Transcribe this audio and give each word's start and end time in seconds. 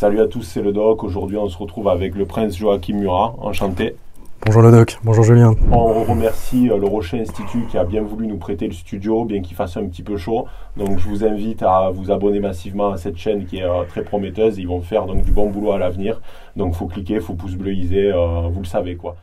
Salut 0.00 0.22
à 0.22 0.28
tous, 0.28 0.40
c'est 0.40 0.62
le 0.62 0.72
doc. 0.72 1.04
Aujourd'hui, 1.04 1.36
on 1.36 1.50
se 1.50 1.58
retrouve 1.58 1.86
avec 1.86 2.14
le 2.14 2.24
prince 2.24 2.56
Joachim 2.56 2.94
Murat. 2.94 3.34
Enchanté. 3.36 3.96
Bonjour 4.46 4.62
le 4.62 4.70
doc, 4.70 4.96
bonjour 5.04 5.24
Julien. 5.24 5.54
On 5.70 6.04
remercie 6.04 6.70
euh, 6.70 6.78
le 6.78 6.86
Rocher 6.86 7.20
Institut 7.20 7.66
qui 7.70 7.76
a 7.76 7.84
bien 7.84 8.00
voulu 8.00 8.26
nous 8.26 8.38
prêter 8.38 8.66
le 8.66 8.72
studio, 8.72 9.26
bien 9.26 9.42
qu'il 9.42 9.54
fasse 9.54 9.76
un 9.76 9.84
petit 9.84 10.02
peu 10.02 10.16
chaud. 10.16 10.46
Donc 10.78 10.98
je 10.98 11.06
vous 11.06 11.22
invite 11.22 11.62
à 11.62 11.90
vous 11.90 12.10
abonner 12.10 12.40
massivement 12.40 12.92
à 12.92 12.96
cette 12.96 13.18
chaîne 13.18 13.44
qui 13.44 13.58
est 13.58 13.62
euh, 13.62 13.84
très 13.86 14.02
prometteuse. 14.02 14.56
Ils 14.56 14.68
vont 14.68 14.80
faire 14.80 15.04
donc 15.04 15.22
du 15.22 15.32
bon 15.32 15.50
boulot 15.50 15.72
à 15.72 15.78
l'avenir. 15.78 16.22
Donc 16.56 16.72
faut 16.72 16.86
cliquer, 16.86 17.20
faut 17.20 17.34
pouce 17.34 17.56
bleuiser, 17.56 18.10
euh, 18.10 18.48
vous 18.50 18.60
le 18.60 18.66
savez 18.66 18.96
quoi. 18.96 19.16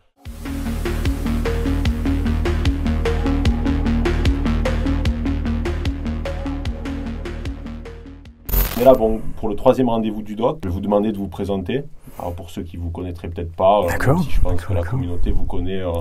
Mais 8.78 8.84
là, 8.84 8.94
bon, 8.94 9.22
pour 9.38 9.50
le 9.50 9.56
troisième 9.56 9.90
rendez-vous 9.90 10.22
du 10.22 10.36
doc, 10.36 10.60
je 10.62 10.68
vais 10.68 10.74
vous 10.74 10.82
demander 10.82 11.12
de 11.12 11.18
vous 11.18 11.28
présenter. 11.28 11.84
Alors 12.20 12.36
pour 12.36 12.52
ceux 12.52 12.62
qui 12.62 12.78
vous 12.78 12.92
connaîtraient 12.92 13.28
peut-être 13.28 13.56
pas, 13.56 13.82
euh, 13.82 14.18
si 14.24 14.30
je 14.30 14.40
pense 14.40 14.64
que 14.64 14.74
la 14.74 14.84
communauté 14.84 15.32
vous 15.32 15.46
connaît 15.46 15.82
euh, 15.82 15.94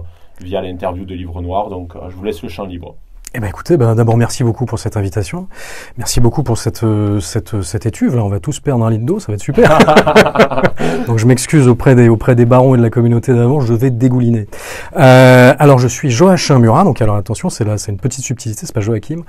via 0.43 0.61
l'interview 0.61 1.07
de 1.07 1.15
Livre 1.15 1.41
Noir, 1.41 1.71
donc 1.71 1.97
euh, 1.97 2.11
je 2.11 2.17
vous 2.17 2.25
laisse 2.25 2.43
le 2.43 2.51
champ 2.51 2.67
libre. 2.67 2.97
Eh 3.37 3.39
ben 3.39 3.49
écoutez, 3.49 3.77
ben, 3.77 3.95
d'abord 3.95 4.17
merci 4.17 4.45
beaucoup 4.45 4.65
pour 4.65 4.79
cette 4.79 4.97
invitation. 4.97 5.47
Merci 5.99 6.21
beaucoup 6.21 6.43
pour 6.43 6.57
cette, 6.57 6.85
euh, 6.85 7.21
cette, 7.21 7.61
cette 7.61 7.85
étuve. 7.85 8.17
Là, 8.17 8.25
on 8.25 8.31
va 8.31 8.41
tous 8.41 8.61
perdre 8.61 8.87
un 8.87 8.91
litre 8.91 9.05
d'eau, 9.05 9.21
ça 9.21 9.27
va 9.29 9.35
être 9.35 9.43
super. 9.43 9.79
Donc 11.07 11.19
je 11.19 11.27
m'excuse 11.27 11.69
auprès 11.69 11.95
des, 11.95 12.09
auprès 12.09 12.35
des 12.35 12.47
barons 12.47 12.75
et 12.75 12.79
de 12.79 12.83
la 12.83 12.89
communauté 12.89 13.35
d'avant, 13.35 13.61
je 13.61 13.75
vais 13.75 13.91
dégouliner. 13.91 14.47
Euh, 14.97 15.53
alors 15.59 15.79
je 15.79 15.87
suis 15.87 16.11
Joachim 16.11 16.61
Murat, 16.61 16.85
donc 16.85 17.03
alors 17.03 17.17
attention, 17.17 17.51
c'est 17.51 17.65
là, 17.65 17.77
c'est 17.77 17.93
une 17.93 17.99
petite 17.99 18.25
subtilité, 18.25 18.65
c'est 18.65 18.75
pas 18.75 18.81
Joachim. 18.81 19.23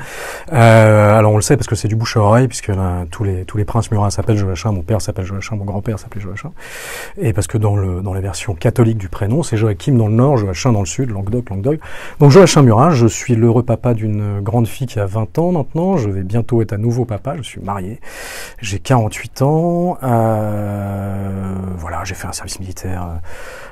Euh, 0.54 1.18
alors 1.18 1.34
on 1.34 1.36
le 1.36 1.42
sait 1.42 1.58
parce 1.58 1.68
que 1.68 1.76
c'est 1.76 1.90
du 1.90 1.98
bouche 1.98 2.16
à 2.16 2.22
oreille, 2.22 2.48
puisque 2.48 2.70
là, 2.70 3.04
tous 3.12 3.26
les 3.26 3.44
tous 3.44 3.58
les 3.58 3.66
princes 3.66 3.92
Murat 3.92 4.10
s'appellent 4.10 4.38
Joachim, 4.38 4.72
mon 4.72 4.84
père 4.84 5.02
s'appelle 5.02 5.26
Joachim, 5.26 5.58
mon 5.58 5.66
grand-père 5.66 6.00
s'appelait 6.00 6.22
Joachim, 6.22 6.52
et 7.18 7.34
parce 7.34 7.48
que 7.48 7.58
dans 7.58 7.76
le 7.76 8.02
dans 8.02 8.14
la 8.14 8.22
version 8.22 8.56
catholique 8.56 8.98
du 8.98 9.10
prénom, 9.10 9.44
c'est 9.44 9.58
Joachim 9.58 9.98
dans 9.98 10.08
le 10.08 10.14
nord, 10.14 10.38
Joachim 10.38 10.72
dans 10.72 10.80
le 10.80 10.86
sud, 10.86 11.12
Languedoc, 11.12 11.50
Languedoc. 11.50 11.80
Donc 12.20 12.32
Joachim 12.32 12.62
Murat, 12.62 12.92
je 12.92 13.08
suis 13.08 13.36
l'heureux 13.36 13.64
papa 13.64 13.94
d'une 13.98 14.40
grande 14.40 14.68
fille 14.68 14.88
qui 14.88 15.00
a 15.00 15.06
20 15.06 15.38
ans 15.40 15.52
maintenant, 15.52 15.98
je 15.98 16.10
vais 16.10 16.24
bientôt 16.24 16.62
être 16.62 16.74
à 16.74 16.78
nouveau 16.78 17.04
papa, 17.04 17.36
je 17.36 17.42
suis 17.42 17.62
marié, 17.62 18.00
j'ai 18.62 18.80
48 18.80 19.42
ans, 19.42 19.98
euh, 20.04 21.54
voilà, 21.78 22.04
j'ai 22.06 22.16
fait 22.16 22.28
un 22.28 22.32
service 22.32 22.60
militaire 22.60 23.20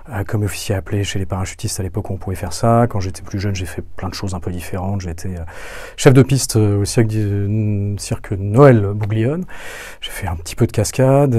euh, 0.10 0.24
comme 0.26 0.44
officier 0.44 0.76
appelé 0.76 1.04
chez 1.04 1.20
les 1.20 1.26
parachutistes 1.26 1.80
à 1.80 1.84
l'époque 1.84 2.10
où 2.10 2.14
on 2.14 2.18
pouvait 2.18 2.36
faire 2.36 2.54
ça. 2.54 2.88
Quand 2.90 3.00
j'étais 3.00 3.22
plus 3.22 3.40
jeune, 3.40 3.56
j'ai 3.56 3.66
fait 3.66 3.82
plein 3.82 4.10
de 4.10 4.14
choses 4.14 4.36
un 4.36 4.40
peu 4.40 4.52
différentes. 4.52 5.02
J'ai 5.02 5.12
été 5.12 5.30
euh, 5.30 5.44
chef 5.96 6.14
de 6.14 6.24
piste 6.24 6.58
au 6.58 6.84
cirque, 6.86 8.32
Noël 8.38 8.82
Bouglione. 8.94 9.46
J'ai 10.02 10.12
fait 10.12 10.28
un 10.28 10.36
petit 10.36 10.56
peu 10.56 10.68
de 10.68 10.72
cascade, 10.72 11.36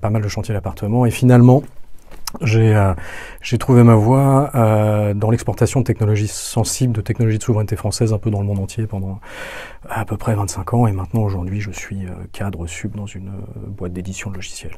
pas 0.00 0.10
mal 0.10 0.22
de 0.22 0.28
chantiers 0.28 0.54
d'appartement 0.54 1.06
et 1.06 1.10
finalement 1.10 1.62
j'ai 2.40 2.74
euh, 2.74 2.94
j'ai 3.42 3.58
trouvé 3.58 3.82
ma 3.82 3.94
voie 3.94 4.50
euh, 4.54 5.14
dans 5.14 5.30
l'exportation 5.30 5.80
de 5.80 5.84
technologies 5.84 6.28
sensibles, 6.28 6.92
de 6.94 7.00
technologies 7.00 7.38
de 7.38 7.42
souveraineté 7.42 7.76
française 7.76 8.12
un 8.12 8.18
peu 8.18 8.30
dans 8.30 8.40
le 8.40 8.46
monde 8.46 8.58
entier 8.58 8.86
pendant 8.86 9.20
à 9.88 10.04
peu 10.04 10.16
près 10.16 10.34
25 10.34 10.74
ans 10.74 10.86
et 10.86 10.92
maintenant 10.92 11.22
aujourd'hui 11.22 11.60
je 11.60 11.70
suis 11.70 12.06
euh, 12.06 12.10
cadre 12.32 12.66
sub 12.66 12.96
dans 12.96 13.06
une 13.06 13.28
euh, 13.28 13.68
boîte 13.68 13.92
d'édition 13.92 14.30
de 14.30 14.36
logiciels. 14.36 14.76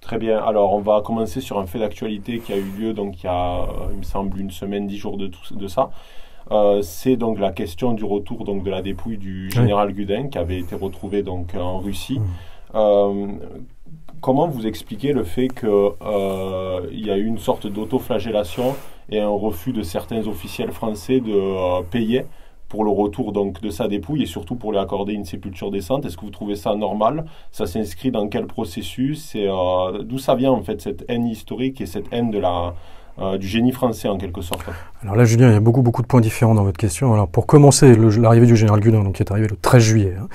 Très 0.00 0.18
bien. 0.18 0.38
Alors, 0.38 0.74
on 0.74 0.80
va 0.80 1.00
commencer 1.00 1.40
sur 1.40 1.58
un 1.58 1.64
fait 1.64 1.78
d'actualité 1.78 2.38
qui 2.38 2.52
a 2.52 2.58
eu 2.58 2.70
lieu, 2.78 2.92
donc 2.92 3.22
il 3.22 3.26
y 3.26 3.28
a, 3.30 3.62
euh, 3.62 3.66
il 3.92 3.98
me 3.98 4.02
semble, 4.02 4.38
une 4.38 4.50
semaine, 4.50 4.86
dix 4.86 4.98
jours 4.98 5.16
de, 5.16 5.28
tout- 5.28 5.54
de 5.56 5.66
ça. 5.66 5.88
Euh, 6.50 6.82
c'est 6.82 7.16
donc 7.16 7.38
la 7.38 7.52
question 7.52 7.94
du 7.94 8.04
retour 8.04 8.44
donc 8.44 8.64
de 8.64 8.70
la 8.70 8.82
dépouille 8.82 9.16
du 9.16 9.50
général 9.50 9.94
Gudin 9.94 10.28
qui 10.28 10.36
avait 10.36 10.58
été 10.58 10.74
retrouvé 10.74 11.22
donc 11.22 11.54
en 11.54 11.78
Russie. 11.78 12.20
Euh, 12.74 13.28
comment 14.24 14.48
vous 14.48 14.66
expliquez 14.66 15.12
le 15.12 15.22
fait 15.22 15.48
que 15.48 15.66
euh, 16.00 16.88
y 16.92 17.10
a 17.10 17.18
eu 17.18 17.26
une 17.26 17.36
sorte 17.36 17.66
d'autoflagellation 17.66 18.74
et 19.10 19.20
un 19.20 19.28
refus 19.28 19.74
de 19.74 19.82
certains 19.82 20.26
officiels 20.26 20.72
français 20.72 21.20
de 21.20 21.30
euh, 21.30 21.82
payer 21.82 22.24
pour 22.70 22.84
le 22.84 22.90
retour 22.90 23.32
donc 23.32 23.60
de 23.60 23.68
sa 23.68 23.86
dépouille 23.86 24.22
et 24.22 24.26
surtout 24.26 24.54
pour 24.54 24.72
lui 24.72 24.78
accorder 24.78 25.12
une 25.12 25.26
sépulture 25.26 25.70
décente? 25.70 26.06
Est-ce 26.06 26.16
que 26.16 26.24
vous 26.24 26.30
trouvez 26.30 26.56
ça 26.56 26.74
normal? 26.74 27.26
Ça 27.50 27.66
s'inscrit 27.66 28.10
dans 28.10 28.26
quel 28.28 28.46
processus? 28.46 29.34
Euh, 29.36 30.02
d'où 30.02 30.16
ça 30.16 30.34
vient 30.34 30.52
en 30.52 30.62
fait 30.62 30.80
cette 30.80 31.04
haine 31.08 31.26
historique 31.26 31.82
et 31.82 31.86
cette 31.86 32.10
haine 32.10 32.30
de 32.30 32.38
la 32.38 32.74
euh, 33.20 33.38
du 33.38 33.46
génie 33.46 33.72
français 33.72 34.08
en 34.08 34.16
quelque 34.18 34.40
sorte 34.40 34.64
Alors 35.02 35.14
là, 35.16 35.24
Julien, 35.24 35.48
il 35.48 35.52
y 35.54 35.56
a 35.56 35.60
beaucoup, 35.60 35.82
beaucoup 35.82 36.02
de 36.02 36.06
points 36.06 36.20
différents 36.20 36.54
dans 36.54 36.64
votre 36.64 36.76
question. 36.78 37.12
Alors, 37.14 37.28
pour 37.28 37.46
commencer, 37.46 37.94
l'arrivée 37.96 38.46
du 38.46 38.56
général 38.56 38.80
Gudin, 38.80 39.02
donc, 39.04 39.14
qui 39.14 39.22
est 39.22 39.30
arrivé 39.30 39.46
le 39.48 39.56
13 39.56 39.82
juillet 39.82 40.14
hein, 40.20 40.26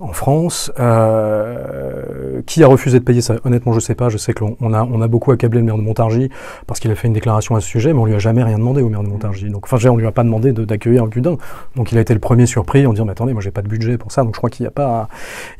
en 0.00 0.12
France, 0.12 0.70
euh, 0.78 2.42
qui 2.46 2.62
a 2.62 2.66
refusé 2.66 2.98
de 3.00 3.04
payer 3.04 3.20
ça? 3.20 3.36
Honnêtement, 3.44 3.72
je 3.72 3.80
sais 3.80 3.94
pas. 3.94 4.08
Je 4.08 4.18
sais 4.18 4.32
qu'on 4.32 4.56
on 4.60 4.72
a, 4.72 4.82
on 4.84 5.00
a 5.02 5.08
beaucoup 5.08 5.32
accablé 5.32 5.58
le 5.60 5.64
maire 5.64 5.76
de 5.76 5.82
Montargis 5.82 6.30
parce 6.66 6.80
qu'il 6.80 6.90
a 6.90 6.94
fait 6.94 7.08
une 7.08 7.14
déclaration 7.14 7.56
à 7.56 7.60
ce 7.60 7.66
sujet, 7.66 7.92
mais 7.92 7.98
on 7.98 8.04
lui 8.06 8.14
a 8.14 8.18
jamais 8.18 8.42
rien 8.42 8.58
demandé 8.58 8.82
au 8.82 8.88
maire 8.88 9.02
de 9.02 9.08
Montargis. 9.08 9.48
Donc, 9.50 9.66
enfin, 9.70 9.88
on 9.90 9.96
lui 9.96 10.06
a 10.06 10.12
pas 10.12 10.24
demandé 10.24 10.52
de- 10.52 10.64
d'accueillir 10.64 11.06
Gudin. 11.08 11.36
Donc, 11.76 11.92
il 11.92 11.98
a 11.98 12.00
été 12.00 12.14
le 12.14 12.20
premier 12.20 12.46
surpris 12.46 12.86
en 12.86 12.92
disant, 12.92 13.04
mais 13.04 13.12
attendez, 13.12 13.32
moi, 13.32 13.42
j'ai 13.42 13.50
pas 13.50 13.62
de 13.62 13.68
budget 13.68 13.98
pour 13.98 14.12
ça, 14.12 14.22
donc 14.22 14.34
je 14.34 14.38
crois 14.38 14.50
qu'il 14.50 14.64
n'y 14.64 14.68
a 14.68 14.72
pas, 14.72 15.08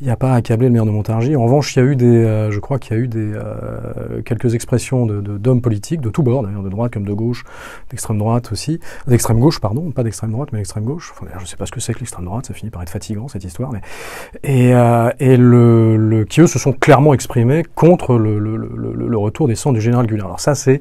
il 0.00 0.06
y 0.06 0.10
a 0.10 0.16
pas 0.16 0.41
le 0.41 0.70
maire 0.70 0.86
de 0.86 0.91
Montargis. 0.91 1.36
En 1.36 1.44
revanche, 1.44 1.75
il 1.75 1.78
y 1.78 1.82
a 1.82 1.84
eu 1.86 1.97
des, 1.97 2.06
euh, 2.06 2.50
je 2.50 2.60
crois 2.60 2.78
qu'il 2.78 2.97
y 2.97 3.00
a 3.00 3.03
eu 3.03 3.09
des 3.09 3.32
euh, 3.34 4.22
quelques 4.25 4.54
expressions 4.54 5.06
de- 5.06 5.20
d'hommes 5.20 5.62
politiques, 5.62 6.00
de 6.00 6.10
tous 6.10 6.22
bords, 6.22 6.42
d'ailleurs, 6.42 6.59
de 6.62 6.69
droite 6.69 6.93
comme 6.93 7.04
de 7.04 7.12
gauche, 7.12 7.44
d'extrême 7.91 8.19
droite 8.19 8.53
aussi, 8.53 8.81
d'extrême 9.06 9.41
gauche, 9.41 9.60
pardon, 9.60 9.91
pas 9.91 10.03
d'extrême 10.03 10.32
droite, 10.32 10.50
mais 10.53 10.59
d'extrême 10.59 10.84
gauche. 10.84 11.12
Enfin, 11.12 11.26
je 11.38 11.47
sais 11.47 11.56
pas 11.56 11.66
ce 11.66 11.72
que 11.72 11.81
c'est 11.81 11.94
que 11.94 12.00
l'extrême 12.00 12.25
droite, 12.25 12.47
ça 12.47 12.54
finit 12.54 12.71
par 12.71 12.82
être 12.82 12.91
fatigant 12.91 13.28
cette 13.28 13.44
histoire, 13.44 13.72
mais 13.72 13.81
et, 14.43 14.75
euh, 14.75 15.10
et 15.19 15.37
le, 15.37 15.97
le, 15.97 16.25
qui 16.25 16.41
eux 16.41 16.47
se 16.47 16.59
sont 16.59 16.72
clairement 16.72 17.15
exprimés 17.15 17.65
contre 17.75 18.16
le, 18.16 18.38
le, 18.38 18.56
le, 18.56 19.19
retour 19.19 19.48
des 19.48 19.54
cendres 19.54 19.76
du 19.76 19.81
général 19.82 20.06
Gudin. 20.06 20.25
Alors 20.25 20.41
ça, 20.41 20.54
c'est 20.54 20.81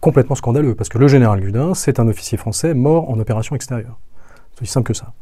complètement 0.00 0.34
scandaleux 0.34 0.74
parce 0.74 0.88
que 0.88 0.98
le 0.98 1.08
général 1.08 1.40
Gudin, 1.40 1.74
c'est 1.74 2.00
un 2.00 2.08
officier 2.08 2.38
français 2.38 2.74
mort 2.74 3.10
en 3.10 3.18
opération 3.18 3.56
extérieure. 3.56 3.98
Aussi 4.62 4.70
simple 4.70 4.86
que 4.88 4.94
ça. 4.94 5.12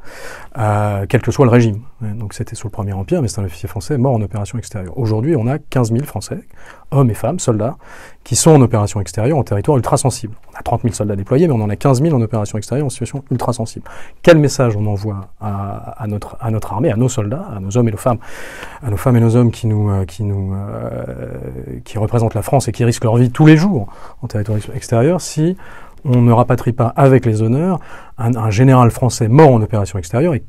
Euh, 0.59 1.07
quel 1.09 1.23
que 1.23 1.31
soit 1.31 1.45
le 1.45 1.51
régime. 1.53 1.83
Donc 2.01 2.35
c'était 2.35 2.57
sous 2.57 2.67
le 2.67 2.73
Premier 2.73 2.93
Empire, 2.93 3.23
mais 3.23 3.29
c'est 3.29 3.41
un 3.41 3.45
officier 3.45 3.69
français 3.69 3.97
mort 3.99 4.15
en 4.15 4.21
opération 4.23 4.59
extérieure. 4.59 4.99
Aujourd'hui, 4.99 5.37
on 5.37 5.47
a 5.47 5.59
15 5.59 5.93
000 5.93 6.05
Français, 6.05 6.41
hommes 6.91 7.11
et 7.11 7.15
femmes, 7.15 7.39
soldats, 7.39 7.77
qui 8.25 8.35
sont 8.35 8.51
en 8.51 8.61
opération 8.61 9.01
extérieure 9.01 9.39
en 9.39 9.45
territoire 9.45 9.77
ultra 9.77 9.97
sensible. 9.97 10.35
On 10.53 10.59
a 10.59 10.63
30 10.63 10.83
000 10.83 10.95
soldats 10.95 11.15
déployés, 11.17 11.47
mais 11.47 11.55
on 11.55 11.61
en 11.61 11.71
a 11.71 11.77
15 11.77 12.03
000 12.03 12.17
en 12.17 12.21
opération 12.21 12.59
extérieure 12.59 12.87
en 12.87 12.91
situation 12.91 13.23
ultra 13.31 13.53
sensible. 13.53 13.85
Quel 14.23 14.39
message 14.39 14.75
on 14.77 14.87
envoie 14.87 15.29
à, 15.41 16.05
notre, 16.09 16.37
à 16.41 16.51
notre 16.51 16.73
armée, 16.73 16.91
à 16.91 16.97
nos 16.97 17.09
soldats, 17.09 17.47
à 17.55 17.61
nos 17.61 17.77
hommes 17.77 17.89
et 17.89 17.93
nos 17.93 17.97
femmes, 17.97 18.19
à 18.83 18.91
nos 18.91 18.97
femmes 18.97 19.17
et 19.17 19.21
nos 19.21 19.37
hommes 19.37 19.51
qui 19.53 19.67
nous, 19.69 19.89
euh, 19.91 20.05
qui 20.05 20.25
nous, 20.25 20.53
euh, 20.55 21.29
qui 21.85 21.99
représentent 21.99 22.35
la 22.35 22.43
France 22.43 22.67
et 22.69 22.73
qui 22.73 22.85
risquent 22.85 23.05
leur 23.05 23.17
vie 23.17 23.31
tous 23.31 23.47
les 23.47 23.57
jours 23.57 23.87
en 24.23 24.27
territoire 24.27 24.59
ex- 24.59 24.71
extérieur, 24.75 25.21
si 25.21 25.57
on 26.05 26.21
ne 26.21 26.33
rapatrie 26.33 26.73
pas 26.73 26.93
avec 26.97 27.27
les 27.27 27.43
honneurs 27.43 27.81
un, 28.19 28.51
général 28.51 28.91
français 28.91 29.29
mort 29.29 29.53
en 29.53 29.63
opération 29.63 29.99
extérieure 29.99 30.35
et 30.35 30.43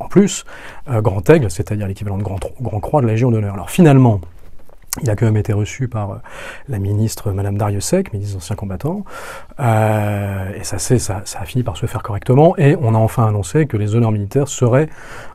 en 0.00 0.08
plus 0.08 0.44
euh, 0.90 1.00
grand 1.00 1.28
aigle, 1.30 1.50
c'est-à-dire 1.50 1.86
l'équivalent 1.86 2.18
de 2.18 2.22
grand, 2.22 2.38
croix 2.80 3.00
de 3.00 3.06
la 3.06 3.12
Légion 3.12 3.30
d'honneur. 3.30 3.54
Alors 3.54 3.70
finalement, 3.70 4.20
il 5.02 5.10
a 5.10 5.16
quand 5.16 5.26
même 5.26 5.36
été 5.36 5.52
reçu 5.52 5.88
par 5.88 6.10
euh, 6.10 6.16
la 6.68 6.78
ministre 6.78 7.32
Madame 7.32 7.56
Dariussec, 7.56 8.12
ministre 8.12 8.34
des 8.34 8.36
Anciens 8.36 8.56
Combattants, 8.56 9.04
euh, 9.60 10.52
et 10.54 10.64
ça, 10.64 10.78
ça, 10.78 11.22
a 11.38 11.44
fini 11.44 11.62
par 11.62 11.76
se 11.76 11.86
faire 11.86 12.02
correctement, 12.02 12.56
et 12.58 12.76
on 12.80 12.94
a 12.94 12.98
enfin 12.98 13.26
annoncé 13.26 13.66
que 13.66 13.76
les 13.76 13.94
honneurs 13.94 14.12
militaires 14.12 14.48
seraient 14.48 14.88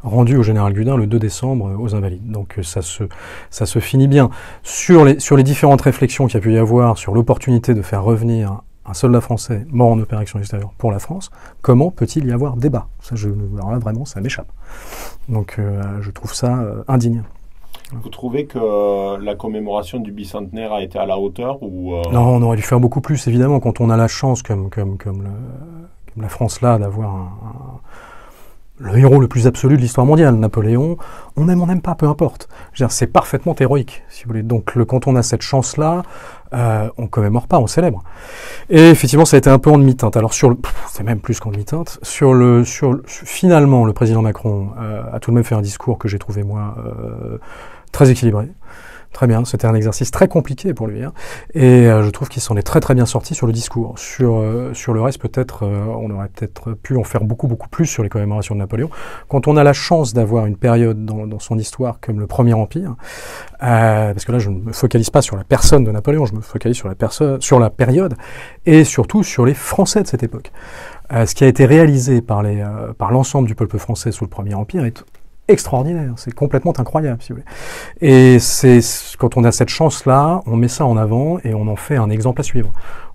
rendus 0.03 0.37
au 0.37 0.43
général 0.43 0.73
Gudin 0.73 0.97
le 0.97 1.07
2 1.07 1.19
décembre 1.19 1.75
aux 1.77 1.95
Invalides. 1.95 2.29
Donc 2.29 2.59
ça 2.61 2.81
se, 2.81 3.03
ça 3.49 3.65
se 3.65 3.79
finit 3.79 4.07
bien. 4.07 4.29
Sur 4.63 5.05
les, 5.05 5.19
sur 5.19 5.35
les 5.35 5.43
différentes 5.43 5.81
réflexions 5.81 6.27
qu'il 6.27 6.35
y 6.35 6.37
a 6.37 6.41
pu 6.41 6.53
y 6.53 6.57
avoir 6.57 6.97
sur 6.97 7.13
l'opportunité 7.13 7.73
de 7.73 7.81
faire 7.81 8.03
revenir 8.03 8.61
un 8.89 8.93
soldat 8.93 9.21
français 9.21 9.65
mort 9.69 9.91
en 9.91 9.99
opération 9.99 10.39
extérieure 10.39 10.71
pour 10.77 10.91
la 10.91 10.99
France, 10.99 11.29
comment 11.61 11.91
peut-il 11.91 12.25
y 12.25 12.31
avoir 12.31 12.55
débat? 12.57 12.87
Ça, 13.01 13.15
je, 13.15 13.29
Alors 13.57 13.71
là, 13.71 13.77
vraiment, 13.79 14.05
ça 14.05 14.19
m'échappe. 14.21 14.51
Donc 15.27 15.55
euh, 15.59 15.81
je 16.01 16.11
trouve 16.11 16.33
ça 16.33 16.57
euh, 16.59 16.83
indigne. 16.87 17.23
Vous 17.91 18.09
trouvez 18.09 18.45
que 18.45 18.59
euh, 18.59 19.17
la 19.19 19.35
commémoration 19.35 19.99
du 19.99 20.11
bicentenaire 20.11 20.73
a 20.73 20.83
été 20.83 20.99
à 20.99 21.05
la 21.07 21.17
hauteur 21.17 21.57
ou 21.61 21.95
euh, 21.95 22.01
Non, 22.11 22.21
on 22.21 22.41
aurait 22.43 22.57
dû 22.57 22.61
faire 22.63 22.79
beaucoup 22.79 23.01
plus, 23.01 23.27
évidemment, 23.27 23.59
quand 23.59 23.81
on 23.81 23.89
a 23.89 23.97
la 23.97 24.07
chance, 24.07 24.43
comme, 24.43 24.69
comme, 24.69 24.97
comme, 24.97 25.23
le- 25.23 25.29
comme 26.13 26.21
la 26.23 26.29
France 26.29 26.61
là, 26.61 26.77
d'avoir 26.77 27.15
un, 27.15 27.19
un- 27.43 27.79
le 28.81 28.97
héros 28.97 29.19
le 29.19 29.27
plus 29.27 29.45
absolu 29.45 29.75
de 29.75 29.81
l'histoire 29.81 30.05
mondiale, 30.07 30.35
Napoléon. 30.35 30.97
On 31.35 31.49
aime, 31.49 31.61
on 31.61 31.65
n'aime 31.67 31.81
pas, 31.81 31.95
peu 31.95 32.07
importe. 32.07 32.47
C'est 32.89 33.07
parfaitement 33.07 33.53
héroïque, 33.59 34.03
si 34.07 34.23
vous 34.23 34.29
voulez. 34.29 34.43
Donc, 34.43 34.75
le, 34.75 34.85
quand 34.85 35.05
on 35.07 35.15
a 35.17 35.23
cette 35.23 35.41
chance-là, 35.41 36.03
euh, 36.53 36.89
on 36.97 37.07
commémore 37.07 37.47
pas, 37.47 37.59
on 37.59 37.67
célèbre. 37.67 38.03
Et 38.69 38.89
effectivement, 38.89 39.25
ça 39.25 39.35
a 39.35 39.39
été 39.39 39.49
un 39.49 39.59
peu 39.59 39.69
en 39.71 39.77
demi-teinte. 39.77 40.17
Alors, 40.17 40.33
sur 40.33 40.49
le, 40.49 40.57
c'est 40.89 41.03
même 41.03 41.19
plus 41.19 41.39
qu'en 41.39 41.51
demi-teinte. 41.51 41.99
Sur 42.01 42.33
le, 42.33 42.63
sur, 42.65 42.93
le- 42.93 43.03
finalement, 43.05 43.85
le 43.85 43.93
président 43.93 44.21
Macron 44.21 44.69
euh, 44.79 45.03
a 45.11 45.19
tout 45.19 45.31
de 45.31 45.35
même 45.35 45.43
fait 45.43 45.55
un 45.55 45.61
discours 45.61 45.97
que 45.97 46.07
j'ai 46.07 46.19
trouvé 46.19 46.43
moi 46.43 46.75
euh, 46.79 47.37
très 47.91 48.09
équilibré 48.09 48.47
Très 49.13 49.25
bien, 49.25 49.43
c'était 49.43 49.65
un 49.65 49.73
exercice 49.73 50.11
très 50.11 50.27
compliqué 50.27 50.73
pour 50.73 50.87
lui. 50.87 51.03
Hein. 51.03 51.13
Et 51.55 51.87
euh, 51.87 52.03
je 52.03 52.09
trouve 52.11 52.29
qu'il 52.29 52.43
s'en 52.43 52.55
est 52.55 52.63
très 52.63 52.79
très 52.79 52.93
bien 52.93 53.07
sorti 53.07 53.33
sur 53.33 53.47
le 53.47 53.53
discours. 53.53 53.97
Sur, 53.97 54.35
euh, 54.35 54.73
sur 54.73 54.93
le 54.93 55.01
reste, 55.01 55.19
peut-être, 55.19 55.63
euh, 55.63 55.83
on 55.99 56.11
aurait 56.11 56.29
peut-être 56.29 56.73
pu 56.73 56.95
en 56.95 57.03
faire 57.03 57.23
beaucoup 57.23 57.47
beaucoup 57.47 57.69
plus 57.69 57.87
sur 57.87 58.03
les 58.03 58.09
commémorations 58.09 58.53
de 58.53 58.59
Napoléon. 58.59 58.89
Quand 59.27 59.47
on 59.47 59.57
a 59.57 59.63
la 59.63 59.73
chance 59.73 60.13
d'avoir 60.13 60.45
une 60.45 60.57
période 60.57 61.05
dans, 61.05 61.25
dans, 61.25 61.39
son 61.39 61.57
histoire 61.57 61.99
comme 61.99 62.19
le 62.19 62.27
Premier 62.27 62.53
Empire, 62.53 62.95
parce 63.59 64.25
que 64.25 64.31
là 64.31 64.39
je 64.39 64.51
ne 64.51 64.59
me 64.59 64.73
focalise 64.73 65.09
pas 65.09 65.21
sur 65.21 65.35
la 65.35 65.43
personne 65.43 65.83
de 65.83 65.91
Napoléon, 65.91 66.25
je 66.25 66.35
me 66.35 66.41
focalise 66.41 66.77
sur 66.77 66.87
la, 66.87 66.95
personne, 66.95 67.41
sur 67.41 67.59
la 67.59 67.69
période 67.69 68.15
et 68.65 68.83
surtout 68.83 69.23
sur 69.23 69.45
les 69.45 69.53
Français 69.53 70.03
de 70.03 70.07
cette 70.07 70.23
époque. 70.23 70.51
ce 71.11 71.33
qui 71.33 71.43
a 71.43 71.47
été 71.47 71.65
réalisé 71.65 72.21
par, 72.21 72.43
les, 72.43 72.63
par 72.97 73.11
l'ensemble 73.11 73.47
du 73.47 73.55
peuple 73.55 73.79
français 73.79 74.11
sous 74.11 74.25
le 74.25 74.29
Premier 74.29 74.53
Empire 74.53 74.85
est 74.85 75.03
extraordinaire, 75.49 76.13
c'est 76.15 76.33
complètement 76.33 76.73
incroyable, 76.77 77.21
si 77.21 77.33
vous 77.33 77.39
voulez. 77.39 78.07
Et 78.07 78.39
c'est 78.39 78.79
quand 79.17 79.37
on 79.37 79.43
a 79.43 79.51
cette 79.51 79.69
chance-là, 79.69 80.41
on 80.45 80.55
met 80.55 80.67
ça 80.67 80.85
en 80.85 80.97
avant 80.97 81.39
et 81.43 81.53
on 81.53 81.67
en 81.67 81.75
fait 81.75 81.97
un 81.97 82.09
exemple 82.09 82.41
à 82.41 82.43
suivre. 82.43 82.71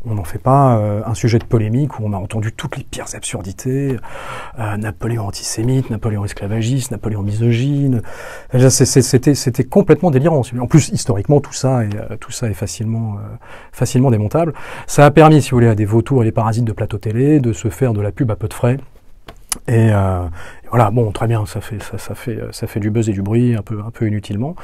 On 0.07 0.15
n'en 0.17 0.25
fait 0.25 0.39
pas 0.39 0.77
euh, 0.77 1.01
un 1.07 1.15
sujet 1.15 1.39
de 1.39 1.45
polémique 1.45 1.99
où 1.99 2.03
on 2.05 2.13
a 2.13 2.19
entendu 2.19 2.53
toutes 2.53 2.77
les 2.77 2.85
pires 2.85 3.07
absurdités, 3.15 3.97
euh, 4.59 4.77
Napoléon 4.77 5.27
antisémite, 5.27 5.89
Napoléon 5.89 6.27
esclavagiste, 6.27 6.91
Napoléon 6.91 7.23
misogyne. 7.23 8.03
C'était 8.69 9.65
complètement 9.65 10.11
délirant. 10.11 10.43
En 10.61 10.67
plus, 10.67 10.91
historiquement, 10.91 11.41
tout 11.41 11.55
ça 11.55 11.85
est, 11.85 11.97
euh, 11.97 12.17
tout 12.21 12.33
ça 12.33 12.51
est 12.51 12.55
facilement, 12.55 13.17
facilement 13.73 14.11
démontable. 14.11 14.53
Ça 14.87 15.07
a 15.07 15.11
permis, 15.11 15.41
si 15.41 15.51
vous 15.51 15.57
voulez, 15.57 15.69
à 15.69 15.75
des 15.75 15.87
vautours 15.87 16.23
et 16.23 16.27
des 16.27 16.33
parasites 16.33 16.65
de 16.65 16.73
plateau 16.73 16.99
télé 16.99 17.41
de 17.41 17.55
se 17.55 17.69
faire 17.69 17.95
de 17.95 18.03
la 18.03 18.13
pub 18.13 18.31
à 18.31 18.37
peu 18.37 18.49
de 18.49 18.55
frais 18.55 18.77
et, 19.67 19.91
euh, 19.93 20.25
voilà, 20.69 20.91
bon, 20.91 21.11
très 21.13 21.27
bien, 21.27 21.47
ça 21.47 21.61
fait, 21.61 21.83
ça, 21.83 21.99
ça, 21.99 22.15
fait, 22.15 22.39
ça 22.53 22.67
fait 22.67 22.81
du 22.81 22.91
buzz 22.91 23.09
et 23.09 23.13
du 23.13 23.23
bruit 23.23 23.55
un 23.55 23.63
peu, 23.63 23.81
un 23.87 23.91
peu 23.91 24.07
inutilement. 24.07 24.57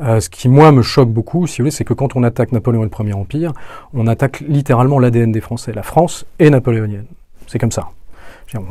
Euh, 0.00 0.20
ce 0.20 0.28
qui, 0.28 0.48
moi, 0.48 0.72
me 0.72 0.82
choque 0.82 1.10
beaucoup, 1.10 1.46
si 1.46 1.58
vous 1.58 1.64
voulez, 1.64 1.70
c'est 1.70 1.84
que 1.84 1.94
quand 1.94 2.16
on 2.16 2.22
attaque 2.22 2.52
Napoléon 2.52 2.82
et 2.82 2.84
le 2.84 2.90
Premier 2.90 3.14
Empire, 3.14 3.52
on 3.94 4.06
attaque 4.06 4.40
littéralement 4.40 4.98
l'ADN 4.98 5.32
des 5.32 5.40
Français. 5.40 5.72
La 5.72 5.82
France 5.82 6.26
est 6.38 6.50
napoléonienne. 6.50 7.06
C'est 7.46 7.58
comme 7.58 7.72
ça. 7.72 7.88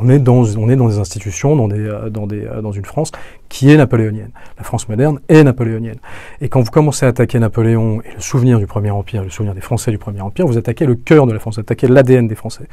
On 0.00 0.08
est 0.08 0.18
dans, 0.18 0.44
on 0.56 0.68
est 0.70 0.76
dans 0.76 0.88
des 0.88 0.98
institutions, 0.98 1.56
dans, 1.56 1.68
des, 1.68 1.78
euh, 1.78 2.08
dans, 2.08 2.26
des, 2.26 2.46
euh, 2.46 2.62
dans 2.62 2.72
une 2.72 2.84
France 2.84 3.12
qui 3.48 3.70
est 3.70 3.76
napoléonienne. 3.76 4.30
La 4.56 4.64
France 4.64 4.88
moderne 4.88 5.20
est 5.28 5.44
napoléonienne. 5.44 5.98
Et 6.40 6.48
quand 6.48 6.62
vous 6.62 6.70
commencez 6.70 7.04
à 7.04 7.10
attaquer 7.10 7.38
Napoléon 7.38 8.00
et 8.00 8.14
le 8.14 8.20
souvenir 8.20 8.58
du 8.58 8.66
Premier 8.66 8.90
Empire, 8.90 9.22
le 9.22 9.30
souvenir 9.30 9.54
des 9.54 9.60
Français 9.60 9.90
du 9.90 9.98
Premier 9.98 10.22
Empire, 10.22 10.46
vous 10.46 10.56
attaquez 10.56 10.86
le 10.86 10.94
cœur 10.94 11.26
de 11.26 11.32
la 11.32 11.38
France, 11.38 11.56
vous 11.56 11.60
attaquez 11.60 11.86
l'ADN 11.88 12.26
des 12.26 12.34
Français. 12.34 12.64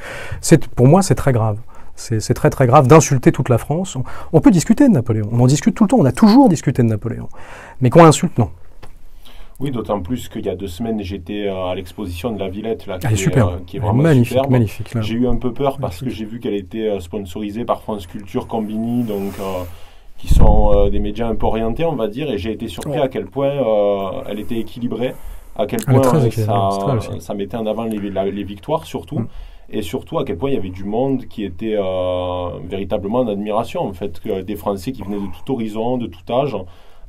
Pour 0.74 0.86
moi, 0.86 1.02
c'est 1.02 1.14
très 1.14 1.32
grave. 1.32 1.58
C'est 1.94 2.34
très 2.34 2.50
très 2.50 2.66
grave 2.66 2.86
d'insulter 2.86 3.32
toute 3.32 3.48
la 3.48 3.58
France. 3.58 3.96
On, 4.32 4.40
peut 4.40 4.50
discuter 4.50 4.88
de 4.88 4.92
Napoléon, 4.92 5.28
on 5.32 5.40
en 5.40 5.46
discute 5.46 5.74
tout 5.74 5.84
le 5.84 5.88
temps, 5.88 5.98
on 5.98 6.04
a 6.04 6.12
toujours 6.12 6.48
discuté 6.48 6.82
de 6.82 6.88
Napoléon. 6.88 7.28
Mais 7.80 7.90
qu'on 7.90 8.02
l'insulte, 8.02 8.38
non. 8.38 8.50
Oui, 9.60 9.70
d'autant 9.70 10.00
plus 10.00 10.28
qu'il 10.28 10.44
y 10.44 10.48
a 10.48 10.56
deux 10.56 10.66
semaines, 10.66 11.00
j'étais 11.02 11.46
euh, 11.46 11.66
à 11.66 11.74
l'exposition 11.76 12.32
de 12.32 12.38
la 12.40 12.48
Villette, 12.48 12.86
là, 12.86 12.98
qui, 12.98 13.06
est, 13.06 13.16
super. 13.16 13.48
Euh, 13.48 13.56
qui 13.64 13.76
est 13.76 13.80
vraiment 13.80 14.02
magnifique, 14.02 14.48
magnifique. 14.48 14.88
J'ai 15.00 15.14
eu 15.14 15.28
un 15.28 15.36
peu 15.36 15.52
peur 15.52 15.78
parce 15.78 16.00
que 16.00 16.10
j'ai 16.10 16.24
vu 16.24 16.40
qu'elle 16.40 16.54
était 16.54 16.88
euh, 16.88 16.98
sponsorisée 16.98 17.64
par 17.64 17.82
France 17.82 18.08
Culture, 18.08 18.48
Combini, 18.48 19.04
donc 19.04 19.34
qui 20.18 20.28
sont 20.32 20.88
des 20.88 21.00
médias 21.00 21.28
un 21.28 21.34
peu 21.34 21.46
orientés, 21.46 21.84
on 21.84 21.96
va 21.96 22.06
dire, 22.06 22.30
et 22.30 22.38
j'ai 22.38 22.52
été 22.52 22.68
surpris 22.68 23.00
à 23.00 23.08
quel 23.08 23.26
point 23.26 23.50
elle 24.28 24.38
était 24.38 24.58
équilibrée, 24.58 25.14
à 25.56 25.66
quel 25.66 25.84
point 25.84 26.30
ça, 26.30 26.70
ça, 27.18 27.34
mettait 27.34 27.56
en 27.56 27.66
avant 27.66 27.84
les, 27.84 27.98
les 27.98 28.44
victoires 28.44 28.84
surtout. 28.84 29.20
Mm 29.20 29.28
et 29.72 29.82
surtout 29.82 30.18
à 30.18 30.24
quel 30.24 30.36
point 30.36 30.50
il 30.50 30.54
y 30.54 30.58
avait 30.58 30.70
du 30.70 30.84
monde 30.84 31.26
qui 31.26 31.44
était 31.44 31.76
euh, 31.76 32.58
véritablement 32.64 33.20
en 33.20 33.28
admiration, 33.28 33.80
en 33.82 33.92
fait, 33.92 34.20
des 34.26 34.56
Français 34.56 34.92
qui 34.92 35.02
venaient 35.02 35.16
de 35.16 35.26
tout 35.26 35.52
horizon, 35.52 35.96
de 35.96 36.06
tout 36.06 36.32
âge. 36.32 36.56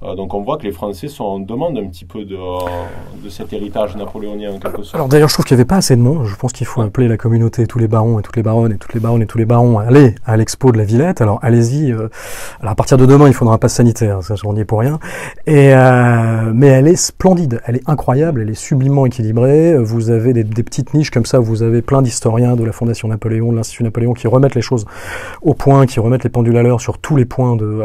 Euh, 0.02 0.16
donc 0.16 0.34
on 0.34 0.42
voit 0.42 0.58
que 0.58 0.64
les 0.64 0.72
Français 0.72 1.08
sont 1.08 1.24
en 1.24 1.40
demande 1.40 1.78
un 1.78 1.88
petit 1.88 2.06
peu 2.06 2.26
de, 2.26 2.36
euh, 2.36 2.60
de 3.24 3.30
cet 3.30 3.54
héritage 3.54 3.96
napoléonien 3.96 4.52
en 4.52 4.60
quelque 4.60 4.84
sorte. 4.84 4.96
Alors 4.96 5.08
d'ailleurs 5.08 5.30
je 5.30 5.36
trouve 5.36 5.46
qu'il 5.46 5.56
n'y 5.56 5.62
avait 5.62 5.68
pas 5.68 5.78
assez 5.78 5.96
de 5.96 6.02
monde. 6.02 6.26
Je 6.26 6.36
pense 6.36 6.52
qu'il 6.52 6.68
faut 6.68 6.82
appeler 6.82 7.08
la 7.08 7.18
communauté, 7.18 7.68
tous 7.68 7.80
les 7.80 7.88
barons 7.88 8.20
et 8.20 8.22
toutes 8.22 8.36
les 8.36 8.44
baronnes 8.44 8.74
et 8.74 8.78
toutes 8.78 8.94
les 8.94 9.00
baronnes 9.00 9.22
et 9.22 9.28
tous 9.28 9.38
les 9.38 9.46
barons 9.46 9.80
à 9.80 9.84
aller 9.84 10.16
à 10.26 10.36
l'expo 10.36 10.72
de 10.72 10.78
la 10.78 10.84
Villette. 10.84 11.22
Alors 11.22 11.40
allez-y. 11.42 11.92
alors 11.92 12.10
à 12.72 12.76
partir 12.76 12.98
de 12.98 13.06
demain 13.06 13.28
il 13.28 13.34
faudra 13.34 13.54
un 13.54 13.58
passe 13.58 13.76
sanitaire, 13.76 14.24
ça 14.24 14.36
je 14.36 14.48
n'y 14.48 14.60
ai 14.60 14.66
pour 14.66 14.80
rien. 14.80 15.00
Et 15.46 15.74
mais 16.54 16.68
elle 16.68 16.88
est 16.88 16.96
splendide, 16.96 17.62
elle 17.66 17.78
est 17.78 17.90
incroyable, 17.90 18.42
elle 18.42 18.50
est 18.50 18.60
sublimement 18.60 19.06
équilibrée. 19.06 19.78
Vous 19.78 20.10
avez 20.10 20.34
des, 20.34 20.44
des 20.44 20.64
petites 20.64 20.94
niches 20.94 21.12
comme 21.12 21.26
ça, 21.26 21.40
vous 21.40 21.64
avez 21.64 21.82
plein 21.82 22.02
d'historiens 22.02 22.56
de 22.56 22.64
la 22.64 22.72
Fondation 22.72 23.08
Napoléon, 23.08 23.52
de 23.52 23.58
l'Institut 23.58 23.84
Napoléon 23.84 24.14
qui 24.14 24.28
remettent 24.28 24.56
les 24.56 24.62
choses 24.62 24.86
au 25.42 25.54
point, 25.54 25.86
qui 25.86 26.00
remettent 26.00 26.24
les 26.24 26.30
pendules 26.30 26.58
à 26.58 26.64
l'heure 26.64 26.82
sur 26.82 26.98
tous 26.98 27.16
les 27.16 27.26
points 27.26 27.56
de, 27.56 27.84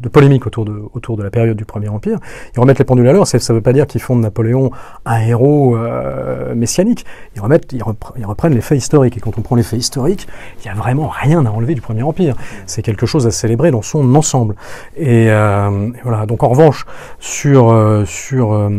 de 0.00 0.08
polémique 0.08 0.46
autour 0.48 0.64
de, 0.64 0.82
autour 0.94 1.16
de 1.16 1.22
la 1.22 1.30
période 1.30 1.56
du 1.56 1.64
Premier 1.64 1.88
Empire. 1.88 2.18
Ils 2.54 2.60
remettent 2.60 2.78
les 2.78 2.84
pendules 2.84 3.08
à 3.08 3.12
l'heure, 3.12 3.26
ça 3.26 3.38
ne 3.38 3.54
veut 3.54 3.62
pas 3.62 3.72
dire 3.72 3.86
qu'ils 3.86 4.00
font 4.00 4.16
de 4.16 4.22
Napoléon 4.22 4.70
un 5.06 5.20
héros 5.20 5.76
euh, 5.76 6.54
messianique. 6.54 7.04
Ils, 7.36 7.40
remettent, 7.40 7.72
ils, 7.72 7.82
reprennent 7.82 8.54
les 8.54 8.60
faits 8.60 8.78
historiques. 8.78 9.16
Et 9.16 9.20
quand 9.20 9.38
on 9.38 9.42
prend 9.42 9.56
les 9.56 9.62
faits 9.62 9.78
historiques, 9.78 10.26
il 10.58 10.62
n'y 10.64 10.70
a 10.70 10.74
vraiment 10.74 11.08
rien 11.08 11.44
à 11.46 11.50
enlever 11.50 11.74
du 11.74 11.80
Premier 11.80 12.02
Empire. 12.02 12.34
C'est 12.66 12.82
quelque 12.82 13.06
chose 13.06 13.26
à 13.26 13.30
célébrer 13.30 13.70
dans 13.70 13.82
son 13.82 14.14
ensemble. 14.14 14.54
Et, 14.96 15.30
euh, 15.30 15.90
voilà. 16.02 16.26
Donc 16.26 16.42
en 16.42 16.48
revanche, 16.48 16.86
sur, 17.20 17.70
euh, 17.70 18.04
sur 18.04 18.70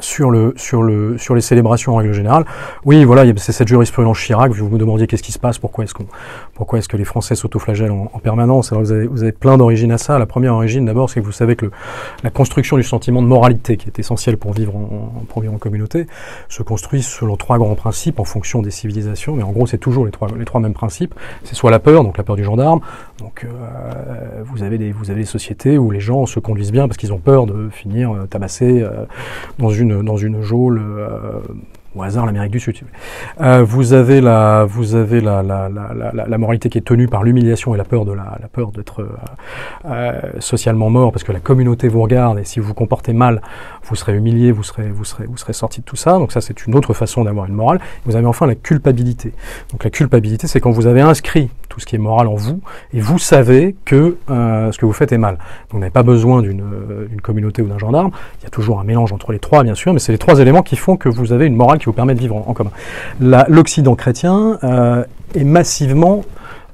sur, 0.00 0.30
le, 0.30 0.52
sur, 0.56 0.82
le, 0.82 1.18
sur 1.18 1.34
les 1.34 1.40
célébrations 1.40 1.94
en 1.94 1.96
règle 1.96 2.12
générale. 2.12 2.44
Oui, 2.84 3.04
voilà, 3.04 3.24
c'est 3.36 3.52
cette 3.52 3.68
jurisprudence 3.68 4.18
Chirac. 4.18 4.52
Vous 4.52 4.68
me 4.68 4.78
demandiez 4.78 5.06
qu'est-ce 5.06 5.22
qui 5.22 5.32
se 5.32 5.38
passe, 5.38 5.58
pourquoi 5.58 5.84
est-ce 5.84 5.94
qu'on, 5.94 6.06
pourquoi 6.54 6.78
est-ce 6.78 6.88
que 6.88 6.96
les 6.96 7.04
Français 7.04 7.34
s'autoflagellent 7.34 7.92
en, 7.92 8.10
en 8.12 8.18
permanence? 8.18 8.72
Alors 8.72 8.82
vous 8.82 8.92
avez, 8.92 9.06
vous 9.06 9.22
avez 9.22 9.32
plein 9.32 9.58
d'origines 9.58 9.92
à 9.92 9.98
ça. 9.98 10.18
La 10.18 10.26
première 10.26 10.54
origine, 10.54 10.84
d'abord, 10.84 11.10
c'est 11.10 11.20
que 11.20 11.26
vous 11.26 11.32
savez 11.32 11.56
que 11.56 11.66
le, 11.66 11.72
la 12.22 12.30
construction 12.30 12.76
du 12.76 12.82
sentiment 12.82 13.22
de 13.22 13.26
moralité, 13.26 13.76
qui 13.76 13.86
est 13.88 13.98
essentiel 13.98 14.36
pour 14.36 14.52
vivre 14.52 14.76
en, 14.76 15.12
pour 15.28 15.42
vivre 15.42 15.54
en 15.54 15.58
communauté, 15.58 16.06
se 16.48 16.62
construit 16.62 17.02
selon 17.02 17.36
trois 17.36 17.58
grands 17.58 17.74
principes 17.74 18.20
en 18.20 18.24
fonction 18.24 18.62
des 18.62 18.70
civilisations. 18.70 19.36
Mais 19.36 19.42
en 19.42 19.52
gros, 19.52 19.66
c'est 19.66 19.78
toujours 19.78 20.04
les 20.04 20.12
trois, 20.12 20.28
les 20.36 20.44
trois 20.44 20.60
mêmes 20.60 20.74
principes. 20.74 21.14
C'est 21.44 21.54
soit 21.54 21.70
la 21.70 21.78
peur, 21.78 22.04
donc 22.04 22.18
la 22.18 22.24
peur 22.24 22.36
du 22.36 22.44
gendarme. 22.44 22.80
Donc 23.18 23.44
euh, 23.44 24.42
vous 24.44 24.62
avez 24.62 24.78
des, 24.78 24.92
vous 24.92 25.10
avez 25.10 25.20
des 25.20 25.26
sociétés 25.26 25.78
où 25.78 25.90
les 25.90 26.00
gens 26.00 26.26
se 26.26 26.40
conduisent 26.40 26.72
bien 26.72 26.88
parce 26.88 26.96
qu'ils 26.96 27.12
ont 27.12 27.18
peur 27.18 27.46
de 27.46 27.68
finir 27.70 28.12
euh, 28.12 28.26
tabassés 28.26 28.80
euh, 28.80 29.04
dans 29.58 29.70
une 29.70 29.89
dans 30.02 30.16
une 30.16 30.42
geôle 30.42 30.80
euh, 30.80 31.40
au 31.94 32.02
hasard 32.02 32.26
l'Amérique 32.26 32.52
du 32.52 32.60
Sud. 32.60 32.76
Euh, 33.40 33.62
vous 33.64 33.92
avez 33.92 34.20
la, 34.20 34.64
vous 34.64 34.94
avez 34.94 35.20
la, 35.20 35.42
la, 35.42 35.68
la, 35.68 36.38
moralité 36.38 36.68
qui 36.68 36.78
est 36.78 36.82
tenue 36.82 37.08
par 37.08 37.24
l'humiliation 37.24 37.74
et 37.74 37.78
la 37.78 37.84
peur 37.84 38.04
de 38.04 38.12
la, 38.12 38.38
la 38.40 38.48
peur 38.48 38.70
d'être 38.70 39.06
euh, 39.86 40.20
socialement 40.38 40.90
mort, 40.90 41.12
parce 41.12 41.24
que 41.24 41.32
la 41.32 41.40
communauté 41.40 41.88
vous 41.88 42.02
regarde 42.02 42.38
et 42.38 42.44
si 42.44 42.60
vous 42.60 42.68
vous 42.68 42.74
comportez 42.74 43.12
mal, 43.12 43.42
vous 43.90 43.96
serez 43.96 44.16
humilié, 44.16 44.52
vous 44.52 44.62
serez, 44.62 44.88
vous 44.88 45.04
serez, 45.04 45.26
vous 45.26 45.36
serez 45.36 45.52
sorti 45.52 45.80
de 45.80 45.84
tout 45.84 45.96
ça. 45.96 46.12
Donc 46.12 46.32
ça, 46.32 46.40
c'est 46.40 46.66
une 46.66 46.74
autre 46.76 46.94
façon 46.94 47.24
d'avoir 47.24 47.46
une 47.46 47.54
morale. 47.54 47.80
Vous 48.06 48.16
avez 48.16 48.26
enfin 48.26 48.46
la 48.46 48.54
culpabilité. 48.54 49.32
Donc 49.72 49.84
la 49.84 49.90
culpabilité, 49.90 50.46
c'est 50.46 50.60
quand 50.60 50.70
vous 50.70 50.86
avez 50.86 51.00
inscrit 51.00 51.50
tout 51.68 51.80
ce 51.80 51.86
qui 51.86 51.96
est 51.96 51.98
moral 51.98 52.26
en 52.26 52.34
vous 52.34 52.60
et 52.92 53.00
vous 53.00 53.18
savez 53.18 53.76
que 53.84 54.16
euh, 54.30 54.72
ce 54.72 54.78
que 54.78 54.86
vous 54.86 54.92
faites 54.92 55.12
est 55.12 55.18
mal. 55.18 55.34
Donc 55.34 55.72
vous 55.72 55.78
n'avez 55.78 55.90
pas 55.90 56.02
besoin 56.02 56.40
d'une 56.42 56.62
communauté 57.22 57.62
ou 57.62 57.66
d'un 57.66 57.78
gendarme. 57.78 58.10
Il 58.40 58.44
y 58.44 58.46
a 58.46 58.50
toujours 58.50 58.80
un 58.80 58.84
mélange 58.84 59.12
entre 59.12 59.32
les 59.32 59.38
trois, 59.38 59.62
bien 59.62 59.74
sûr, 59.74 59.92
mais 59.92 59.98
c'est 59.98 60.12
les 60.12 60.18
trois 60.18 60.38
éléments 60.38 60.62
qui 60.62 60.76
font 60.76 60.96
que 60.96 61.08
vous 61.08 61.32
avez 61.32 61.46
une 61.46 61.56
morale 61.56 61.78
qui 61.78 61.86
vous 61.86 61.92
permet 61.92 62.14
de 62.14 62.20
vivre 62.20 62.36
en, 62.36 62.54
commun. 62.54 62.70
L'Occident 63.20 63.94
chrétien 63.94 64.58
euh, 64.62 65.04
est 65.34 65.44
massivement 65.44 66.24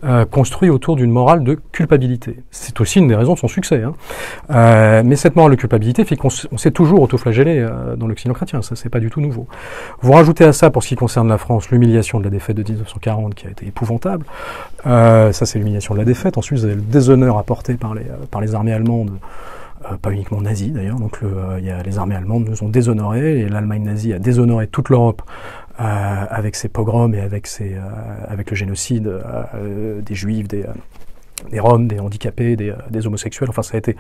euh, 0.05 0.25
construit 0.25 0.71
autour 0.71 0.97
d'une 0.97 1.11
morale 1.11 1.43
de 1.45 1.55
culpabilité. 1.73 2.39
C'est 2.51 2.81
aussi 2.81 2.99
une 2.99 3.09
des 3.09 3.15
raisons 3.15 3.35
de 3.35 3.39
son 3.39 3.49
succès. 3.49 3.83
Hein. 3.83 3.95
Euh, 4.51 5.03
mais 5.05 5.17
cette 5.17 5.37
morale 5.37 5.53
de 5.53 5.57
culpabilité 5.57 6.05
fait 6.05 6.17
qu'on 6.17 6.31
s'est 6.31 6.71
toujours 6.71 7.01
autoflagellé 7.01 7.59
euh, 7.59 7.97
dans 7.97 8.07
l'Occident 8.07 8.35
chrétien. 8.35 8.63
Ça, 8.63 8.77
c'est 8.77 8.89
pas 8.89 9.01
du 9.01 9.11
tout 9.11 9.21
nouveau. 9.21 9.47
Vous 10.01 10.13
rajoutez 10.13 10.45
à 10.45 10.53
ça, 10.53 10.71
pour 10.71 10.83
ce 10.83 10.89
qui 10.89 10.97
concerne 10.97 11.29
la 11.29 11.39
France, 11.39 11.71
l'humiliation 11.71 12.19
de 12.19 12.25
la 12.25 12.31
défaite 12.31 12.57
de 12.57 12.63
1940 12.63 13.35
qui 13.35 13.47
a 13.47 13.51
été 13.51 13.67
épouvantable. 13.67 14.27
ça, 14.85 15.33
c'est 15.33 15.59
l'humiliation 15.59 15.95
de 15.95 16.01
la 16.01 16.05
défaite. 16.05 16.39
Ensuite, 16.39 16.59
vous 16.59 16.65
avez 16.65 16.75
le 16.75 16.83
déshonneur 16.83 17.39
apporté 17.39 17.75
par 17.75 17.95
les, 17.95 18.07
par 18.31 18.41
les 18.41 18.55
armées 18.55 18.73
allemandes. 18.73 19.13
Euh, 19.93 19.97
pas 19.97 20.11
uniquement 20.11 20.41
nazis 20.41 20.73
d'ailleurs, 20.73 20.99
donc 20.99 21.21
le, 21.21 21.29
euh, 21.29 21.61
y 21.61 21.71
a, 21.71 21.83
les 21.83 21.99
armées 21.99 22.15
allemandes 22.17 22.49
nous 22.49 22.65
ont 22.65 22.69
déshonorés 22.69 23.41
et 23.41 23.49
l'Allemagne 23.49 23.83
nazie 23.83 24.15
a 24.15 24.19
déshonoré 24.19 24.67
toute 24.69 24.89
l'Europe 24.89 25.21
euh, 25.21 25.66
avec 25.79 26.57
ses 26.57 26.69
pogroms 26.69 27.15
et 27.15 27.21
avec, 27.21 27.47
ses, 27.47 27.77
avec 28.29 28.51
le 28.51 28.57
génocide 28.57 29.11
des 30.03 30.15
juifs, 30.15 30.49
des, 30.49 30.65
des 31.51 31.61
Roms, 31.61 31.87
des 31.87 32.01
handicapés, 32.01 32.57
des, 32.57 32.73
des, 32.91 33.07
homosexuels. 33.07 33.51
Enfin, 33.51 33.63
ça 33.63 33.75
a, 33.75 33.79
été, 33.79 33.97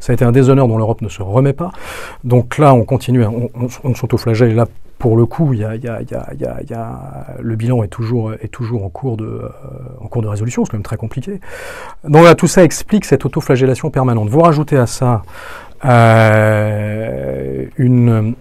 ça 0.00 0.12
a 0.12 0.14
été 0.14 0.24
un 0.24 0.32
déshonneur 0.32 0.68
dont 0.68 0.78
l'Europe 0.78 1.02
ne 1.02 1.08
se 1.08 1.22
remet 1.22 1.52
pas. 1.52 1.70
Donc 2.24 2.58
là, 2.58 2.74
on 2.74 2.84
continue, 2.84 3.24
on, 3.24 3.50
on, 3.54 3.68
on 3.84 3.94
s'autoflagelle 3.94 4.54
là 4.54 4.66
pour 4.98 5.16
le 5.16 5.26
coup, 5.26 5.52
le 5.52 7.56
bilan 7.56 7.82
est 7.84 7.88
toujours, 7.88 8.32
est 8.34 8.48
toujours 8.48 8.84
en, 8.84 8.88
cours 8.88 9.16
de, 9.16 9.26
euh, 9.26 9.48
en 10.00 10.08
cours 10.08 10.22
de 10.22 10.28
résolution, 10.28 10.64
c'est 10.64 10.72
quand 10.72 10.76
même 10.76 10.82
très 10.82 10.96
compliqué. 10.96 11.40
Donc 12.04 12.24
là, 12.24 12.34
tout 12.34 12.48
ça 12.48 12.64
explique 12.64 13.04
cette 13.04 13.24
autoflagellation 13.24 13.90
permanente. 13.90 14.28
Vous 14.28 14.40
rajoutez 14.40 14.76
à 14.76 14.86
ça 14.86 15.22
euh, 15.84 17.66
une, 17.76 18.34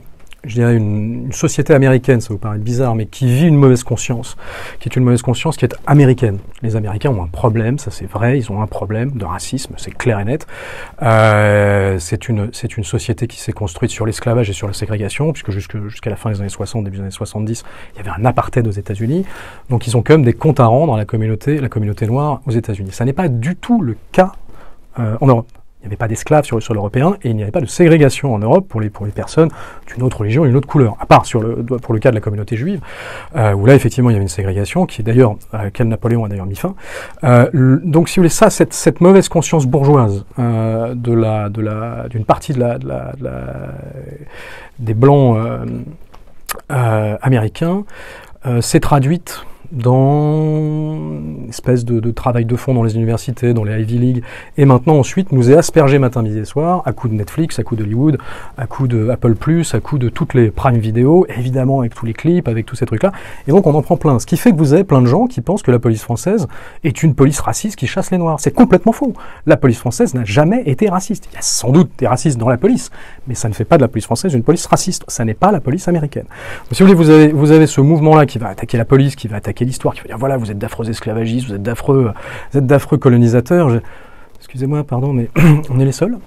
je 0.48 0.56
dirais, 0.56 0.76
une, 0.76 1.32
société 1.32 1.74
américaine, 1.74 2.22
ça 2.22 2.30
vous 2.30 2.40
paraît 2.40 2.58
bizarre, 2.58 2.96
mais 2.96 3.06
qui 3.06 3.28
vit 3.28 3.48
une 3.48 3.58
mauvaise 3.58 3.84
conscience, 3.84 4.38
qui 4.80 4.90
est 4.90 4.96
une 4.96 5.04
mauvaise 5.04 5.22
conscience 5.22 5.58
qui 5.58 5.66
est 5.66 5.76
américaine. 5.86 6.40
Les 6.62 6.76
Américains 6.76 7.12
ont 7.12 7.22
un 7.22 7.28
problème, 7.28 7.78
ça 7.78 7.92
c'est 7.92 8.10
vrai, 8.10 8.40
ils 8.40 8.52
ont 8.52 8.62
un 8.62 8.68
problème 8.68 9.12
de 9.12 9.26
racisme, 9.26 9.74
c'est 9.78 9.96
clair 9.96 10.20
et 10.20 10.26
net. 10.26 10.48
Euh, 11.02 12.00
c'est 12.00 12.30
une, 12.30 12.50
une 12.78 12.84
société 12.84 13.28
qui 13.28 13.40
s'est 13.40 13.52
construite 13.52 13.92
sur 13.92 14.06
l'esclavage 14.06 14.50
et 14.50 14.54
sur 14.54 14.68
la 14.68 14.74
ségrégation, 14.74 15.34
puisque 15.34 15.52
jusqu'à 15.52 16.10
la 16.10 16.16
fin 16.16 16.32
des 16.32 16.40
années 16.40 16.50
60, 16.50 16.84
début 16.86 16.98
des 16.98 17.04
années 17.04 17.12
70, 17.12 17.64
il 17.94 17.98
y 17.98 18.00
avait 18.00 18.18
un 18.18 18.26
apartheid 18.26 18.66
aux 18.68 18.72
États-Unis. 18.72 19.26
Donc 19.70 19.88
ils 19.88 19.98
ont 19.98 20.02
quand 20.02 20.14
même 20.14 20.24
des 20.24 20.34
comptes 20.34 20.60
à 20.60 20.66
rendre 20.66 20.94
à 20.94 20.98
la 20.98 21.06
communauté, 21.06 21.60
la 21.60 21.70
communauté 21.70 22.08
noire 22.08 22.42
aux 22.48 22.52
États-Unis. 22.52 22.92
Ça 22.92 23.06
n'est 23.06 23.14
pas 23.14 23.28
du 23.28 23.56
tout 23.56 23.82
le 23.82 23.98
cas 24.12 24.32
euh, 25.00 25.18
en 25.22 25.28
Europe. 25.28 25.48
Il 25.88 25.92
n'y 25.92 25.94
avait 25.94 25.98
pas 25.98 26.10
d'esclaves 26.10 26.44
sur 26.44 26.58
le 26.58 26.62
sol 26.62 26.76
européen 26.76 27.16
et 27.24 27.30
il 27.30 27.36
n'y 27.36 27.44
avait 27.44 27.52
pas 27.52 27.62
de 27.62 27.66
ségrégation 27.66 28.34
en 28.34 28.40
Europe 28.40 28.68
pour 28.68 28.82
les, 28.82 28.90
pour 28.90 29.06
les 29.06 29.14
personnes 29.14 29.50
d'une 29.88 30.04
autre 30.04 30.20
religion 30.20 30.44
d'une 30.44 30.56
autre 30.58 30.68
couleur, 30.68 30.98
à 31.00 31.06
part 31.06 31.24
le, 31.36 31.64
pour 31.64 31.94
le 31.94 32.00
cas 32.00 32.10
de 32.10 32.16
la 32.16 32.22
communauté 32.22 32.58
juive, 32.58 32.82
euh, 33.36 33.54
où 33.54 33.66
là 33.66 33.74
effectivement 33.74 34.10
il 34.10 34.14
y 34.14 34.16
avait 34.16 34.24
une 34.24 34.28
ségrégation 34.30 34.86
qui 34.86 35.02
d'ailleurs, 35.02 35.36
à 35.54 35.64
laquelle 35.64 35.88
Napoléon 35.88 36.26
a 36.26 36.28
d'ailleurs 36.28 36.46
mis 36.46 36.56
fin. 36.56 36.76
Euh, 37.24 37.80
donc 37.84 38.10
si 38.10 38.18
vous 38.18 38.24
voulez 38.24 38.30
ça, 38.30 38.50
cette, 38.50 38.74
cette 38.74 39.00
mauvaise 39.00 39.30
conscience 39.30 39.66
bourgeoise 39.66 40.26
euh, 40.40 40.94
de 40.94 41.14
la, 41.14 41.50
de 41.50 41.62
la, 41.62 42.08
d'une 42.10 42.26
partie 42.26 42.54
de 42.54 42.60
la, 42.60 42.78
de 42.78 42.88
la, 42.88 43.14
de 43.18 43.24
la, 43.24 43.44
des 44.80 44.94
blancs 44.94 45.38
euh, 45.38 45.66
euh, 46.72 47.18
américains 47.22 47.84
s'est 48.62 48.80
traduite 48.80 49.46
dans 49.72 50.94
une 51.44 51.50
espèce 51.50 51.86
de, 51.86 52.00
de, 52.00 52.12
travail 52.12 52.46
de 52.46 52.56
fond 52.56 52.74
dans 52.74 52.84
les 52.84 52.96
universités, 52.96 53.54
dans 53.54 53.64
les 53.64 53.82
Ivy 53.82 53.98
League, 53.98 54.24
et 54.58 54.66
maintenant 54.66 54.98
ensuite 54.98 55.32
nous 55.32 55.52
est 55.52 55.58
aspergé 55.58 56.00
matin, 56.00 56.22
midi 56.22 56.40
et 56.40 56.46
soir, 56.46 56.84
à 56.86 56.94
coup 56.94 57.08
de 57.08 57.14
Netflix, 57.14 57.60
à 57.60 57.64
coup 57.64 57.76
d'Hollywood, 57.76 58.18
à 58.58 58.68
coup 58.68 58.88
de 58.88 59.10
Apple 59.10 59.36
Plus, 59.36 59.74
à 59.74 59.80
coup 59.80 59.98
de 59.98 60.10
toutes 60.10 60.34
les 60.34 60.52
Prime 60.52 60.78
Video, 60.78 61.26
évidemment 61.36 61.80
avec 61.82 61.94
tous 61.94 62.06
les 62.06 62.14
clips, 62.14 62.48
avec 62.48 62.66
tous 62.66 62.76
ces 62.76 62.86
trucs-là, 62.86 63.12
et 63.48 63.52
donc 63.52 63.68
on 63.68 63.76
en 63.76 63.82
prend 63.82 63.98
plein. 63.98 64.20
Ce 64.20 64.26
qui 64.26 64.38
fait 64.38 64.52
que 64.52 64.58
vous 64.58 64.74
avez 64.74 64.84
plein 64.84 65.02
de 65.02 65.08
gens 65.08 65.28
qui 65.28 65.42
pensent 65.42 65.64
que 65.64 65.72
la 65.72 65.80
police 65.80 66.04
française 66.04 66.48
est 66.84 67.04
une 67.04 67.16
police 67.16 67.40
raciste 67.40 67.76
qui 67.76 67.88
chasse 67.88 68.12
les 68.12 68.18
Noirs. 68.18 68.40
C'est 68.40 68.54
complètement 68.54 68.92
faux. 68.92 69.14
La 69.46 69.58
police 69.58 69.80
française 69.80 70.14
n'a 70.14 70.24
jamais 70.24 70.64
été 70.66 70.90
raciste. 70.90 71.28
Il 71.32 71.36
y 71.36 71.38
a 71.38 71.42
sans 71.42 71.72
doute 71.72 71.92
des 71.98 72.08
racistes 72.08 72.38
dans 72.38 72.50
la 72.50 72.58
police, 72.58 72.90
mais 73.28 73.36
ça 73.36 73.50
ne 73.50 73.54
fait 73.54 73.66
pas 73.66 73.78
de 73.78 73.82
la 73.82 73.88
police 73.88 74.06
française 74.06 74.34
une 74.34 74.44
police 74.44 74.66
raciste. 74.66 75.04
Ça 75.08 75.26
n'est 75.26 75.34
pas 75.34 75.52
la 75.52 75.60
police 75.60 75.88
américaine. 75.88 76.24
Donc, 76.24 76.74
si 76.74 76.84
vous 76.84 76.88
voulez, 76.88 76.98
vous 76.98 77.10
avez, 77.10 77.28
vous 77.30 77.52
avez 77.52 77.68
ce 77.68 77.82
mouvement-là 77.82 78.26
qui 78.26 78.40
va 78.40 78.50
attaquer 78.50 78.78
la 78.78 78.86
police, 78.86 79.16
qui 79.16 79.28
va 79.28 79.38
attaquer 79.38 79.57
l'histoire, 79.66 79.94
qui 79.94 80.02
va 80.02 80.08
dire 80.08 80.18
voilà, 80.18 80.38
vous 80.38 80.52
êtes 80.52 80.58
d'affreux 80.58 80.90
esclavagistes, 80.90 81.48
vous 81.48 81.56
êtes 81.56 81.64
d'affreux, 81.64 82.14
d'affreux 82.54 82.98
colonisateurs. 82.98 83.70
Excusez-moi, 84.38 84.84
pardon, 84.84 85.14
mais 85.14 85.30
on 85.70 85.80
est 85.80 85.86
les 85.86 85.92
seuls? 85.92 86.18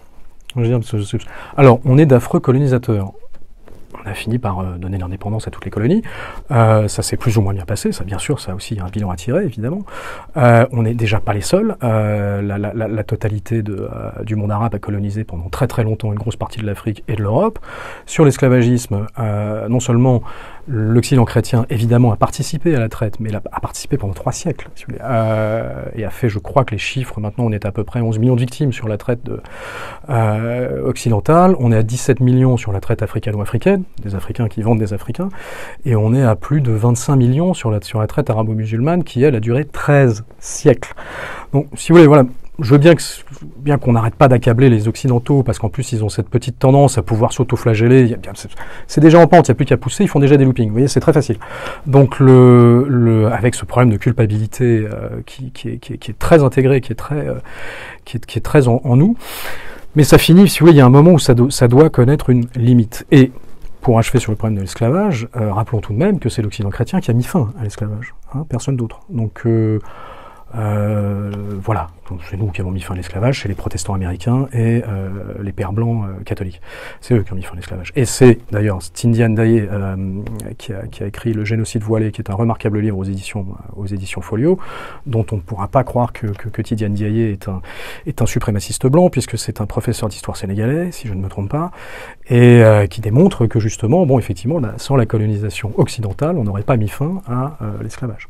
Alors, 1.57 1.81
on 1.85 1.97
est 1.97 2.07
d'affreux 2.07 2.41
colonisateurs 2.41 3.13
on 4.05 4.09
a 4.09 4.15
fini 4.15 4.39
par 4.39 4.61
euh, 4.61 4.77
donner 4.77 4.99
l'indépendance 4.99 5.47
à 5.49 5.51
toutes 5.51 5.65
les 5.65 5.71
colonies. 5.71 6.03
Euh, 6.51 6.89
ça 6.89 7.03
s'est 7.03 7.17
plus 7.17 7.37
ou 7.37 7.43
moins 7.43 7.53
bien 7.53 7.65
passé. 7.65 7.93
Ça, 7.93 8.05
bien 8.05 8.19
sûr, 8.19 8.41
ça 8.41 8.53
a 8.53 8.55
aussi 8.55 8.79
un 8.81 8.89
bilan 8.89 9.11
à 9.11 9.17
tirer, 9.17 9.45
évidemment. 9.45 9.83
Euh, 10.37 10.67
on 10.73 10.83
n'est 10.83 10.95
déjà 10.95 11.21
pas 11.21 11.33
les 11.33 11.41
seuls. 11.41 11.77
La, 11.81 13.05
totalité 13.05 13.63
du 13.63 14.37
monde 14.37 14.51
arabe 14.51 14.75
a 14.75 14.79
colonisé 14.79 15.25
pendant 15.25 15.49
très 15.49 15.67
très 15.67 15.83
longtemps 15.83 16.13
une 16.13 16.19
grosse 16.19 16.37
partie 16.37 16.61
de 16.61 16.67
l'Afrique 16.67 17.03
et 17.09 17.17
de 17.17 17.23
l'Europe. 17.23 17.59
Sur 18.07 18.25
l'esclavagisme, 18.25 19.07
non 19.69 19.81
seulement 19.81 20.23
L'Occident 20.73 21.25
chrétien, 21.25 21.67
évidemment, 21.69 22.13
a 22.13 22.17
participé 22.17 22.77
à 22.77 22.79
la 22.79 22.89
traite, 22.89 23.19
mais 23.19 23.35
a, 23.35 23.41
participé 23.41 23.97
pendant 23.97 24.13
trois 24.13 24.31
siècles, 24.31 24.69
euh, 25.01 25.85
et 25.97 26.05
a 26.05 26.11
fait, 26.11 26.29
je 26.29 26.39
crois 26.39 26.65
que 26.65 26.71
les 26.71 26.79
chiffres, 26.79 27.19
maintenant, 27.19 27.47
on 27.47 27.51
est 27.51 27.67
à 27.67 27.73
peu 27.73 27.83
près 27.83 28.01
11 28.01 28.21
millions 28.21 28.37
de 28.37 28.41
victimes 28.41 28.73
sur 28.73 28.87
la 28.87 28.97
traite 28.97 29.25
de, 29.25 29.41
euh, 30.11 30.87
occidentale, 30.87 31.57
on 31.59 31.73
est 31.73 31.77
à 31.77 31.83
17 31.83 32.21
millions 32.21 32.57
sur 32.57 32.71
la 32.71 32.79
traite 32.79 33.03
africano-africaine, 33.03 33.83
des 34.01 34.15
Africains 34.15 34.47
qui 34.47 34.63
vendent 34.63 34.79
des 34.79 34.95
Africains, 34.95 35.29
et 35.85 35.97
on 35.97 36.15
est 36.15 36.23
à 36.23 36.37
plus 36.37 36.61
de 36.61 36.71
25 36.71 37.17
millions 37.17 37.53
sur 37.53 37.73
la, 37.73 37.81
sur 37.81 37.99
la 37.99 38.07
traite 38.07 38.31
arabo-musulmane, 38.31 39.03
qui, 39.03 39.25
elle, 39.25 39.35
a 39.35 39.41
duré 39.41 39.65
13 39.65 40.25
siècles. 40.39 40.95
Donc, 41.53 41.67
si 41.75 41.91
vous 41.91 41.97
voulez, 41.97 42.07
voilà, 42.07 42.27
je 42.61 42.71
veux 42.71 42.79
bien 42.79 42.95
que 42.95 43.03
bien 43.57 43.79
qu'on 43.79 43.93
n'arrête 43.93 44.15
pas 44.15 44.29
d'accabler 44.29 44.69
les 44.69 44.89
occidentaux 44.89 45.43
parce 45.43 45.59
qu'en 45.59 45.69
plus 45.69 45.93
ils 45.93 46.05
ont 46.05 46.09
cette 46.09 46.29
petite 46.29 46.59
tendance 46.59 46.99
à 46.99 47.03
pouvoir 47.03 47.33
s'auto-flageller. 47.33 48.17
C'est 48.87 49.01
déjà 49.01 49.19
en 49.19 49.27
pente, 49.27 49.49
il 49.49 49.51
n'y 49.51 49.53
a 49.53 49.57
plus 49.57 49.67
qu'à 49.67 49.77
pousser, 49.77 50.05
ils 50.05 50.09
font 50.09 50.21
déjà 50.21 50.37
des 50.37 50.45
loopings. 50.45 50.69
Vous 50.69 50.75
voyez, 50.75 50.89
c'est 50.89 51.01
très 51.01 51.13
facile. 51.13 51.39
Donc 51.87 52.19
le, 52.21 52.87
le, 52.89 53.27
avec 53.29 53.55
ce 53.55 53.65
problème 53.65 53.91
de 53.91 53.97
culpabilité 53.97 54.87
euh, 54.87 55.21
qui, 55.27 55.51
qui, 55.51 55.69
est, 55.69 55.79
qui, 55.79 55.93
est, 55.93 56.19
très 56.19 56.43
intégré, 56.43 56.81
qui 56.81 56.93
est 56.93 56.97
très 56.97 57.29
euh, 57.29 57.35
qui, 58.05 58.17
est, 58.17 58.37
est 58.37 58.41
très 58.41 58.69
en, 58.69 58.81
nous, 58.97 59.17
mais 59.97 60.05
ça 60.05 60.19
finit. 60.19 60.49
Si 60.49 60.61
vous 60.61 60.67
voulez, 60.67 60.77
il 60.77 60.79
y 60.79 60.83
a 60.83 60.87
un 60.87 60.91
moment 60.91 61.13
où 61.13 61.19
ça, 61.19 61.35
do, 61.35 61.51
ça 61.51 61.69
doit 61.69 61.91
connaître 61.91 62.31
une 62.31 62.47
limite. 62.57 63.07
Et 63.11 63.33
pour 63.81 63.99
achever 63.99 64.19
sur 64.19 64.33
le 64.33 64.37
problème 64.37 64.57
de 64.57 64.61
l'esclavage, 64.63 65.29
euh, 65.37 65.53
rappelons 65.53 65.81
tout 65.81 65.93
de 65.93 65.99
même 65.99 66.19
que 66.19 66.29
c'est 66.29 66.43
l'Occident 66.43 66.71
chrétien 66.71 67.01
qui 67.01 67.11
a 67.11 67.15
mis 67.15 67.23
fin 67.23 67.53
à 67.59 67.65
l'esclavage, 67.65 68.15
hein, 68.35 68.45
personne 68.49 68.77
d'autre. 68.77 69.01
Donc 69.09 69.43
euh, 70.57 71.31
voilà, 71.63 71.89
c'est 72.29 72.37
nous 72.37 72.49
qui 72.49 72.61
avons 72.61 72.71
mis 72.71 72.81
fin 72.81 72.95
à 72.95 72.97
l'esclavage, 72.97 73.43
c'est 73.43 73.49
les 73.49 73.55
protestants 73.55 73.95
américains 73.95 74.49
et 74.53 74.83
euh, 74.87 75.35
les 75.43 75.53
pères 75.53 75.73
blancs 75.73 76.05
euh, 76.05 76.23
catholiques. 76.25 76.61
C'est 77.01 77.15
eux 77.15 77.23
qui 77.23 77.33
ont 77.33 77.37
mis 77.37 77.43
fin 77.43 77.53
à 77.53 77.57
l'esclavage. 77.57 77.93
Et 77.95 78.05
c'est 78.05 78.39
d'ailleurs 78.51 78.79
Tindian 78.93 79.31
Daye 79.31 79.69
euh, 79.71 79.97
qui, 80.59 80.73
a, 80.73 80.87
qui, 80.87 81.03
a, 81.03 81.07
écrit 81.07 81.33
Le 81.33 81.45
génocide 81.45 81.83
voilé, 81.83 82.11
qui 82.11 82.21
est 82.21 82.31
un 82.31 82.35
remarquable 82.35 82.81
livre 82.81 82.99
aux 82.99 83.05
éditions, 83.05 83.47
aux 83.77 83.87
éditions 83.87 84.21
Folio, 84.21 84.59
dont 85.07 85.27
on 85.31 85.37
ne 85.37 85.41
pourra 85.41 85.69
pas 85.69 85.85
croire 85.85 86.13
que, 86.13 86.27
que, 86.27 86.49
que 86.49 86.63
Tindian 86.63 86.91
Daye 86.91 87.23
est 87.23 87.49
un, 87.49 87.63
est 88.07 88.23
un 88.23 88.27
suprémaciste 88.27 88.87
blanc, 88.87 89.09
puisque 89.11 89.39
c'est 89.39 89.61
un 89.61 89.67
professeur 89.67 90.09
d'histoire 90.09 90.37
sénégalais, 90.37 90.91
si 90.91 91.07
je 91.07 91.15
ne 91.15 91.21
me 91.21 91.29
trompe 91.29 91.51
pas, 91.51 91.71
et 92.29 92.63
euh, 92.63 92.87
qui 92.87 93.01
démontre 93.01 93.47
que 93.47 93.61
justement, 93.61 94.05
bon, 94.07 94.19
effectivement, 94.19 94.61
sans 94.79 94.97
la 94.97 95.07
colonisation 95.07 95.73
occidentale, 95.79 96.37
on 96.39 96.45
n'aurait 96.45 96.63
pas 96.63 96.77
mis 96.77 96.89
fin 96.89 97.23
à 97.29 97.57
l'esclavage. 97.83 98.29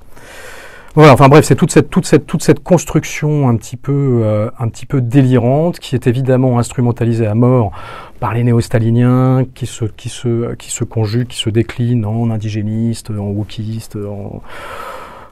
Voilà, 0.96 1.12
enfin 1.12 1.28
bref, 1.28 1.44
c'est 1.44 1.54
toute 1.54 1.70
cette, 1.70 1.88
toute, 1.88 2.04
cette, 2.04 2.26
toute 2.26 2.42
cette 2.42 2.64
construction 2.64 3.48
un 3.48 3.56
petit, 3.56 3.76
peu, 3.76 4.22
euh, 4.24 4.50
un 4.58 4.68
petit 4.68 4.86
peu 4.86 5.00
délirante 5.00 5.78
qui 5.78 5.94
est 5.94 6.08
évidemment 6.08 6.58
instrumentalisée 6.58 7.28
à 7.28 7.36
mort 7.36 7.70
par 8.18 8.34
les 8.34 8.42
néo-staliniens 8.42 9.44
qui 9.54 9.66
se, 9.66 9.84
qui, 9.84 10.08
se, 10.08 10.54
qui 10.56 10.72
se 10.72 10.82
conjuguent, 10.82 11.28
qui 11.28 11.38
se 11.38 11.48
déclinent 11.48 12.04
en 12.04 12.30
indigénistes, 12.30 13.10
en 13.10 13.28
wokistes. 13.28 13.96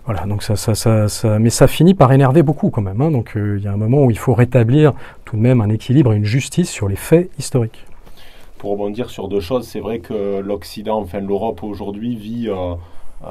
Voilà, 0.04 0.24
donc 0.26 0.44
ça, 0.44 0.54
ça, 0.56 0.74
ça, 1.08 1.38
mais 1.40 1.50
ça 1.50 1.66
finit 1.66 1.94
par 1.94 2.12
énerver 2.12 2.42
beaucoup 2.44 2.70
quand 2.70 2.80
même. 2.80 3.00
Hein, 3.02 3.10
donc 3.10 3.36
euh, 3.36 3.56
il 3.58 3.64
y 3.64 3.66
a 3.66 3.72
un 3.72 3.76
moment 3.76 4.04
où 4.04 4.12
il 4.12 4.18
faut 4.18 4.34
rétablir 4.34 4.92
tout 5.24 5.36
de 5.36 5.42
même 5.42 5.60
un 5.60 5.68
équilibre 5.70 6.12
et 6.12 6.16
une 6.16 6.24
justice 6.24 6.70
sur 6.70 6.88
les 6.88 6.96
faits 6.96 7.30
historiques. 7.36 7.84
Pour 8.58 8.70
rebondir 8.70 9.10
sur 9.10 9.26
deux 9.26 9.40
choses, 9.40 9.66
c'est 9.66 9.80
vrai 9.80 9.98
que 9.98 10.38
l'Occident, 10.38 11.00
enfin 11.00 11.18
l'Europe 11.18 11.64
aujourd'hui 11.64 12.14
vit... 12.14 12.48
Euh, 12.48 12.74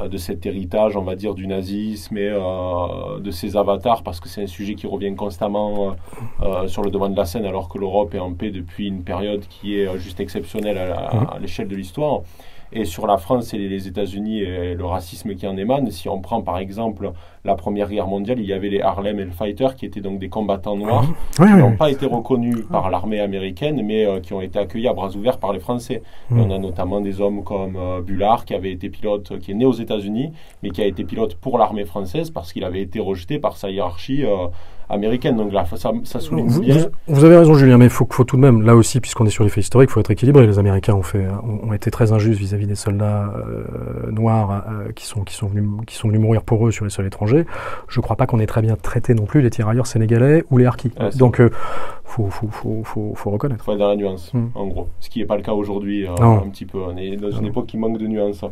de 0.09 0.17
cet 0.17 0.45
héritage, 0.45 0.97
on 0.97 1.03
va 1.03 1.15
dire, 1.15 1.33
du 1.33 1.47
nazisme 1.47 2.17
et 2.17 2.29
euh, 2.29 3.19
de 3.19 3.31
ses 3.31 3.55
avatars, 3.55 4.03
parce 4.03 4.19
que 4.19 4.27
c'est 4.27 4.43
un 4.43 4.47
sujet 4.47 4.75
qui 4.75 4.85
revient 4.87 5.15
constamment 5.15 5.95
euh, 6.41 6.67
sur 6.67 6.81
le 6.81 6.91
devant 6.91 7.09
de 7.09 7.15
la 7.15 7.25
scène, 7.25 7.45
alors 7.45 7.69
que 7.69 7.77
l'Europe 7.77 8.13
est 8.13 8.19
en 8.19 8.33
paix 8.33 8.51
depuis 8.51 8.87
une 8.87 9.03
période 9.03 9.45
qui 9.47 9.79
est 9.79 9.97
juste 9.97 10.19
exceptionnelle 10.19 10.77
à 10.77 11.37
l'échelle 11.39 11.67
de 11.67 11.75
l'histoire. 11.75 12.21
Et 12.71 12.85
sur 12.85 13.07
la 13.07 13.17
France 13.17 13.53
et 13.53 13.57
les 13.57 13.87
États-Unis 13.87 14.41
et 14.41 14.73
le 14.75 14.85
racisme 14.85 15.35
qui 15.35 15.47
en 15.47 15.57
émane, 15.57 15.89
si 15.91 16.09
on 16.09 16.19
prend 16.19 16.41
par 16.41 16.57
exemple 16.57 17.11
la 17.45 17.55
Première 17.55 17.89
Guerre 17.89 18.07
mondiale, 18.07 18.39
il 18.39 18.45
y 18.45 18.53
avait 18.53 18.69
les 18.69 18.81
Harlem 18.81 19.19
Hellfighters 19.19 19.75
qui 19.75 19.85
étaient 19.85 20.01
donc 20.01 20.19
des 20.19 20.29
combattants 20.29 20.75
noirs 20.75 21.05
qui 21.35 21.43
n'ont 21.43 21.77
pas 21.77 21.89
été 21.89 22.05
reconnus 22.05 22.65
par 22.69 22.89
l'armée 22.89 23.21
américaine, 23.21 23.81
mais 23.83 24.05
euh, 24.05 24.19
qui 24.19 24.33
ont 24.33 24.41
été 24.41 24.59
accueillis 24.59 24.87
à 24.87 24.93
bras 24.93 25.15
ouverts 25.15 25.37
par 25.37 25.53
les 25.53 25.59
Français. 25.59 26.01
on 26.29 26.51
a 26.51 26.57
notamment 26.57 26.99
des 26.99 27.21
hommes 27.21 27.43
comme 27.43 27.77
euh, 27.77 28.01
Bullard 28.01 28.45
qui 28.45 28.53
avait 28.53 28.71
été 28.71 28.89
pilote, 28.89 29.39
qui 29.39 29.51
est 29.51 29.55
né 29.55 29.65
aux 29.65 29.73
États-Unis, 29.73 30.33
mais 30.61 30.69
qui 30.69 30.81
a 30.81 30.85
été 30.85 31.05
pilote 31.05 31.35
pour 31.35 31.57
l'armée 31.57 31.85
française 31.85 32.29
parce 32.31 32.51
qu'il 32.51 32.63
avait 32.63 32.81
été 32.81 32.99
rejeté 32.99 33.39
par 33.39 33.57
sa 33.57 33.69
hiérarchie. 33.69 34.25
Euh, 34.25 34.47
américaine. 34.89 35.35
Donc 35.35 35.51
là, 35.51 35.65
ça, 35.75 35.91
ça 36.03 36.19
souligne 36.19 36.47
vous, 36.47 36.61
bien. 36.61 36.87
Vous, 37.07 37.23
avez 37.23 37.37
raison, 37.37 37.53
Julien, 37.53 37.77
mais 37.77 37.85
il 37.85 37.91
faut, 37.91 38.07
faut, 38.09 38.23
tout 38.23 38.37
de 38.37 38.41
même, 38.41 38.61
là 38.61 38.75
aussi, 38.75 38.99
puisqu'on 39.01 39.25
est 39.25 39.31
sur 39.31 39.43
les 39.43 39.49
faits 39.49 39.63
historiques, 39.63 39.89
il 39.89 39.93
faut 39.93 39.99
être 39.99 40.11
équilibré. 40.11 40.47
Les 40.47 40.59
Américains 40.59 40.93
ont, 40.93 41.03
fait, 41.03 41.27
ont, 41.43 41.73
été 41.73 41.91
très 41.91 42.11
injustes 42.11 42.39
vis-à-vis 42.39 42.67
des 42.67 42.75
soldats 42.75 43.33
euh, 43.35 44.11
noirs 44.11 44.63
euh, 44.69 44.91
qui, 44.93 45.05
sont, 45.05 45.23
qui, 45.23 45.33
sont 45.33 45.47
venus, 45.47 45.65
qui 45.85 45.95
sont 45.95 46.07
venus 46.07 46.21
mourir 46.21 46.43
pour 46.43 46.67
eux 46.67 46.71
sur 46.71 46.85
les 46.85 46.91
sols 46.91 47.07
étrangers. 47.07 47.45
Je 47.87 47.99
ne 47.99 48.03
crois 48.03 48.15
pas 48.15 48.25
qu'on 48.25 48.39
ait 48.39 48.47
très 48.47 48.61
bien 48.61 48.75
traité 48.75 49.13
non 49.13 49.25
plus 49.25 49.41
les 49.41 49.49
tirailleurs 49.49 49.87
sénégalais 49.87 50.43
ou 50.51 50.57
les 50.57 50.65
harkis. 50.65 50.91
Donc, 51.15 51.39
euh, 51.39 51.49
faut, 52.03 52.29
reconnaître. 53.25 53.63
Il 53.63 53.65
faut 53.65 53.73
être 53.73 53.79
dans 53.79 53.89
la 53.89 53.95
nuance, 53.95 54.33
mm. 54.33 54.47
en 54.55 54.67
gros. 54.67 54.87
Ce 54.99 55.09
qui 55.09 55.19
n'est 55.19 55.25
pas 55.25 55.35
le 55.35 55.43
cas 55.43 55.53
aujourd'hui, 55.53 56.07
un 56.07 56.49
petit 56.49 56.65
peu. 56.65 56.79
On 56.79 56.95
est 56.97 57.15
dans 57.17 57.31
une 57.31 57.45
époque 57.45 57.67
qui 57.67 57.77
manque 57.77 57.97
de 57.97 58.07
nuance. 58.07 58.43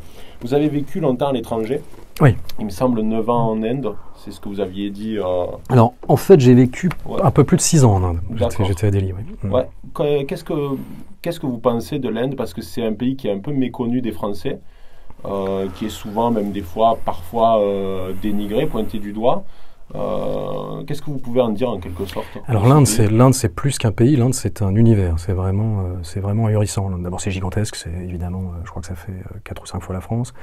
Vous 0.42 0.54
avez 0.54 0.68
vécu 0.68 1.00
longtemps 1.00 1.30
à 1.30 1.34
l'étranger? 1.34 1.82
Oui. 2.22 2.36
Il 2.60 2.66
me 2.66 2.70
semble 2.70 3.02
9 3.02 3.30
ans 3.30 3.52
en 3.52 3.64
Inde. 3.64 3.94
C'est 4.26 4.32
ce 4.32 4.40
que 4.40 4.50
vous 4.50 4.60
aviez 4.60 4.90
dit. 4.90 5.20
Euh... 5.20 5.46
Alors, 5.70 5.94
en 6.08 6.18
fait, 6.18 6.40
j'ai 6.40 6.56
vécu 6.56 6.90
un 7.22 7.30
peu 7.30 7.44
plus 7.44 7.58
de 7.58 7.62
6 7.62 7.86
ans 7.86 7.94
en 7.94 8.04
Inde. 8.04 8.20
J'étais 8.66 8.88
à 8.88 8.92
Delhi, 8.92 9.14
oui. 9.14 9.52
Ouais. 9.52 10.26
Qu'est-ce 10.26 10.44
que 10.44 10.78
qu'est-ce 11.22 11.40
que 11.40 11.46
vous 11.46 11.60
pensez 11.60 12.00
de 12.00 12.10
l'Inde? 12.10 12.36
Parce 12.36 12.56
que 12.56 12.64
c'est 12.64 12.84
un 12.84 12.94
pays 12.94 13.16
qui 13.16 13.28
est 13.28 13.32
un 13.32 13.38
peu 13.38 13.52
méconnu 13.52 14.02
des 14.02 14.12
Français, 14.12 14.60
euh, 15.26 15.68
qui 15.76 15.86
est 15.86 15.90
souvent, 15.90 16.32
même 16.32 16.52
des 16.52 16.64
fois, 16.64 16.98
parfois 17.06 17.62
euh, 17.62 18.14
dénigré, 18.20 18.66
pointé 18.66 18.98
du 18.98 19.14
doigt. 19.14 19.44
Euh, 19.94 20.84
qu'est-ce 20.84 21.02
que 21.02 21.12
vous 21.12 21.20
pouvez 21.20 21.42
en 21.42 21.50
dire 21.50 21.70
en 21.70 21.80
quelque 21.80 22.06
sorte 22.06 22.26
Alors 22.48 22.68
l'Inde, 22.68 22.88
c'est 22.88 23.08
l'Inde, 23.08 23.36
c'est 23.36 23.50
plus 23.50 23.78
qu'un 23.78 23.92
pays. 23.92 24.16
L'Inde, 24.16 24.34
c'est 24.34 24.64
un 24.64 24.74
univers. 24.74 25.20
C'est 25.20 25.34
vraiment, 25.34 25.82
euh, 25.82 25.84
c'est 26.02 26.20
vraiment 26.20 26.48
ahurissant. 26.48 26.90
D'abord, 26.98 27.22
c'est 27.22 27.30
gigantesque. 27.30 27.76
C'est 27.76 27.92
évidemment, 27.92 28.40
euh, 28.40 28.62
je 28.64 28.70
crois 28.72 28.82
que 28.82 28.88
ça 28.88 28.96
fait 28.96 29.14
4 29.44 29.62
ou 29.62 29.66
5 29.68 29.82
fois 29.82 29.94
la 29.94 30.02
France, 30.02 30.34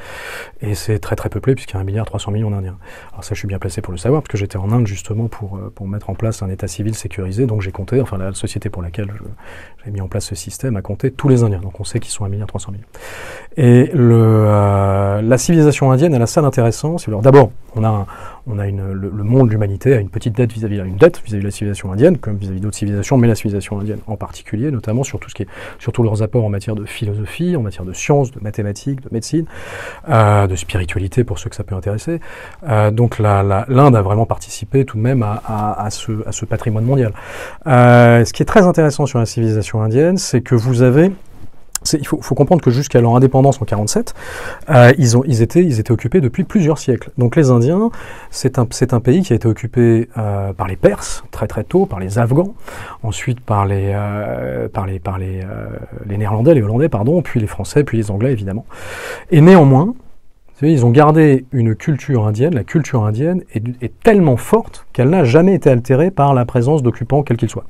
et 0.60 0.74
c'est 0.74 1.00
très 1.00 1.16
très 1.16 1.28
peuplé 1.28 1.54
puisqu'il 1.54 1.74
y 1.74 1.76
a 1.78 1.80
un 1.80 1.84
milliard 1.84 2.06
300 2.06 2.30
millions 2.30 2.50
d'Indiens. 2.50 2.78
Alors 3.10 3.24
ça, 3.24 3.34
je 3.34 3.38
suis 3.40 3.48
bien 3.48 3.58
placé 3.58 3.80
pour 3.80 3.92
le 3.92 3.98
savoir 3.98 4.22
parce 4.22 4.30
que 4.30 4.38
j'étais 4.38 4.58
en 4.58 4.70
Inde 4.70 4.86
justement 4.86 5.26
pour 5.26 5.58
pour 5.74 5.88
mettre 5.88 6.10
en 6.10 6.14
place 6.14 6.42
un 6.42 6.48
État 6.48 6.68
civil 6.68 6.94
sécurisé. 6.94 7.46
Donc 7.46 7.62
j'ai 7.62 7.72
compté, 7.72 8.00
enfin 8.00 8.18
la 8.18 8.32
société 8.34 8.70
pour 8.70 8.82
laquelle 8.82 9.12
j'ai 9.84 9.90
mis 9.90 10.00
en 10.00 10.08
place 10.08 10.26
ce 10.26 10.34
système 10.36 10.76
a 10.76 10.82
compté 10.82 11.10
tous 11.10 11.28
les 11.28 11.42
Indiens. 11.42 11.60
Donc 11.60 11.80
on 11.80 11.84
sait 11.84 11.98
qu'ils 11.98 12.12
sont 12.12 12.24
un 12.24 12.28
milliard 12.28 12.46
300 12.46 12.72
millions. 12.72 12.84
Et 13.56 13.90
le, 13.92 15.20
la 15.22 15.38
civilisation 15.38 15.90
indienne, 15.90 16.14
elle 16.14 16.22
a 16.22 16.26
ça 16.26 16.42
d'intéressant. 16.42 16.96
D'abord, 17.22 17.50
on 17.74 17.84
a 17.84 18.06
on 18.46 18.58
a 18.58 18.66
une, 18.66 18.92
le, 18.92 19.10
monde 19.22 19.48
de 19.48 19.52
l'humanité 19.52 19.94
a 19.94 20.00
une 20.00 20.08
petite 20.08 20.36
dette 20.36 20.52
vis-à-vis 20.52 20.80
dette 20.98 21.22
vis-à-vis 21.24 21.42
de 21.42 21.46
la 21.46 21.50
civilisation 21.50 21.92
indienne, 21.92 22.18
comme 22.18 22.36
vis-à-vis 22.36 22.60
d'autres 22.60 22.76
civilisations, 22.76 23.16
mais 23.16 23.28
la 23.28 23.34
civilisation 23.34 23.78
indienne 23.78 24.00
en 24.06 24.16
particulier, 24.16 24.70
notamment 24.70 25.04
sur 25.04 25.20
tout 25.20 25.30
ce 25.30 25.34
qui 25.34 25.42
est, 25.42 25.48
sur 25.78 25.92
tous 25.92 26.02
leurs 26.02 26.22
apports 26.22 26.44
en 26.44 26.48
matière 26.48 26.74
de 26.74 26.84
philosophie, 26.84 27.54
en 27.56 27.62
matière 27.62 27.84
de 27.84 27.92
sciences, 27.92 28.32
de 28.32 28.40
mathématiques, 28.40 29.00
de 29.00 29.08
médecine, 29.12 29.46
euh, 30.08 30.46
de 30.46 30.56
spiritualité 30.56 31.24
pour 31.24 31.38
ceux 31.38 31.50
que 31.50 31.56
ça 31.56 31.64
peut 31.64 31.74
intéresser. 31.74 32.20
Euh, 32.68 32.90
donc 32.90 33.18
l'Inde 33.18 33.96
a 33.96 34.02
vraiment 34.02 34.26
participé 34.26 34.84
tout 34.84 34.96
de 34.96 35.02
même 35.02 35.22
à 35.22 35.88
ce, 35.90 36.44
patrimoine 36.44 36.84
mondial. 36.84 37.12
Euh, 37.66 38.24
ce 38.24 38.32
qui 38.32 38.42
est 38.42 38.46
très 38.46 38.62
intéressant 38.62 39.06
sur 39.06 39.18
la 39.18 39.26
civilisation 39.26 39.82
indienne, 39.82 40.18
c'est 40.18 40.40
que 40.40 40.54
vous 40.54 40.82
avez 40.82 41.12
il 41.92 42.06
faut, 42.06 42.20
faut, 42.20 42.34
comprendre 42.34 42.62
que 42.62 42.70
jusqu'à 42.70 43.00
leur 43.00 43.16
indépendance 43.16 43.60
en 43.60 43.64
47, 43.64 44.14
euh, 44.70 44.92
ils, 44.98 45.16
ont, 45.16 45.24
ils, 45.26 45.42
étaient, 45.42 45.90
occupés 45.90 46.20
depuis 46.20 46.44
plusieurs 46.44 46.78
siècles. 46.78 47.10
Donc 47.18 47.36
les 47.36 47.50
Indiens, 47.50 47.90
c'est 48.30 48.58
un, 48.58 48.66
pays 49.00 49.22
qui 49.22 49.32
a 49.32 49.36
été 49.36 49.48
occupé 49.48 50.08
euh, 50.16 50.52
par 50.52 50.68
les 50.68 50.76
Perses 50.76 51.24
très 51.30 51.46
très 51.46 51.64
tôt, 51.64 51.86
par 51.86 52.00
les 52.00 52.18
Afghans, 52.18 52.54
ensuite 53.02 53.40
par 53.40 53.66
les, 53.66 53.92
euh, 53.94 54.68
par 54.68 54.86
les, 54.86 54.98
par 54.98 55.18
les, 55.18 55.42
Néerlandais, 56.06 56.54
les 56.54 56.62
Hollandais, 56.62 56.88
pardon, 56.88 57.22
puis 57.22 57.40
les 57.40 57.46
Français, 57.46 57.84
puis 57.84 57.98
les 57.98 58.10
Anglais 58.10 58.32
évidemment. 58.32 58.66
Et 59.30 59.40
néanmoins, 59.40 59.94
ils 60.62 60.86
ont 60.86 60.90
gardé 60.90 61.44
une 61.52 61.74
culture 61.74 62.26
indienne, 62.26 62.54
la 62.54 62.62
culture 62.62 63.04
indienne 63.04 63.42
est, 63.52 63.92
tellement 64.02 64.36
forte 64.36 64.86
qu'elle 64.92 65.10
n'a 65.10 65.24
jamais 65.24 65.54
été 65.54 65.68
altérée 65.70 66.10
par 66.10 66.34
la 66.34 66.44
présence 66.44 66.82
d'occupants, 66.82 67.22
quels 67.22 67.36
qu'ils 67.36 67.50
soient. 67.50 67.64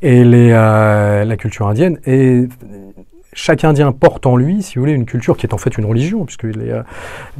Et 0.00 0.24
la 0.24 1.36
culture 1.36 1.68
indienne 1.68 1.98
est 2.06 2.48
chaque 3.34 3.64
Indien 3.64 3.92
porte 3.92 4.26
en 4.26 4.36
lui, 4.36 4.62
si 4.62 4.74
vous 4.74 4.82
voulez, 4.82 4.92
une 4.92 5.06
culture 5.06 5.38
qui 5.38 5.46
est 5.46 5.54
en 5.54 5.58
fait 5.58 5.78
une 5.78 5.86
religion, 5.86 6.26
puisque 6.26 6.44
euh, 6.44 6.82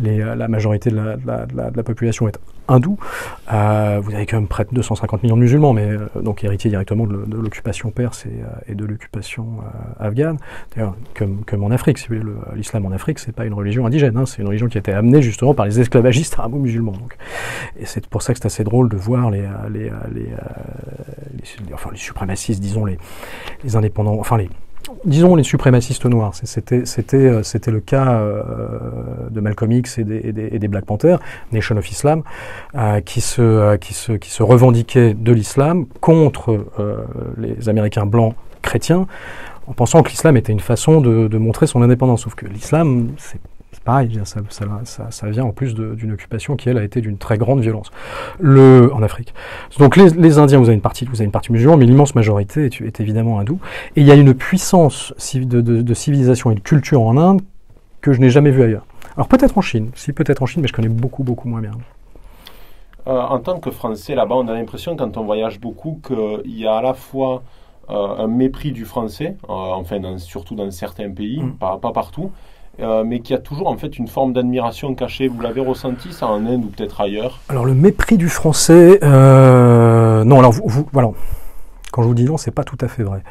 euh, 0.04 0.34
la 0.34 0.48
majorité 0.48 0.90
de 0.90 0.96
la, 0.96 1.82
population 1.82 2.28
est 2.28 2.38
hindoue. 2.68 2.96
Euh, 3.52 4.00
vous 4.02 4.14
avez 4.14 4.24
quand 4.24 4.38
même 4.38 4.48
près 4.48 4.64
de 4.64 4.70
250 4.72 5.22
millions 5.22 5.36
de 5.36 5.42
musulmans, 5.42 5.74
mais 5.74 5.90
donc 6.22 6.44
héritiers 6.44 6.70
directement 6.70 7.06
de, 7.06 7.36
l'occupation 7.36 7.90
perse 7.90 8.24
et, 8.68 8.74
de 8.74 8.84
l'occupation 8.86 9.58
afghane. 10.00 10.38
D'ailleurs, 10.74 10.96
comme, 11.14 11.62
en 11.62 11.70
Afrique, 11.70 11.98
si 11.98 12.08
vous 12.08 12.16
voulez, 12.16 12.32
l'islam 12.54 12.86
en 12.86 12.92
Afrique, 12.92 13.18
c'est 13.18 13.32
pas 13.32 13.44
une 13.44 13.54
religion 13.54 13.84
indigène, 13.84 14.16
hein, 14.16 14.24
c'est 14.24 14.40
une 14.40 14.48
religion 14.48 14.68
qui 14.68 14.78
a 14.78 14.80
été 14.80 14.92
amenée 14.92 15.20
justement 15.20 15.52
par 15.52 15.66
les 15.66 15.78
esclavagistes 15.78 16.38
arabo-musulmans. 16.38 16.94
Et 17.78 17.84
c'est 17.84 18.06
pour 18.06 18.22
ça 18.22 18.32
que 18.32 18.38
c'est 18.38 18.46
assez 18.46 18.64
drôle 18.64 18.88
de 18.88 18.96
voir 18.96 19.30
les, 19.30 19.46
les, 19.70 19.90
enfin, 21.74 21.90
les 21.92 21.98
suprémacistes, 21.98 22.62
disons, 22.62 22.86
les, 22.86 22.96
les 23.62 23.76
indépendants, 23.76 24.16
enfin 24.18 24.38
les 24.38 24.48
disons 25.04 25.36
les 25.36 25.42
suprémacistes 25.42 26.04
noirs. 26.06 26.34
C'était 26.34 26.84
c'était 26.86 27.16
euh, 27.16 27.42
c'était 27.42 27.70
le 27.70 27.80
cas 27.80 28.14
euh, 28.14 28.42
de 29.30 29.40
Malcolm 29.40 29.72
X 29.72 29.98
et 29.98 30.04
des, 30.04 30.68
Black 30.68 30.84
Panthers, 30.84 31.18
Nation 31.52 31.76
of 31.76 31.90
Islam, 31.90 32.22
euh, 32.74 33.00
qui 33.00 33.20
se 33.20 33.76
qui 33.76 33.94
se 33.94 34.12
qui 34.12 34.30
se 34.30 34.42
revendiquaient 34.42 35.14
de 35.14 35.32
l'islam 35.32 35.86
contre 36.00 36.64
les 37.38 37.68
Américains 37.68 38.06
blancs 38.06 38.34
chrétiens, 38.62 39.06
en 39.66 39.72
pensant 39.72 40.02
que 40.02 40.10
l'islam 40.10 40.36
était 40.36 40.52
une 40.52 40.60
façon 40.60 41.00
de, 41.00 41.28
de 41.28 41.38
montrer 41.38 41.66
son 41.66 41.82
indépendance. 41.82 42.22
Sauf 42.22 42.34
que 42.34 42.46
l'islam, 42.46 43.12
c'est 43.18 43.40
pareil, 43.84 44.20
ça, 44.24 44.40
ça, 44.48 44.66
ça, 44.84 45.10
ça, 45.10 45.30
vient 45.30 45.44
en 45.44 45.52
plus 45.52 45.74
d'une 45.74 46.12
occupation 46.12 46.56
qui, 46.56 46.68
elle, 46.68 46.78
a 46.78 46.84
été 46.84 47.00
d'une 47.00 47.18
très 47.18 47.38
grande 47.38 47.60
violence 47.60 47.90
le, 48.40 48.90
en 48.94 49.02
Afrique. 49.02 49.34
Donc 49.78 49.96
les, 49.96 50.10
les, 50.10 50.38
Indiens, 50.38 50.58
vous 50.58 50.66
avez 50.66 50.74
une 50.74 50.80
partie, 50.80 51.04
vous 51.04 51.16
avez 51.16 51.24
une 51.24 51.32
partie 51.32 51.52
musulmane, 51.52 51.78
mais 51.78 51.86
l'immense 51.86 52.14
majorité 52.14 52.66
est, 52.66 52.80
est, 52.80 53.00
évidemment 53.00 53.38
hindoue. 53.38 53.60
Et 53.96 54.00
il 54.00 54.06
y 54.06 54.10
a 54.10 54.14
une 54.14 54.34
puissance 54.34 55.12
de, 55.34 55.60
de, 55.60 55.82
de, 55.82 55.94
civilisation 55.94 56.50
et 56.50 56.54
de 56.54 56.60
culture 56.60 57.02
en 57.02 57.16
Inde 57.16 57.42
que 58.00 58.12
je 58.12 58.20
n'ai 58.20 58.30
jamais 58.30 58.50
vue 58.50 58.62
ailleurs. 58.62 58.86
Alors 59.16 59.28
peut-être 59.28 59.58
en 59.58 59.62
Chine, 59.62 59.90
si 59.94 60.12
peut-être 60.12 60.42
en 60.42 60.46
Chine, 60.46 60.62
mais 60.62 60.68
je 60.68 60.72
connais 60.72 60.88
beaucoup, 60.88 61.22
beaucoup 61.22 61.48
moins 61.48 61.60
bien. 61.60 61.72
Euh, 63.06 63.20
en 63.20 63.40
tant 63.40 63.58
que 63.58 63.70
Français, 63.70 64.14
là-bas, 64.14 64.36
on 64.36 64.48
a 64.48 64.54
l'impression, 64.54 64.96
quand 64.96 65.16
on 65.16 65.24
voyage 65.24 65.60
beaucoup, 65.60 66.00
qu'il 66.06 66.56
y 66.56 66.66
a 66.66 66.76
à 66.76 66.82
la 66.82 66.94
fois 66.94 67.42
euh, 67.90 68.16
un 68.18 68.28
mépris 68.28 68.70
du 68.70 68.84
français, 68.84 69.36
euh, 69.48 69.52
enfin 69.52 69.98
dans, 69.98 70.16
surtout 70.18 70.54
dans 70.54 70.70
certains 70.70 71.10
pays, 71.10 71.42
mm. 71.42 71.54
pas, 71.54 71.78
pas 71.78 71.92
partout, 71.92 72.30
euh, 72.80 73.04
mais 73.04 73.20
qui 73.20 73.34
a 73.34 73.38
toujours 73.38 73.68
en 73.68 73.76
fait 73.76 73.98
une 73.98 74.08
forme 74.08 74.32
d'admiration 74.32 74.94
cachée. 74.94 75.28
Vous 75.28 75.40
l'avez 75.40 75.60
ressenti 75.60 76.12
ça 76.12 76.26
en 76.26 76.46
Inde 76.46 76.64
ou 76.64 76.68
peut-être 76.68 77.00
ailleurs 77.00 77.40
Alors 77.48 77.66
le 77.66 77.74
mépris 77.74 78.16
du 78.16 78.28
français, 78.28 78.98
euh, 79.02 80.24
non. 80.24 80.38
Alors 80.38 80.52
vous, 80.52 80.88
voilà. 80.92 81.10
Quand 81.92 82.00
je 82.00 82.08
vous 82.08 82.14
dis 82.14 82.24
non, 82.24 82.38
c'est 82.38 82.50
pas 82.50 82.64
tout 82.64 82.78
à 82.80 82.88
fait 82.88 83.02
vrai. 83.02 83.22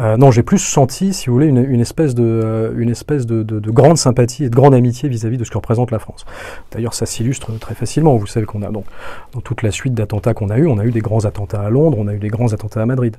Euh, 0.00 0.16
non, 0.16 0.32
j'ai 0.32 0.42
plus 0.42 0.58
senti, 0.58 1.14
si 1.14 1.28
vous 1.28 1.34
voulez, 1.34 1.46
une, 1.46 1.80
espèce 1.80 2.16
de, 2.16 2.74
une 2.76 2.90
espèce 2.90 3.26
de, 3.26 3.44
de, 3.44 3.60
de, 3.60 3.70
grande 3.70 3.96
sympathie 3.96 4.42
et 4.42 4.50
de 4.50 4.56
grande 4.56 4.74
amitié 4.74 5.08
vis-à-vis 5.08 5.36
-vis 5.36 5.38
de 5.38 5.44
ce 5.44 5.50
que 5.52 5.56
représente 5.56 5.92
la 5.92 6.00
France. 6.00 6.26
D'ailleurs, 6.72 6.94
ça 6.94 7.06
s'illustre 7.06 7.56
très 7.60 7.76
facilement. 7.76 8.16
Vous 8.16 8.26
savez 8.26 8.44
qu'on 8.44 8.62
a 8.62 8.72
donc 8.72 8.86
dans 9.34 9.40
toute 9.40 9.62
la 9.62 9.70
suite 9.70 9.94
d'attentats 9.94 10.34
qu'on 10.34 10.50
a 10.50 10.58
eu, 10.58 10.66
on 10.66 10.78
a 10.78 10.84
eu 10.84 10.90
des 10.90 11.00
grands 11.00 11.26
attentats 11.26 11.60
à 11.60 11.70
Londres, 11.70 11.96
on 12.00 12.08
a 12.08 12.12
eu 12.12 12.18
des 12.18 12.28
grands 12.28 12.52
attentats 12.52 12.82
à 12.82 12.86
Madrid. 12.86 13.16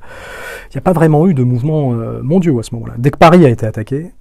Il 0.66 0.76
n'y 0.76 0.80
a 0.80 0.82
pas 0.82 0.92
vraiment 0.92 1.28
eu 1.30 1.34
de 1.34 1.44
mouvement 1.44 1.94
euh, 1.94 2.22
mondiaux 2.22 2.60
à 2.60 2.64
ce 2.64 2.76
moment-là. 2.76 2.96
Dès 2.98 3.12
que 3.12 3.18
Paris 3.18 3.46
a 3.46 3.50
été 3.50 3.66
attaqué, 3.66 4.12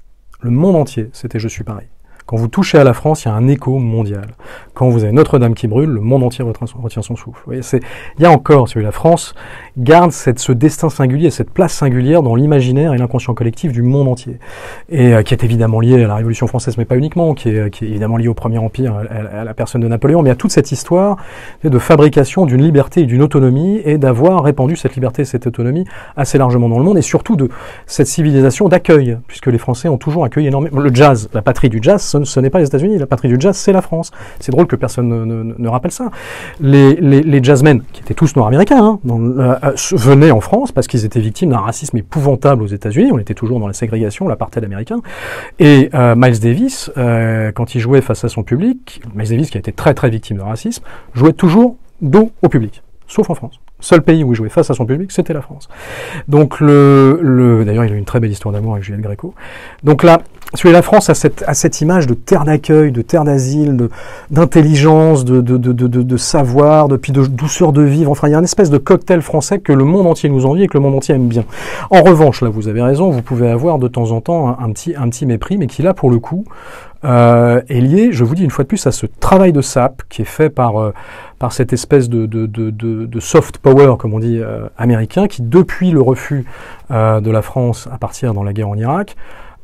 le 0.40 0.51
monde 0.51 0.77
entier, 0.77 1.11
c'était 1.12 1.38
Je 1.38 1.48
suis 1.48 1.64
Paris. 1.64 1.87
Quand 2.28 2.36
vous 2.36 2.48
touchez 2.48 2.76
à 2.76 2.84
la 2.84 2.92
France, 2.92 3.24
il 3.24 3.28
y 3.28 3.30
a 3.30 3.34
un 3.34 3.48
écho 3.48 3.78
mondial. 3.78 4.26
Quand 4.74 4.90
vous 4.90 5.02
avez 5.02 5.12
Notre-Dame 5.12 5.54
qui 5.54 5.66
brûle, 5.66 5.88
le 5.88 6.02
monde 6.02 6.22
entier 6.22 6.44
retient 6.44 7.00
son 7.00 7.16
souffle. 7.16 7.40
Vous 7.46 7.54
voyez, 7.54 7.62
il 8.18 8.22
y 8.22 8.26
a 8.26 8.30
encore, 8.30 8.68
celui 8.68 8.84
la 8.84 8.92
France 8.92 9.34
garde 9.78 10.12
cette, 10.12 10.38
ce 10.38 10.52
destin 10.52 10.90
singulier, 10.90 11.30
cette 11.30 11.50
place 11.50 11.72
singulière 11.72 12.22
dans 12.22 12.34
l'imaginaire 12.34 12.92
et 12.92 12.98
l'inconscient 12.98 13.32
collectif 13.32 13.72
du 13.72 13.80
monde 13.80 14.08
entier. 14.08 14.38
Et 14.90 15.14
euh, 15.14 15.22
qui 15.22 15.32
est 15.32 15.42
évidemment 15.42 15.80
lié 15.80 16.04
à 16.04 16.06
la 16.06 16.16
Révolution 16.16 16.46
française, 16.46 16.76
mais 16.76 16.84
pas 16.84 16.98
uniquement, 16.98 17.32
qui 17.32 17.48
est, 17.48 17.70
qui 17.70 17.86
est 17.86 17.88
évidemment 17.88 18.18
lié 18.18 18.28
au 18.28 18.34
Premier 18.34 18.58
Empire, 18.58 18.94
à, 18.94 19.40
à, 19.40 19.44
la 19.44 19.54
personne 19.54 19.80
de 19.80 19.88
Napoléon, 19.88 20.20
mais 20.20 20.28
à 20.28 20.36
toute 20.36 20.50
cette 20.50 20.70
histoire 20.70 21.16
de 21.64 21.78
fabrication 21.78 22.44
d'une 22.44 22.62
liberté 22.62 23.00
et 23.00 23.06
d'une 23.06 23.22
autonomie, 23.22 23.80
et 23.86 23.96
d'avoir 23.96 24.42
répandu 24.42 24.76
cette 24.76 24.94
liberté 24.96 25.22
et 25.22 25.24
cette 25.24 25.46
autonomie 25.46 25.86
assez 26.14 26.36
largement 26.36 26.68
dans 26.68 26.78
le 26.78 26.84
monde, 26.84 26.98
et 26.98 27.02
surtout 27.02 27.36
de 27.36 27.48
cette 27.86 28.06
civilisation 28.06 28.68
d'accueil, 28.68 29.16
puisque 29.28 29.46
les 29.46 29.56
Français 29.56 29.88
ont 29.88 29.96
toujours 29.96 30.26
accueilli 30.26 30.48
énormément. 30.48 30.78
Le 30.78 30.94
jazz, 30.94 31.30
la 31.32 31.40
patrie 31.40 31.70
du 31.70 31.78
jazz, 31.80 32.17
ce 32.24 32.40
n'est 32.40 32.50
pas 32.50 32.59
les 32.59 32.66
États-Unis. 32.66 32.98
La 32.98 33.07
patrie 33.07 33.28
du 33.28 33.37
jazz, 33.38 33.57
c'est 33.57 33.72
la 33.72 33.83
France. 33.83 34.11
C'est 34.40 34.52
drôle 34.52 34.66
que 34.66 34.76
personne 34.76 35.09
ne, 35.09 35.24
ne, 35.24 35.54
ne 35.57 35.68
rappelle 35.68 35.90
ça. 35.90 36.11
Les, 36.61 37.42
jazzmen, 37.42 37.83
qui 37.92 38.02
étaient 38.02 38.14
tous 38.14 38.37
nord-américains, 38.37 38.83
hein, 38.83 39.00
dans, 39.04 39.20
euh, 39.20 39.54
venaient 39.92 40.31
en 40.31 40.40
France 40.40 40.72
parce 40.72 40.87
qu'ils 40.87 41.04
étaient 41.04 41.20
victimes 41.20 41.50
d'un 41.50 41.59
racisme 41.59 41.96
épouvantable 41.96 42.62
aux 42.62 42.66
États-Unis. 42.66 43.11
On 43.12 43.18
était 43.18 43.35
toujours 43.35 43.61
dans 43.61 43.66
la 43.66 43.72
ségrégation, 43.72 44.28
l'apartheid 44.28 44.64
américain. 44.64 45.00
Et 45.59 45.90
euh, 45.94 46.14
Miles 46.16 46.40
Davis, 46.40 46.90
euh, 46.96 47.52
quand 47.52 47.74
il 47.74 47.81
jouait 47.81 48.00
face 48.00 48.24
à 48.24 48.28
son 48.28 48.42
public, 48.42 49.00
Miles 49.14 49.28
Davis, 49.28 49.50
qui 49.50 49.57
a 49.57 49.61
été 49.61 49.72
très 49.72 49.94
très 49.94 50.11
victime 50.11 50.38
de 50.38 50.42
racisme, 50.42 50.83
jouait 51.14 51.33
toujours 51.33 51.76
dos 52.00 52.31
au 52.42 52.48
public, 52.48 52.83
sauf 53.07 53.31
en 53.31 53.35
France. 53.35 53.61
Seul 53.80 54.02
pays 54.02 54.24
où 54.24 54.32
il 54.32 54.36
jouait 54.36 54.48
face 54.48 54.70
à 54.70 54.74
son 54.74 54.86
public, 54.86 55.12
c'était 55.12 55.32
la 55.32 55.42
France. 55.42 55.68
Donc 56.26 56.60
le, 56.60 57.20
le 57.22 57.64
d'ailleurs, 57.64 57.84
il 57.84 57.92
a 57.92 57.96
une 57.96 58.04
très 58.04 58.20
belle 58.20 58.30
histoire 58.30 58.52
d'amour 58.52 58.72
avec 58.72 58.84
Juliette 58.84 59.02
Gréco. 59.02 59.34
Donc 59.84 60.02
là, 60.02 60.20
celui 60.54 60.72
la 60.72 60.80
France 60.80 61.10
a 61.10 61.14
cette, 61.14 61.80
image 61.82 62.06
de 62.06 62.14
terre 62.14 62.44
d'accueil, 62.44 62.90
de 62.90 63.02
terre 63.02 63.24
d'asile, 63.24 63.76
d'intelligence, 64.30 65.26
de, 65.26 65.42
de, 65.42 65.56
de, 65.58 66.16
savoir, 66.16 66.88
de, 66.88 66.96
puis 66.96 67.12
de 67.12 67.26
douceur 67.26 67.72
de 67.72 67.82
vivre. 67.82 68.10
Enfin, 68.10 68.28
il 68.28 68.30
y 68.30 68.34
a 68.34 68.38
une 68.38 68.44
espèce 68.44 68.70
de 68.70 68.78
cocktail 68.78 69.20
français 69.20 69.58
que 69.58 69.74
le 69.74 69.84
monde 69.84 70.06
entier 70.06 70.30
nous 70.30 70.46
envie 70.46 70.62
et 70.62 70.66
que 70.66 70.78
le 70.78 70.82
monde 70.82 70.94
entier 70.94 71.14
aime 71.14 71.28
bien. 71.28 71.44
En 71.90 72.02
revanche, 72.02 72.40
là, 72.40 72.48
vous 72.48 72.66
avez 72.66 72.80
raison, 72.80 73.10
vous 73.10 73.20
pouvez 73.20 73.50
avoir 73.50 73.78
de 73.78 73.88
temps 73.88 74.10
en 74.10 74.22
temps 74.22 74.58
un 74.58 74.72
petit, 74.72 74.94
un 74.96 75.10
petit 75.10 75.26
mépris, 75.26 75.58
mais 75.58 75.66
qui 75.66 75.82
là, 75.82 75.92
pour 75.92 76.10
le 76.10 76.18
coup, 76.18 76.44
euh, 77.04 77.61
est 77.68 77.80
lié, 77.80 78.12
je 78.12 78.24
vous 78.24 78.34
dis 78.34 78.44
une 78.44 78.50
fois 78.50 78.64
de 78.64 78.68
plus, 78.68 78.87
à 78.87 78.92
ce 78.92 79.06
travail 79.06 79.52
de 79.52 79.61
sap 79.61 80.02
qui 80.08 80.22
est 80.22 80.26
fait 80.26 80.50
par, 80.50 80.80
euh, 80.80 80.92
par 81.38 81.52
cette 81.52 81.72
espèce 81.72 82.08
de, 82.08 82.26
de, 82.26 82.46
de, 82.46 82.70
de, 82.70 83.20
soft 83.20 83.58
power, 83.58 83.94
comme 83.98 84.14
on 84.14 84.18
dit, 84.18 84.38
euh, 84.40 84.68
américain, 84.76 85.28
qui 85.28 85.42
depuis 85.42 85.90
le 85.90 86.00
refus 86.00 86.44
euh, 86.90 87.20
de 87.20 87.30
la 87.30 87.42
France 87.42 87.88
à 87.92 87.98
partir 87.98 88.34
dans 88.34 88.42
la 88.42 88.52
guerre 88.52 88.68
en 88.68 88.76
Irak, 88.76 89.16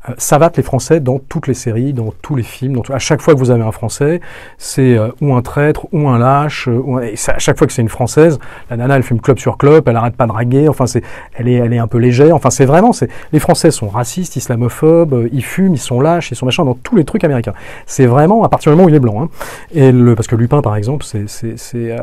euh, 0.09 0.13
savate 0.17 0.57
les 0.57 0.63
Français 0.63 0.99
dans 0.99 1.19
toutes 1.19 1.47
les 1.47 1.53
séries, 1.53 1.93
dans 1.93 2.13
tous 2.21 2.35
les 2.35 2.43
films. 2.43 2.73
Dans 2.73 2.93
À 2.93 2.99
chaque 2.99 3.21
fois 3.21 3.33
que 3.33 3.39
vous 3.39 3.51
avez 3.51 3.63
un 3.63 3.71
Français, 3.71 4.21
c'est 4.57 4.97
euh, 4.97 5.09
ou 5.21 5.33
un 5.33 5.41
traître, 5.41 5.87
ou 5.91 6.07
un 6.07 6.17
lâche. 6.17 6.67
Euh, 6.67 6.81
ou 6.83 6.99
Et 6.99 7.15
à 7.27 7.39
chaque 7.39 7.57
fois 7.57 7.67
que 7.67 7.73
c'est 7.73 7.81
une 7.81 7.89
Française, 7.89 8.39
la 8.69 8.77
nana, 8.77 8.95
elle 8.95 9.03
fume 9.03 9.19
club 9.19 9.39
sur 9.39 9.57
club, 9.57 9.87
elle 9.87 9.95
arrête 9.95 10.15
pas 10.15 10.25
de 10.25 10.29
draguer. 10.29 10.67
Enfin, 10.69 10.85
c'est, 10.87 11.03
elle 11.33 11.47
est, 11.47 11.53
elle 11.53 11.73
est 11.73 11.77
un 11.77 11.87
peu 11.87 11.97
légère. 11.97 12.35
Enfin, 12.35 12.49
c'est 12.49 12.65
vraiment, 12.65 12.93
c'est, 12.93 13.09
les 13.31 13.39
Français 13.39 13.71
sont 13.71 13.87
racistes, 13.87 14.35
islamophobes, 14.35 15.13
euh, 15.13 15.29
ils 15.31 15.43
fument, 15.43 15.73
ils 15.73 15.79
sont 15.79 16.01
lâches, 16.01 16.31
ils 16.31 16.35
sont 16.35 16.45
machin 16.45 16.65
dans 16.65 16.75
tous 16.75 16.95
les 16.95 17.03
trucs 17.03 17.23
américains. 17.23 17.53
C'est 17.85 18.05
vraiment 18.05 18.43
à 18.43 18.49
partir 18.49 18.71
du 18.71 18.75
moment 18.75 18.87
où 18.87 18.89
il 18.89 18.95
est 18.95 18.99
blanc. 18.99 19.23
Hein. 19.23 19.29
Et 19.73 19.91
le, 19.91 20.15
parce 20.15 20.27
que 20.27 20.35
Lupin, 20.35 20.61
par 20.61 20.75
exemple, 20.75 21.05
c'est, 21.05 21.27
c'est, 21.27 21.57
c'est, 21.57 21.95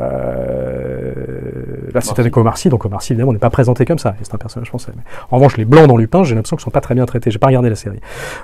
là, 1.93 2.01
c'est 2.01 2.19
avec 2.19 2.37
Omar 2.37 2.59
Sy, 2.59 2.69
donc 2.69 2.85
Omar 2.85 3.03
Sy, 3.03 3.13
évidemment, 3.13 3.33
n'est 3.33 3.39
pas 3.39 3.51
présenté 3.51 3.85
comme 3.85 3.99
ça, 3.99 4.15
c'est 4.23 4.35
un 4.35 4.39
personnage 4.39 4.69
français. 4.69 4.93
Mais, 4.97 5.03
en 5.31 5.37
revanche, 5.37 5.57
les 5.57 5.65
blancs 5.65 5.87
dans 5.87 5.97
Lupin, 5.97 6.25
j'ai 6.25 6.35
l'impression 6.35 6.57
qu'ils 6.57 6.65
sont 6.65 6.71
pas 6.71 6.81
très 6.81 6.95
bien 6.95 7.07
traités. 7.07 7.31
J'ai 7.31 7.39
pas 7.39 7.49
regardé 7.49 7.69
la 7.69 7.77
série. 7.77 7.92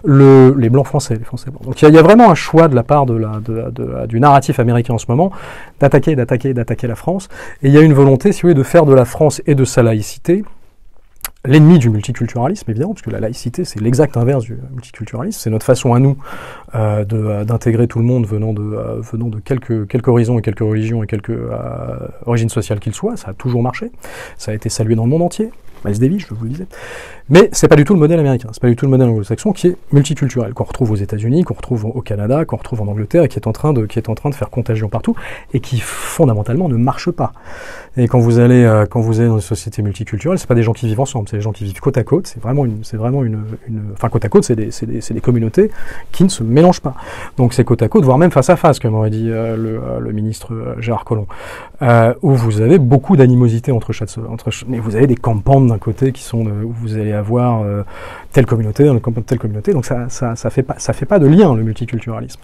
Le, 0.05 0.55
les 0.59 0.71
blancs 0.71 0.87
français, 0.87 1.17
les 1.17 1.25
français 1.25 1.51
blancs. 1.51 1.65
Donc 1.65 1.81
il 1.83 1.93
y, 1.93 1.99
a 1.99 2.03
vraiment 2.03 2.31
un 2.31 2.35
choix 2.35 2.69
de 2.69 2.75
la 2.75 2.83
part 2.83 3.07
du 3.07 4.21
narratif 4.21 4.59
américain 4.61 4.95
en 4.95 4.99
ce 4.99 5.07
moment 5.09 5.33
d'attaquer, 5.81 6.17
d'attaquer, 6.17 6.55
d'attaquer 6.55 6.87
la 6.87 6.97
France. 6.97 7.29
Et 7.63 7.69
il 7.69 7.75
y 7.75 7.79
a 7.79 7.83
une 7.83 7.95
volonté, 7.95 8.33
si 8.33 8.43
vous 8.43 8.49
voulez, 8.49 8.59
de 8.59 8.63
faire 8.63 8.85
de 8.85 8.95
la 8.95 9.05
France 9.05 9.43
et 9.47 9.55
de 9.55 9.65
sa 9.65 9.83
laïcité 9.83 10.45
l'ennemi 11.45 11.79
du 11.79 11.91
multiculturalisme, 11.91 12.71
évidemment, 12.71 12.95
parce 12.95 13.03
que 13.03 13.11
la 13.11 13.21
laïcité, 13.21 13.65
c'est 13.65 13.81
l'exact 13.81 14.17
inverse 14.17 14.45
du 14.45 14.59
multiculturalisme. 14.73 15.39
C'est 15.41 15.51
notre 15.51 15.65
façon 15.65 15.95
à 15.95 15.99
nous 15.99 16.17
euh, 16.75 17.05
euh 17.13 17.45
d'intégrer 17.45 17.87
tout 17.87 17.99
le 17.99 18.05
monde 18.05 18.27
venant 18.27 18.53
de, 18.53 18.63
euh, 18.63 19.01
venant 19.01 19.31
quelques 19.45 20.09
horizons 20.09 20.39
et 20.39 20.43
quelques 20.43 20.61
religions 20.61 21.03
et 21.03 21.07
quelques 21.07 21.31
euh, 21.31 22.09
origines 22.27 22.49
sociales 22.49 22.81
qu'ils 22.81 22.95
soient. 22.95 23.17
Ça 23.17 23.31
a 23.31 23.33
toujours 23.33 23.63
marché. 23.63 23.91
Ça 24.37 24.51
a 24.51 24.55
été 24.55 24.69
salué 24.69 24.95
dans 24.95 25.05
le 25.05 25.11
monde 25.11 25.23
entier. 25.23 25.51
Miles 25.85 25.99
Davis, 25.99 26.27
je 26.29 26.35
vous 26.35 26.45
le 26.45 26.51
disais. 26.51 26.67
Mais 27.31 27.51
c'est 27.53 27.69
pas 27.69 27.77
du 27.77 27.85
tout 27.85 27.93
le 27.93 27.99
modèle 27.99 28.19
américain, 28.19 28.49
c'est 28.53 28.63
pas 28.63 28.69
du 28.69 28.77
tout 28.77 28.87
le 28.87 28.91
modèle 28.91 29.09
anglo-saxon 29.09 29.53
qui 29.53 29.69
est 29.69 29.77
multiculturel, 29.93 30.55
qu'on 30.55 30.65
retrouve 30.65 30.93
aux 30.93 30.97
États-Unis, 30.97 31.45
qu'on 31.45 31.55
retrouve 31.55 31.85
au 31.85 32.01
Canada, 32.01 32.47
qu'on 32.47 32.57
retrouve 32.57 32.81
en 32.81 32.89
Angleterre 32.89 33.25
et 33.25 33.29
qui 33.29 33.39
est 33.39 33.47
en 33.47 33.53
train 33.53 33.75
de, 33.75 33.85
qui 33.85 33.99
est 33.99 34.09
en 34.09 34.15
train 34.15 34.31
de 34.31 34.35
faire 34.35 34.49
contagion 34.49 34.89
partout 34.89 35.15
et 35.53 35.61
qui 35.61 35.79
fondamentalement 35.79 36.69
ne 36.69 36.77
marche 36.77 37.11
pas. 37.11 37.33
Et 37.99 38.09
quand 38.09 38.19
vous 38.19 38.39
allez, 38.39 38.65
euh, 38.65 38.87
quand 38.87 39.01
vous 39.01 39.21
allez 39.21 39.29
dans 39.29 39.37
une 39.37 39.41
société 39.43 39.83
multiculturelle, 39.83 40.39
c'est 40.39 40.47
pas 40.47 40.55
des 40.55 40.63
gens 40.63 40.73
qui 40.73 40.87
vivent 40.87 41.01
ensemble, 41.01 41.29
c'est 41.29 41.37
des 41.37 41.43
gens 41.43 41.53
qui 41.53 41.65
vivent 41.65 41.81
côte 41.81 41.99
à 41.99 42.05
côte. 42.05 42.27
C'est 42.27 42.41
vraiment 42.41 42.65
une, 42.65 42.83
c'est 42.83 42.97
vraiment 42.97 43.23
une, 43.25 43.41
enfin 43.93 44.09
côte 44.09 44.25
à 44.25 44.29
côte, 44.29 44.45
c'est 44.45 44.57
des, 44.57 44.71
c'est 44.71 44.87
des, 44.87 45.01
des 45.01 45.21
communautés 45.21 45.71
qui 46.13 46.25
ne 46.25 46.29
se 46.29 46.43
mélangent 46.43 46.81
pas. 46.81 46.95
Donc 47.37 47.53
c'est 47.53 47.65
côte 47.65 47.83
à 47.83 47.89
côte, 47.89 48.05
voire 48.05 48.17
même 48.17 48.31
face 48.31 48.49
à 48.49 48.57
face, 48.57 48.79
comme 48.79 48.95
aurait 48.95 49.11
dit 49.11 49.29
euh, 49.29 49.57
le, 49.57 49.81
euh, 49.83 50.01
le, 50.01 50.13
ministre 50.13 50.77
Gérard 50.79 51.05
Collomb, 51.05 51.27
où 52.23 52.33
vous 52.35 52.61
avez 52.61 52.79
beaucoup 52.79 53.17
d'animosité 53.17 53.71
entre, 53.71 53.93
entre, 54.31 54.51
mais 54.67 54.79
vous 54.79 54.97
avez 54.97 55.07
des 55.07 55.17
campagnes 55.17 55.68
d'un 55.69 55.79
côté 55.79 56.13
qui 56.13 56.23
sont, 56.23 56.41
où 56.41 56.73
vous 56.73 56.97
allez 56.97 57.13
avoir 57.13 57.63
euh, 57.63 57.83
telle 58.33 58.47
communauté, 58.47 58.91
telle 59.27 59.39
communauté. 59.39 59.73
Donc 59.73 59.85
ça, 59.85 60.09
ça, 60.09 60.37
ça 60.37 60.51
fait 60.51 60.63
pas, 60.63 60.75
ça 60.79 60.93
fait 60.93 61.07
pas 61.07 61.19
de 61.19 61.27
lien 61.27 61.55
le 61.55 61.63
multiculturalisme. 61.63 62.41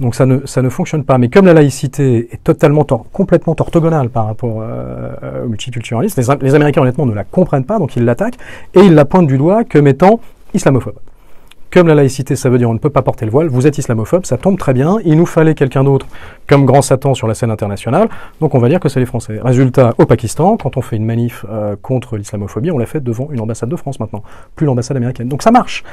Donc 0.00 0.14
ça 0.14 0.26
ne, 0.26 0.46
ça 0.46 0.62
ne 0.62 0.68
fonctionne 0.68 1.04
pas. 1.04 1.18
Mais 1.18 1.28
comme 1.28 1.46
la 1.46 1.54
laïcité 1.54 2.28
est 2.32 2.42
totalement, 2.42 2.84
complètement 3.12 3.54
orthogonale 3.58 4.08
par 4.08 4.26
rapport 4.26 4.60
euh, 4.62 5.44
au 5.44 5.48
multiculturalisme, 5.48 6.20
les 6.40 6.54
Américains 6.54 6.82
honnêtement 6.82 7.06
ne 7.06 7.14
la 7.14 7.24
comprennent 7.24 7.64
pas, 7.64 7.78
donc 7.78 7.96
ils 7.96 8.04
l'attaquent 8.04 8.38
et 8.74 8.80
ils 8.80 8.94
la 8.94 9.04
pointent 9.04 9.26
du 9.26 9.38
doigt 9.38 9.64
comme 9.64 9.86
étant 9.86 10.20
islamophobe. 10.54 10.98
Comme 11.72 11.86
la 11.86 11.94
laïcité, 11.94 12.34
ça 12.34 12.48
veut 12.48 12.58
dire 12.58 12.70
on 12.70 12.74
ne 12.74 12.78
peut 12.78 12.90
pas 12.90 13.02
porter 13.02 13.24
le 13.26 13.30
voile, 13.30 13.48
vous 13.48 13.66
êtes 13.66 13.76
islamophobe, 13.78 14.24
ça 14.24 14.38
tombe 14.38 14.58
très 14.58 14.72
bien, 14.72 14.98
il 15.04 15.16
nous 15.16 15.26
fallait 15.26 15.54
quelqu'un 15.54 15.84
d'autre 15.84 16.06
comme 16.46 16.64
grand 16.64 16.80
Satan 16.80 17.12
sur 17.12 17.28
la 17.28 17.34
scène 17.34 17.50
internationale, 17.50 18.08
donc 18.40 18.54
on 18.54 18.58
va 18.58 18.68
dire 18.68 18.80
que 18.80 18.88
c'est 18.88 19.00
les 19.00 19.06
Français. 19.06 19.38
Résultat, 19.42 19.94
au 19.98 20.06
Pakistan, 20.06 20.56
quand 20.56 20.78
on 20.78 20.82
fait 20.82 20.96
une 20.96 21.04
manif 21.04 21.44
euh, 21.50 21.76
contre 21.80 22.16
l'islamophobie, 22.16 22.70
on 22.70 22.78
l'a 22.78 22.86
fait 22.86 23.02
devant 23.02 23.28
une 23.30 23.40
ambassade 23.40 23.68
de 23.68 23.76
France 23.76 24.00
maintenant, 24.00 24.22
plus 24.56 24.64
l'ambassade 24.64 24.96
américaine. 24.96 25.28
Donc 25.28 25.42
ça 25.42 25.50
marche. 25.50 25.84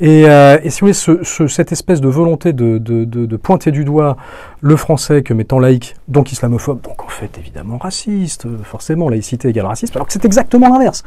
Et, 0.00 0.28
euh, 0.28 0.58
si 0.68 0.80
vous 0.80 0.86
voulez, 0.86 0.92
ce, 0.92 1.22
ce, 1.22 1.46
cette 1.46 1.72
espèce 1.72 2.00
de 2.00 2.08
volonté 2.08 2.52
de, 2.52 3.36
pointer 3.36 3.70
du 3.70 3.84
doigt 3.84 4.16
le 4.60 4.76
français 4.76 5.22
comme 5.22 5.40
étant 5.40 5.58
laïque, 5.58 5.94
donc 6.08 6.30
islamophobe, 6.30 6.82
donc 6.82 7.02
en 7.02 7.08
fait 7.08 7.30
évidemment 7.38 7.78
raciste, 7.78 8.46
forcément, 8.64 9.08
laïcité 9.08 9.48
égale 9.48 9.66
racisme, 9.66 9.92
alors 9.96 10.06
que 10.06 10.12
c'est 10.12 10.24
exactement 10.24 10.68
l'inverse. 10.68 11.02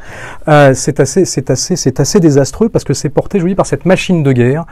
Euh, 0.48 0.74
c'est 0.74 1.00
assez, 1.00 1.22
assez, 1.48 1.76
c'est 1.76 2.00
assez 2.00 2.20
désastreux 2.20 2.68
parce 2.68 2.84
que 2.84 2.92
c'est 2.92 3.08
porté, 3.08 3.38
je 3.38 3.44
vous 3.44 3.48
dis, 3.48 3.54
par 3.54 3.66
cette 3.66 3.86
machine 3.86 4.15
de 4.22 4.32
guerre, 4.32 4.64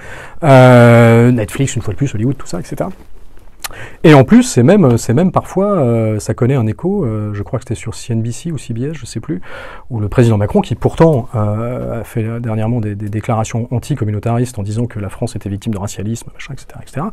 euh, 0.42 1.30
Netflix 1.30 1.76
une 1.76 1.83
fois 1.83 1.92
de 1.92 1.98
plus, 1.98 2.14
Hollywood, 2.14 2.37
tout 2.37 2.46
ça, 2.46 2.61
etc. 2.61 2.90
Et 4.04 4.12
en 4.14 4.24
plus, 4.24 4.42
c'est 4.42 4.62
même, 4.62 4.98
c'est 4.98 5.14
même 5.14 5.33
parfois, 5.33 5.78
euh, 5.78 6.20
ça 6.20 6.35
connaît 6.35 6.54
un 6.54 6.66
écho, 6.66 7.04
euh, 7.04 7.33
je 7.33 7.42
crois 7.42 7.59
que 7.59 7.64
c'était 7.64 7.74
sur 7.74 7.94
CNBC 7.94 8.52
ou 8.52 8.59
CBS, 8.59 8.92
je 8.92 9.07
sais 9.07 9.20
plus, 9.20 9.40
où 9.90 10.00
le 10.00 10.09
président 10.09 10.37
Macron, 10.37 10.61
qui 10.61 10.74
pourtant 10.74 11.28
a 11.33 12.04
fait 12.04 12.40
dernièrement 12.40 12.80
des, 12.80 12.94
des 12.94 13.09
déclarations 13.09 13.66
anti-communautaristes 13.72 14.59
en 14.59 14.62
disant 14.62 14.87
que 14.87 15.00
la 15.00 15.09
France 15.09 15.35
était 15.35 15.48
victime 15.48 15.72
de 15.72 15.78
racialisme, 15.78 16.30
machin, 16.33 16.52
etc., 16.52 16.68
etc., 16.83 17.07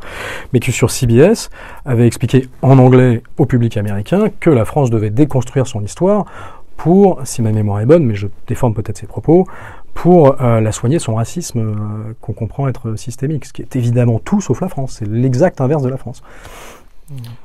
mais 0.52 0.60
qui 0.60 0.72
sur 0.72 0.90
CBS 0.90 1.50
avait 1.86 2.06
expliqué 2.06 2.48
en 2.60 2.78
anglais 2.78 3.22
au 3.38 3.46
public 3.46 3.76
américain 3.76 4.26
que 4.38 4.50
la 4.50 4.64
France 4.64 4.90
devait 4.90 5.10
déconstruire 5.10 5.66
son 5.66 5.82
histoire 5.82 6.26
pour, 6.82 7.20
si 7.24 7.42
ma 7.42 7.52
mémoire 7.52 7.80
est 7.80 7.86
bonne, 7.86 8.04
mais 8.04 8.16
je 8.16 8.26
déforme 8.48 8.74
peut-être 8.74 8.98
ses 8.98 9.06
propos, 9.06 9.46
pour 9.94 10.40
euh, 10.40 10.60
la 10.60 10.72
soigner 10.72 10.98
son 10.98 11.14
racisme 11.14 11.58
euh, 11.60 12.14
qu'on 12.20 12.32
comprend 12.32 12.68
être 12.68 12.96
systémique, 12.96 13.44
ce 13.44 13.52
qui 13.52 13.62
est 13.62 13.76
évidemment 13.76 14.18
tout 14.18 14.40
sauf 14.40 14.60
la 14.60 14.68
France. 14.68 14.96
C'est 14.98 15.08
l'exact 15.08 15.60
inverse 15.60 15.82
de 15.82 15.88
la 15.88 15.96
France. 15.96 16.22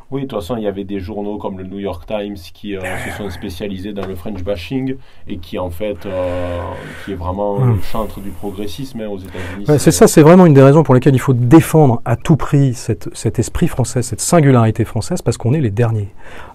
Oui, 0.10 0.22
de 0.22 0.28
toute 0.28 0.40
façon, 0.40 0.56
il 0.56 0.64
y 0.64 0.68
avait 0.68 0.86
des 0.86 1.02
journaux 1.02 1.38
comme 1.38 1.58
le 1.58 1.66
New 1.66 1.80
York 1.80 2.06
Times 2.08 2.38
qui 2.54 2.78
euh, 2.78 2.82
se 3.06 3.18
sont 3.18 3.30
spécialisés 3.30 3.92
dans 3.92 4.06
le 4.06 4.16
French 4.16 4.42
bashing 4.42 4.96
et 5.28 5.38
qui, 5.38 5.60
en 5.60 5.70
fait, 5.70 6.06
euh, 6.06 6.60
qui 7.04 7.12
est 7.12 7.16
vraiment 7.16 7.60
mmh. 7.60 7.76
le 7.76 7.82
chantre 7.82 8.22
du 8.22 8.30
progressisme 8.30 9.02
hein, 9.02 9.10
aux 9.10 9.18
États-Unis. 9.18 9.66
Ouais, 9.68 9.78
c'est 9.78 9.92
ça, 9.92 10.08
c'est 10.08 10.22
vraiment 10.22 10.46
une 10.46 10.54
des 10.54 10.64
raisons 10.64 10.84
pour 10.84 10.94
lesquelles 10.94 11.16
il 11.16 11.20
faut 11.20 11.34
défendre 11.34 12.02
à 12.06 12.16
tout 12.16 12.38
prix 12.38 12.74
cette, 12.74 13.10
cet 13.14 13.38
esprit 13.38 13.68
français, 13.68 14.02
cette 14.02 14.22
singularité 14.22 14.86
française, 14.86 15.22
parce 15.22 15.36
qu'on 15.36 15.54
est 15.54 15.60
les 15.60 15.72
derniers 15.72 16.08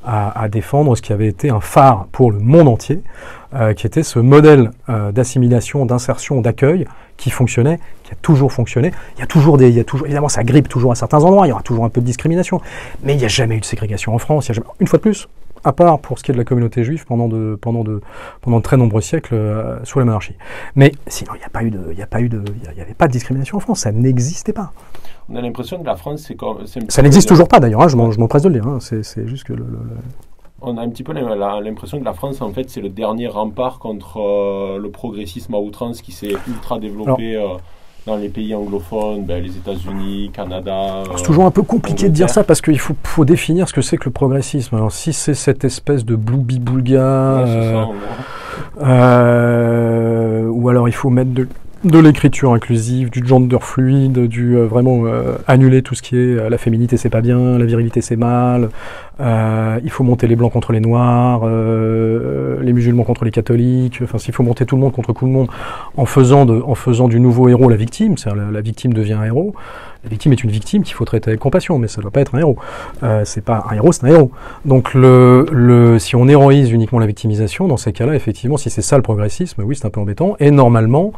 à, 0.02 0.40
à, 0.40 0.48
défendre 0.48 0.96
ce 0.96 1.02
qui 1.02 1.12
avait 1.12 1.28
été 1.28 1.50
un 1.50 1.60
phare 1.60 2.06
pour 2.10 2.32
le 2.32 2.38
monde 2.38 2.68
entier, 2.68 3.02
euh, 3.54 3.74
qui 3.74 3.86
était 3.86 4.02
ce 4.02 4.18
modèle 4.18 4.70
euh, 4.88 5.12
d'assimilation, 5.12 5.84
d'insertion, 5.86 6.40
d'accueil 6.40 6.86
qui 7.16 7.30
fonctionnait, 7.30 7.78
qui 8.02 8.12
a 8.12 8.16
toujours 8.22 8.52
fonctionné. 8.52 8.92
Il 9.16 9.20
y 9.20 9.22
a 9.22 9.26
toujours 9.26 9.58
des, 9.58 9.68
il 9.68 9.74
y 9.74 9.80
a 9.80 9.84
toujours, 9.84 10.06
évidemment, 10.06 10.28
ça 10.28 10.42
grippe 10.42 10.68
toujours 10.68 10.92
à 10.92 10.94
certains 10.94 11.22
endroits. 11.22 11.46
Il 11.46 11.50
y 11.50 11.52
aura 11.52 11.62
toujours 11.62 11.84
un 11.84 11.88
peu 11.88 12.00
de 12.00 12.06
discrimination, 12.06 12.60
mais 13.02 13.14
il 13.14 13.18
n'y 13.18 13.24
a 13.24 13.28
jamais 13.28 13.56
eu 13.56 13.60
de 13.60 13.64
ségrégation 13.64 14.14
en 14.14 14.18
France. 14.18 14.46
Il 14.46 14.48
y 14.48 14.52
a 14.52 14.54
jamais, 14.54 14.66
une 14.80 14.86
fois 14.86 14.98
de 14.98 15.02
plus, 15.02 15.28
à 15.64 15.72
part 15.72 15.98
pour 16.00 16.18
ce 16.18 16.24
qui 16.24 16.30
est 16.30 16.34
de 16.34 16.38
la 16.38 16.44
communauté 16.44 16.82
juive 16.84 17.04
pendant 17.06 17.28
de, 17.28 17.56
pendant 17.60 17.84
de, 17.84 18.00
pendant 18.40 18.58
de 18.58 18.62
très 18.62 18.76
nombreux 18.76 19.00
siècles 19.00 19.34
euh, 19.34 19.78
sous 19.84 19.98
la 19.98 20.04
monarchie. 20.04 20.34
Mais 20.74 20.92
sinon, 21.06 21.32
il 21.34 21.38
n'y 21.38 21.44
a 21.44 21.50
pas 21.50 21.62
eu 21.62 21.70
de, 21.70 21.80
il 21.90 21.96
n'y 21.96 22.02
a 22.02 22.06
pas 22.06 22.20
eu 22.20 22.28
de, 22.28 22.42
il 22.64 22.74
n'y 22.74 22.80
avait 22.80 22.94
pas 22.94 23.06
de 23.06 23.12
discrimination 23.12 23.56
en 23.56 23.60
France. 23.60 23.80
Ça 23.80 23.92
n'existait 23.92 24.52
pas. 24.52 24.72
On 25.28 25.36
a 25.36 25.40
l'impression 25.40 25.78
que 25.78 25.86
la 25.86 25.96
France, 25.96 26.24
c'est 26.26 26.34
comme, 26.34 26.66
ça 26.66 27.02
n'existe 27.02 27.28
toujours 27.28 27.48
pas 27.48 27.60
d'ailleurs. 27.60 27.82
Hein, 27.82 27.88
je 27.88 27.96
m'empresse 27.96 28.42
de 28.42 28.48
le 28.48 28.54
dire. 28.54 28.66
Hein, 28.66 28.78
c'est 28.80 29.28
juste 29.28 29.44
que 29.44 29.52
le, 29.52 29.64
le, 29.64 29.78
le 29.78 29.96
on 30.62 30.76
a 30.76 30.82
un 30.82 30.88
petit 30.88 31.02
peu 31.02 31.12
l'impression 31.12 31.98
que 31.98 32.04
la 32.04 32.12
France, 32.12 32.40
en 32.40 32.52
fait, 32.52 32.70
c'est 32.70 32.80
le 32.80 32.88
dernier 32.88 33.28
rempart 33.28 33.78
contre 33.78 34.20
euh, 34.20 34.78
le 34.78 34.90
progressisme 34.90 35.54
à 35.54 35.58
outrance 35.58 36.02
qui 36.02 36.12
s'est 36.12 36.34
ultra 36.48 36.78
développé 36.78 37.36
euh, 37.36 37.48
dans 38.06 38.16
les 38.16 38.28
pays 38.28 38.54
anglophones, 38.54 39.24
ben, 39.24 39.42
les 39.42 39.56
États-Unis, 39.56 40.30
Canada. 40.32 41.04
c'est 41.16 41.24
toujours 41.24 41.44
un 41.44 41.50
peu 41.50 41.62
compliqué 41.62 42.08
de 42.08 42.14
dire 42.14 42.30
ça 42.30 42.42
parce 42.42 42.60
qu'il 42.60 42.78
faut, 42.78 42.94
faut, 43.04 43.24
définir 43.24 43.68
ce 43.68 43.72
que 43.72 43.82
c'est 43.82 43.96
que 43.96 44.06
le 44.06 44.10
progressisme. 44.10 44.74
Alors, 44.76 44.92
si 44.92 45.12
c'est 45.12 45.34
cette 45.34 45.64
espèce 45.64 46.04
de 46.04 46.16
bloubi-boulga, 46.16 47.44
ouais, 47.44 47.86
euh, 48.82 50.46
ou 50.48 50.68
alors 50.68 50.88
il 50.88 50.92
faut 50.92 51.10
mettre 51.10 51.32
de 51.32 51.48
de 51.84 51.98
l'écriture 51.98 52.52
inclusive, 52.52 53.10
du 53.10 53.26
gender 53.26 53.58
fluide, 53.60 54.28
du 54.28 54.56
euh, 54.56 54.66
vraiment 54.66 55.02
euh, 55.04 55.36
annuler 55.48 55.82
tout 55.82 55.96
ce 55.96 56.02
qui 56.02 56.16
est 56.16 56.38
euh, 56.38 56.48
la 56.48 56.58
féminité 56.58 56.96
c'est 56.96 57.10
pas 57.10 57.20
bien, 57.20 57.58
la 57.58 57.64
virilité 57.64 58.00
c'est 58.00 58.16
mal, 58.16 58.70
il 59.20 59.90
faut 59.90 60.02
monter 60.02 60.26
les 60.26 60.36
blancs 60.36 60.52
contre 60.52 60.72
les 60.72 60.80
noirs, 60.80 61.46
les 61.46 62.72
musulmans 62.72 63.04
contre 63.04 63.24
les 63.24 63.30
catholiques, 63.30 64.00
enfin 64.02 64.18
s'il 64.18 64.34
faut 64.34 64.42
monter 64.42 64.66
tout 64.66 64.74
le 64.74 64.82
monde 64.82 64.92
contre 64.92 65.12
tout 65.12 65.26
le 65.26 65.30
monde 65.30 65.48
en 65.96 66.06
faisant, 66.06 66.44
de, 66.44 66.60
en 66.60 66.74
faisant 66.74 67.06
du 67.06 67.20
nouveau 67.20 67.48
héros 67.48 67.68
la 67.68 67.76
victime, 67.76 68.16
c'est-à-dire 68.16 68.42
la, 68.42 68.50
la, 68.50 68.60
victime 68.60 68.92
devient 68.92 69.12
un 69.12 69.24
héros, 69.24 69.54
la 70.04 70.10
victime 70.10 70.32
est 70.32 70.42
une 70.42 70.50
victime 70.50 70.82
qu'il 70.82 70.94
faut 70.94 71.04
traiter 71.04 71.30
avec 71.30 71.38
compassion, 71.38 71.78
mais 71.78 71.86
ça 71.86 71.98
ne 71.98 72.02
doit 72.02 72.10
pas 72.10 72.20
être 72.20 72.34
un 72.34 72.38
héros. 72.38 72.56
Euh, 73.04 73.22
c'est 73.24 73.44
pas 73.44 73.64
un 73.70 73.74
héros, 73.74 73.92
c'est 73.92 74.04
un 74.04 74.08
héros. 74.08 74.32
Donc 74.64 74.94
le, 74.94 75.46
le, 75.52 76.00
si 76.00 76.16
on 76.16 76.26
héroïse 76.26 76.72
uniquement 76.72 76.98
la 76.98 77.06
victimisation, 77.06 77.68
dans 77.68 77.76
ces 77.76 77.92
cas-là, 77.92 78.16
effectivement, 78.16 78.56
si 78.56 78.68
c'est 78.68 78.82
ça 78.82 78.96
le 78.96 79.02
progressisme, 79.02 79.62
oui, 79.62 79.76
c'est 79.76 79.86
un 79.86 79.90
peu 79.90 80.00
embêtant. 80.00 80.34
Et 80.40 80.50
normalement, 80.50 81.12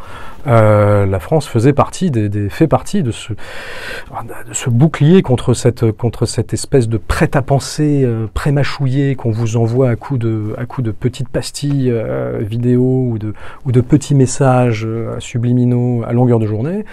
euh, 0.47 0.54
la 0.61 1.21
France 1.21 1.47
faisait 1.47 1.73
partie 1.73 2.11
fait 2.51 2.69
partie 2.69 3.03
de 3.03 3.11
ce, 3.11 3.35
bouclier 4.71 5.23
contre 5.23 5.55
cette, 5.55 5.91
contre 5.93 6.27
cette 6.27 6.53
espèce 6.53 6.89
de 6.89 6.99
prêt-à-penser 6.99 8.03
euh, 8.05 8.27
prémâchouillé 8.33 9.15
qu'on 9.15 9.31
vous 9.31 9.57
envoie 9.57 9.91
à 9.91 9.97
coup 9.97 10.19
de, 10.19 10.55
à 10.59 10.83
de 10.83 10.91
petites 10.91 11.29
pastilles 11.29 11.91
euh, 11.91 12.41
vidéo 12.41 13.09
ou 13.11 13.19
de, 13.19 13.35
ou 13.65 13.73
de 13.73 13.81
petits 13.81 14.15
messages 14.15 14.85
euh, 14.87 15.19
subliminaux 15.21 16.03
à 16.07 16.13
longueur 16.13 16.39
de 16.39 16.47
journée. 16.47 16.85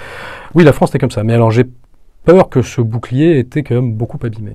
Oui, 0.54 0.64
la 0.64 0.74
France 0.74 0.90
était 0.90 1.00
comme 1.00 1.12
ça. 1.12 1.24
Mais 1.24 1.34
alors 1.34 1.52
j'ai 1.52 1.66
peur 2.26 2.50
que 2.50 2.62
ce 2.62 2.82
bouclier 2.82 3.40
était 3.40 3.64
quand 3.64 3.76
même 3.76 3.94
beaucoup 3.94 4.20
abîmé. 4.24 4.54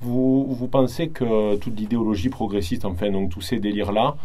Vous, 0.00 0.46
vous 0.48 0.66
pensez 0.66 1.08
que 1.08 1.56
toute 1.56 1.78
l'idéologie 1.78 2.30
progressiste, 2.30 2.84
enfin, 2.86 3.10
donc 3.10 3.30
tous 3.30 3.42
ces 3.42 3.58
délires-là, 3.58 4.16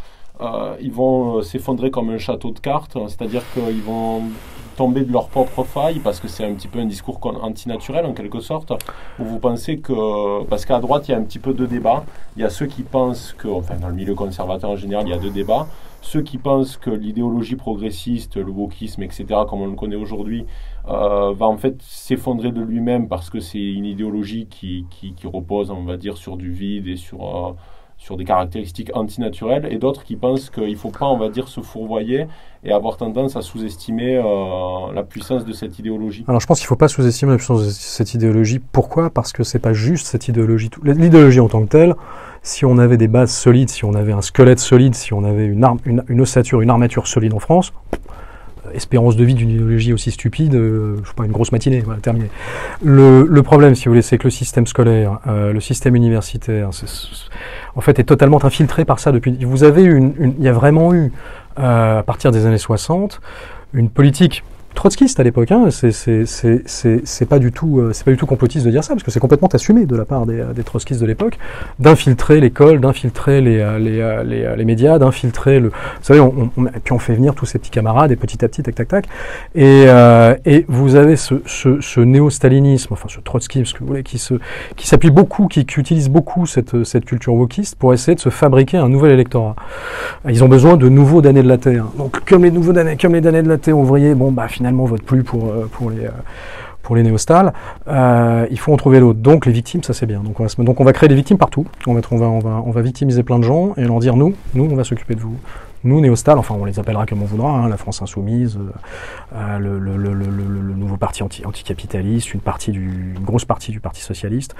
euh, 0.41 0.76
ils 0.82 0.91
vont 0.91 1.41
s'effondrer 1.41 1.91
comme 1.91 2.10
un 2.10 2.17
château 2.17 2.52
de 2.52 2.60
cartes, 2.60 2.98
c'est-à-dire 3.08 3.41
qu'ils 3.54 3.82
vont 3.82 4.24
tomber 4.76 5.04
de 5.04 5.12
leur 5.12 5.30
propre 5.30 5.63
faille 5.63 6.00
parce 6.00 6.19
que 6.19 6.28
c'est 6.28 6.45
un 6.45 6.54
petit 6.54 6.67
peu 6.67 6.80
un 6.80 6.86
discours 6.86 7.19
antinaturel 7.41 8.06
en 8.06 8.13
quelque 8.13 8.39
sorte 8.39 8.74
ou 9.19 9.24
vous 9.24 9.39
pensez 9.39 9.78
que 9.80 10.43
parce 10.45 10.65
qu'à 10.65 10.80
droite 10.80 11.08
il 11.08 11.12
y 11.12 11.15
a 11.15 11.17
un 11.17 11.24
petit 11.24 11.39
peu 11.39 11.54
de 11.54 11.65
débat 11.65 12.04
il 12.36 12.41
y 12.41 12.45
a 12.45 12.50
ceux 12.50 12.65
qui 12.65 12.84
pensent 12.84 13.34
que 13.38 13.48
enfin 13.48 13.76
dans 13.76 13.88
le 13.88 13.93
milieu 13.93 14.15
conservateur 14.15 14.69
en 14.71 14.76
général 14.76 15.08
il 15.08 15.12
y 15.12 15.13
a 15.13 15.17
deux 15.17 15.30
débats. 15.30 15.67
Ceux 16.02 16.21
qui 16.21 16.38
pensent 16.38 16.78
que 16.78 16.91
l'idéologie 16.91 17.56
progressiste 17.56 18.38
le 18.38 18.52
wokisme 18.52 19.02
etc 19.02 19.26
comme 19.50 19.62
on 19.62 19.67
le 19.67 19.76
connaît 19.76 19.95
aujourd'hui 19.95 20.45
euh, 20.88 21.34
va 21.34 21.48
en 21.48 21.58
fait 21.58 21.82
s'effondrer 21.82 22.52
de 22.52 22.62
lui-même 22.62 23.08
parce 23.08 23.30
que 23.30 23.39
c'est 23.39 23.58
une 23.58 23.86
idéologie 23.86 24.48
qui, 24.48 24.86
qui, 24.89 25.15
repose 25.26 25.71
on 25.71 25.84
va 25.84 25.98
dire 25.98 26.17
sur 26.17 26.38
du 26.38 26.52
vide 26.52 26.88
et 26.88 26.98
sur 26.98 27.24
euh, 27.24 27.54
sur 28.06 28.18
des 28.18 28.24
caractéristiques 28.24 28.91
antinaturelles, 28.94 29.68
et 29.72 29.78
d'autres 29.78 30.04
qui 30.04 30.15
pensent 30.15 30.52
qu'il 30.52 30.70
ne 30.70 30.76
faut 30.76 30.91
pas, 30.91 31.08
on 31.08 31.18
va 31.18 31.30
dire, 31.30 31.48
se 31.48 31.62
fourvoyer 31.62 32.28
et 32.63 32.72
avoir 32.72 32.98
tendance 32.98 33.36
à 33.36 33.41
sous-estimer 33.41 34.18
euh, 34.18 34.94
la 34.94 35.02
puissance 35.02 35.44
de 35.44 35.52
cette 35.54 35.80
idéologie. 35.80 36.24
Alors 36.28 36.39
je 36.39 36.46
pense 36.46 36.60
qu'il 36.60 36.65
ne 36.65 36.68
faut 36.68 36.76
pas 36.76 36.88
sous-estimer 36.88 37.32
la 37.32 37.38
puissance 37.38 37.65
de 37.65 37.72
cette 37.72 38.13
idéologie. 38.13 38.60
Pourquoi? 38.60 39.10
Parce 39.10 39.34
que 39.34 39.44
c'est 39.44 39.58
pas 39.58 39.74
juste 39.74 40.06
cette 40.06 40.28
idéologie. 40.28 40.70
L'idéologie 40.84 41.39
en 41.39 41.48
tant 41.48 41.63
que 41.63 41.70
telle, 41.70 41.96
si 42.44 42.63
on 42.63 42.78
avait 42.78 42.98
des 42.98 43.08
bases 43.08 43.34
solides, 43.34 43.72
si 43.72 43.86
on 43.86 43.96
avait 43.96 44.13
un 44.13 44.22
squelette 44.22 44.60
solide, 44.60 44.94
si 44.94 45.12
on 45.12 45.24
avait 45.24 45.48
une, 45.48 45.68
une, 46.08 46.22
ossature, 46.22 46.62
une 46.62 46.70
armature 46.70 47.08
solide 47.08 47.34
en 47.34 47.39
France, 47.39 47.74
espérance 48.73 49.15
de 49.15 49.23
vie 49.23 49.34
d'une 49.34 49.49
idéologie 49.49 49.93
aussi 49.93 50.12
stupide, 50.12 50.56
euh, 50.56 50.97
je 51.04 51.10
sais 51.10 51.15
pas, 51.15 51.25
une 51.25 51.32
grosse 51.32 51.51
matinée, 51.51 51.82
voilà, 51.82 51.99
terminé. 51.99 52.30
Le, 52.84 53.25
le, 53.30 53.43
problème, 53.43 53.75
si 53.75 53.86
vous 53.86 53.91
voulez, 53.91 54.01
c'est 54.01 54.17
que 54.17 54.25
le 54.25 54.32
système 54.32 54.67
scolaire, 54.67 55.19
le 55.25 55.60
système 55.60 55.95
universitaire, 55.95 56.69
en 57.75 57.82
fait, 57.82 57.99
est 57.99 58.04
totalement 58.04 58.43
infiltré 58.43 58.86
par 58.86 58.99
ça 58.99 59.12
depuis. 59.12 59.38
Vous 59.43 59.63
avez 59.63 59.84
une, 59.84 60.13
une 60.17 60.34
il 60.38 60.43
y 60.43 60.47
a 60.47 60.54
vraiment 60.54 60.93
eu 60.93 61.12
à 61.56 62.04
partir 62.06 62.32
des 62.32 62.45
années 62.45 62.58
60, 62.58 63.21
une 63.73 63.89
politique 63.89 64.43
trotskiste 64.86 65.19
à 65.19 65.24
l'époque. 65.24 65.52
Hein, 65.52 65.69
c'est 65.71 67.26
pas 67.28 67.39
du 67.39 67.52
tout, 67.52 67.80
euh, 67.80 67.91
pas 68.06 68.12
du 68.12 68.17
tout 68.17 68.28
complotiste 68.28 68.67
de 68.67 68.71
dire 68.71 68.84
ça, 68.84 68.93
parce 68.93 69.02
que 69.02 69.10
c'est 69.10 69.19
complètement 69.19 69.48
assumé 69.52 69.88
de 69.88 69.95
la 69.95 70.06
part 70.06 70.28
des, 70.28 70.43
des 70.56 70.63
trotskistes 70.63 71.02
de 71.02 71.08
l'époque, 71.08 71.39
d'infiltrer 71.80 72.39
l'école, 72.39 72.80
d'infiltrer 72.80 73.41
les, 73.41 73.60
euh, 73.60 73.80
les, 73.80 74.00
euh, 74.00 74.56
les, 74.56 74.65
médias, 74.65 75.00
d'infiltrer 75.00 75.60
le. 75.60 75.69
Vous 75.69 75.74
savez, 76.04 76.19
on, 76.19 76.52
on, 76.56 76.65
puis 76.65 76.93
on 76.93 77.00
fait 77.00 77.15
venir 77.15 77.34
tous 77.34 77.48
ces 77.48 77.58
petits 77.58 77.71
camarades, 77.71 78.12
et 78.12 78.15
petit 78.15 78.45
à 78.45 78.48
petit, 78.48 78.62
tac, 78.62 78.76
tac, 78.76 78.88
tac. 78.88 79.06
Et, 79.56 79.86
euh, 79.88 80.36
et 80.45 80.65
vous 80.67 80.95
avez 80.95 81.15
ce, 81.15 81.34
ce, 81.48 82.00
néo-stalinisme, 82.00 82.93
enfin 82.93 83.08
ce 83.10 83.19
trotskisme, 83.21 83.65
ce 83.65 83.74
que 83.74 83.80
vous 83.80 83.88
voulez, 83.88 84.04
qui 84.04 84.19
se, 84.19 84.36
qui 84.76 84.88
s'appuie 84.88 85.10
beaucoup, 85.10 85.48
qui, 85.48 85.65
qui, 85.65 85.80
utilise 85.80 86.10
beaucoup 86.10 86.45
cette, 86.45 86.84
cette 86.84 87.06
culture 87.06 87.34
wokiste 87.34 87.76
pour 87.76 87.91
essayer 87.91 88.13
de 88.13 88.21
se 88.21 88.30
fabriquer 88.30 88.78
un 88.78 88.89
nouvel 88.89 89.13
électorat. 89.13 89.56
Ils 90.30 90.43
ont 90.43 90.48
besoin 90.48 90.78
de 90.78 90.89
nouveaux 90.89 91.24
damnés 91.24 91.41
de 91.41 91.48
la 91.48 91.58
terre. 91.58 91.86
Donc 91.98 92.24
comme 92.26 92.43
les 92.43 92.52
nouveaux 92.52 92.74
damnés, 92.74 92.98
comme 93.02 93.15
les 93.15 93.21
damnés 93.21 93.41
de 93.41 93.50
la 93.50 93.58
terre 93.58 93.80
ouvriers, 93.80 94.13
bon 94.13 94.32
bah 94.32 94.48
finalement 94.48 94.75
finalement 94.76 94.86
vote 94.86 95.04
plus 95.04 95.24
pour, 95.24 95.50
euh, 95.52 95.70
pour 95.72 95.90
les 95.90 96.06
euh, 96.06 96.12
pour 96.86 96.95
les 96.95 97.04
néostales, 97.04 97.52
euh, 97.88 98.45
il 98.52 98.60
faut 98.60 98.71
en 98.71 98.78
trouver 98.78 99.00
l'autre. 99.00 99.19
Donc 99.19 99.48
les 99.48 99.52
victimes, 99.52 99.84
ça 99.84 99.93
c'est 99.93 100.06
bien. 100.06 100.21
Donc 100.21 100.39
on, 100.39 100.84
va 100.84 100.93
créer 100.93 101.10
des 101.10 101.15
victimes 101.15 101.38
partout. 101.38 101.65
On 101.88 101.95
va, 101.95 102.02
on, 102.12 102.17
va, 102.17 102.28
on, 102.28 102.39
va, 102.39 102.62
on 102.63 102.71
va 102.71 102.82
victimiser 102.82 103.24
plein 103.24 103.39
de 103.39 103.43
gens 103.43 103.74
et 103.76 103.84
leur 103.84 104.00
dire 104.00 104.15
nous, 104.15 104.36
nous 104.54 104.69
on 104.71 104.76
va 104.76 104.84
s'occuper 104.84 105.15
de 105.15 105.19
vous. 105.19 105.36
Nous, 105.84 106.02
néostales, 106.02 106.39
enfin 106.39 106.56
on 106.60 106.65
les 106.65 106.80
appellera 106.80 107.06
comme 107.06 107.21
on 107.21 107.26
voudra, 107.26 107.52
hein, 107.52 107.69
la 107.69 107.78
France 107.78 108.02
insoumise, 108.02 108.58
euh, 109.36 109.60
le, 109.60 109.78
le, 109.78 109.98
le, 109.98 110.13
le, 110.13 110.74
nouveau 110.74 110.98
parti 110.98 111.21
anti, 111.21 111.45
anticapitaliste, 111.45 112.34
une, 112.34 112.39
partie 112.39 112.71
du, 112.71 113.13
une 113.15 113.24
grosse 113.24 113.45
partie 113.45 113.71
du 113.71 113.80
Parti 113.80 114.02
socialiste, 114.02 114.56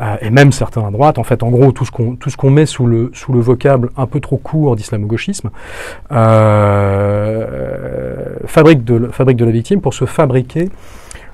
euh, 0.00 0.16
et 0.22 0.30
même 0.30 0.50
certains 0.50 0.86
à 0.86 0.90
droite. 0.90 1.18
En 1.18 1.24
fait, 1.24 1.42
en 1.42 1.50
gros, 1.50 1.72
tout 1.72 1.84
ce 1.84 1.90
qu'on 2.36 2.50
met 2.50 2.64
sous 2.64 2.86
le 2.86 3.10
sous 3.12 3.34
le 3.34 3.40
vocable 3.40 3.90
un 3.98 4.06
peu 4.06 4.18
trop 4.20 4.38
court 4.38 4.74
d'islamo-gauchisme 4.76 5.50
euh, 6.10 7.42
fabrique 8.46 8.82
de 8.82 9.08
fabrique 9.08 9.36
de 9.36 9.44
la 9.44 9.52
victime 9.52 9.82
pour 9.82 9.92
se 9.92 10.06
fabriquer 10.06 10.70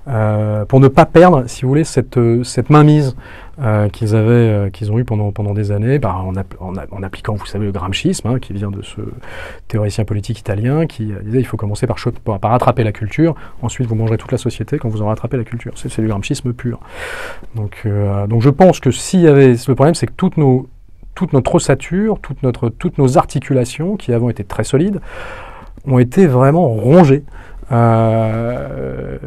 euh, 0.08 0.64
pour 0.64 0.80
ne 0.80 0.88
pas 0.88 1.04
perdre, 1.04 1.44
si 1.46 1.62
vous 1.62 1.68
voulez, 1.68 1.84
cette, 1.84 2.16
euh, 2.16 2.42
cette 2.42 2.70
mainmise 2.70 3.14
euh, 3.60 3.88
qu'ils 3.88 4.14
avaient, 4.14 4.30
euh, 4.30 4.70
qu'ils 4.70 4.90
ont 4.90 4.98
eu 4.98 5.04
pendant, 5.04 5.32
pendant 5.32 5.52
des 5.52 5.70
années, 5.70 5.98
bah, 5.98 6.16
en, 6.60 7.02
appliquant, 7.02 7.34
vous 7.34 7.46
savez, 7.46 7.66
le 7.66 7.72
gramscisme, 7.72 8.28
hein, 8.28 8.38
qui 8.38 8.52
vient 8.52 8.70
de 8.70 8.82
ce 8.82 9.00
théoricien 9.68 10.04
politique 10.04 10.38
italien, 10.38 10.86
qui 10.86 11.12
disait 11.24 11.40
il 11.40 11.46
faut 11.46 11.56
commencer 11.56 11.86
par, 11.86 11.98
par, 12.40 12.50
rattraper 12.50 12.84
la 12.84 12.92
culture, 12.92 13.34
ensuite 13.60 13.86
vous 13.86 13.94
mangerez 13.94 14.16
toute 14.16 14.32
la 14.32 14.38
société 14.38 14.78
quand 14.78 14.88
vous 14.88 15.02
aurez 15.02 15.10
rattrapé 15.10 15.36
la 15.36 15.44
culture. 15.44 15.72
C'est 15.76 16.00
du 16.00 16.08
gramscisme 16.08 16.52
pur. 16.52 16.80
Donc, 17.54 17.86
donc 18.28 18.42
je 18.42 18.50
pense 18.50 18.80
que 18.80 18.90
s'il 18.90 19.20
y 19.20 19.28
avait, 19.28 19.54
le 19.66 19.74
problème, 19.74 19.94
c'est 19.94 20.06
que 20.06 20.12
toutes 20.16 20.36
nos, 20.36 20.68
toute 21.14 21.32
notre 21.32 21.56
ossature, 21.56 22.20
toute 22.20 22.42
notre, 22.42 22.68
toutes 22.68 22.96
nos 22.96 23.18
articulations, 23.18 23.96
qui 23.96 24.12
avant 24.12 24.30
étaient 24.30 24.44
très 24.44 24.64
solides, 24.64 25.00
ont 25.86 25.98
été 25.98 26.26
vraiment 26.26 26.68
rongées 26.68 27.24
euh, 27.70 29.18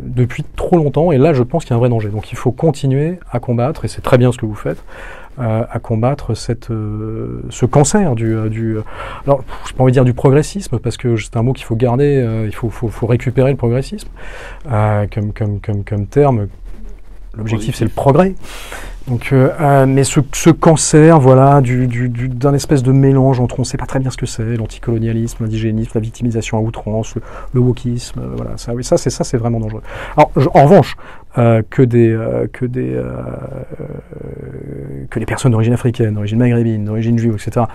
depuis 0.00 0.44
trop 0.56 0.76
longtemps. 0.76 1.12
Et 1.12 1.18
là, 1.18 1.32
je 1.32 1.42
pense 1.42 1.64
qu'il 1.64 1.70
y 1.70 1.74
a 1.74 1.76
un 1.76 1.80
vrai 1.80 1.88
danger. 1.88 2.08
Donc 2.08 2.32
il 2.32 2.36
faut 2.36 2.52
continuer 2.52 3.18
à 3.30 3.40
combattre, 3.40 3.84
et 3.84 3.88
c'est 3.88 4.02
très 4.02 4.18
bien 4.18 4.32
ce 4.32 4.38
que 4.38 4.46
vous 4.46 4.54
faites, 4.54 4.82
euh, 5.40 5.64
à 5.68 5.78
combattre 5.80 6.34
cette, 6.34 6.70
euh, 6.70 7.42
ce 7.50 7.66
cancer 7.66 8.14
du, 8.14 8.36
euh, 8.36 8.48
du 8.48 8.76
alors 9.26 9.42
je 9.66 9.72
pas 9.72 9.82
envie 9.82 9.90
de 9.90 9.94
dire 9.94 10.04
du 10.04 10.14
progressisme 10.14 10.78
parce 10.78 10.96
que 10.96 11.16
c'est 11.16 11.36
un 11.36 11.42
mot 11.42 11.52
qu'il 11.52 11.64
faut 11.64 11.74
garder, 11.74 12.22
euh, 12.24 12.46
il 12.46 12.54
faut, 12.54 12.70
faut, 12.70 12.86
faut, 12.88 13.08
récupérer 13.08 13.50
le 13.50 13.56
progressisme 13.56 14.08
comme, 14.64 15.32
comme, 15.32 15.60
comme, 15.60 15.82
comme 15.82 16.06
terme. 16.06 16.46
L'objectif 17.36 17.74
c'est 17.74 17.84
le 17.84 17.90
progrès. 17.90 18.34
Donc, 19.06 19.32
euh, 19.32 19.50
euh, 19.60 19.84
mais 19.86 20.02
ce, 20.02 20.20
ce, 20.32 20.48
cancer, 20.48 21.20
voilà, 21.20 21.60
du, 21.60 21.86
du, 21.88 22.08
d'un 22.08 22.54
espèce 22.54 22.82
de 22.82 22.90
mélange 22.90 23.38
entre, 23.38 23.58
on 23.58 23.62
ne 23.62 23.66
sait 23.66 23.76
pas 23.76 23.84
très 23.84 23.98
bien 23.98 24.10
ce 24.10 24.16
que 24.16 24.24
c'est, 24.24 24.56
l'anticolonialisme, 24.56 25.44
l'indigénisme, 25.44 25.90
la 25.94 26.00
victimisation 26.00 26.56
à 26.56 26.60
outrance, 26.62 27.14
le, 27.14 27.22
le 27.52 27.60
wokisme, 27.60 28.20
euh, 28.20 28.34
voilà, 28.34 28.52
ça, 28.56 28.72
oui, 28.72 28.82
ça, 28.82 28.96
c'est 28.96 29.10
ça, 29.10 29.22
c'est 29.22 29.36
vraiment 29.36 29.60
dangereux. 29.60 29.82
Alors, 30.16 30.30
je, 30.36 30.48
en 30.54 30.64
revanche, 30.64 30.96
euh, 31.36 31.60
que 31.68 31.82
des, 31.82 32.12
euh, 32.12 32.46
que 32.50 32.64
des, 32.64 32.98
que 35.10 35.18
les 35.18 35.26
personnes 35.26 35.52
d'origine 35.52 35.74
africaine, 35.74 36.14
d'origine 36.14 36.38
maghrébine, 36.38 36.86
d'origine 36.86 37.18
juive, 37.18 37.34
etc., 37.34 37.66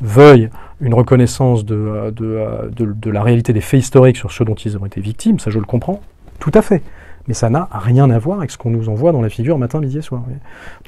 veuillent 0.00 0.48
une 0.80 0.94
reconnaissance 0.94 1.66
de, 1.66 2.10
de, 2.16 2.70
de, 2.74 2.94
de 2.94 3.10
la 3.10 3.22
réalité 3.22 3.52
des 3.52 3.60
faits 3.60 3.80
historiques 3.80 4.16
sur 4.16 4.32
ceux 4.32 4.46
dont 4.46 4.54
ils 4.54 4.78
ont 4.78 4.86
été 4.86 5.02
victimes, 5.02 5.38
ça, 5.38 5.50
je 5.50 5.58
le 5.58 5.66
comprends, 5.66 6.00
tout 6.38 6.52
à 6.54 6.62
fait 6.62 6.82
mais 7.28 7.34
ça 7.34 7.50
n'a 7.50 7.68
rien 7.70 8.10
à 8.10 8.18
voir 8.18 8.38
avec 8.38 8.50
ce 8.50 8.58
qu'on 8.58 8.70
nous 8.70 8.88
envoie 8.88 9.12
dans 9.12 9.22
la 9.22 9.28
figure 9.28 9.58
matin, 9.58 9.80
midi 9.80 9.98
et 9.98 10.02
soir. 10.02 10.22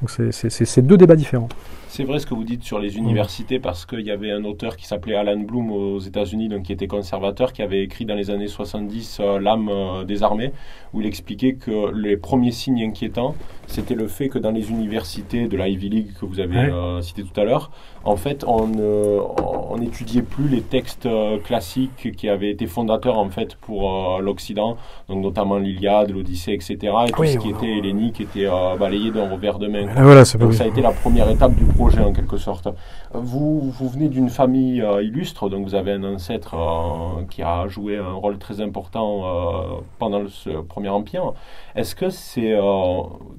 Donc 0.01 0.11
c'est 0.11 0.83
deux 0.83 0.97
débats 0.97 1.17
différents. 1.17 1.51
C'est 1.91 2.05
vrai 2.05 2.21
ce 2.21 2.27
que 2.27 2.35
vous 2.35 2.45
dites 2.45 2.63
sur 2.63 2.79
les 2.79 2.99
universités, 2.99 3.59
parce 3.59 3.85
qu'il 3.85 4.03
y 4.03 4.13
avait 4.13 4.31
un 4.31 4.45
auteur 4.45 4.77
qui 4.77 4.87
s'appelait 4.87 5.17
Alan 5.17 5.41
Bloom 5.41 5.73
aux 5.73 5.99
États-Unis, 5.99 6.49
donc 6.49 6.63
qui 6.63 6.73
était 6.73 6.87
conservateur, 6.87 7.53
qui 7.53 7.63
avait 7.63 7.83
écrit 7.83 8.05
dans 8.05 8.15
les 8.15 8.31
années 8.31 8.47
70 8.47 9.19
euh, 9.19 9.41
L'âme 9.41 9.69
euh, 9.69 10.05
des 10.05 10.23
armées, 10.23 10.53
où 10.95 11.01
il 11.01 11.07
expliquait 11.09 11.55
que 11.55 11.93
les 11.93 12.17
premiers 12.17 12.53
signes 12.53 12.81
inquiétants, 12.85 13.35
c'était 13.67 13.97
le 13.97 14.07
fait 14.07 14.29
que 14.29 14.39
dans 14.39 14.53
les 14.53 14.71
universités 14.71 15.49
de 15.49 15.57
la 15.57 15.67
Ivy 15.67 15.89
League 15.89 16.13
que 16.21 16.27
vous 16.27 16.39
avez 16.39 16.59
ouais. 16.59 16.73
euh, 16.73 17.01
cité 17.03 17.25
tout 17.25 17.41
à 17.41 17.43
l'heure, 17.43 17.73
en 18.05 18.17
fait, 18.17 18.45
on 18.47 19.77
n'étudiait 19.77 20.23
plus 20.23 20.49
les 20.49 20.63
textes 20.63 21.09
classiques 21.45 22.17
qui 22.17 22.29
avaient 22.29 22.51
été 22.51 22.67
fondateurs 22.67 23.19
en 23.19 23.29
fait 23.29 23.57
pour 23.57 24.21
l'Occident, 24.23 24.79
donc 25.09 25.23
notamment 25.23 25.59
l'Iliade, 25.59 26.11
l'Odyssée, 26.11 26.53
etc. 26.53 26.77
Et 27.09 27.11
tout 27.11 27.21
oui, 27.21 27.33
ce 27.33 27.39
qui 27.39 27.51
était 27.51 27.79
hellénique 27.79 28.21
était 28.23 28.47
balayé 28.79 29.11
d'un 29.11 29.29
revers 29.29 29.59
de 29.59 29.69
main. 29.69 29.87
Voilà, 29.97 30.23
donc 30.39 30.55
ça 30.55 30.65
a 30.65 30.67
été 30.67 30.81
la 30.81 30.93
première 30.93 31.29
étape 31.29 31.55
du 31.55 31.67
projet 31.81 32.01
en 32.01 32.13
quelque 32.13 32.37
sorte. 32.37 32.69
Vous, 33.15 33.61
vous 33.61 33.89
venez 33.89 34.09
d'une 34.09 34.29
famille 34.29 34.83
euh, 34.83 35.03
illustre, 35.03 35.49
donc 35.49 35.65
vous 35.65 35.75
avez 35.75 35.93
un 35.93 36.05
ancêtre 36.05 36.55
euh, 36.55 37.25
qui 37.31 37.43
a 37.43 37.69
joué 37.69 37.97
un 37.97 38.13
rôle 38.13 38.37
très 38.39 38.61
important 38.61 39.09
euh, 39.25 39.81
pendant 39.99 40.29
ce 40.29 40.51
premier 40.51 40.91
empire. 40.91 41.33
Est-ce 41.75 41.95
que 41.95 42.11
c'est, 42.11 42.55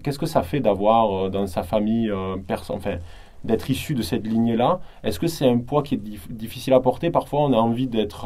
qu'est-ce 0.04 0.18
que 0.18 0.26
ça 0.26 0.42
fait 0.42 0.60
d'avoir 0.60 1.30
dans 1.30 1.46
sa 1.46 1.62
famille 1.62 2.12
personne, 2.48 2.78
enfin, 2.78 2.96
d'être 3.44 3.70
issu 3.70 3.94
de 3.94 4.02
cette 4.02 4.26
lignée-là? 4.26 4.80
Est-ce 5.04 5.20
que 5.20 5.28
c'est 5.28 5.48
un 5.48 5.60
poids 5.60 5.84
qui 5.84 5.96
est 5.96 6.04
dif 6.04 6.32
difficile 6.32 6.74
à 6.74 6.80
porter? 6.80 7.12
Parfois, 7.12 7.42
on 7.42 7.54
a 7.54 7.58
envie 7.58 7.88
d'être 7.88 8.26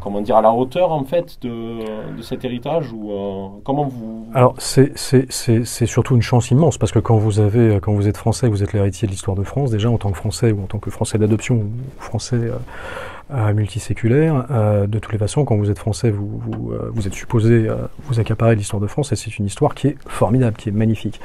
comment 0.00 0.20
dire, 0.20 0.36
à 0.36 0.42
la 0.42 0.52
hauteur 0.52 0.92
en 0.92 1.04
fait 1.04 1.38
de, 1.42 2.16
de 2.16 2.22
cet 2.22 2.44
héritage 2.44 2.92
ou 2.92 3.10
euh, 3.10 3.48
comment 3.64 3.84
vous 3.84 4.26
Alors 4.34 4.54
c'est 4.58 4.96
surtout 5.86 6.14
une 6.14 6.22
chance 6.22 6.50
immense 6.50 6.78
parce 6.78 6.92
que 6.92 6.98
quand 6.98 7.16
vous 7.16 7.40
avez 7.40 7.78
quand 7.80 7.92
vous 7.92 8.08
êtes 8.08 8.16
français, 8.16 8.48
vous 8.48 8.62
êtes 8.62 8.72
l'héritier 8.72 9.06
de 9.06 9.12
l'histoire 9.12 9.36
de 9.36 9.42
France 9.42 9.70
déjà 9.70 9.90
en 9.90 9.98
tant 9.98 10.10
que 10.10 10.18
français 10.18 10.52
ou 10.52 10.62
en 10.62 10.66
tant 10.66 10.78
que 10.78 10.90
français 10.90 11.18
d'adoption 11.18 11.56
ou 11.56 11.70
français 11.98 12.36
euh, 12.36 12.52
euh, 12.52 12.58
multiséculaire. 13.54 14.46
Euh, 14.50 14.86
de 14.86 14.98
toutes 14.98 15.12
les 15.12 15.18
façons, 15.18 15.44
quand 15.44 15.56
vous 15.56 15.70
êtes 15.70 15.78
français, 15.78 16.10
vous, 16.10 16.40
vous, 16.46 16.72
euh, 16.72 16.90
vous 16.92 17.06
êtes 17.06 17.14
supposé 17.14 17.68
vous 18.04 18.20
accaparer 18.20 18.54
l'histoire 18.54 18.80
de 18.80 18.86
France, 18.86 19.12
et 19.12 19.16
c'est 19.16 19.38
une 19.38 19.46
histoire 19.46 19.74
qui 19.74 19.88
est 19.88 19.96
formidable, 20.06 20.56
qui 20.56 20.68
est 20.68 20.72
magnifique. 20.72 21.20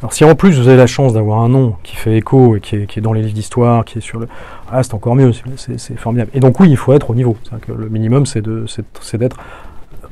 Alors 0.00 0.12
si 0.12 0.24
en 0.24 0.34
plus 0.34 0.58
vous 0.58 0.68
avez 0.68 0.76
la 0.76 0.86
chance 0.86 1.12
d'avoir 1.12 1.40
un 1.40 1.48
nom 1.48 1.76
qui 1.82 1.96
fait 1.96 2.16
écho 2.16 2.56
et 2.56 2.60
qui 2.60 2.76
est, 2.76 2.86
qui 2.86 2.98
est 2.98 3.02
dans 3.02 3.12
les 3.12 3.22
livres 3.22 3.34
d'histoire, 3.34 3.84
qui 3.84 3.98
est 3.98 4.00
sur 4.00 4.18
le... 4.18 4.28
Ah, 4.70 4.82
c'est 4.82 4.94
encore 4.94 5.14
mieux, 5.14 5.32
c'est 5.56 5.98
formidable. 5.98 6.30
Et 6.34 6.40
donc 6.40 6.58
oui, 6.60 6.70
il 6.70 6.76
faut 6.76 6.92
être 6.92 7.10
au 7.10 7.14
niveau. 7.14 7.36
Que 7.66 7.72
le 7.72 7.88
minimum, 7.88 8.24
c'est 8.26 8.42
d'être 8.42 9.36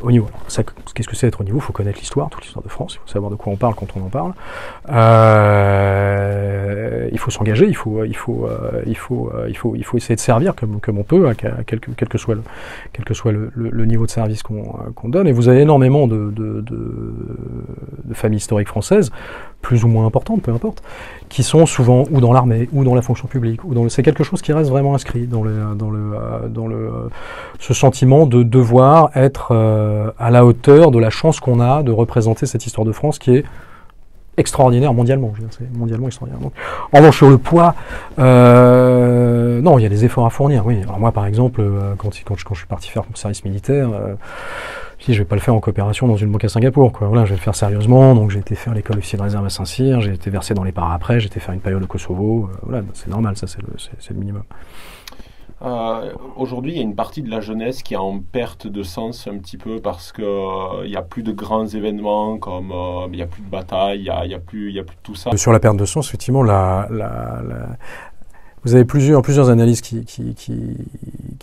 au 0.03 0.11
niveau. 0.11 0.29
Qu'est-ce 0.95 1.09
que 1.09 1.17
c'est 1.17 1.27
être 1.27 1.41
au 1.41 1.45
niveau 1.45 1.59
Il 1.59 1.63
faut 1.63 1.73
connaître 1.73 1.99
l'histoire, 1.99 2.29
toute 2.31 2.43
l'histoire 2.43 2.63
de 2.63 2.69
France, 2.69 2.95
il 2.95 2.99
faut 2.99 3.09
savoir 3.09 3.31
de 3.31 3.37
quoi 3.37 3.53
on 3.53 3.57
parle 3.57 3.75
quand 3.75 3.87
on 3.97 4.05
en 4.05 4.09
parle. 4.09 4.33
Euh, 4.91 6.31
il 7.13 7.19
faut 7.19 7.31
s'engager, 7.31 7.67
il 7.67 7.77
faut, 7.77 8.05
il, 8.05 8.17
faut, 8.17 8.47
euh, 8.47 8.83
il, 8.87 8.97
faut, 8.97 9.31
euh, 9.35 9.47
il, 9.49 9.57
faut, 9.57 9.75
il 9.77 9.85
faut 9.85 9.97
essayer 9.97 10.17
de 10.17 10.21
servir 10.21 10.55
comme, 10.55 10.81
comme 10.81 10.99
on 10.99 11.05
peut, 11.05 11.29
à, 11.29 11.35
quel, 11.35 11.81
que, 11.81 12.19
soit 12.19 12.35
le, 12.35 12.43
quel 12.93 13.05
que 13.05 13.15
soit 13.15 13.33
le, 13.33 13.85
niveau 13.87 14.07
de 14.07 14.11
service 14.11 14.43
qu'on 14.43 14.63
qu 14.97 15.09
donne. 15.09 15.27
Et 15.29 15.33
vous 15.33 15.49
avez 15.49 15.61
énormément 15.61 16.07
de, 16.07 16.31
de, 16.31 16.61
de, 16.61 17.15
de 18.05 18.15
familles 18.15 18.39
historiques 18.39 18.69
françaises 18.69 19.11
plus 19.63 19.85
ou 19.85 19.89
moins 19.89 20.07
importantes, 20.07 20.43
peu 20.43 20.53
importe, 20.53 20.83
qui 21.29 21.43
sont 21.43 21.67
souvent 21.67 22.05
ou 22.11 22.21
dans 22.21 22.33
l'armée, 22.33 22.69
ou 22.73 22.85
dans 22.85 22.95
la 22.95 23.03
fonction 23.03 23.29
publique, 23.29 23.63
ou 23.65 23.75
dans 23.75 23.83
le... 23.83 23.89
c'est 23.89 24.03
quelque 24.03 24.25
chose 24.25 24.43
qui 24.43 24.53
reste 24.53 24.71
vraiment 24.71 24.95
inscrit 24.95 25.27
dans 25.27 25.43
le, 25.43 25.75
dans 25.77 25.91
le, 25.91 26.49
dans 26.49 26.67
le, 26.67 26.91
ce 27.59 27.75
sentiment 27.75 28.27
de 28.27 28.43
devoir 28.43 29.11
être 29.15 29.49
euh, 29.53 30.11
à 30.19 30.31
la 30.31 30.45
hauteur 30.45 30.91
de 30.91 30.99
la 30.99 31.11
chance 31.11 31.41
qu'on 31.41 31.61
a 31.61 31.83
de 31.83 31.93
représenter 31.93 32.47
cette 32.47 32.67
histoire 32.67 32.87
de 32.87 32.93
France 32.93 33.19
qui 33.19 33.37
est 33.37 33.45
extraordinaire 34.41 34.93
mondialement. 34.93 35.33
C'est 35.51 35.71
mondialement 35.77 36.07
extraordinaire. 36.07 36.43
Donc, 36.43 36.53
en 36.93 36.99
revanche, 36.99 37.19
sur 37.19 37.31
le 37.31 37.39
poids, 37.39 37.75
euh, 38.19 39.61
non, 39.61 39.79
il 39.79 39.83
y 39.83 39.87
a 39.87 39.89
des 39.89 40.05
efforts 40.05 40.27
à 40.27 40.31
fournir. 40.31 40.67
Oui. 40.67 40.81
Alors 40.83 40.99
moi, 40.99 41.13
par 41.13 41.27
exemple, 41.27 41.61
euh, 41.61 41.95
quand, 41.97 42.11
quand, 42.25 42.37
je, 42.37 42.55
suis 42.55 42.67
parti 42.67 42.89
faire 42.89 43.05
mon 43.09 43.15
service 43.15 43.45
militaire, 43.45 43.91
euh, 43.93 44.15
je 45.09 45.19
vais 45.19 45.25
pas 45.25 45.35
le 45.37 45.41
faire 45.41 45.55
en 45.55 45.61
coopération 45.61 46.07
dans 46.07 46.17
une 46.17 46.31
banque 46.31 46.45
à 46.45 46.49
Singapour, 46.49 46.93
quoi. 46.93 47.09
Voilà, 47.09 47.25
je 47.25 47.31
vais 47.31 47.37
le 47.37 47.43
faire 47.43 47.55
sérieusement. 47.55 48.15
Donc 48.15 48.31
j'ai 48.31 48.39
été 48.39 48.55
faire 48.55 48.75
l'école 48.75 48.99
officier 48.99 49.19
de 49.19 49.23
réserve 49.23 49.47
à 49.47 49.51
Saint-Cyr, 49.51 50.01
j'ai 50.01 50.13
été 50.13 50.31
versé 50.31 50.55
dans 50.55 50.65
les 50.65 50.73
paras 50.73 50.95
après, 50.95 51.21
j'ai 51.21 51.27
été 51.27 51.41
faire 51.41 51.55
une 51.55 51.61
période 51.61 51.83
au 51.83 51.87
Kosovo. 51.87 52.49
Euh, 52.51 52.57
voilà, 52.63 52.85
c'est 52.95 53.09
normal, 53.09 53.37
ça 53.37 53.47
c'est 53.47 53.61
le, 53.63 53.69
le, 53.69 54.15
minimum. 54.17 54.43
Euh, 55.63 56.13
Aujourd'hui, 56.37 56.73
il 56.73 56.77
y 56.77 56.81
a 56.81 56.83
une 56.83 56.95
partie 56.95 57.21
de 57.23 57.31
la 57.31 57.41
jeunesse 57.41 57.83
qui 57.83 57.95
est 57.95 57.99
en 57.99 58.19
perte 58.19 58.67
de 58.67 58.83
sens 58.83 59.27
un 59.27 59.37
petit 59.37 59.59
peu 59.59 59.79
parce 59.81 60.11
qu'il 60.11 60.25
euh, 60.25 60.87
n'y 60.87 60.97
a 60.97 61.03
plus 61.03 61.23
de 61.23 61.33
grands 61.33 61.67
événements 61.67 62.39
comme 62.39 62.73
euh, 62.73 63.07
il 63.09 63.17
n'y 63.17 63.23
a 63.23 63.27
plus 63.27 63.43
de 63.43 63.51
bataille, 63.51 63.99
il 63.99 64.03
n'y 64.05 64.09
a, 64.09 64.25
y 64.25 64.35
a, 64.35 64.39
plus, 64.39 64.73
y 64.73 64.79
a 64.79 64.85
plus 64.85 64.97
tout 65.03 65.15
ça. 65.15 65.37
Sur 65.37 65.53
la 65.53 65.61
perte 65.61 65.77
de 65.77 65.85
sens, 65.85 66.09
effectivement, 66.09 66.43
la, 66.43 66.89
la, 66.91 67.43
la 67.47 67.67
vous 68.65 68.75
avez 68.75 68.85
plusieurs, 68.85 69.49
analyses 69.49 69.81
qui, 69.81 70.05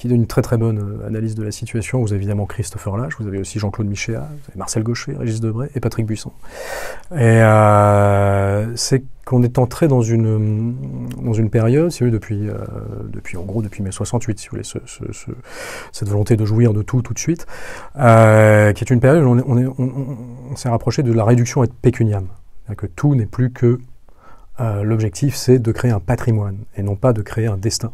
donnent 0.04 0.18
une 0.18 0.28
très 0.28 0.42
très 0.42 0.58
bonne 0.58 0.80
euh, 0.80 1.08
analyse 1.08 1.36
de 1.36 1.44
la 1.44 1.52
situation. 1.52 2.00
Vous 2.02 2.10
avez 2.10 2.18
évidemment 2.18 2.46
Christopher 2.46 2.96
Lage, 2.96 3.14
vous 3.20 3.28
avez 3.28 3.40
aussi 3.40 3.58
Jean-Claude 3.58 3.88
Michéa, 3.88 4.30
Marcel 4.56 4.84
Gaucher, 4.84 5.16
Régis 5.18 5.42
Debray 5.42 5.70
et 5.74 5.80
Patrick 5.80 6.06
Buisson. 6.06 6.32
Et 7.12 7.18
euh, 7.22 8.76
c'est 8.76 9.04
qu'on 9.26 9.42
est 9.42 9.58
entré 9.58 9.88
dans 9.88 10.02
une, 10.02 11.50
période, 11.52 11.90
si 11.90 12.00
vous 12.00 12.06
voulez, 12.06 12.12
depuis, 12.12 12.50
euh, 12.50 13.40
en 13.40 13.44
gros, 13.44 13.62
depuis 13.62 13.82
mai 13.82 13.92
68, 13.92 14.40
si 14.40 14.48
vous 14.48 14.52
voulez, 14.52 14.64
ce, 14.64 14.78
ce, 14.86 15.12
ce, 15.12 15.32
cette 15.92 16.08
volonté 16.08 16.38
de 16.38 16.46
jouir 16.46 16.74
de 16.74 16.84
tout 16.84 17.02
tout 17.02 17.14
de 17.14 17.20
suite, 17.20 17.46
qui 17.96 18.00
est 18.00 18.90
une 18.90 19.00
période 19.00 19.24
où 19.24 19.74
on, 19.80 20.56
s'est 20.56 20.70
rapproché 20.70 21.04
de 21.04 21.12
la 21.12 21.26
réduction 21.26 21.64
et 21.64 21.68
pécuniam. 21.82 22.28
Que 22.76 22.86
tout 22.86 23.16
n'est 23.16 23.26
plus 23.26 23.52
que 23.52 23.80
euh, 24.60 24.84
l'objectif 24.84 25.36
c'est 25.36 25.60
de 25.60 25.72
créer 25.72 25.92
un 25.92 26.00
patrimoine 26.00 26.58
et 26.76 26.82
non 26.82 26.96
pas 26.96 27.14
de 27.14 27.22
créer 27.22 27.46
un 27.48 27.58
destin. 27.58 27.92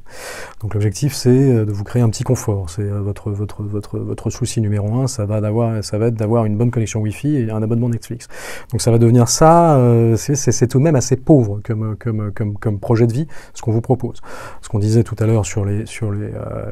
Donc 0.62 0.74
l'objectif 0.74 1.14
c'est 1.14 1.30
euh, 1.30 1.66
de 1.66 1.72
vous 1.72 1.84
créer 1.84 2.02
un 2.02 2.10
petit 2.10 2.24
confort. 2.24 2.70
C'est 2.70 2.84
euh, 2.84 3.02
votre 3.02 3.32
votre 3.32 3.64
votre 3.64 4.00
votre 4.00 4.30
souci 4.30 4.62
numéro 4.62 4.94
un, 4.96 5.08
ça 5.08 5.26
va 5.26 5.42
d'avoir 5.42 5.84
ça 5.84 5.98
va 5.98 6.08
être 6.08 6.16
d'avoir 6.16 6.46
une 6.46 6.58
bonne 6.58 6.72
connexion 6.72 7.02
Wi-Fi 7.02 7.36
et 7.36 7.52
un 7.52 7.62
abonnement 7.62 7.90
Netflix. 7.90 8.28
Donc 8.72 8.82
ça 8.82 8.92
va 8.92 8.98
devenir 8.98 9.28
ça. 9.28 9.76
Euh, 9.78 10.16
c'est 10.16 10.68
tout 10.68 10.80
de 10.80 10.84
même 10.84 10.96
assez 10.96 11.18
pauvre 11.18 11.60
comme 11.64 11.98
comme 11.98 12.32
comme 12.32 12.58
comme 12.58 12.80
projet 12.80 13.08
de 13.08 13.14
vie 13.14 13.28
ce 13.54 13.62
qu'on 13.62 13.72
vous 13.72 13.82
propose. 13.82 14.22
Ce 14.62 14.70
qu'on 14.70 14.80
disait 14.80 15.04
tout 15.04 15.16
à 15.20 15.26
l'heure 15.26 15.46
sur 15.46 15.66
les 15.66 15.86
sur 15.86 16.12
les 16.12 16.32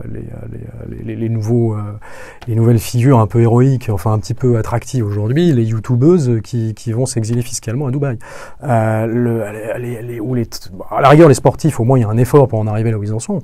les, 0.10 0.22
les, 0.90 1.04
les, 1.04 1.16
les, 1.16 1.30
nouveaux 1.30 1.76
les 2.48 2.56
nouvelles 2.56 2.80
figures 2.80 3.20
un 3.20 3.28
peu 3.28 3.42
héroïques, 3.42 3.90
enfin 3.90 4.14
un 4.14 4.20
petit 4.20 4.34
peu 4.34 4.58
attractives 4.58 5.06
aujourd'hui, 5.06 5.52
les 5.52 5.66
youtubeuses 5.66 6.40
qui 6.44 6.74
qui 6.74 6.94
vont 6.94 7.06
s'exiler 7.06 7.42
fiscalement 7.42 7.88
à 7.88 7.92
Dubaï. 7.92 8.18
le, 8.62 9.81
les, 9.82 10.02
les, 10.02 10.20
ou 10.20 10.34
les, 10.36 10.48
à 10.90 11.02
la 11.02 11.10
rigueur, 11.10 11.28
les 11.28 11.34
sportifs, 11.34 11.80
au 11.80 11.84
moins, 11.84 11.98
il 11.98 12.02
y 12.02 12.06
a 12.06 12.10
un 12.10 12.18
effort 12.18 12.48
pour 12.48 12.60
en 12.60 12.68
arriver 12.68 12.92
là 12.92 12.98
où 12.98 13.04
ils 13.04 13.14
en 13.14 13.20
sont. 13.20 13.42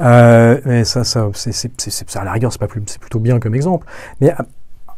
Euh, 0.00 0.60
mais 0.64 0.84
ça, 0.84 1.04
ça, 1.04 1.28
c'est, 1.34 2.16
à 2.16 2.24
la 2.24 2.32
rigueur, 2.32 2.52
c'est 2.52 2.60
pas 2.60 2.68
plus, 2.68 2.82
c'est 2.86 3.00
plutôt 3.00 3.20
bien 3.20 3.38
comme 3.40 3.54
exemple. 3.54 3.86
Mais 4.20 4.34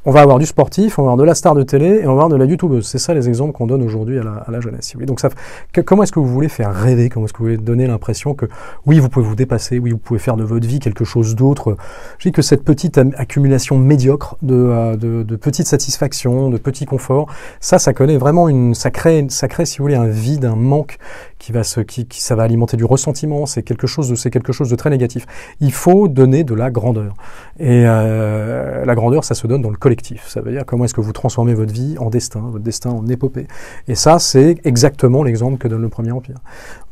on 0.09 0.11
va 0.11 0.23
avoir 0.23 0.39
du 0.39 0.47
sportif, 0.47 0.99
on 0.99 1.03
va 1.03 1.09
avoir 1.09 1.17
de 1.19 1.25
la 1.25 1.35
star 1.35 1.55
de 1.55 1.63
télé 1.63 2.01
et 2.03 2.05
on 2.07 2.15
va 2.15 2.23
avoir 2.25 2.29
de 2.31 2.37
la 2.37 2.47
youtubeuse. 2.47 2.87
C'est 2.87 2.97
ça 2.97 3.13
les 3.13 3.29
exemples 3.29 3.53
qu'on 3.53 3.67
donne 3.67 3.83
aujourd'hui 3.83 4.19
à 4.19 4.23
la, 4.23 4.33
à 4.37 4.51
la, 4.51 4.59
jeunesse. 4.59 4.97
Donc 5.01 5.21
ça, 5.21 5.29
que, 5.71 5.83
comment 5.83 6.03
est-ce 6.03 6.13
que 6.13 6.19
vous 6.19 6.27
voulez 6.27 6.49
faire 6.49 6.73
rêver? 6.73 7.11
Comment 7.11 7.27
est-ce 7.27 7.35
que 7.35 7.39
vous 7.41 7.45
voulez 7.45 7.59
donner 7.59 7.87
l'impression 7.87 8.33
que 8.33 8.47
oui, 8.87 9.01
vous 9.01 9.11
pouvez 9.11 9.27
vous 9.27 9.35
dépasser, 9.35 9.79
oui, 9.79 9.91
vous 9.91 9.99
pouvez 9.99 10.19
faire 10.19 10.37
de 10.37 10.45
votre 10.45 10.67
vie 10.67 10.79
quelque 10.79 11.05
chose 11.05 11.37
d'autre? 11.37 11.77
Je 12.19 12.31
dis 12.31 12.33
que 12.33 12.41
cette 12.41 12.65
petite 12.65 12.99
accumulation 13.19 13.77
médiocre 13.77 14.39
de, 14.41 14.55
euh, 14.55 14.97
de, 14.97 15.25
de 15.25 15.37
petites 15.37 15.67
satisfactions, 15.67 16.49
de 16.49 16.57
petits 16.57 16.87
conforts, 16.87 17.27
ça, 17.61 17.79
ça 17.79 17.93
connaît 17.93 18.17
vraiment 18.17 18.49
une, 18.49 18.75
ça 18.75 18.91
crée, 18.91 19.27
ça 19.29 19.47
crée, 19.47 19.67
si 19.67 19.77
vous 19.77 19.85
voulez, 19.85 19.97
un 19.97 20.09
vide, 20.09 20.47
un 20.47 20.57
manque 20.57 20.97
qui 21.39 21.53
va 21.53 21.65
se, 21.65 21.81
qui, 21.81 22.07
qui 22.07 22.23
ça 22.23 22.35
va 22.35 22.45
alimenter 22.45 22.79
du 22.79 22.87
ressentiment. 22.87 23.45
C'est 23.45 23.63
quelque 23.63 23.87
chose 23.87 24.09
de, 24.09 24.15
c'est 24.15 24.31
quelque 24.31 24.53
chose 24.53 24.71
de 24.71 24.77
très 24.77 24.89
négatif. 24.89 25.27
Il 25.61 25.73
faut 25.73 26.09
donner 26.09 26.45
de 26.45 26.55
la 26.55 26.71
grandeur. 26.71 27.13
Et 27.61 27.85
euh, 27.87 28.87
la 28.87 28.95
grandeur, 28.95 29.23
ça 29.23 29.35
se 29.35 29.47
donne 29.47 29.61
dans 29.61 29.71
le 29.71 29.77
collectif. 29.77 29.98
Ça 30.27 30.41
veut 30.41 30.53
dire 30.53 30.65
comment 30.67 30.85
est-ce 30.85 30.95
que 30.95 31.01
vous 31.01 31.13
transformez 31.13 31.55
votre 31.55 31.73
vie 31.73 31.97
en 31.99 32.11
destin, 32.11 32.41
votre 32.41 32.65
destin 32.65 32.91
en 32.91 33.07
épopée. 33.07 33.47
Et 33.87 33.95
ça, 33.95 34.19
c'est 34.19 34.57
exactement 34.65 35.23
l'exemple 35.23 35.59
que 35.59 35.69
donne 35.69 35.83
le 35.83 35.89
Premier 35.89 36.13
Empire. 36.13 36.39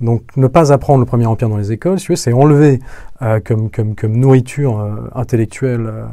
Donc, 0.01 0.23
ne 0.37 0.47
pas 0.47 0.73
apprendre 0.73 1.01
le 1.01 1.07
Premier 1.07 1.27
Empire 1.27 1.49
dans 1.49 1.57
les 1.57 1.73
écoles, 1.73 1.99
c'est 1.99 2.33
enlever 2.33 2.81
euh, 3.23 3.41
comme, 3.41 3.71
nourriture 4.15 4.79
euh, 4.79 5.11
intellectuelle 5.15 5.87
euh, 5.87 6.05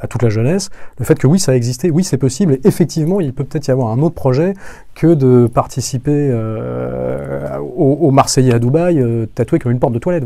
à 0.00 0.06
toute 0.06 0.22
la 0.22 0.30
jeunesse 0.30 0.70
le 0.98 1.04
fait 1.04 1.18
que 1.18 1.26
oui, 1.26 1.38
ça 1.38 1.52
a 1.52 1.54
existé, 1.54 1.90
oui, 1.90 2.02
c'est 2.04 2.16
possible. 2.16 2.54
Et 2.54 2.60
effectivement, 2.64 3.20
il 3.20 3.34
peut 3.34 3.44
peut-être 3.44 3.68
y 3.68 3.70
avoir 3.70 3.88
un 3.88 4.00
autre 4.00 4.14
projet 4.14 4.54
que 4.94 5.14
de 5.14 5.46
participer 5.46 6.30
euh, 6.32 7.58
au, 7.58 8.10
Marseillais 8.10 8.54
à 8.54 8.58
Dubaï, 8.58 9.02
tatoué 9.34 9.58
comme 9.58 9.72
une 9.72 9.78
porte 9.78 9.94
de 9.94 9.98
toilette. 9.98 10.24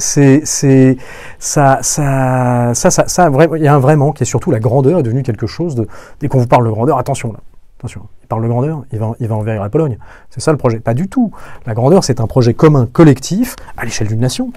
y 3.64 3.68
a 3.68 3.76
un 3.76 3.80
vrai 3.80 3.96
manque 3.96 4.22
et 4.22 4.26
surtout 4.26 4.52
la 4.52 4.60
grandeur 4.60 4.87
est 4.96 5.04
devenue 5.04 5.24
quelque 5.24 5.48
chose 5.48 5.76
de 5.76 5.88
dès 6.20 6.28
qu'on 6.28 6.40
vous 6.40 6.48
parle 6.48 6.66
de 6.66 6.72
grandeur, 6.72 6.98
attention 6.98 7.34
là. 7.34 7.40
Attention, 7.80 8.02
il 8.24 8.28
parle 8.28 8.42
de 8.42 8.48
grandeur, 8.48 8.84
il 8.92 8.98
va, 8.98 9.12
il 9.20 9.28
va 9.28 9.36
envers 9.36 9.62
la 9.62 9.70
Pologne. 9.70 10.00
C'est 10.32 10.40
ça 10.40 10.52
le 10.52 10.58
projet. 10.58 10.80
Pas 10.80 10.96
du 10.96 11.08
tout. 11.08 11.32
La 11.68 11.76
grandeur, 11.76 12.04
c'est 12.04 12.20
un 12.20 12.26
projet 12.26 12.56
commun, 12.56 12.88
collectif, 12.92 13.56
à 13.78 13.86
l'échelle 13.86 14.08
d'une 14.08 14.20
nation. 14.20 14.52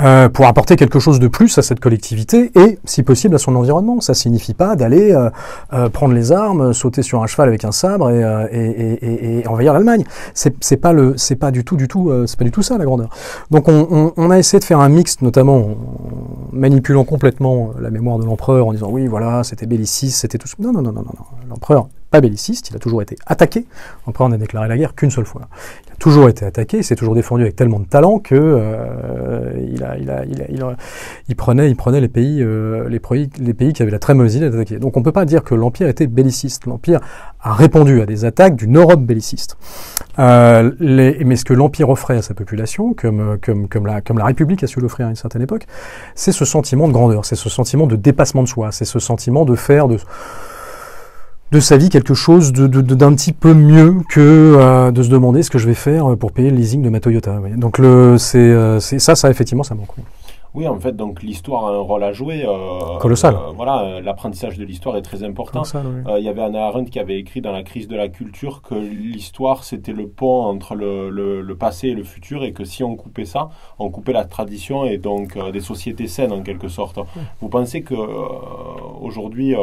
Euh, 0.00 0.28
pour 0.28 0.46
apporter 0.46 0.76
quelque 0.76 0.98
chose 0.98 1.20
de 1.20 1.28
plus 1.28 1.58
à 1.58 1.62
cette 1.62 1.80
collectivité 1.80 2.50
et, 2.54 2.78
si 2.84 3.02
possible, 3.02 3.34
à 3.34 3.38
son 3.38 3.54
environnement. 3.56 4.00
Ça 4.00 4.14
signifie 4.14 4.54
pas 4.54 4.76
d'aller 4.76 5.12
euh, 5.12 5.30
euh, 5.72 5.88
prendre 5.88 6.14
les 6.14 6.32
armes, 6.32 6.72
sauter 6.72 7.02
sur 7.02 7.22
un 7.22 7.26
cheval 7.26 7.48
avec 7.48 7.64
un 7.64 7.72
sabre 7.72 8.10
et, 8.10 8.22
euh, 8.22 8.46
et, 8.50 8.60
et, 8.60 9.40
et 9.40 9.46
envahir 9.46 9.72
l'Allemagne. 9.72 10.04
C'est, 10.32 10.54
c'est 10.60 10.76
pas 10.76 10.92
le, 10.92 11.16
c'est 11.16 11.36
pas 11.36 11.50
du 11.50 11.64
tout, 11.64 11.76
du 11.76 11.88
tout, 11.88 12.10
c'est 12.26 12.38
pas 12.38 12.44
du 12.44 12.50
tout 12.50 12.62
ça 12.62 12.78
la 12.78 12.84
grandeur. 12.84 13.10
Donc 13.50 13.68
on, 13.68 13.86
on, 13.90 14.12
on, 14.16 14.30
a 14.30 14.38
essayé 14.38 14.58
de 14.58 14.64
faire 14.64 14.80
un 14.80 14.88
mix, 14.88 15.20
notamment 15.22 15.56
en 15.56 15.76
manipulant 16.52 17.04
complètement 17.04 17.72
la 17.78 17.90
mémoire 17.90 18.18
de 18.18 18.24
l'empereur 18.24 18.66
en 18.66 18.72
disant 18.72 18.88
oui, 18.90 19.06
voilà, 19.06 19.44
c'était 19.44 19.66
belliciste, 19.66 20.20
c'était 20.20 20.38
tout. 20.38 20.48
Non, 20.58 20.72
non, 20.72 20.82
non, 20.82 20.92
non, 20.92 21.02
non, 21.02 21.12
non. 21.18 21.24
L'empereur 21.48 21.88
pas 22.10 22.20
belliciste, 22.20 22.70
il 22.70 22.76
a 22.76 22.78
toujours 22.78 23.02
été 23.02 23.16
attaqué. 23.26 23.66
L'empereur 24.06 24.28
n'a 24.28 24.38
déclaré 24.38 24.68
la 24.68 24.76
guerre 24.76 24.94
qu'une 24.94 25.10
seule 25.10 25.26
fois 25.26 25.48
toujours 26.00 26.28
été 26.28 26.44
attaqué, 26.44 26.78
il 26.78 26.84
s'est 26.84 26.96
toujours 26.96 27.14
défendu 27.14 27.42
avec 27.42 27.54
tellement 27.54 27.78
de 27.78 27.84
talent 27.84 28.18
que 28.18 28.34
euh, 28.34 29.52
il, 29.70 29.84
a, 29.84 29.98
il, 29.98 30.10
a, 30.10 30.24
il, 30.24 30.42
a, 30.42 30.50
il, 30.50 30.62
a, 30.62 30.76
il, 31.28 31.36
prenait, 31.36 31.70
il 31.70 31.76
prenait 31.76 32.00
les 32.00 32.08
pays, 32.08 32.42
euh, 32.42 32.88
les 32.88 33.54
pays 33.54 33.72
qui 33.72 33.82
avaient 33.82 33.90
la 33.92 33.98
très 33.98 34.14
mauvaise 34.14 34.34
idée 34.34 34.48
d'attaquer. 34.50 34.78
Donc 34.78 34.96
on 34.96 35.02
peut 35.02 35.12
pas 35.12 35.26
dire 35.26 35.44
que 35.44 35.54
l'empire 35.54 35.88
était 35.88 36.06
belliciste. 36.06 36.66
L'empire 36.66 37.00
a 37.40 37.52
répondu 37.52 38.00
à 38.00 38.06
des 38.06 38.24
attaques 38.24 38.56
d'une 38.56 38.78
Europe 38.78 39.02
belliciste. 39.02 39.58
Euh, 40.18 40.72
les, 40.80 41.22
mais 41.24 41.36
ce 41.36 41.44
que 41.44 41.52
l'empire 41.52 41.90
offrait 41.90 42.16
à 42.16 42.22
sa 42.22 42.32
population, 42.32 42.94
comme, 42.94 43.38
comme, 43.44 43.68
comme, 43.68 43.86
la, 43.86 44.00
comme 44.00 44.18
la 44.18 44.24
République 44.24 44.64
a 44.64 44.66
su 44.66 44.80
l'offrir 44.80 45.06
à 45.06 45.10
une 45.10 45.16
certaine 45.16 45.42
époque, 45.42 45.66
c'est 46.14 46.32
ce 46.32 46.46
sentiment 46.46 46.88
de 46.88 46.92
grandeur, 46.94 47.26
c'est 47.26 47.36
ce 47.36 47.50
sentiment 47.50 47.86
de 47.86 47.96
dépassement 47.96 48.42
de 48.42 48.48
soi, 48.48 48.72
c'est 48.72 48.86
ce 48.86 48.98
sentiment 48.98 49.44
de 49.44 49.54
faire 49.54 49.86
de 49.86 49.98
de 51.52 51.60
sa 51.60 51.76
vie 51.76 51.88
quelque 51.88 52.14
chose 52.14 52.52
d'un 52.52 52.68
de, 52.68 52.80
de, 52.80 53.14
petit 53.14 53.32
peu 53.32 53.54
mieux 53.54 53.96
que 54.08 54.20
euh, 54.56 54.90
de 54.92 55.02
se 55.02 55.08
demander 55.08 55.42
ce 55.42 55.50
que 55.50 55.58
je 55.58 55.66
vais 55.66 55.74
faire 55.74 56.16
pour 56.16 56.32
payer 56.32 56.50
le 56.50 56.56
leasing 56.56 56.82
de 56.82 56.88
ma 56.90 57.00
Toyota. 57.00 57.40
Donc 57.56 57.78
le, 57.78 58.18
c'est, 58.18 58.38
euh, 58.38 58.78
ça, 58.80 59.14
ça 59.16 59.30
effectivement, 59.30 59.64
ça 59.64 59.74
manque. 59.74 59.88
Oui, 60.54 60.66
en 60.66 60.78
fait, 60.80 60.96
donc 60.96 61.22
l'histoire 61.22 61.66
a 61.66 61.70
un 61.70 61.78
rôle 61.78 62.02
à 62.02 62.12
jouer. 62.12 62.44
Euh, 62.44 62.98
Colossal. 62.98 63.34
Euh, 63.34 63.52
voilà, 63.54 64.00
l'apprentissage 64.00 64.58
de 64.58 64.64
l'histoire 64.64 64.96
est 64.96 65.02
très 65.02 65.22
important. 65.22 65.62
Il 65.62 65.78
oui. 65.78 66.12
euh, 66.12 66.20
y 66.20 66.28
avait 66.28 66.42
Anna 66.42 66.66
Arendt 66.66 66.90
qui 66.90 66.98
avait 66.98 67.18
écrit 67.18 67.40
dans 67.40 67.52
la 67.52 67.62
crise 67.62 67.86
de 67.86 67.96
la 67.96 68.08
culture 68.08 68.60
que 68.62 68.74
l'histoire 68.74 69.62
c'était 69.62 69.92
le 69.92 70.08
pont 70.08 70.42
entre 70.42 70.74
le, 70.74 71.08
le, 71.10 71.40
le, 71.40 71.56
passé 71.56 71.88
et 71.88 71.94
le 71.94 72.02
futur 72.02 72.42
et 72.42 72.52
que 72.52 72.64
si 72.64 72.82
on 72.82 72.96
coupait 72.96 73.24
ça, 73.24 73.50
on 73.78 73.90
coupait 73.90 74.12
la 74.12 74.24
tradition 74.24 74.84
et 74.84 74.98
donc 74.98 75.36
euh, 75.36 75.52
des 75.52 75.60
sociétés 75.60 76.08
saines 76.08 76.32
en 76.32 76.42
quelque 76.42 76.68
sorte. 76.68 76.98
Oui. 76.98 77.22
Vous 77.40 77.48
pensez 77.48 77.82
que 77.82 77.94
euh, 77.94 78.26
aujourd'hui 79.00 79.54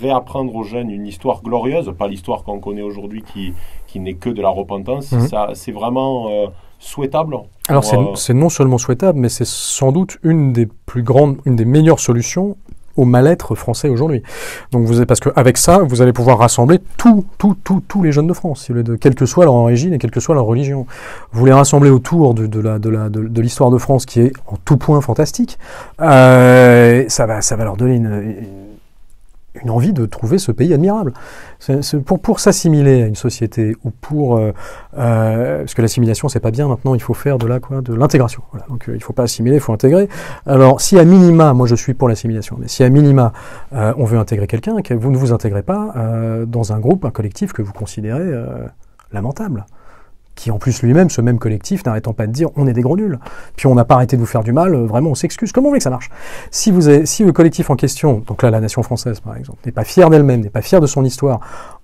réapprendre 0.00 0.54
aux 0.54 0.64
jeunes 0.64 0.90
une 0.90 1.06
histoire 1.06 1.42
glorieuse, 1.42 1.92
pas 1.96 2.08
l'histoire 2.08 2.42
qu'on 2.44 2.60
connaît 2.60 2.82
aujourd'hui 2.82 3.22
qui 3.22 3.52
qui 3.86 4.00
n'est 4.00 4.14
que 4.14 4.30
de 4.30 4.42
la 4.42 4.50
repentance, 4.50 5.12
mmh. 5.12 5.20
ça 5.28 5.50
c'est 5.54 5.72
vraiment 5.72 6.28
souhaitable 6.78 7.36
Alors 7.68 7.84
c'est 8.16 8.34
non 8.34 8.48
seulement 8.48 8.78
souhaitable, 8.78 9.18
mais 9.18 9.28
c'est 9.28 9.46
sans 9.46 9.92
doute 9.92 10.18
une 10.22 10.52
des 10.52 10.66
plus 10.86 11.02
grandes, 11.02 11.38
une 11.44 11.56
des 11.56 11.64
meilleures 11.64 12.00
solutions 12.00 12.56
au 12.98 13.04
mal-être 13.04 13.54
français 13.54 13.88
aujourd'hui. 13.88 14.22
Donc 14.72 14.84
vous 14.84 15.04
parce 15.06 15.20
qu'avec 15.20 15.56
ça, 15.56 15.78
vous 15.78 16.02
allez 16.02 16.12
pouvoir 16.12 16.38
rassembler 16.38 16.80
tous, 16.96 17.24
tous, 17.38 17.56
tous, 17.62 17.80
tous 17.86 18.02
les 18.02 18.12
jeunes 18.12 18.26
de 18.26 18.32
France, 18.32 18.62
si 18.62 18.72
vous 18.72 18.78
voulez, 18.78 18.84
de, 18.84 18.96
quelle 18.96 19.14
que 19.14 19.24
soit 19.24 19.44
leur 19.44 19.54
origine 19.54 19.94
et 19.94 19.98
quelle 19.98 20.10
que 20.10 20.20
soit 20.20 20.34
leur 20.34 20.44
religion. 20.44 20.86
Vous 21.32 21.46
les 21.46 21.52
rassemblez 21.52 21.90
autour 21.90 22.34
de, 22.34 22.46
de 22.46 22.60
la, 22.60 22.78
de 22.78 22.90
la, 22.90 23.08
de, 23.08 23.22
de 23.22 23.40
l'histoire 23.40 23.70
de 23.70 23.78
France 23.78 24.04
qui 24.04 24.20
est 24.20 24.32
en 24.48 24.56
tout 24.64 24.76
point 24.76 25.00
fantastique. 25.00 25.58
Euh, 26.00 27.04
ça 27.08 27.26
va, 27.26 27.40
ça 27.40 27.54
va 27.54 27.64
leur 27.64 27.76
donner 27.76 27.94
une, 27.94 28.06
une 28.06 28.67
une 29.62 29.70
envie 29.70 29.92
de 29.92 30.06
trouver 30.06 30.38
ce 30.38 30.52
pays 30.52 30.72
admirable. 30.72 31.12
pour 32.04 32.20
pour 32.20 32.40
s'assimiler 32.40 33.02
à 33.02 33.06
une 33.06 33.14
société 33.14 33.76
ou 33.84 33.90
pour 33.90 34.36
euh, 34.36 34.52
euh, 34.98 35.58
parce 35.60 35.74
que 35.74 35.82
l'assimilation 35.82 36.28
c'est 36.28 36.40
pas 36.40 36.50
bien 36.50 36.68
maintenant, 36.68 36.94
il 36.94 37.02
faut 37.02 37.14
faire 37.14 37.38
de 37.38 37.46
la 37.46 37.60
quoi, 37.60 37.80
de 37.80 37.94
l'intégration. 37.94 38.42
Donc 38.68 38.88
euh, 38.88 38.94
il 38.94 39.02
faut 39.02 39.12
pas 39.12 39.24
assimiler, 39.24 39.56
il 39.56 39.60
faut 39.60 39.72
intégrer. 39.72 40.08
Alors 40.46 40.80
si 40.80 40.98
à 40.98 41.04
minima, 41.04 41.52
moi 41.54 41.66
je 41.66 41.74
suis 41.74 41.94
pour 41.94 42.08
l'assimilation, 42.08 42.56
mais 42.58 42.68
si 42.68 42.84
à 42.84 42.88
minima 42.88 43.32
on 43.72 44.04
veut 44.04 44.18
intégrer 44.18 44.46
quelqu'un, 44.46 44.80
que 44.82 44.94
vous 44.94 45.10
ne 45.10 45.16
vous 45.16 45.32
intégrez 45.32 45.62
pas 45.62 45.94
dans 46.46 46.72
un 46.72 46.78
groupe, 46.78 47.04
un 47.04 47.10
collectif 47.10 47.52
que 47.52 47.62
vous 47.62 47.72
considérez 47.72 48.30
lamentable 49.12 49.64
qui 50.38 50.50
en 50.50 50.58
plus 50.58 50.82
lui-même, 50.82 51.10
ce 51.10 51.20
même 51.20 51.38
collectif, 51.38 51.84
n'arrêtant 51.84 52.12
pas 52.12 52.26
de 52.26 52.32
dire 52.32 52.48
on 52.56 52.66
est 52.66 52.72
des 52.72 52.80
gros 52.80 52.96
nuls, 52.96 53.18
puis 53.56 53.66
on 53.66 53.74
n'a 53.74 53.84
pas 53.84 53.96
arrêté 53.96 54.16
de 54.16 54.20
vous 54.20 54.26
faire 54.26 54.44
du 54.44 54.52
mal, 54.52 54.74
euh, 54.74 54.86
vraiment 54.86 55.10
on 55.10 55.14
s'excuse. 55.14 55.50
Comment 55.52 55.66
vous 55.66 55.70
voulez 55.70 55.80
que 55.80 55.84
ça 55.84 55.90
marche? 55.90 56.10
Si, 56.50 56.70
vous 56.70 57.04
si 57.04 57.24
le 57.24 57.32
collectif 57.32 57.70
en 57.70 57.76
question, 57.76 58.22
donc 58.26 58.42
là 58.42 58.50
la 58.50 58.60
nation 58.60 58.82
française 58.82 59.20
par 59.20 59.36
exemple, 59.36 59.58
n'est 59.66 59.72
pas 59.72 59.84
fière 59.84 60.10
d'elle-même, 60.10 60.40
n'est 60.40 60.48
pas 60.48 60.62
fière 60.62 60.80
de 60.80 60.86
son 60.86 61.04
histoire, 61.04 61.40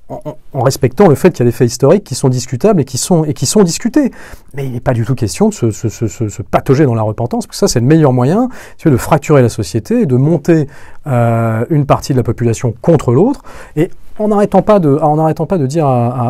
en, 0.08 0.60
respectant 0.60 1.08
le 1.08 1.14
fait 1.14 1.30
qu'il 1.30 1.40
y 1.40 1.48
a 1.48 1.50
des 1.50 1.56
faits 1.56 1.66
historiques 1.66 2.04
qui 2.04 2.14
sont 2.14 2.28
discutables 2.28 2.80
et 2.80 2.84
qui 2.84 2.98
sont, 2.98 3.24
et 3.24 3.32
qui 3.32 3.46
sont 3.46 3.62
discutés. 3.62 4.12
Mais 4.54 4.66
il 4.66 4.72
n'est 4.72 4.80
pas 4.80 4.92
du 4.92 5.04
tout 5.04 5.14
question 5.14 5.48
de 5.48 5.54
se, 5.54 5.70
se, 5.70 6.42
patauger 6.42 6.84
dans 6.84 6.94
la 6.94 7.02
repentance, 7.02 7.46
parce 7.46 7.56
que 7.56 7.58
ça 7.58 7.68
c'est 7.68 7.80
le 7.80 7.86
meilleur 7.86 8.12
moyen 8.12 8.48
de 8.84 8.96
fracturer 8.96 9.42
la 9.42 9.48
société 9.48 10.06
de 10.06 10.16
monter 10.16 10.68
euh, 11.06 11.64
une 11.70 11.86
partie 11.86 12.12
de 12.12 12.18
la 12.18 12.22
population 12.22 12.74
contre 12.82 13.12
l'autre, 13.12 13.42
et 13.76 13.90
en 14.18 14.28
n'arrêtant 14.28 14.62
pas, 14.62 14.78
de, 14.78 14.96
en 15.02 15.16
n'arrêtant 15.16 15.46
pas 15.46 15.58
de 15.58 15.66
dire 15.66 15.86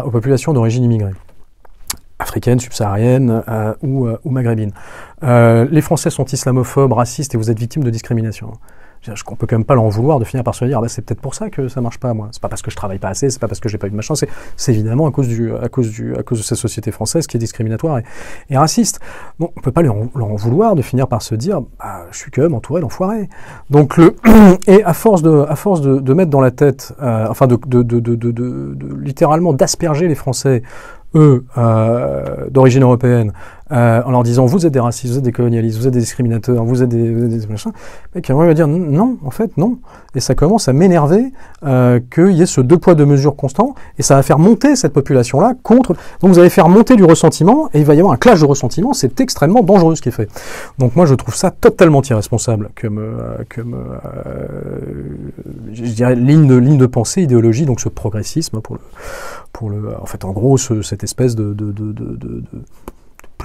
aux 0.07 0.11
populations 0.11 0.55
d'origine 0.55 0.85
immigrée 0.85 1.13
africaine, 2.25 2.59
subsaharienne 2.59 3.43
euh, 3.49 3.75
ou, 3.83 4.07
euh, 4.07 4.19
ou, 4.25 4.31
maghrébine. 4.31 4.73
Euh, 5.23 5.67
les 5.71 5.83
Français 5.83 6.11
sont 6.11 6.25
islamophobes, 6.25 6.93
racistes 6.93 7.35
et 7.35 7.39
vous 7.39 7.51
êtes 7.51 7.59
victime 7.59 7.85
de 7.85 7.91
discrimination. 7.91 8.53
On 9.29 9.37
peut 9.37 9.47
quand 9.47 9.57
même 9.57 9.67
pas 9.67 9.75
leur 9.75 9.87
vouloir 9.91 10.19
de 10.19 10.25
finir 10.25 10.43
par 10.43 10.55
se 10.55 10.65
dire 10.65 10.79
ah 10.79 10.81
bah, 10.81 10.89
c'est 10.89 11.03
peut-être 11.03 11.21
pour 11.21 11.35
ça 11.35 11.51
que 11.51 11.69
ça 11.69 11.83
marche 11.83 11.99
pas 11.99 12.15
moi. 12.15 12.29
C'est 12.33 12.41
pas 12.41 12.49
parce 12.49 12.63
que 12.63 12.71
je 12.71 12.77
travaille 12.77 12.99
pas 12.99 13.11
assez, 13.11 13.29
c'est 13.29 13.39
pas 13.39 13.49
parce 13.49 13.61
que 13.61 13.69
j'ai 13.69 13.77
pas 13.77 13.87
eu 13.87 13.91
de 13.91 13.97
machin, 13.97 14.15
c'est 14.15 14.73
évidemment 14.73 15.07
à 15.07 15.11
cause 15.11 15.29
du 15.29 15.55
à 15.55 15.69
cause 15.69 15.91
du 15.91 16.17
à 16.17 16.23
cause 16.23 16.39
de 16.39 16.43
cette 16.43 16.57
société 16.57 16.91
française 16.91 17.27
qui 17.27 17.37
est 17.37 17.41
discriminatoire 17.41 17.99
et, 17.99 18.05
et 18.49 18.57
raciste. 18.57 19.01
Bon, 19.39 19.51
on 19.59 19.61
peut 19.61 19.73
pas 19.73 19.83
leur, 19.83 19.95
en 19.95 20.37
vouloir 20.37 20.75
de 20.75 20.81
finir 20.81 21.07
par 21.07 21.21
se 21.21 21.35
dire 21.35 21.61
bah, 21.79 22.07
je 22.13 22.17
suis 22.17 22.31
quand 22.31 22.41
même 22.41 22.55
entouré 22.55 22.81
d'enfoirés. 22.81 23.29
Donc 23.69 23.99
le 23.99 24.17
et 24.67 24.83
à 24.85 24.95
force 24.95 25.21
de 25.21 25.45
à 25.47 25.57
force 25.57 25.83
de, 25.83 25.99
de 25.99 26.15
mettre 26.15 26.31
dans 26.31 26.41
la 26.41 26.51
tête 26.51 26.95
euh, 27.03 27.27
enfin 27.29 27.47
de, 27.47 27.59
de, 27.67 27.83
de 27.83 28.95
littéralement 29.03 29.53
d'asperger 29.53 30.09
les 30.09 30.15
Français 30.15 30.63
eux, 31.15 31.45
euh, 31.57 32.49
d'origine 32.51 32.83
européenne, 32.83 33.33
euh, 33.73 34.03
en 34.05 34.11
leur 34.11 34.23
disant 34.23 34.47
vous 34.47 34.67
êtes 34.67 34.73
des 34.73 34.81
racistes, 34.81 35.13
vous 35.13 35.19
êtes 35.19 35.25
des 35.25 35.33
colonialistes, 35.33 35.79
vous 35.79 35.87
êtes 35.87 35.95
des 35.95 36.01
discriminateurs, 36.01 36.65
vous 36.65 36.83
êtes 36.83 36.89
des, 36.89 37.15
vous 37.15 37.25
êtes 37.25 37.41
des 37.41 37.47
machins, 37.47 37.73
et 38.15 38.21
qui 38.21 38.33
va 38.33 38.55
dire 38.55 38.69
non, 38.69 39.19
en 39.25 39.31
fait, 39.31 39.57
non. 39.57 39.79
Et 40.15 40.21
ça 40.21 40.35
commence 40.35 40.69
à 40.69 40.73
m'énerver 40.73 41.33
euh, 41.65 41.99
qu'il 42.13 42.33
y 42.33 42.43
ait 42.43 42.47
ce 42.47 42.61
deux 42.61 42.79
poids 42.79 42.95
deux 42.95 43.07
mesures 43.07 43.37
constant, 43.37 43.75
et 43.99 44.03
ça 44.03 44.17
va 44.17 44.23
faire 44.23 44.39
monter 44.39 44.77
cette 44.77 44.93
population-là 44.93 45.55
contre. 45.63 45.95
Donc 46.21 46.33
vous 46.33 46.39
allez 46.39 46.51
faire 46.51 46.69
monter 46.69 46.97
du 46.97 47.05
ressentiment, 47.05 47.71
et 47.73 47.81
il 47.81 47.87
va 47.87 47.95
y 47.95 47.99
avoir 47.99 48.13
un 48.13 48.19
clash 48.19 48.41
de 48.41 48.47
ressentiment. 48.47 48.93
C'est 48.93 49.21
extrêmement 49.21 49.63
dangereux 49.63 49.97
ce 49.97 50.03
qui 50.03 50.11
est 50.11 50.13
fait. 50.13 50.29
Donc 50.79 50.95
moi 50.97 51.07
je 51.07 51.15
trouve 51.15 51.35
ça 51.35 51.51
totalement 51.51 52.03
irresponsable 52.03 52.71
comme, 52.81 52.99
euh, 52.99 53.39
comme 53.55 53.75
euh, 53.75 54.47
je 55.73 55.85
dirais 55.85 56.15
ligne 56.15 56.47
de 56.47 56.57
ligne 56.57 56.79
de 56.79 56.87
pensée, 56.87 57.23
idéologie, 57.23 57.65
donc 57.65 57.81
ce 57.81 57.89
progressisme 57.89 58.61
pour 58.61 58.77
le 58.77 58.81
pour 59.55 59.71
le, 59.71 59.95
en 59.99 60.05
fait, 60.05 60.25
en 60.25 60.33
gros, 60.33 60.59
ce, 60.59 60.83
cette 60.83 61.05
espèce 61.05 61.35
de, 61.35 61.55
de, 61.55 61.73
de, 61.73 61.93
de, 61.93 62.43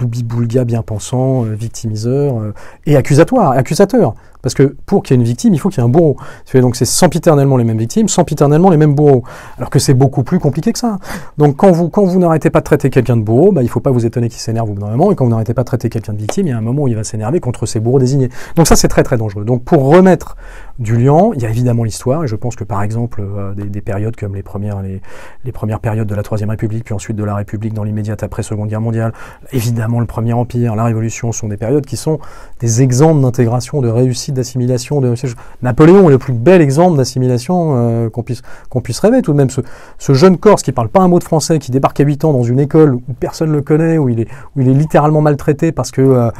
de 0.05 0.23
boulga 0.23 0.63
bien 0.63 0.81
pensant, 0.81 1.45
euh, 1.45 1.53
victimiseur 1.53 2.39
euh, 2.39 2.53
et 2.85 2.95
accusatoire, 2.95 3.51
accusateur. 3.51 4.15
Parce 4.41 4.55
que 4.55 4.75
pour 4.85 5.03
qu'il 5.03 5.15
y 5.15 5.19
ait 5.19 5.21
une 5.21 5.27
victime, 5.27 5.53
il 5.53 5.59
faut 5.59 5.69
qu'il 5.69 5.81
y 5.81 5.85
ait 5.85 5.87
un 5.87 5.91
bourreau. 5.91 6.15
Donc 6.53 6.75
c'est 6.75 6.85
sempiternellement 6.85 7.57
les 7.57 7.65
mêmes 7.65 7.77
victimes, 7.77 8.07
sempiternellement 8.07 8.69
les 8.69 8.77
mêmes 8.77 8.95
bourreaux. 8.95 9.23
Alors 9.57 9.69
que 9.69 9.79
c'est 9.79 9.93
beaucoup 9.93 10.23
plus 10.23 10.39
compliqué 10.39 10.71
que 10.71 10.79
ça. 10.79 10.97
Donc 11.37 11.57
quand 11.57 11.71
vous, 11.71 11.89
quand 11.89 12.05
vous 12.05 12.19
n'arrêtez 12.19 12.49
pas 12.49 12.59
de 12.59 12.65
traiter 12.65 12.89
quelqu'un 12.89 13.17
de 13.17 13.23
bourreau, 13.23 13.51
bah, 13.51 13.61
il 13.61 13.65
ne 13.65 13.69
faut 13.69 13.81
pas 13.81 13.91
vous 13.91 14.05
étonner 14.05 14.29
qu'il 14.29 14.39
s'énerve 14.39 14.69
au 14.69 14.73
bout 14.73 14.81
d'un 14.81 14.91
moment. 14.91 15.11
Et 15.11 15.15
quand 15.15 15.25
vous 15.25 15.31
n'arrêtez 15.31 15.53
pas 15.53 15.63
de 15.63 15.67
traiter 15.67 15.89
quelqu'un 15.89 16.13
de 16.13 16.19
victime, 16.19 16.47
il 16.47 16.51
y 16.51 16.53
a 16.53 16.57
un 16.57 16.61
moment 16.61 16.83
où 16.83 16.87
il 16.87 16.95
va 16.95 17.03
s'énerver 17.03 17.39
contre 17.39 17.65
ses 17.65 17.79
bourreaux 17.79 17.99
désignés. 17.99 18.29
Donc 18.55 18.67
ça 18.67 18.75
c'est 18.75 18.87
très 18.87 19.03
très 19.03 19.17
dangereux. 19.17 19.43
Donc 19.43 19.63
pour 19.63 19.83
remettre 19.83 20.37
du 20.79 20.95
lion, 20.95 21.33
il 21.33 21.41
y 21.41 21.45
a 21.45 21.49
évidemment 21.49 21.83
l'histoire. 21.83 22.23
Et 22.23 22.27
je 22.27 22.35
pense 22.35 22.55
que 22.55 22.63
par 22.63 22.81
exemple 22.81 23.21
euh, 23.21 23.53
des, 23.53 23.65
des, 23.65 23.81
périodes 23.81 24.15
comme 24.15 24.35
les 24.35 24.43
premières, 24.43 24.81
les, 24.81 25.01
les, 25.43 25.51
premières 25.51 25.81
périodes 25.81 26.07
de 26.07 26.15
la 26.15 26.23
Troisième 26.23 26.49
République, 26.49 26.85
puis 26.85 26.93
ensuite 26.93 27.17
de 27.17 27.23
la 27.23 27.35
République 27.35 27.73
dans 27.73 27.83
l'immédiate 27.83 28.23
après 28.23 28.43
Seconde 28.43 28.69
Guerre 28.69 28.81
mondiale, 28.81 29.13
évidemment 29.51 29.99
le 29.99 30.05
Premier 30.05 30.31
Empire, 30.31 30.75
la 30.75 30.85
Révolution 30.85 31.33
sont 31.33 31.49
des 31.49 31.57
périodes 31.57 31.85
qui 31.85 31.97
sont 31.97 32.19
des 32.61 32.81
exemples 32.81 33.21
d'intégration, 33.21 33.81
de 33.81 33.89
réussite, 33.89 34.28
d'assimilation, 34.35 35.01
de 35.01 35.13
Napoléon 35.61 36.09
est 36.09 36.11
le 36.11 36.17
plus 36.17 36.33
bel 36.33 36.61
exemple 36.61 36.97
d'assimilation 36.97 37.73
euh, 37.75 38.09
qu'on 38.09 38.23
puisse, 38.23 38.41
puisse 38.83 38.99
rêver 38.99 39.21
tout 39.21 39.31
de 39.31 39.37
même. 39.37 39.49
Ce, 39.49 39.61
ce, 39.97 40.13
jeune 40.13 40.37
Corse 40.37 40.63
qui 40.63 40.71
parle 40.71 40.89
pas 40.89 41.01
un 41.01 41.07
mot 41.07 41.19
de 41.19 41.23
français, 41.23 41.59
qui 41.59 41.71
débarque 41.71 41.99
à 41.99 42.03
8 42.03 42.25
ans 42.25 42.33
dans 42.33 42.43
une 42.43 42.59
école 42.59 42.95
où 42.95 43.01
personne 43.19 43.49
ne 43.49 43.55
le 43.55 43.61
connaît, 43.61 43.97
où 43.97 44.09
il 44.09 44.21
est, 44.21 44.27
où 44.55 44.61
il 44.61 44.69
est 44.69 44.73
littéralement 44.73 45.21
maltraité 45.21 45.71
parce 45.71 45.91
que 45.91 46.01
euh, 46.01 46.31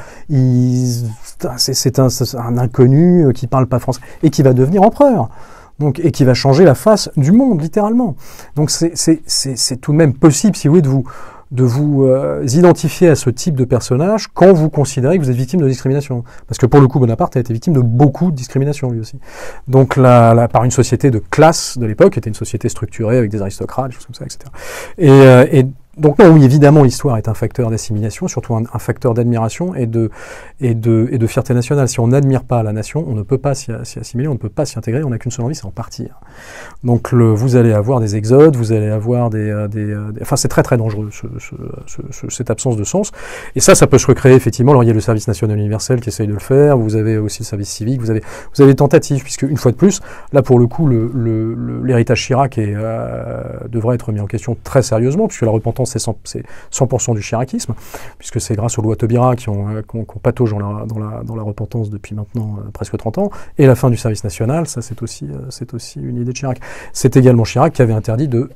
c'est, 1.58 2.00
un, 2.00 2.58
inconnu 2.58 3.26
euh, 3.26 3.32
qui 3.32 3.48
parle 3.48 3.68
pas 3.68 3.80
français 3.80 4.02
et 4.24 4.30
qui 4.30 4.44
va 4.44 4.54
devenir 4.54 4.84
empereur. 4.84 5.30
Donc, 5.80 6.02
et 6.04 6.12
qui 6.12 6.26
va 6.26 6.34
changer 6.34 6.66
la 6.66 6.76
face 6.76 7.10
du 7.16 7.32
monde, 7.32 7.62
littéralement. 7.62 8.16
Donc 8.58 8.70
c'est, 8.70 8.92
tout 9.80 9.94
de 9.94 9.98
même 9.98 10.14
possible, 10.14 10.58
si 10.58 10.68
voulez, 10.68 10.82
de 10.82 10.90
vous, 10.90 11.06
de 11.52 11.64
vous 11.64 12.04
euh, 12.04 12.46
identifier 12.48 13.10
à 13.10 13.16
ce 13.16 13.30
type 13.30 13.56
de 13.56 13.66
personnage 13.66 14.28
quand 14.34 14.54
vous 14.54 14.70
considérez 14.70 15.18
que 15.18 15.24
vous 15.24 15.32
êtes 15.32 15.36
victime 15.36 15.62
de 15.62 15.68
discrimination. 15.68 16.24
Parce 16.48 16.58
que 16.60 16.66
pour 16.66 16.80
le 16.80 16.88
coup, 16.88 17.00
Bonaparte 17.00 17.38
a 17.38 17.40
été 17.40 17.54
victime 17.54 17.74
de 17.74 17.80
beaucoup 17.80 18.32
de 18.32 18.36
discrimination 18.36 18.92
lui 18.92 19.00
aussi. 19.00 19.18
Donc 19.68 19.98
là, 19.98 20.48
par 20.48 20.64
une 20.64 20.72
société 20.72 21.10
de 21.10 21.20
classe 21.20 21.78
de 21.78 21.86
l'époque, 21.86 22.14
qui 22.14 22.20
était 22.20 22.30
une 22.30 22.36
société 22.36 22.70
structurée 22.70 23.18
avec 23.18 23.32
des 23.32 23.42
aristocrates, 23.42 23.90
des 23.90 23.96
choses 23.96 24.06
comme 24.06 24.16
ça, 24.16 24.26
etc. 24.26 24.40
Et, 24.98 25.10
euh, 25.10 25.46
et 25.52 25.66
donc 26.00 26.18
non, 26.18 26.30
oui, 26.30 26.44
évidemment, 26.44 26.84
l'histoire 26.84 27.18
est 27.18 27.28
un 27.28 27.34
facteur 27.34 27.70
d'assimilation, 27.70 28.28
surtout 28.28 28.56
un, 28.56 28.80
facteur 28.80 29.14
d'admiration 29.14 29.76
et 29.76 29.86
de, 29.86 30.10
et, 30.62 30.74
de, 30.74 31.10
et 31.12 31.18
de 31.18 31.28
fierté 31.28 31.54
nationale. 31.54 31.88
Si 31.90 32.00
on 32.00 32.08
n'admire 32.08 32.44
pas 32.44 32.64
la 32.64 32.74
nation, 32.74 33.04
on 33.08 33.14
ne 33.14 33.22
peut 33.22 33.38
pas 33.38 33.54
s'y 33.56 33.72
assimiler, 33.72 34.28
on 34.28 34.34
ne 34.34 34.38
peut 34.38 34.50
pas 34.50 34.66
s'y 34.66 34.78
intégrer, 34.78 35.04
on 35.04 35.10
n'a 35.10 35.18
qu'une 35.18 35.32
seule 35.32 35.46
envie, 35.46 35.56
c'est 35.56 35.66
en 35.66 35.72
partir. 35.72 36.20
Donc 36.84 37.12
le, 37.12 37.32
vous 37.32 37.56
allez 37.56 37.74
avoir 37.74 38.00
des 38.00 38.16
exodes, 38.16 38.56
vous 38.56 38.72
allez 38.72 38.90
avoir 38.90 39.30
des... 39.30 39.50
Euh, 39.50 39.68
des, 39.68 39.92
euh, 39.92 40.12
des 40.12 40.22
enfin, 40.22 40.36
c'est 40.36 40.48
très 40.48 40.64
très 40.64 40.78
dangereux, 40.78 41.10
ce, 41.12 41.28
ce, 41.40 42.30
cette 42.30 42.50
absence 42.50 42.78
de 42.78 42.84
sens. 42.84 43.12
Et 43.56 43.60
ça, 43.60 43.76
ça 43.76 43.88
peut 43.88 43.98
se 43.98 44.08
recréer 44.08 44.36
effectivement. 44.36 44.72
Alors 44.72 44.84
il 44.84 44.88
y 44.88 44.92
a 44.92 44.94
le 44.94 45.02
service 45.02 45.28
national 45.28 45.58
universel 45.58 46.00
qui 46.00 46.10
essaye 46.10 46.28
de 46.28 46.34
le 46.34 46.40
faire, 46.40 46.78
vous 46.78 46.96
avez 46.96 47.18
aussi 47.18 47.42
le 47.42 47.46
service 47.46 47.70
civique, 47.70 48.00
vous 48.00 48.10
avez, 48.10 48.22
vous 48.56 48.62
avez 48.62 48.72
des 48.72 48.78
tentatives, 48.78 49.24
puisque 49.24 49.44
une 49.44 49.58
fois 49.58 49.72
de 49.72 49.78
plus, 49.78 50.00
là 50.32 50.42
pour 50.42 50.60
le 50.60 50.68
coup, 50.68 50.88
l'héritage 50.88 52.20
le, 52.22 52.26
Chirac 52.26 52.58
est, 52.58 52.74
euh, 52.76 53.44
devrait 53.70 53.96
être 53.96 54.12
mis 54.12 54.20
en 54.20 54.28
question 54.28 54.56
très 54.64 54.82
sérieusement, 54.82 55.28
puisque 55.28 55.44
la 55.44 55.52
repentance 55.52 55.89
c'est 55.90 56.00
100%, 56.00 57.16
du 57.16 57.22
chiracisme, 57.22 57.74
puisque 58.18 58.40
c'est 58.40 58.56
grâce 58.56 58.78
aux 58.78 58.82
lois 58.82 58.96
Taubira 58.96 59.36
qui 59.36 59.50
ont, 59.50 59.70
euh, 59.70 59.82
patauge 60.22 60.54
dans 60.54 60.78
la, 60.78 61.24
dans, 61.24 61.46
repentance 61.46 61.90
depuis 61.90 62.16
maintenant 62.16 62.58
euh, 62.60 62.70
presque 62.72 62.98
30 62.98 63.18
ans, 63.18 63.32
et 63.58 63.66
la 63.66 63.76
fin 63.76 63.90
du 63.90 63.98
service 63.98 64.24
national, 64.24 64.68
ça 64.68 64.82
c'est 64.82 65.02
aussi, 65.02 65.26
euh, 65.26 65.50
c'est 65.50 65.74
aussi 65.74 66.00
une 66.00 66.18
idée 66.18 66.26
de 66.26 66.32
Chirac. 66.32 66.60
C'est 66.94 67.18
également 67.18 67.44
Chirac 67.44 67.74
qui 67.74 67.82
avait 67.82 67.94
interdit 67.94 68.28
de 68.28 68.50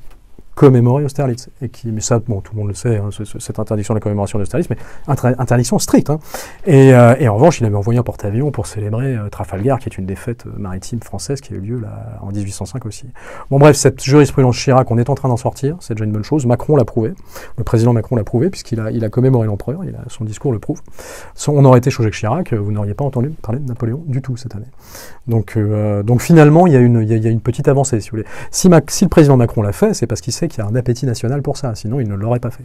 commémorer 0.54 1.04
Austerlitz. 1.04 1.48
Et 1.62 1.68
qui, 1.68 1.88
mais 1.88 2.00
ça, 2.00 2.18
bon, 2.18 2.40
tout 2.40 2.52
le 2.54 2.58
monde 2.60 2.68
le 2.68 2.74
sait, 2.74 2.96
hein, 2.96 3.10
cette 3.38 3.58
interdiction 3.58 3.94
de 3.94 3.98
la 3.98 4.00
commémoration 4.00 4.38
d'Austerlitz, 4.38 4.68
mais 4.70 4.76
interdiction 5.06 5.78
stricte. 5.78 6.10
Hein. 6.10 6.18
Et, 6.66 6.94
euh, 6.94 7.14
et, 7.18 7.28
en 7.28 7.34
revanche, 7.34 7.60
il 7.60 7.66
avait 7.66 7.76
envoyé 7.76 7.98
un 7.98 8.02
porte-avions 8.02 8.50
pour 8.50 8.66
célébrer 8.66 9.16
euh, 9.16 9.28
Trafalgar, 9.28 9.78
qui 9.78 9.88
est 9.88 9.98
une 9.98 10.06
défaite 10.06 10.46
euh, 10.46 10.50
maritime 10.56 11.00
française 11.00 11.40
qui 11.40 11.52
a 11.52 11.56
eu 11.56 11.60
lieu 11.60 11.80
là, 11.80 12.18
en 12.22 12.30
1805 12.30 12.86
aussi. 12.86 13.06
Bon, 13.50 13.58
bref, 13.58 13.76
cette 13.76 14.02
jurisprudence 14.02 14.56
Chirac, 14.56 14.90
on 14.90 14.98
est 14.98 15.10
en 15.10 15.14
train 15.14 15.28
d'en 15.28 15.36
sortir, 15.36 15.76
c'est 15.80 15.94
déjà 15.94 16.04
une 16.04 16.12
bonne 16.12 16.24
chose. 16.24 16.46
Macron 16.46 16.76
l'a 16.76 16.84
prouvé, 16.84 17.12
le 17.58 17.64
président 17.64 17.92
Macron 17.92 18.16
l'a 18.16 18.24
prouvé, 18.24 18.50
puisqu'il 18.50 18.80
a, 18.80 18.90
il 18.90 19.04
a 19.04 19.08
commémoré 19.08 19.46
l'empereur, 19.46 19.80
son 20.08 20.24
discours 20.24 20.52
le 20.52 20.58
prouve. 20.58 20.80
on 21.48 21.64
aurait 21.64 21.78
été 21.78 21.90
que 21.90 22.08
Chirac, 22.10 22.52
vous 22.52 22.72
n'auriez 22.72 22.94
pas 22.94 23.04
entendu 23.04 23.30
parler 23.30 23.60
de 23.60 23.66
Napoléon 23.66 24.02
du 24.06 24.20
tout 24.22 24.36
cette 24.36 24.54
année. 24.54 24.66
Donc, 25.26 25.58
donc 26.04 26.20
finalement, 26.20 26.66
il 26.66 26.72
y, 26.72 26.76
a 26.76 26.80
une, 26.80 27.02
il, 27.02 27.22
y 27.22 27.26
a, 27.26 27.30
une 27.30 27.40
petite 27.40 27.68
avancée, 27.68 28.00
si 28.00 28.10
vous 28.10 28.16
voulez. 28.18 28.28
Si, 28.50 28.68
si 28.88 29.04
le 29.04 29.08
président 29.08 29.36
Macron 29.36 29.62
l'a 29.62 29.72
fait, 29.72 29.94
c'est 29.94 30.06
parce 30.06 30.20
qu'il 30.20 30.32
sait 30.32 30.43
qu'il 30.48 30.62
y 30.62 30.66
a 30.66 30.70
un 30.70 30.74
appétit 30.74 31.06
national 31.06 31.42
pour 31.42 31.56
ça, 31.56 31.74
sinon 31.74 32.00
il 32.00 32.08
ne 32.08 32.14
l'aurait 32.14 32.40
pas 32.40 32.50
fait. 32.50 32.64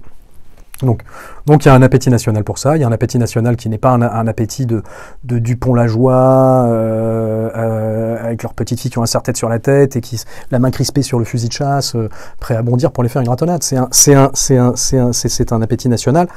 Donc, 0.84 1.04
donc 1.46 1.66
il 1.66 1.68
y 1.68 1.72
a 1.72 1.74
un 1.74 1.82
appétit 1.82 2.10
national 2.10 2.44
pour 2.44 2.58
ça. 2.58 2.78
Il 2.78 2.82
y 2.82 2.84
a 2.84 2.88
un 2.88 2.92
appétit 2.92 3.20
national 3.20 3.58
qui 3.58 3.70
n'est 3.70 3.78
pas 3.78 3.92
un, 3.92 4.28
appétit 4.28 4.66
de, 4.66 4.82
Dupont-la-Joie 5.24 6.14
euh, 6.14 7.50
euh, 7.56 8.26
avec 8.26 8.44
leurs 8.44 8.54
petites 8.54 8.80
filles 8.80 8.92
qui 8.92 8.98
ont 8.98 9.04
un 9.04 9.08
serre-tête 9.08 9.38
sur 9.38 9.50
la 9.50 9.60
tête 9.60 9.96
et 9.96 10.02
qui 10.02 10.22
la 10.52 10.60
main 10.60 10.72
crispée 10.72 11.02
sur 11.02 11.20
le 11.20 11.26
fusil 11.26 11.50
de 11.50 11.54
chasse, 11.54 11.96
euh, 11.96 12.10
prêt 12.40 12.56
à 12.56 12.62
bondir 12.62 12.92
pour 12.92 13.04
les 13.04 13.10
faire 13.10 13.22
une 13.22 13.30
ratonnade. 13.30 13.64
C'est 13.64 13.76
un, 13.76 13.88
c'est 13.92 14.16
un, 14.16 14.32
c'est 14.34 14.58
un, 14.58 14.74
c'est 14.76 14.98
un, 14.98 15.12
c'est 15.12 15.52
un 15.52 15.62
appétit 15.62 15.90
national 15.90 16.28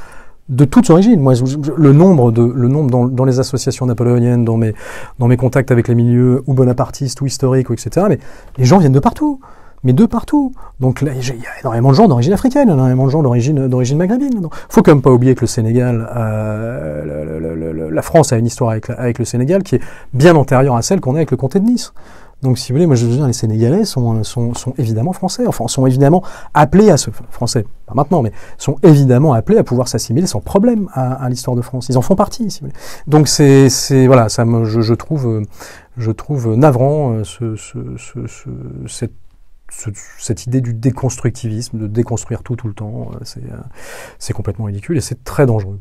de 0.48 0.64
toutes 0.64 0.90
origines. 0.90 1.24
Le 1.76 1.92
nombre 1.92 2.32
de, 2.32 2.42
le 2.42 2.66
nombre 2.66 3.08
dans, 3.10 3.24
les 3.24 3.38
associations 3.38 3.86
napoléoniennes, 3.86 4.44
dans 4.44 4.56
mes, 4.56 4.74
dans 5.20 5.28
mes 5.28 5.36
contacts 5.36 5.70
avec 5.70 5.86
les 5.86 5.94
milieux 5.94 6.42
ou 6.46 6.54
bonapartistes 6.54 7.20
ou 7.20 7.26
historiques 7.26 7.70
etc. 7.70 8.06
Mais 8.08 8.18
les 8.58 8.64
gens 8.64 8.78
viennent 8.78 8.92
de 8.92 8.98
partout 8.98 9.40
mais 9.84 9.92
de 9.92 10.06
partout. 10.06 10.52
Donc 10.80 11.00
là, 11.00 11.12
il 11.14 11.26
y 11.26 11.30
a 11.30 11.60
énormément 11.60 11.90
de 11.90 11.94
gens 11.94 12.08
d'origine 12.08 12.32
africaine, 12.32 12.68
énormément 12.68 13.06
de 13.06 13.10
gens 13.10 13.22
d'origine 13.22 13.68
d'origine 13.68 13.98
maghrébine. 13.98 14.40
Il 14.42 14.48
faut 14.68 14.82
quand 14.82 14.92
même 14.92 15.02
pas 15.02 15.10
oublier 15.10 15.34
que 15.34 15.42
le 15.42 15.46
Sénégal, 15.46 16.08
euh, 16.16 17.90
la 17.90 18.02
France 18.02 18.32
a 18.32 18.36
une 18.38 18.46
histoire 18.46 18.70
avec, 18.70 18.90
avec, 18.90 19.18
le 19.18 19.24
Sénégal 19.24 19.62
qui 19.62 19.76
est 19.76 19.80
bien 20.12 20.36
antérieure 20.36 20.76
à 20.76 20.82
celle 20.82 21.00
qu'on 21.00 21.14
a 21.14 21.18
avec 21.18 21.30
le 21.30 21.36
comté 21.36 21.60
de 21.60 21.64
Nice. 21.64 21.92
Donc, 22.42 22.58
si 22.58 22.72
vous 22.72 22.76
voulez, 22.76 22.86
moi 22.86 22.96
je 22.96 23.06
veux 23.06 23.14
dire, 23.14 23.26
les 23.26 23.32
Sénégalais 23.32 23.84
sont, 23.84 24.24
sont, 24.24 24.52
sont 24.54 24.74
évidemment 24.76 25.12
français, 25.12 25.46
enfin, 25.46 25.68
sont 25.68 25.86
évidemment 25.86 26.24
appelés 26.54 26.90
à 26.90 26.96
se, 26.96 27.10
français, 27.30 27.64
pas 27.86 27.94
maintenant, 27.94 28.20
mais 28.20 28.32
sont 28.58 28.78
évidemment 28.82 29.32
appelés 29.32 29.58
à 29.58 29.62
pouvoir 29.62 29.86
s'assimiler 29.86 30.26
sans 30.26 30.40
problème 30.40 30.88
à, 30.92 31.28
l'histoire 31.28 31.56
de 31.56 31.62
France. 31.62 31.86
Ils 31.88 31.96
en 31.96 32.02
font 32.02 32.16
partie, 32.16 32.50
si 32.50 32.60
vous 32.60 32.66
voulez. 32.66 32.78
Donc, 33.06 33.28
c'est, 33.28 33.68
c'est 33.68 34.08
voilà, 34.08 34.28
ça 34.28 34.44
me, 34.44 34.64
je, 34.64 34.80
je 34.80 34.94
trouve, 34.94 35.44
je 35.96 36.10
trouve 36.10 36.56
navrant 36.56 37.12
euh, 37.12 37.22
ce, 37.22 37.54
ce, 37.54 37.78
ce, 37.96 38.50
cette 38.88 39.12
cette 40.18 40.46
idée 40.46 40.60
du 40.60 40.74
déconstructivisme, 40.74 41.78
de 41.78 41.86
déconstruire 41.86 42.42
tout 42.42 42.56
tout 42.56 42.68
le 42.68 42.74
temps, 42.74 43.10
euh, 43.12 43.24
euh, 43.38 43.56
c'est 44.18 44.32
complètement 44.32 44.66
ridicule 44.66 44.96
et 44.96 45.00
c'est 45.00 45.24
très 45.24 45.46
dangereux. 45.46 45.78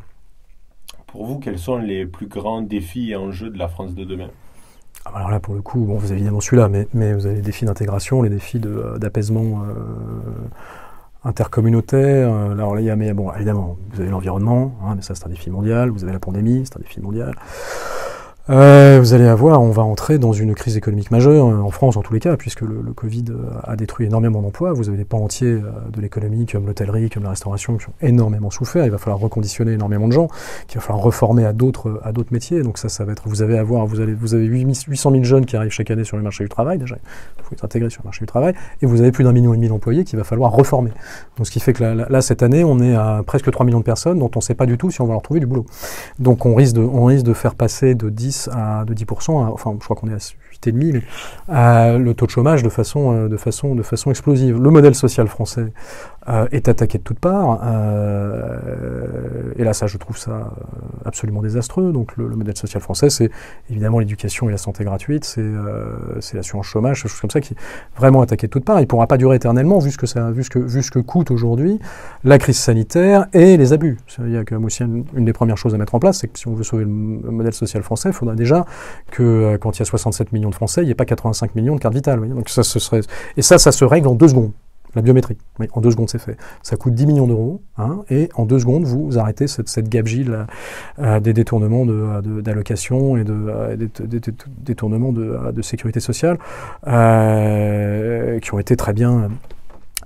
Pour 1.08 1.26
vous, 1.26 1.40
quels 1.40 1.60
sont 1.60 1.78
les 1.78 2.06
plus 2.06 2.28
grands 2.28 2.62
défis 2.62 3.12
et 3.12 3.16
enjeux 3.16 3.50
de 3.50 3.58
la 3.58 3.68
France 3.68 3.94
de 3.94 4.06
demain? 4.06 4.30
Ah, 5.06 5.12
alors 5.16 5.30
là, 5.30 5.40
pour 5.40 5.56
le 5.56 5.62
coup, 5.62 5.80
bon, 5.80 5.98
vous 5.98 6.06
avez 6.06 6.16
évidemment 6.16 6.40
celui-là, 6.40 6.70
mais, 6.70 6.88
mais, 6.94 7.14
vous 7.14 7.26
avez 7.26 7.36
les 7.36 7.42
défis 7.42 7.66
d'intégration, 7.66 8.22
les 8.22 8.30
défis 8.30 8.60
d'apaisement 8.60 9.64
euh, 9.64 9.76
intercommunautaire. 11.24 12.34
alors 12.34 12.76
là, 12.76 12.82
il 12.82 12.86
y 12.86 12.90
a, 12.90 12.96
mais 12.96 13.14
bon, 13.14 13.32
évidemment, 13.34 13.78
vous 13.92 14.02
avez 14.02 14.10
l'environnement, 14.10 14.78
hein, 14.84 14.94
mais 14.96 15.02
ça 15.02 15.16
c'est 15.16 15.26
un 15.26 15.30
défi 15.30 15.50
mondial. 15.50 15.90
Vous 15.90 16.04
avez 16.04 16.14
la 16.14 16.20
pandémie, 16.20 16.64
c'est 16.66 16.78
un 16.78 16.82
défi 16.82 17.02
mondial. 17.02 17.36
Euh, 18.52 19.00
vous 19.00 19.14
allez 19.14 19.28
avoir, 19.28 19.62
on 19.62 19.72
va 19.72 19.84
entrer 19.84 20.18
dans 20.18 20.34
une 20.34 20.56
crise 20.56 20.76
économique 20.76 21.10
majeure, 21.10 21.48
euh, 21.48 21.62
en 21.62 21.70
France 21.70 21.96
en 21.96 22.02
tous 22.02 22.14
les 22.14 22.20
cas, 22.20 22.36
puisque 22.36 22.62
le, 22.62 22.82
Covid 22.94 23.24
euh, 23.30 23.50
a 23.64 23.78
détruit 23.78 24.08
énormément 24.08 24.42
d'emplois. 24.42 24.74
Vous 24.74 24.90
avez 24.90 24.98
des 24.98 25.06
pans 25.06 25.24
entiers 25.24 25.54
de 25.54 26.02
l'économie, 26.02 26.46
comme 26.46 26.66
l'hôtellerie, 26.66 27.10
comme 27.10 27.24
la 27.24 27.30
restauration, 27.30 27.78
qui 27.78 27.88
ont 27.88 27.94
énormément 28.02 28.50
souffert. 28.50 28.84
Il 28.84 28.92
va 28.92 28.98
falloir 28.98 29.20
reconditionner 29.20 29.72
énormément 29.74 30.10
de 30.10 30.14
gens, 30.14 30.28
qu'il 30.68 30.82
va 30.82 30.86
falloir 30.86 31.02
reformer 31.02 31.46
à 31.46 31.54
d'autres 31.54 32.02
à 32.04 32.12
d'autres 32.12 32.34
métiers. 32.34 32.62
Donc 32.62 32.78
ça, 32.78 32.90
ça 32.90 33.06
va 33.06 33.14
être. 33.14 33.24
Vous 33.26 33.42
avez 33.42 33.58
avoir, 33.58 33.86
vous 33.86 34.02
avez 34.02 34.14
vous 34.14 34.34
avez 34.36 34.46
800 34.46 35.12
000 35.12 35.24
jeunes 35.24 35.46
qui 35.46 35.56
arrivent 35.56 35.72
chaque 35.72 35.90
année 35.90 36.04
sur 36.04 36.18
le 36.18 36.24
marché 36.24 36.44
du 36.44 36.50
travail 36.50 36.78
déjà. 36.78 36.98
Il 37.38 37.44
faut 37.46 37.54
être 37.54 37.64
intégré 37.64 37.90
sur 37.90 38.02
le 38.04 38.08
marché 38.08 38.20
du 38.20 38.28
travail, 38.28 38.54
et 38.82 38.86
vous 38.86 39.00
avez 39.00 39.14
plus 39.14 39.24
d'un 39.24 39.32
million 39.32 39.54
et 39.54 39.58
demi 39.58 39.70
d'employés 39.70 40.04
qu'il 40.04 40.18
va 40.18 40.26
falloir 40.26 40.52
reformer. 40.52 40.92
Donc 41.38 41.48
ce 41.48 41.52
qui 41.52 41.62
fait 41.62 41.72
que 41.72 41.84
là, 41.84 42.22
cette 42.22 42.44
année, 42.44 42.66
on 42.66 42.80
est 42.80 42.96
à 42.96 43.24
presque 43.26 43.50
3 43.50 43.66
millions 43.66 43.80
de 43.80 43.86
personnes 43.86 44.20
dont 44.20 44.32
on 44.36 44.40
ne 44.40 44.44
sait 44.44 44.56
pas 44.56 44.66
du 44.66 44.78
tout 44.78 44.92
si 44.92 45.00
on 45.00 45.06
va 45.06 45.14
leur 45.14 45.22
trouver 45.22 45.40
du 45.40 45.46
boulot. 45.46 45.66
Donc 46.20 46.46
on 46.46 46.54
risque 46.54 46.76
de 46.76 46.82
on 46.82 47.06
risque 47.06 47.26
de 47.26 47.34
faire 47.34 47.56
passer 47.56 47.96
de 47.96 48.10
10 48.10 48.41
à 48.52 48.86
de 48.86 48.94
10 48.94 49.06
enfin 49.30 49.76
je 49.80 49.84
crois 49.84 49.96
qu'on 49.96 50.08
est 50.10 50.14
à 50.14 50.18
8,5, 50.18 50.74
mais 50.74 51.02
euh, 51.50 51.98
le 51.98 52.14
taux 52.14 52.26
de 52.26 52.32
chômage 52.32 52.64
de 52.64 52.70
façon, 52.70 53.14
euh, 53.14 53.28
de, 53.28 53.38
façon, 53.38 53.76
de 53.76 53.84
façon 53.84 54.12
explosive. 54.12 54.60
Le 54.62 54.70
modèle 54.70 54.96
social 54.96 55.28
français 55.28 55.74
euh, 56.32 56.48
est 56.54 56.70
attaqué 56.70 56.98
de 56.98 57.04
toutes 57.04 57.20
parts. 57.20 57.60
Euh, 57.62 59.52
et 59.58 59.66
là, 59.66 59.74
ça, 59.74 59.88
je 59.88 59.98
trouve 59.98 60.18
ça 60.18 60.32
euh, 60.32 60.44
absolument 61.04 61.42
désastreux. 61.42 61.92
Donc, 61.92 62.16
le, 62.16 62.30
modèle 62.30 62.56
social 62.56 62.82
français, 62.82 63.10
c'est 63.10 63.30
évidemment 63.70 64.00
l'éducation 64.00 64.48
et 64.48 64.52
la 64.52 64.58
santé 64.58 64.86
gratuite, 64.86 65.26
c'est 65.26 66.34
l'assurance 66.34 66.68
chômage, 66.68 67.04
des 67.04 67.10
choses 67.10 67.20
comme 67.20 67.30
ça 67.30 67.42
qui 67.42 67.54
est 67.54 67.58
vraiment 67.98 68.22
attaqué 68.22 68.48
de 68.48 68.52
toutes 68.52 68.64
parts. 68.64 68.80
Il 68.80 68.84
ne 68.84 68.88
pourra 68.88 69.08
pas 69.08 69.18
durer 69.18 69.36
éternellement, 69.36 69.80
vu 69.80 69.92
ce 69.92 69.98
que, 69.98 70.06
ça, 70.06 70.32
vu 70.32 70.44
ce 70.46 70.50
que, 70.50 70.60
vu 70.60 70.82
ce 70.82 70.92
que 70.92 71.00
coûte 71.00 71.32
aujourd'hui 71.32 71.80
la 72.24 72.38
crise 72.38 72.58
sanitaire 72.58 73.28
et 73.34 73.58
les 73.58 73.74
abus. 73.74 73.98
Il 74.20 74.32
y 74.32 74.38
a 74.38 74.46
quand 74.46 74.56
même 74.56 74.66
aussi 74.66 74.84
une, 74.84 75.26
des 75.26 75.34
premières 75.34 75.58
choses 75.58 75.76
à 75.76 75.78
mettre 75.78 75.96
en 75.96 76.00
place, 76.00 76.20
c'est 76.20 76.28
que 76.28 76.40
si 76.40 76.48
on 76.48 76.54
veut 76.54 76.64
sauver 76.64 76.86
le, 76.86 76.90
modèle 76.90 77.54
social 77.54 77.84
français, 77.84 78.10
il 78.10 78.14
faudra 78.14 78.36
déjà 78.36 78.66
que 79.12 79.58
quand 79.58 79.78
il 79.78 79.80
y 79.80 79.84
a 79.84 79.86
67 79.86 80.32
millions 80.32 80.50
de 80.50 80.56
Français, 80.56 80.82
il 80.82 80.86
n'y 80.86 80.92
ait 80.92 80.96
pas 80.96 81.06
85 81.06 81.56
millions 81.56 81.76
de 81.76 81.82
cartes 81.82 81.96
vitales. 81.96 82.30
Donc 82.30 82.48
ça, 82.48 82.64
ce 82.64 82.80
serait... 82.80 83.02
Et 83.36 83.42
ça, 83.42 83.58
ça 83.58 83.74
se 83.74 83.84
règle 83.84 84.08
en 84.08 84.16
deux 84.16 84.30
secondes. 84.30 84.52
La 84.96 85.02
biométrie, 85.02 85.38
oui, 85.60 85.68
en 85.74 85.82
deux 85.82 85.92
secondes 85.92 86.10
c'est 86.10 86.20
fait. 86.20 86.38
Ça 86.64 86.76
coûte 86.76 86.94
10 86.94 87.06
millions 87.06 87.28
d'euros, 87.28 87.62
hein, 87.78 88.04
et 88.10 88.30
en 88.36 88.46
deux 88.46 88.60
secondes 88.60 88.84
vous 88.84 89.18
arrêtez 89.18 89.48
cette, 89.48 89.70
cette 89.70 89.88
gabegie 89.88 90.26
euh, 91.00 91.20
des 91.20 91.34
détournements 91.34 91.86
d'allocations 91.86 93.16
de, 93.16 93.20
et 93.20 93.24
de, 93.24 93.34
euh, 93.34 93.76
des, 93.78 94.20
détournements 94.60 95.14
de, 95.14 95.52
de, 95.52 95.62
sécurité 95.62 96.00
sociale 96.00 96.38
euh, 96.88 98.40
qui 98.40 98.54
ont 98.54 98.60
été 98.60 98.76
très 98.76 98.94
bien 98.94 99.30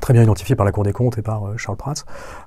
très 0.01 0.13
bien 0.13 0.23
identifié 0.23 0.55
par 0.55 0.65
la 0.65 0.71
Cour 0.71 0.83
des 0.83 0.93
comptes 0.93 1.17
et 1.17 1.21
par 1.21 1.47
euh, 1.47 1.57
Charles 1.57 1.77
Prats. 1.77 1.93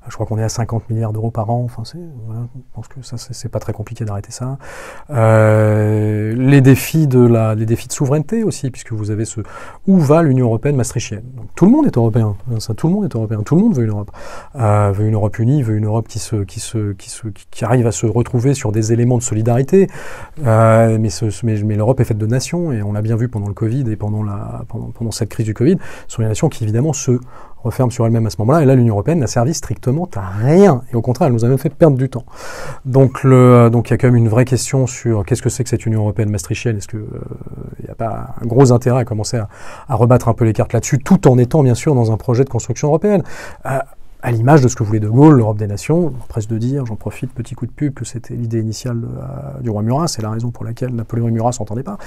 Je 0.08 0.14
crois 0.14 0.26
qu'on 0.26 0.38
est 0.38 0.42
à 0.42 0.48
50 0.48 0.90
milliards 0.90 1.12
d'euros 1.12 1.30
par 1.30 1.50
an. 1.50 1.62
Enfin, 1.64 1.82
voilà, 2.26 2.42
je 2.54 2.60
pense 2.74 2.88
que 2.88 3.02
ça, 3.02 3.16
c'est 3.18 3.48
pas 3.48 3.60
très 3.60 3.72
compliqué 3.72 4.04
d'arrêter 4.04 4.32
ça. 4.32 4.58
Euh, 5.10 6.34
les 6.34 6.60
défis 6.60 7.06
de 7.06 7.20
la, 7.20 7.54
les 7.54 7.66
défis 7.66 7.88
de 7.88 7.92
souveraineté 7.92 8.42
aussi, 8.42 8.70
puisque 8.70 8.92
vous 8.92 9.10
avez 9.10 9.24
ce 9.24 9.40
où 9.86 9.98
va 9.98 10.22
l'Union 10.22 10.46
européenne 10.46 10.76
maastrichtienne? 10.76 11.24
Tout 11.54 11.66
le 11.66 11.72
monde 11.72 11.86
est 11.86 11.96
européen. 11.96 12.36
Hein, 12.50 12.60
ça, 12.60 12.74
tout 12.74 12.88
le 12.88 12.94
monde 12.94 13.04
est 13.04 13.14
européen. 13.14 13.42
Tout 13.42 13.56
le 13.56 13.62
monde 13.62 13.74
veut 13.74 13.84
une 13.84 13.90
Europe, 13.90 14.10
euh, 14.56 14.92
veut 14.94 15.06
une 15.06 15.14
Europe 15.14 15.38
unie, 15.38 15.62
veut 15.62 15.76
une 15.76 15.86
Europe 15.86 16.08
qui 16.08 16.18
se, 16.18 16.36
qui 16.36 16.60
se, 16.60 16.92
qui 16.92 17.10
se, 17.10 17.28
qui 17.50 17.64
arrive 17.64 17.86
à 17.86 17.92
se 17.92 18.06
retrouver 18.06 18.54
sur 18.54 18.72
des 18.72 18.92
éléments 18.92 19.18
de 19.18 19.22
solidarité. 19.22 19.88
Euh, 20.44 20.98
mais, 20.98 21.10
ce, 21.10 21.26
mais, 21.44 21.62
mais 21.62 21.76
l'Europe 21.76 22.00
est 22.00 22.04
faite 22.04 22.18
de 22.18 22.26
nations 22.26 22.72
et 22.72 22.82
on 22.82 22.92
l'a 22.92 23.02
bien 23.02 23.16
vu 23.16 23.28
pendant 23.28 23.48
le 23.48 23.54
Covid 23.54 23.90
et 23.90 23.96
pendant 23.96 24.22
la, 24.22 24.64
pendant, 24.68 24.86
pendant 24.86 25.10
cette 25.10 25.28
crise 25.28 25.46
du 25.46 25.54
Covid, 25.54 25.76
ce 26.06 26.16
sont 26.16 26.22
les 26.22 26.28
nations 26.28 26.48
qui 26.48 26.64
évidemment 26.64 26.92
se 26.92 27.20
referme 27.62 27.90
sur 27.90 28.06
elle-même 28.06 28.26
à 28.26 28.30
ce 28.30 28.36
moment-là. 28.38 28.62
Et 28.62 28.64
là, 28.64 28.74
l'Union 28.74 28.94
européenne 28.94 29.18
n'a 29.18 29.26
servi 29.26 29.54
strictement 29.54 30.08
à 30.16 30.28
rien. 30.44 30.82
Et 30.92 30.96
au 30.96 31.02
contraire, 31.02 31.28
elle 31.28 31.34
nous 31.34 31.44
a 31.44 31.48
même 31.48 31.58
fait 31.58 31.70
perdre 31.74 31.96
du 31.96 32.08
temps. 32.08 32.24
Donc, 32.84 33.24
le, 33.24 33.68
donc 33.70 33.88
il 33.88 33.92
y 33.92 33.94
a 33.94 33.98
quand 33.98 34.08
même 34.08 34.16
une 34.16 34.28
vraie 34.28 34.44
question 34.44 34.86
sur 34.86 35.24
qu'est-ce 35.24 35.42
que 35.42 35.48
c'est 35.48 35.64
que 35.64 35.70
cette 35.70 35.86
Union 35.86 36.00
européenne 36.00 36.30
maastrichtienne. 36.30 36.76
Est-ce 36.76 36.88
qu'il 36.88 37.00
n'y 37.00 37.88
euh, 37.88 37.92
a 37.92 37.94
pas 37.94 38.34
un 38.40 38.46
gros 38.46 38.72
intérêt 38.72 39.00
à 39.00 39.04
commencer 39.04 39.36
à, 39.36 39.48
à 39.88 39.94
rebattre 39.94 40.28
un 40.28 40.34
peu 40.34 40.44
les 40.44 40.52
cartes 40.52 40.72
là-dessus, 40.72 40.98
tout 40.98 41.28
en 41.28 41.38
étant 41.38 41.62
bien 41.62 41.74
sûr 41.74 41.94
dans 41.94 42.12
un 42.12 42.16
projet 42.16 42.44
de 42.44 42.50
construction 42.50 42.88
européenne? 42.88 43.22
Euh, 43.66 43.78
à 44.22 44.32
l'image 44.32 44.62
de 44.62 44.68
ce 44.68 44.74
que 44.74 44.82
voulait 44.82 45.00
De 45.00 45.08
Gaulle, 45.08 45.36
l'Europe 45.36 45.58
des 45.58 45.66
nations, 45.66 46.12
presque 46.28 46.48
de 46.48 46.58
dire, 46.58 46.84
j'en 46.86 46.96
profite, 46.96 47.32
petit 47.32 47.54
coup 47.54 47.66
de 47.66 47.70
pub, 47.70 47.94
que 47.94 48.04
c'était 48.04 48.34
l'idée 48.34 48.60
initiale 48.60 49.04
euh, 49.04 49.60
du 49.60 49.70
roi 49.70 49.82
Murat, 49.82 50.08
c'est 50.08 50.22
la 50.22 50.30
raison 50.30 50.50
pour 50.50 50.64
laquelle 50.64 50.92
Napoléon 50.94 51.28
et 51.28 51.30
Murat 51.30 51.52
s'entendaient 51.52 51.84
pas, 51.84 51.98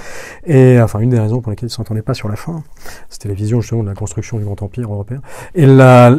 et 0.46 0.80
enfin 0.80 1.00
une 1.00 1.10
des 1.10 1.18
raisons 1.18 1.40
pour 1.40 1.50
lesquelles 1.50 1.70
ils 1.70 1.72
s'entendaient 1.72 2.02
pas 2.02 2.14
sur 2.14 2.28
la 2.28 2.36
fin, 2.36 2.62
c'était 3.08 3.28
la 3.28 3.34
vision 3.34 3.60
justement 3.60 3.82
de 3.82 3.88
la 3.88 3.94
construction 3.94 4.38
du 4.38 4.44
grand 4.44 4.60
empire 4.62 4.92
européen, 4.92 5.22
et 5.54 5.66
la, 5.66 6.14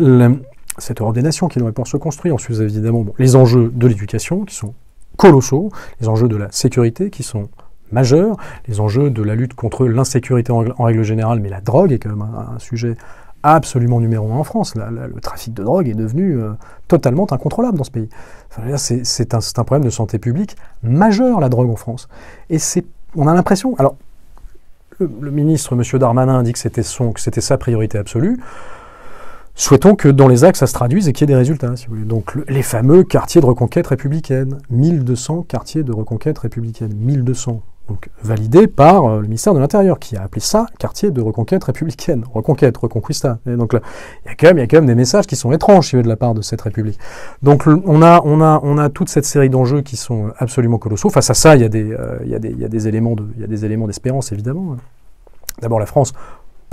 cette 0.80 1.02
Europe 1.02 1.14
des 1.14 1.22
nations 1.22 1.48
qui 1.48 1.60
devrait 1.60 1.74
pouvoir 1.74 1.88
se 1.88 1.98
construire, 1.98 2.34
ensuite 2.36 2.60
évidemment 2.60 3.02
bon, 3.02 3.14
les 3.20 3.36
enjeux 3.36 3.72
de 3.74 3.88
l'éducation 3.88 4.46
qui 4.46 4.56
sont 4.56 4.74
colossaux, 5.18 5.72
les 6.02 6.08
enjeux 6.08 6.28
de 6.28 6.38
la 6.38 6.52
sécurité 6.52 7.12
qui 7.12 7.22
sont 7.22 7.50
majeurs, 7.92 8.38
les 8.68 8.80
enjeux 8.80 9.12
de 9.12 9.22
la 9.22 9.36
lutte 9.36 9.54
contre 9.54 9.86
l'insécurité 9.86 10.52
en, 10.52 10.64
règle 10.84 11.04
générale, 11.04 11.40
mais 11.40 11.50
la 11.50 11.62
drogue 11.62 11.92
est 11.92 12.00
quand 12.00 12.10
même 12.10 12.24
un 12.24 12.58
sujet 12.58 12.96
absolument 13.44 14.00
numéro 14.00 14.32
un 14.32 14.38
en 14.38 14.44
France. 14.44 14.74
le 14.76 15.22
trafic 15.22 15.54
de 15.54 15.64
drogue 15.64 15.88
est 15.88 15.94
devenu 15.94 16.38
euh, 16.38 16.54
totalement 16.88 17.32
incontrôlable 17.32 17.78
dans 17.78 17.84
ce 17.84 17.92
pays. 17.92 18.10
c'est 18.78 19.34
un, 19.34 19.64
problème 19.64 19.84
de 19.84 19.90
santé 19.90 20.18
publique 20.18 20.56
majeur, 20.82 21.40
la 21.40 21.50
drogue 21.50 21.70
en 21.70 21.76
France. 21.76 22.08
Et 22.50 22.58
on 23.16 23.28
a 23.28 23.34
l'impression... 23.34 23.76
Alors, 23.78 23.96
le, 25.00 25.32
ministre, 25.32 25.74
M. 25.74 26.00
Darmanin, 26.00 26.44
dit 26.44 26.54
que 26.54 26.60
c'était 26.60 27.42
sa 27.42 27.58
priorité 27.58 27.98
absolue. 27.98 28.40
Souhaitons 29.56 29.96
que 29.96 30.08
dans 30.08 30.28
les 30.28 30.44
actes, 30.44 30.58
ça 30.58 30.68
se 30.68 30.74
traduise 30.74 31.08
et 31.08 31.14
qu'il 31.14 31.30
y 31.30 31.32
ait 31.32 31.34
des 31.34 31.38
résultats, 31.38 31.76
si 31.76 31.86
vous 31.86 31.96
voulez. 31.96 32.06
Donc, 32.06 32.34
les 32.48 32.64
fameux 32.64 33.04
quartiers 33.04 33.42
de 33.42 33.46
reconquête 33.46 33.88
républicaine. 33.88 34.58
1200 34.72 35.44
quartiers 35.44 35.84
de 35.84 35.92
reconquête 35.92 36.40
républicaine. 36.40 36.94
1200 36.96 37.62
validé 38.24 38.68
par 38.68 39.06
euh, 39.06 39.22
le 39.22 39.28
ministère 39.28 39.54
de 39.54 39.60
l'Intérieur, 39.60 40.00
qui 40.00 40.16
a 40.16 40.24
appelé 40.24 40.42
ça 40.42 40.68
quartier 40.80 41.12
de 41.12 41.22
reconquête 41.22 41.64
républicaine, 41.64 42.24
reconquête, 42.34 42.76
reconquista. 42.78 43.40
Et 43.46 43.56
donc 43.56 43.74
il 43.74 44.30
y 44.30 44.32
a 44.32 44.36
quand 44.36 44.54
même, 44.54 44.86
des 44.86 44.96
messages 44.96 45.28
qui 45.28 45.36
sont 45.36 45.52
étranges 45.52 45.92
de 45.94 46.08
la 46.08 46.16
part 46.16 46.34
de 46.34 46.42
cette 46.42 46.62
République. 46.62 47.00
Donc 47.42 47.68
on 47.68 48.02
a, 48.02 48.90
toute 48.90 49.10
cette 49.10 49.26
série 49.26 49.50
d'enjeux 49.50 49.82
qui 49.82 49.98
sont 49.98 50.32
absolument 50.38 50.78
colossaux. 50.78 51.10
Face 51.10 51.30
à 51.30 51.34
ça, 51.34 51.56
il 51.56 51.62
y 51.62 51.66
a 51.66 51.70
des, 51.70 51.92
euh, 51.92 52.20
éléments 52.88 53.16
y 53.38 53.44
a 53.44 53.48
des 53.48 53.66
éléments 53.66 53.88
d'espérance 53.88 54.32
évidemment. 54.32 54.78
D'abord 55.62 55.80
la 55.80 55.86
France 55.86 56.14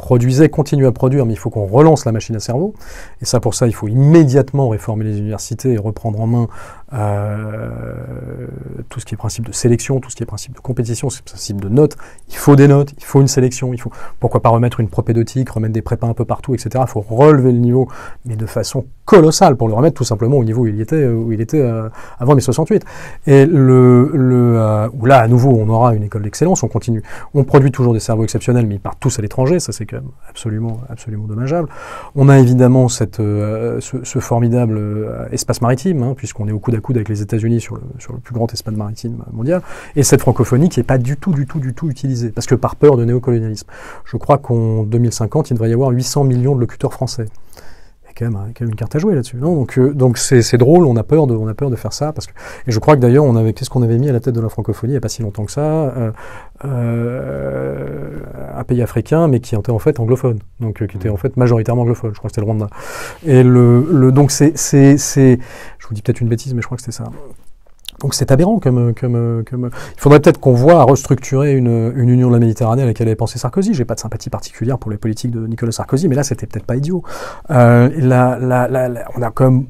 produisait, 0.00 0.48
continue 0.48 0.86
à 0.86 0.92
produire, 0.92 1.26
mais 1.26 1.34
il 1.34 1.38
faut 1.38 1.50
qu'on 1.50 1.66
relance 1.66 2.06
la 2.06 2.12
machine 2.12 2.34
à 2.34 2.40
cerveau. 2.40 2.74
Et 3.20 3.26
ça, 3.26 3.38
pour 3.38 3.54
ça, 3.54 3.66
il 3.66 3.74
faut 3.74 3.86
immédiatement 3.86 4.70
réformer 4.70 5.04
les 5.04 5.18
universités 5.18 5.74
et 5.74 5.78
reprendre 5.78 6.20
en 6.20 6.26
main 6.26 6.48
euh, 6.92 8.46
tout 8.88 9.00
ce 9.00 9.04
qui 9.04 9.14
est 9.14 9.16
principe 9.16 9.46
de 9.46 9.52
sélection, 9.52 10.00
tout 10.00 10.10
ce 10.10 10.16
qui 10.16 10.22
est 10.22 10.26
principe 10.26 10.54
de 10.54 10.60
compétition, 10.60 11.10
ce 11.10 11.22
principe 11.22 11.60
de 11.60 11.68
notes. 11.68 11.96
Il 12.28 12.36
faut 12.36 12.56
des 12.56 12.68
notes, 12.68 12.92
il 12.98 13.04
faut 13.04 13.20
une 13.20 13.28
sélection, 13.28 13.72
il 13.72 13.80
faut 13.80 13.92
pourquoi 14.18 14.40
pas 14.40 14.48
remettre 14.48 14.80
une 14.80 14.88
propédotique, 14.88 15.50
remettre 15.50 15.72
des 15.72 15.82
prépas 15.82 16.06
un 16.06 16.14
peu 16.14 16.24
partout, 16.24 16.54
etc. 16.54 16.84
Il 16.86 16.90
faut 16.90 17.00
relever 17.00 17.52
le 17.52 17.58
niveau, 17.58 17.88
mais 18.24 18.36
de 18.36 18.46
façon 18.46 18.86
colossale 19.04 19.56
pour 19.56 19.66
le 19.66 19.74
remettre 19.74 19.96
tout 19.96 20.04
simplement 20.04 20.36
au 20.36 20.44
niveau 20.44 20.62
où 20.62 20.66
il 20.66 20.80
était, 20.80 20.94
euh, 20.94 21.14
où 21.14 21.32
il 21.32 21.40
était 21.40 21.60
euh, 21.60 21.88
avant 22.18 22.34
mai 22.34 22.40
68. 22.40 22.84
Et 23.26 23.44
le, 23.46 24.10
le 24.14 24.56
euh, 24.56 24.88
où 24.92 25.06
là 25.06 25.18
à 25.18 25.28
nouveau 25.28 25.50
on 25.50 25.68
aura 25.68 25.94
une 25.94 26.04
école 26.04 26.22
d'excellence, 26.22 26.62
on 26.62 26.68
continue, 26.68 27.02
on 27.34 27.44
produit 27.44 27.72
toujours 27.72 27.92
des 27.92 28.00
cerveaux 28.00 28.24
exceptionnels, 28.24 28.66
mais 28.66 28.76
ils 28.76 28.80
partent 28.80 29.00
tous 29.00 29.18
à 29.18 29.22
l'étranger, 29.22 29.58
ça 29.58 29.72
c'est 29.72 29.86
quand 29.86 29.96
même 29.96 30.10
absolument, 30.28 30.80
absolument 30.88 31.26
dommageable. 31.26 31.68
On 32.14 32.28
a 32.28 32.38
évidemment 32.38 32.88
cette, 32.88 33.16
ce, 33.16 33.80
ce, 33.80 34.18
formidable 34.20 34.80
espace 35.32 35.60
maritime, 35.60 36.02
hein, 36.02 36.14
puisqu'on 36.16 36.46
est 36.46 36.52
au 36.52 36.58
coup 36.58 36.70
coude 36.80 36.96
avec 36.96 37.08
les 37.08 37.22
États-Unis 37.22 37.60
sur 37.60 37.76
le, 37.76 37.82
sur 37.98 38.12
le 38.12 38.18
plus 38.18 38.34
grand 38.34 38.52
espace 38.52 38.74
maritime 38.74 39.24
mondial, 39.32 39.62
et 39.96 40.02
cette 40.02 40.20
francophonie 40.20 40.68
qui 40.68 40.80
n'est 40.80 40.84
pas 40.84 40.98
du 40.98 41.16
tout, 41.16 41.32
du 41.32 41.46
tout, 41.46 41.60
du 41.60 41.74
tout 41.74 41.88
utilisée, 41.88 42.30
parce 42.30 42.46
que 42.46 42.54
par 42.54 42.76
peur 42.76 42.96
de 42.96 43.04
néocolonialisme. 43.04 43.66
Je 44.04 44.16
crois 44.16 44.38
qu'en 44.38 44.84
2050, 44.84 45.50
il 45.50 45.54
devrait 45.54 45.70
y 45.70 45.72
avoir 45.72 45.90
800 45.90 46.24
millions 46.24 46.54
de 46.54 46.60
locuteurs 46.60 46.92
français. 46.92 47.26
Il 48.04 48.06
y 48.06 48.10
a 48.10 48.12
quand 48.16 48.24
même, 48.24 48.52
quand 48.52 48.62
même 48.62 48.70
une 48.70 48.76
carte 48.76 48.96
à 48.96 48.98
jouer 48.98 49.14
là-dessus. 49.14 49.36
Non? 49.36 49.54
Donc, 49.54 49.78
donc 49.78 50.18
c'est 50.18 50.56
drôle, 50.56 50.84
on 50.84 50.96
a 50.96 51.04
peur 51.04 51.26
de, 51.26 51.34
on 51.34 51.46
a 51.46 51.54
peur 51.54 51.70
de 51.70 51.76
faire 51.76 51.92
ça 51.92 52.12
parce 52.12 52.26
que. 52.26 52.32
Et 52.66 52.72
je 52.72 52.78
crois 52.80 52.96
que 52.96 53.00
d'ailleurs, 53.00 53.24
on 53.24 53.36
avait, 53.36 53.52
qu'est-ce 53.52 53.70
qu'on 53.70 53.82
avait 53.82 53.98
mis 53.98 54.08
à 54.08 54.12
la 54.12 54.20
tête 54.20 54.34
de 54.34 54.40
la 54.40 54.48
francophonie 54.48 54.92
il 54.92 54.94
n'y 54.94 54.98
a 54.98 55.00
pas 55.00 55.08
si 55.08 55.22
longtemps 55.22 55.44
que 55.44 55.52
ça, 55.52 56.12
un 56.62 58.64
pays 58.64 58.82
africain, 58.82 59.28
mais 59.28 59.40
qui 59.40 59.54
était 59.54 59.70
en 59.70 59.78
fait 59.78 60.00
anglophone, 60.00 60.40
donc 60.58 60.86
qui 60.86 60.96
était 60.96 61.08
en 61.08 61.16
fait 61.16 61.36
majoritairement 61.36 61.82
anglophone. 61.82 62.12
Je 62.12 62.18
crois 62.18 62.28
que 62.28 62.34
c'était 62.34 62.44
le 62.44 62.50
Rwanda. 62.50 62.68
Et 63.24 63.42
le, 63.42 63.86
le 63.90 64.12
donc 64.12 64.30
c'est, 64.30 64.56
c'est, 64.56 65.38
vous 65.90 65.94
dis 65.94 66.02
peut-être 66.02 66.20
une 66.20 66.28
bêtise, 66.28 66.54
mais 66.54 66.62
je 66.62 66.66
crois 66.66 66.76
que 66.76 66.82
c'était 66.82 66.96
ça. 66.96 67.04
Donc 68.00 68.14
c'est 68.14 68.30
aberrant 68.30 68.58
comme, 68.58 68.94
comme, 68.94 69.44
comme... 69.44 69.70
Il 69.94 70.00
faudrait 70.00 70.20
peut-être 70.20 70.40
qu'on 70.40 70.54
voit 70.54 70.80
à 70.80 70.84
restructurer 70.84 71.54
une, 71.54 71.92
une, 71.94 72.08
union 72.08 72.28
de 72.28 72.32
la 72.32 72.38
Méditerranée 72.38 72.82
à 72.82 72.86
laquelle 72.86 73.08
avait 73.08 73.16
pensé 73.16 73.38
Sarkozy. 73.38 73.74
J'ai 73.74 73.84
pas 73.84 73.94
de 73.94 74.00
sympathie 74.00 74.30
particulière 74.30 74.78
pour 74.78 74.90
les 74.90 74.96
politiques 74.96 75.32
de 75.32 75.46
Nicolas 75.46 75.72
Sarkozy, 75.72 76.08
mais 76.08 76.14
là 76.14 76.22
c'était 76.22 76.46
peut-être 76.46 76.64
pas 76.64 76.76
idiot. 76.76 77.02
Euh, 77.50 77.90
on 79.16 79.22
a 79.22 79.30
comme 79.32 79.66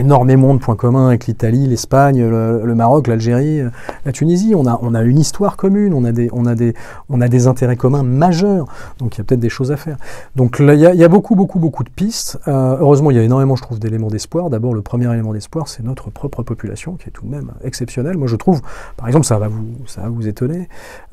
énormément 0.00 0.54
de 0.54 0.58
points 0.58 0.76
communs 0.76 1.08
avec 1.08 1.26
l'Italie, 1.26 1.66
l'Espagne, 1.66 2.22
le, 2.22 2.74
Maroc, 2.74 3.06
l'Algérie, 3.06 3.62
la 4.04 4.12
Tunisie. 4.12 4.54
On 4.56 4.66
a, 4.66 4.78
on 4.82 4.94
a 4.94 5.02
une 5.02 5.18
histoire 5.18 5.56
commune, 5.56 5.94
on 5.94 6.04
a 6.04 6.12
des, 6.12 6.28
on 6.32 6.46
a 6.46 6.54
des, 6.54 6.74
on 7.08 7.20
a 7.20 7.28
des 7.28 7.46
intérêts 7.46 7.76
communs 7.76 8.02
majeurs. 8.02 8.66
Donc 8.98 9.16
il 9.16 9.18
y 9.18 9.20
a 9.20 9.24
peut-être 9.24 9.40
des 9.40 9.48
choses 9.48 9.72
à 9.72 9.76
faire. 9.76 9.96
Donc 10.36 10.56
il 10.58 10.74
y 10.74 11.04
a, 11.04 11.08
beaucoup, 11.08 11.34
beaucoup, 11.34 11.58
beaucoup 11.58 11.84
de 11.84 11.90
pistes. 11.90 12.38
Euh, 12.48 12.76
heureusement, 12.80 13.10
il 13.10 13.16
y 13.16 13.20
a 13.20 13.22
énormément, 13.22 13.56
je 13.56 13.62
trouve, 13.62 13.78
d'éléments 13.78 14.08
d'espoir. 14.08 14.50
D'abord, 14.50 14.74
le 14.74 14.82
premier 14.82 15.12
élément 15.12 15.32
d'espoir, 15.32 15.68
c'est 15.68 15.82
notre 15.82 16.10
propre 16.10 16.42
population, 16.42 16.94
qui 16.94 17.08
est 17.08 17.12
tout 17.12 17.24
de 17.24 17.30
même 17.30 17.52
exceptionnelle. 17.62 18.16
Moi, 18.16 18.28
je 18.28 18.36
trouve, 18.36 18.62
par 18.96 19.06
exemple, 19.06 19.26
ça 19.26 19.38
va 19.38 19.48
vous, 19.48 19.66
ça 19.86 20.02
va 20.02 20.08
vous 20.08 20.28
étonner, 20.28 20.68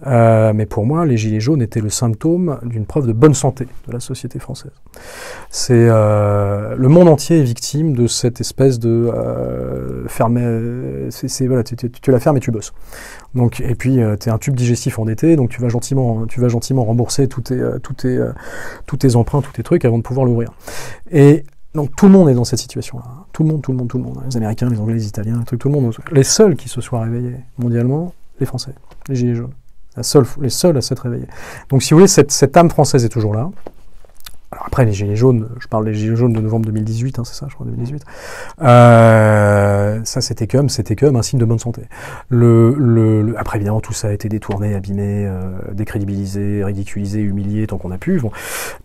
euh, 0.05 0.53
mais 0.53 0.65
pour 0.65 0.85
moi, 0.85 1.05
les 1.05 1.17
gilets 1.17 1.39
jaunes 1.39 1.61
étaient 1.61 1.81
le 1.81 1.89
symptôme 1.89 2.59
d'une 2.63 2.85
preuve 2.85 3.07
de 3.07 3.13
bonne 3.13 3.33
santé 3.33 3.67
de 3.88 3.93
la 3.93 3.99
société 3.99 4.39
française. 4.39 4.71
C'est 5.49 5.88
euh, 5.89 6.75
le 6.77 6.88
monde 6.88 7.07
entier 7.07 7.39
est 7.39 7.43
victime 7.43 7.95
de 7.95 8.07
cette 8.07 8.41
espèce 8.41 8.76
de 8.80 8.89
euh, 8.89 10.07
fermer. 10.07 10.41
Euh, 10.43 11.09
c'est, 11.09 11.47
voilà, 11.47 11.63
tu, 11.63 11.75
la 12.11 12.19
fermes 12.19 12.38
et 12.38 12.39
tu 12.39 12.51
bosses. 12.51 12.73
Donc, 13.36 13.59
et 13.61 13.75
puis, 13.75 14.01
euh, 14.01 14.15
tu 14.19 14.30
es 14.30 14.32
un 14.32 14.38
tube 14.38 14.55
digestif 14.55 14.99
endetté, 14.99 15.36
donc 15.36 15.49
tu 15.49 15.61
vas 15.61 15.69
gentiment, 15.69 16.25
tu 16.25 16.39
vas 16.39 16.47
gentiment 16.47 16.84
rembourser 16.84 17.28
tous 17.28 17.41
tes, 17.41 17.61
tous 17.84 17.93
tes, 17.93 18.25
tous 18.86 18.97
tes 18.97 19.15
emprunts, 19.15 19.41
tous 19.41 19.53
tes 19.53 19.63
trucs 19.63 19.86
avant 19.86 19.97
de 19.97 20.03
pouvoir 20.03 20.25
l'ouvrir. 20.25 20.51
Et 21.11 21.43
donc 21.75 21.95
tout 21.95 22.07
le 22.07 22.11
monde 22.11 22.30
est 22.30 22.34
dans 22.34 22.45
cette 22.45 22.59
situation-là. 22.59 23.05
Tout 23.34 23.43
le 23.43 23.49
monde, 23.49 23.61
tout 23.61 23.71
le 23.71 23.78
monde, 23.78 23.88
tout 23.88 23.97
le 23.97 24.03
monde. 24.03 24.19
Les 24.30 24.38
Américains, 24.38 24.69
les 24.69 24.80
Anglais, 24.80 24.95
les 24.95 25.07
Italiens, 25.07 25.43
tout 25.45 25.69
le 25.69 25.73
monde. 25.73 25.93
Les 26.11 26.23
seuls 26.23 26.55
qui 26.55 26.69
se 26.69 26.82
soient 26.82 27.01
réveillés 27.01 27.36
mondialement, 27.57 28.13
les 28.39 28.45
Français, 28.45 28.73
les 29.09 29.15
Gilets 29.15 29.36
jaunes. 29.36 29.53
Les 30.41 30.49
seuls 30.49 30.78
à 30.78 30.82
s'être 30.82 31.03
réveillés. 31.03 31.28
Donc 31.69 31.82
si 31.82 31.93
vous 31.93 31.99
voulez, 31.99 32.07
cette, 32.07 32.32
cette 32.32 32.55
âme 32.55 32.69
française 32.69 33.03
est 33.03 33.09
toujours 33.09 33.34
là. 33.34 33.49
Alors 34.53 34.65
après, 34.65 34.85
les 34.85 34.93
Gilets 34.93 35.17
jaunes, 35.17 35.49
je 35.59 35.67
parle 35.67 35.83
des 35.83 35.93
Gilets 35.93 36.15
jaunes 36.15 36.31
de 36.31 36.39
novembre 36.39 36.67
2018, 36.67 37.19
hein, 37.19 37.23
c'est 37.25 37.33
ça, 37.33 37.47
je 37.49 37.55
crois, 37.55 37.65
2018. 37.65 38.05
Euh, 38.61 39.99
ça, 40.05 40.21
c'était 40.21 40.47
comme, 40.47 40.69
c'était 40.69 40.95
comme 40.95 41.17
un 41.17 41.21
signe 41.21 41.37
de 41.37 41.43
bonne 41.43 41.59
santé. 41.59 41.81
Le, 42.29 42.73
le, 42.77 43.35
après, 43.37 43.57
évidemment, 43.57 43.81
tout 43.81 43.91
ça 43.91 44.07
a 44.07 44.11
été 44.13 44.29
détourné, 44.29 44.73
abîmé, 44.73 45.25
euh, 45.27 45.51
décrédibilisé, 45.73 46.63
ridiculisé, 46.63 47.19
humilié, 47.19 47.67
tant 47.67 47.77
qu'on 47.77 47.91
a 47.91 47.97
pu. 47.97 48.21
Bon. 48.21 48.31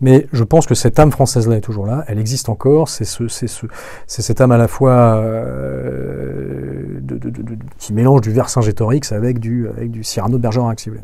Mais 0.01 0.27
je 0.33 0.43
pense 0.43 0.65
que 0.65 0.75
cette 0.75 0.99
âme 0.99 1.11
française-là 1.11 1.55
est 1.55 1.61
toujours 1.61 1.85
là, 1.85 2.03
elle 2.07 2.19
existe 2.19 2.49
encore. 2.49 2.89
C'est 2.89 3.05
ce, 3.05 3.29
c'est 3.29 3.47
ce, 3.47 3.65
c'est 4.05 4.21
cette 4.21 4.41
âme 4.41 4.51
à 4.51 4.57
la 4.57 4.67
fois 4.67 4.91
euh, 4.91 6.99
de, 6.99 7.17
de, 7.17 7.29
de, 7.29 7.57
qui 7.77 7.93
mélange 7.93 8.19
du 8.19 8.31
Vercingétorix 8.31 9.13
avec 9.13 9.39
du, 9.39 9.69
avec 9.69 9.91
du 9.91 10.03
Cyrano 10.03 10.37
de 10.37 10.41
Bergerac, 10.41 10.81
si 10.81 10.89
vous. 10.89 10.97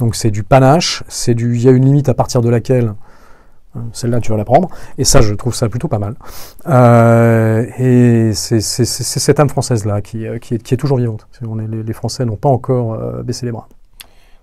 Donc, 0.00 0.16
c'est 0.16 0.32
du 0.32 0.42
panache, 0.42 1.04
c'est 1.06 1.34
du, 1.34 1.54
il 1.54 1.62
y 1.62 1.68
a 1.68 1.70
une 1.70 1.84
limite 1.84 2.08
à 2.08 2.14
partir 2.14 2.40
de 2.40 2.48
laquelle 2.48 2.94
celle-là, 3.92 4.20
tu 4.20 4.30
vas 4.30 4.36
la 4.36 4.44
prendre. 4.44 4.68
Et 4.98 5.04
ça, 5.04 5.20
je 5.20 5.34
trouve 5.34 5.54
ça 5.54 5.68
plutôt 5.68 5.88
pas 5.88 5.98
mal. 5.98 6.14
Euh, 6.66 7.66
et 7.78 8.32
c'est 8.34 8.60
cette 8.60 9.40
âme 9.40 9.48
française-là 9.48 10.02
qui, 10.02 10.26
euh, 10.26 10.38
qui, 10.38 10.54
est, 10.54 10.62
qui, 10.62 10.74
est, 10.74 10.76
toujours 10.76 10.98
vivante. 10.98 11.26
On 11.46 11.58
est, 11.58 11.66
les, 11.66 11.92
Français 11.92 12.24
n'ont 12.24 12.36
pas 12.36 12.48
encore 12.48 12.94
euh, 12.94 13.22
baissé 13.22 13.46
les 13.46 13.52
bras. 13.52 13.68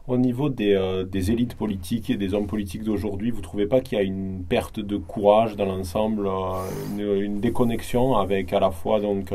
Au 0.08 0.18
niveau 0.18 0.50
des, 0.50 1.06
des, 1.12 1.30
élites 1.30 1.54
politiques 1.54 2.10
et 2.10 2.18
des 2.18 2.34
hommes 2.34 2.48
politiques 2.48 2.84
d'aujourd'hui, 2.84 3.30
vous 3.30 3.38
ne 3.38 3.44
trouvez 3.44 3.68
pas 3.68 3.80
qu'il 3.80 3.96
y 4.00 4.02
a 4.02 4.04
une 4.04 4.44
perte 4.44 4.80
de 4.80 4.98
courage 4.98 5.56
dans 5.56 5.66
l'ensemble, 5.66 6.28
une, 6.98 7.22
une, 7.22 7.40
déconnexion 7.40 8.18
avec 8.18 8.52
à 8.52 8.60
la 8.60 8.72
fois 8.72 9.00
donc, 9.00 9.32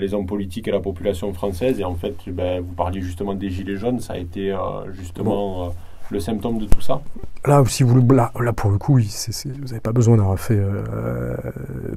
les 0.00 0.14
hommes 0.14 0.26
politiques 0.26 0.66
et 0.66 0.72
la 0.72 0.80
population 0.80 1.32
française? 1.32 1.78
Et 1.78 1.84
en 1.84 1.94
fait, 1.94 2.16
ben, 2.26 2.60
vous 2.60 2.72
parliez 2.72 3.00
justement 3.00 3.34
des 3.34 3.50
Gilets 3.50 3.76
jaunes, 3.76 4.00
ça 4.00 4.14
a 4.14 4.16
été 4.16 4.52
justement 4.94 5.72
le 6.10 6.20
symptôme 6.20 6.58
de 6.58 6.66
tout 6.66 6.80
ça 6.80 7.00
Là, 7.46 7.62
si 7.68 7.84
vous, 7.84 8.00
là, 8.10 8.32
là 8.40 8.52
pour 8.52 8.70
le 8.70 8.78
coup, 8.78 8.98
vous 8.98 9.66
n'avez 9.66 9.80
pas 9.80 9.92
besoin 9.92 10.16
d'avoir 10.16 10.38
fait 10.38 10.58
euh, 10.58 11.36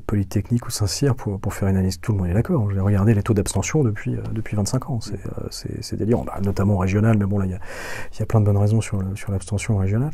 Polytechnique 0.06 0.68
ou 0.68 0.70
Saint-Cyr 0.70 1.16
pour, 1.16 1.40
pour, 1.40 1.56
faire 1.56 1.68
une 1.70 1.76
analyse. 1.76 2.00
Tout 2.00 2.12
le 2.12 2.20
monde 2.20 2.28
est 2.28 2.34
d'accord. 2.34 2.70
J'ai 2.72 2.80
regardé 2.80 3.16
les 3.16 3.24
taux 3.24 3.34
d'abstention 3.34 3.84
depuis, 3.84 4.16
euh, 4.16 4.22
depuis 4.32 4.56
25 4.56 4.90
ans. 4.92 5.00
C'est 5.02 5.20
euh, 5.94 5.98
délirant, 5.98 6.24
bah, 6.24 6.40
notamment 6.44 6.78
régional, 6.78 7.18
mais 7.18 7.26
bon, 7.26 7.40
là, 7.40 7.46
il 7.46 7.52
y 7.52 7.56
a, 7.56 7.60
y 8.20 8.22
a, 8.22 8.26
plein 8.28 8.42
de 8.42 8.46
bonnes 8.46 8.58
raisons 8.58 8.80
sur, 8.80 9.02
sur 9.16 9.32
l'abstention 9.32 9.78
régionale. 9.78 10.12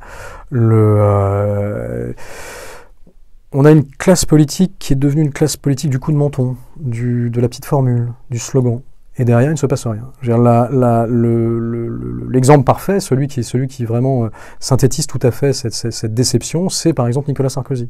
Le, 0.50 0.98
euh, 1.00 2.14
on 3.52 3.66
a 3.66 3.72
une 3.72 3.86
classe 3.86 4.24
politique 4.24 4.74
qui 4.80 4.94
est 4.94 4.98
devenue 4.98 5.22
une 5.22 5.34
classe 5.34 5.58
politique 5.58 5.90
du 5.90 6.00
coup 6.00 6.14
de 6.14 6.18
menton, 6.18 6.56
de 6.78 7.42
la 7.42 7.50
petite 7.50 7.66
formule, 7.66 8.14
du 8.30 8.40
slogan 8.40 8.82
et 9.18 9.26
derrière 9.26 9.50
il 9.50 9.54
ne 9.54 9.58
se 9.58 9.66
passe 9.66 9.88
rien. 9.88 10.12
L'exemple 12.30 12.64
parfait, 12.66 13.00
celui 13.00 13.28
qui, 13.28 13.44
celui 13.44 13.68
qui 13.68 13.86
vraiment 13.86 14.26
euh, 14.26 14.30
synthétise 14.60 15.08
tout 15.08 15.20
à 15.22 15.32
fait 15.32 15.54
cette, 15.54 16.14
déception, 16.14 16.70
c'est 16.70 16.94
par 16.94 17.08
exemple 17.08 17.30
Nicolas 17.30 17.50
Sarkozy, 17.50 17.90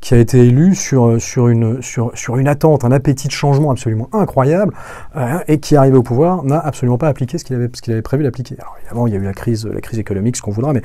qui 0.00 0.14
a 0.14 0.18
été 0.18 0.38
élu 0.38 0.74
sur, 0.74 1.06
euh, 1.06 1.48
une, 1.48 2.48
attente, 2.48 2.84
un 2.84 2.92
appétit 2.92 3.28
de 3.28 3.32
changement 3.32 3.70
absolument 3.70 4.08
incroyable, 4.12 4.74
euh, 5.16 5.38
et 5.46 5.58
qui, 5.58 5.76
arrivé 5.76 5.96
au 5.96 6.02
pouvoir, 6.02 6.44
n'a 6.44 6.58
absolument 6.58 6.98
pas 6.98 7.08
appliqué 7.08 7.38
ce 7.38 7.44
qu'il 7.44 7.54
avait, 7.54 8.02
prévu 8.02 8.24
d'appliquer. 8.24 8.56
Alors 8.58 8.76
évidemment, 8.80 9.06
il 9.06 9.12
y 9.12 9.16
a 9.16 9.20
eu 9.20 9.24
la 9.24 9.32
crise, 9.32 9.68
économique, 9.92 10.36
ce 10.36 10.42
qu'on 10.42 10.50
voudra, 10.50 10.72
mais, 10.72 10.82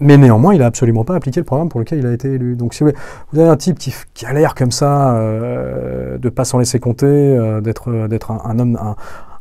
néanmoins, 0.00 0.54
il 0.54 0.58
n'a 0.58 0.66
absolument 0.66 1.04
pas 1.04 1.14
appliqué 1.14 1.40
le 1.40 1.44
programme 1.44 1.68
pour 1.68 1.80
lequel 1.80 2.00
il 2.00 2.06
a 2.06 2.12
été 2.12 2.32
élu. 2.34 2.56
Donc 2.56 2.74
si 2.74 2.82
vous, 2.82 2.90
avez 3.34 3.48
un 3.48 3.56
type 3.56 3.78
qui, 3.78 4.26
a 4.26 4.32
l'air 4.32 4.54
comme 4.54 4.72
ça, 4.72 5.14
de 5.14 6.28
pas 6.28 6.44
s'en 6.44 6.58
laisser 6.58 6.80
compter, 6.80 7.60
d'être 7.62 8.08
d'être 8.08 8.30
un, 8.30 8.40
un 8.44 8.58
homme 8.58 8.63
un, 8.64 8.96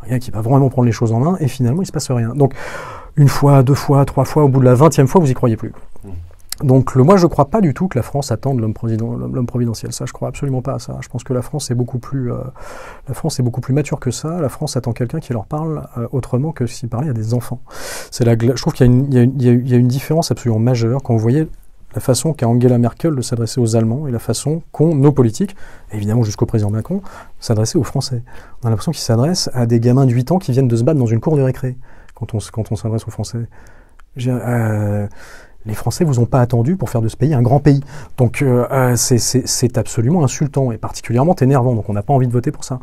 gars 0.09 0.19
qui 0.19 0.31
va 0.31 0.41
vraiment 0.41 0.69
prendre 0.69 0.85
les 0.85 0.91
choses 0.91 1.11
en 1.11 1.19
main, 1.19 1.37
et 1.39 1.47
finalement, 1.47 1.81
il 1.81 1.85
se 1.85 1.91
passe 1.91 2.11
rien. 2.11 2.33
Donc, 2.35 2.53
une 3.15 3.29
fois, 3.29 3.63
deux 3.63 3.75
fois, 3.75 4.05
trois 4.05 4.25
fois, 4.25 4.43
au 4.43 4.47
bout 4.47 4.59
de 4.59 4.65
la 4.65 4.75
vingtième 4.75 5.07
fois, 5.07 5.21
vous 5.21 5.31
y 5.31 5.33
croyez 5.33 5.57
plus. 5.57 5.73
Mmh. 6.03 6.09
Donc 6.61 6.93
le, 6.95 7.03
moi 7.03 7.17
je 7.17 7.23
ne 7.23 7.29
crois 7.29 7.45
pas 7.45 7.61
du 7.61 7.73
tout 7.73 7.87
que 7.87 7.97
la 7.97 8.03
France 8.03 8.31
attende 8.31 8.59
l'homme 8.59 8.73
providentiel. 8.73 9.91
Ça, 9.91 10.05
je 10.05 10.13
crois 10.13 10.27
absolument 10.27 10.61
pas 10.61 10.75
à 10.75 10.79
ça. 10.79 10.97
Je 11.01 11.09
pense 11.09 11.23
que 11.23 11.33
la 11.33 11.41
France 11.41 11.71
est 11.71 11.75
beaucoup 11.75 11.97
plus, 11.97 12.31
euh, 12.31 12.37
la 13.07 13.13
France 13.13 13.39
est 13.39 13.43
beaucoup 13.43 13.61
plus 13.61 13.73
mature 13.73 13.99
que 13.99 14.11
ça. 14.11 14.39
La 14.39 14.49
France 14.49 14.77
attend 14.77 14.93
quelqu'un 14.93 15.19
qui 15.19 15.33
leur 15.33 15.45
parle 15.45 15.87
euh, 15.97 16.07
autrement 16.11 16.51
que 16.51 16.67
s'il 16.67 16.89
parlait 16.89 17.09
à 17.09 17.13
des 17.13 17.33
enfants. 17.33 17.61
C'est 18.11 18.23
la, 18.23 18.33
je 18.33 18.61
trouve 18.61 18.73
qu'il 18.73 18.85
y, 18.85 19.17
y, 19.17 19.69
y, 19.69 19.73
a 19.73 19.77
une 19.77 19.87
différence 19.87 20.31
absolument 20.31 20.59
majeure 20.59 21.01
quand 21.01 21.13
vous 21.13 21.19
voyez 21.19 21.47
la 21.93 22.01
façon 22.01 22.33
qu'a 22.33 22.47
Angela 22.47 22.77
Merkel 22.77 23.15
de 23.15 23.21
s'adresser 23.21 23.59
aux 23.59 23.75
Allemands 23.75 24.07
et 24.07 24.11
la 24.11 24.19
façon 24.19 24.63
qu'ont 24.71 24.95
nos 24.95 25.11
politiques, 25.11 25.55
évidemment 25.91 26.23
jusqu'au 26.23 26.45
président 26.45 26.71
Macron, 26.71 27.01
s'adresser 27.39 27.77
aux 27.77 27.83
Français. 27.83 28.23
On 28.61 28.67
a 28.67 28.69
l'impression 28.69 28.91
qu'ils 28.91 29.01
s'adressent 29.01 29.49
à 29.53 29.65
des 29.65 29.79
gamins 29.79 30.05
de 30.05 30.11
8 30.11 30.31
ans 30.31 30.39
qui 30.39 30.51
viennent 30.51 30.67
de 30.67 30.75
se 30.75 30.83
battre 30.83 30.99
dans 30.99 31.05
une 31.05 31.19
cour 31.19 31.37
de 31.37 31.41
récré 31.41 31.77
quand 32.15 32.33
on, 32.33 32.75
s'adresse 32.75 33.05
aux 33.07 33.11
Français. 33.11 33.47
Euh, 34.27 35.07
les 35.65 35.73
Français 35.73 36.03
vous 36.03 36.19
ont 36.19 36.25
pas 36.25 36.41
attendu 36.41 36.77
pour 36.77 36.89
faire 36.89 37.01
de 37.01 37.07
ce 37.07 37.17
pays 37.17 37.33
un 37.33 37.41
grand 37.41 37.59
pays. 37.59 37.81
Donc 38.17 38.41
euh, 38.41 38.65
euh 38.71 38.95
c'est 38.95 39.77
absolument 39.77 40.23
insultant 40.23 40.71
et 40.71 40.77
particulièrement 40.77 41.35
énervant. 41.35 41.75
Donc 41.75 41.89
on 41.89 41.93
n'a 41.93 42.03
pas 42.03 42.13
envie 42.13 42.27
de 42.27 42.33
voter 42.33 42.51
pour 42.51 42.63
ça. 42.63 42.79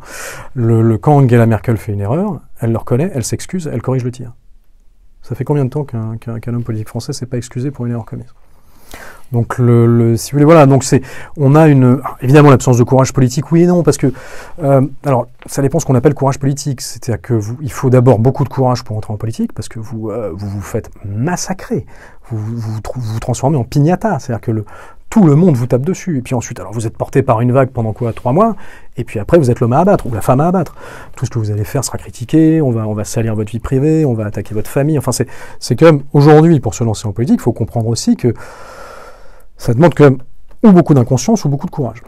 Le, 0.53 0.97
quand 0.97 1.15
Angela 1.15 1.45
Merkel 1.45 1.77
fait 1.77 1.91
une 1.91 2.01
erreur, 2.01 2.39
elle 2.59 2.71
le 2.71 2.77
reconnaît, 2.77 3.11
elle 3.13 3.23
s'excuse, 3.23 3.69
elle 3.71 3.81
corrige 3.81 4.03
le 4.03 4.11
tir. 4.11 4.33
Ça 5.21 5.35
fait 5.35 5.43
combien 5.43 5.65
de 5.65 5.69
temps 5.69 5.83
qu'un 5.83 6.53
homme 6.53 6.63
politique 6.63 6.89
français 6.89 7.13
s'est 7.13 7.27
pas 7.27 7.37
excusé 7.37 7.71
pour 7.71 7.85
une 7.85 7.91
erreur 7.91 8.05
commise? 8.05 8.33
Donc, 9.31 9.57
le, 9.59 9.85
le, 9.85 10.17
si 10.17 10.31
vous 10.31 10.35
voulez, 10.35 10.45
voilà. 10.45 10.65
Donc, 10.65 10.83
c'est, 10.83 11.01
on 11.37 11.55
a 11.55 11.67
une, 11.67 12.01
évidemment, 12.21 12.49
l'absence 12.49 12.77
de 12.77 12.83
courage 12.83 13.13
politique, 13.13 13.51
oui 13.51 13.63
et 13.63 13.65
non, 13.65 13.81
parce 13.81 13.97
que, 13.97 14.11
euh, 14.61 14.81
alors, 15.05 15.27
ça 15.45 15.61
dépend 15.61 15.79
ce 15.79 15.85
qu'on 15.85 15.95
appelle 15.95 16.13
courage 16.13 16.37
politique. 16.37 16.81
C'est-à-dire 16.81 17.21
que 17.21 17.33
vous, 17.33 17.57
il 17.61 17.71
faut 17.71 17.89
d'abord 17.89 18.19
beaucoup 18.19 18.43
de 18.43 18.49
courage 18.49 18.83
pour 18.83 18.97
entrer 18.97 19.13
en 19.13 19.17
politique, 19.17 19.53
parce 19.53 19.69
que 19.69 19.79
vous, 19.79 20.09
euh, 20.09 20.31
vous 20.33 20.49
vous 20.49 20.61
faites 20.61 20.89
massacrer, 21.05 21.85
vous 22.29 22.37
vous, 22.37 22.79
vous, 22.95 23.19
transformez 23.19 23.57
en 23.57 23.63
pignata. 23.63 24.19
C'est-à-dire 24.19 24.41
que 24.41 24.51
le, 24.51 24.65
tout 25.09 25.23
le 25.23 25.35
monde 25.35 25.55
vous 25.55 25.67
tape 25.67 25.83
dessus. 25.83 26.17
Et 26.17 26.21
puis 26.21 26.35
ensuite, 26.35 26.59
alors 26.59 26.73
vous 26.73 26.85
êtes 26.85 26.97
porté 26.97 27.21
par 27.21 27.39
une 27.39 27.53
vague 27.53 27.69
pendant 27.69 27.93
quoi? 27.93 28.11
Trois 28.11 28.33
mois? 28.33 28.57
Et 28.97 29.05
puis 29.05 29.17
après, 29.19 29.37
vous 29.37 29.49
êtes 29.49 29.61
l'homme 29.61 29.73
à 29.73 29.79
abattre 29.79 30.07
ou 30.07 30.13
la 30.13 30.21
femme 30.21 30.41
à 30.41 30.47
abattre. 30.47 30.75
Tout 31.15 31.25
ce 31.25 31.29
que 31.29 31.39
vous 31.39 31.51
allez 31.51 31.63
faire 31.63 31.85
sera 31.85 31.97
critiqué. 31.97 32.61
On 32.61 32.71
va, 32.71 32.85
on 32.85 32.93
va 32.93 33.05
salir 33.05 33.35
votre 33.35 33.51
vie 33.51 33.59
privée. 33.59 34.03
On 34.05 34.13
va 34.13 34.25
attaquer 34.25 34.53
votre 34.53 34.69
famille. 34.69 34.97
Enfin, 34.97 35.13
c'est, 35.13 35.27
c'est 35.59 35.77
quand 35.77 35.85
même 35.85 36.03
aujourd'hui 36.11 36.59
pour 36.59 36.75
se 36.75 36.83
lancer 36.83 37.07
en 37.07 37.13
politique, 37.13 37.39
il 37.39 37.43
faut 37.43 37.53
comprendre 37.53 37.87
aussi 37.87 38.17
que 38.17 38.33
ça 39.61 39.75
demande 39.75 39.93
quand 39.93 40.05
même 40.05 40.17
ou 40.63 40.71
beaucoup 40.71 40.95
d'inconscience 40.95 41.45
ou 41.45 41.49
beaucoup 41.49 41.67
de 41.67 41.71
courage. 41.71 42.01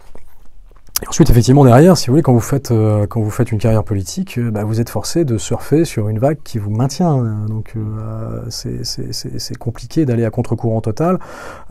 Ensuite, 1.08 1.30
effectivement, 1.30 1.66
derrière, 1.66 1.97
si 1.97 2.08
vous 2.08 2.14
voulez, 2.14 2.22
quand 2.22 2.34
vous 2.34 2.39
faites, 2.39 2.72
euh, 2.72 3.08
quand 3.08 3.22
vous 3.22 3.30
faites 3.30 3.51
une 3.51 3.58
carrière 3.58 3.84
politique, 3.84 4.38
euh, 4.38 4.51
bah, 4.51 4.64
vous 4.64 4.80
êtes 4.80 4.89
forcé 4.89 5.26
de 5.26 5.38
surfer 5.38 5.86
sur 5.86 6.08
une 6.08 6.20
vague 6.20 6.38
qui 6.43 6.60
vous 6.60 6.70
maintient. 6.70 7.45
Donc, 7.47 7.74
euh, 7.76 8.41
c'est 8.49 9.58
compliqué 9.58 10.06
d'aller 10.06 10.24
à 10.26 10.30
contre-courant 10.30 10.82
total. 10.82 11.20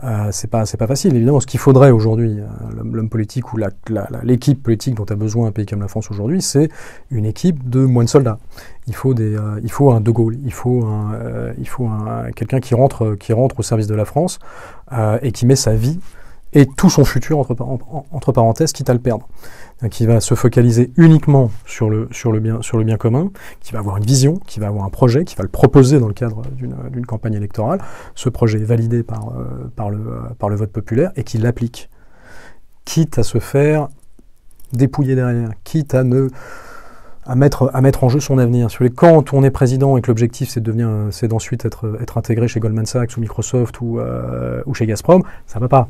Euh, 0.03 0.29
c'est 0.31 0.49
pas, 0.49 0.65
pas 0.77 0.87
facile. 0.87 1.15
Évidemment, 1.15 1.39
ce 1.39 1.47
qu'il 1.47 1.59
faudrait 1.59 1.91
aujourd'hui, 1.91 2.39
l'homme 2.73 3.09
politique 3.09 3.53
ou 3.53 3.57
l'équipe 4.23 4.61
politique 4.61 4.95
dont 4.95 5.05
a 5.05 5.15
besoin 5.15 5.47
un 5.47 5.51
pays 5.51 5.65
comme 5.65 5.81
la 5.81 5.87
France 5.87 6.11
aujourd'hui, 6.11 6.41
c'est 6.41 6.69
une 7.09 7.25
équipe 7.25 7.69
de 7.69 7.79
moins 7.79 8.03
de 8.03 8.09
soldats. 8.09 8.39
Il 8.87 8.95
faut 8.95 9.13
des, 9.13 9.37
il 9.63 9.71
faut 9.71 9.91
un 9.91 10.01
De 10.01 10.11
Gaulle, 10.11 10.37
il 10.43 10.53
faut 10.53 10.83
un, 10.83 11.53
il 11.57 11.67
faut 11.67 11.87
un, 11.87 12.31
quelqu'un 12.35 12.59
qui 12.59 12.75
rentre, 12.75 13.15
qui 13.15 13.33
rentre 13.33 13.59
au 13.59 13.63
service 13.63 13.87
de 13.87 13.95
la 13.95 14.05
France 14.05 14.39
et 15.21 15.31
qui 15.31 15.45
met 15.45 15.55
sa 15.55 15.75
vie 15.75 15.99
et 16.53 16.65
tout 16.65 16.89
son 16.89 17.05
futur 17.05 17.39
entre, 17.39 18.31
parenthèses, 18.31 18.71
quitte 18.73 18.89
à 18.89 18.93
le 18.93 18.99
perdre. 18.99 19.27
Qui 19.91 20.05
va 20.05 20.21
se 20.21 20.33
focaliser 20.33 20.91
uniquement 20.95 21.51
sur 21.65 21.89
le, 21.89 22.07
bien, 22.83 22.97
commun, 22.97 23.31
qui 23.59 23.73
va 23.73 23.79
avoir 23.79 23.97
une 23.97 24.05
vision, 24.05 24.39
qui 24.47 24.61
va 24.61 24.67
avoir 24.67 24.85
un 24.85 24.89
projet, 24.89 25.25
qui 25.25 25.35
va 25.35 25.43
le 25.43 25.49
proposer 25.49 25.99
dans 25.99 26.07
le 26.07 26.13
cadre 26.13 26.43
d'une 26.55 27.05
campagne 27.05 27.33
électorale. 27.33 27.81
Ce 28.15 28.29
projet 28.29 28.61
est 28.61 28.65
validé 28.65 29.03
par, 29.03 29.29
euh, 29.29 29.89
le, 29.89 29.97
euh, 29.97 30.19
par 30.39 30.47
le 30.47 30.55
vote 30.55 30.71
populaire 30.71 31.11
et 31.17 31.23
qui 31.23 31.37
l'applique. 31.37 31.89
Quitte 32.85 33.19
à 33.19 33.23
se 33.23 33.39
faire 33.39 33.89
dépouiller 34.71 35.15
derrière, 35.15 35.51
quitte 35.63 35.93
à 35.93 36.03
ne 36.03 36.29
à 37.25 37.35
mettre, 37.35 37.69
à 37.73 37.81
mettre 37.81 38.03
en 38.03 38.09
jeu 38.09 38.19
son 38.19 38.37
avenir. 38.37 38.67
Quand 38.95 39.33
on 39.33 39.43
est 39.43 39.49
président 39.49 39.97
et 39.97 40.01
que 40.01 40.07
l'objectif 40.07 40.49
c'est 40.49 40.59
de 40.59 40.65
devenir, 40.65 40.89
c'est 41.11 41.27
d'ensuite 41.27 41.65
être, 41.65 41.97
être 42.01 42.17
intégré 42.17 42.47
chez 42.47 42.59
Goldman 42.59 42.85
Sachs 42.85 43.17
ou 43.17 43.21
Microsoft 43.21 43.81
ou, 43.81 43.99
euh, 43.99 44.61
ou 44.65 44.73
chez 44.73 44.85
Gazprom, 44.85 45.23
ça 45.45 45.59
va 45.59 45.67
pas. 45.67 45.89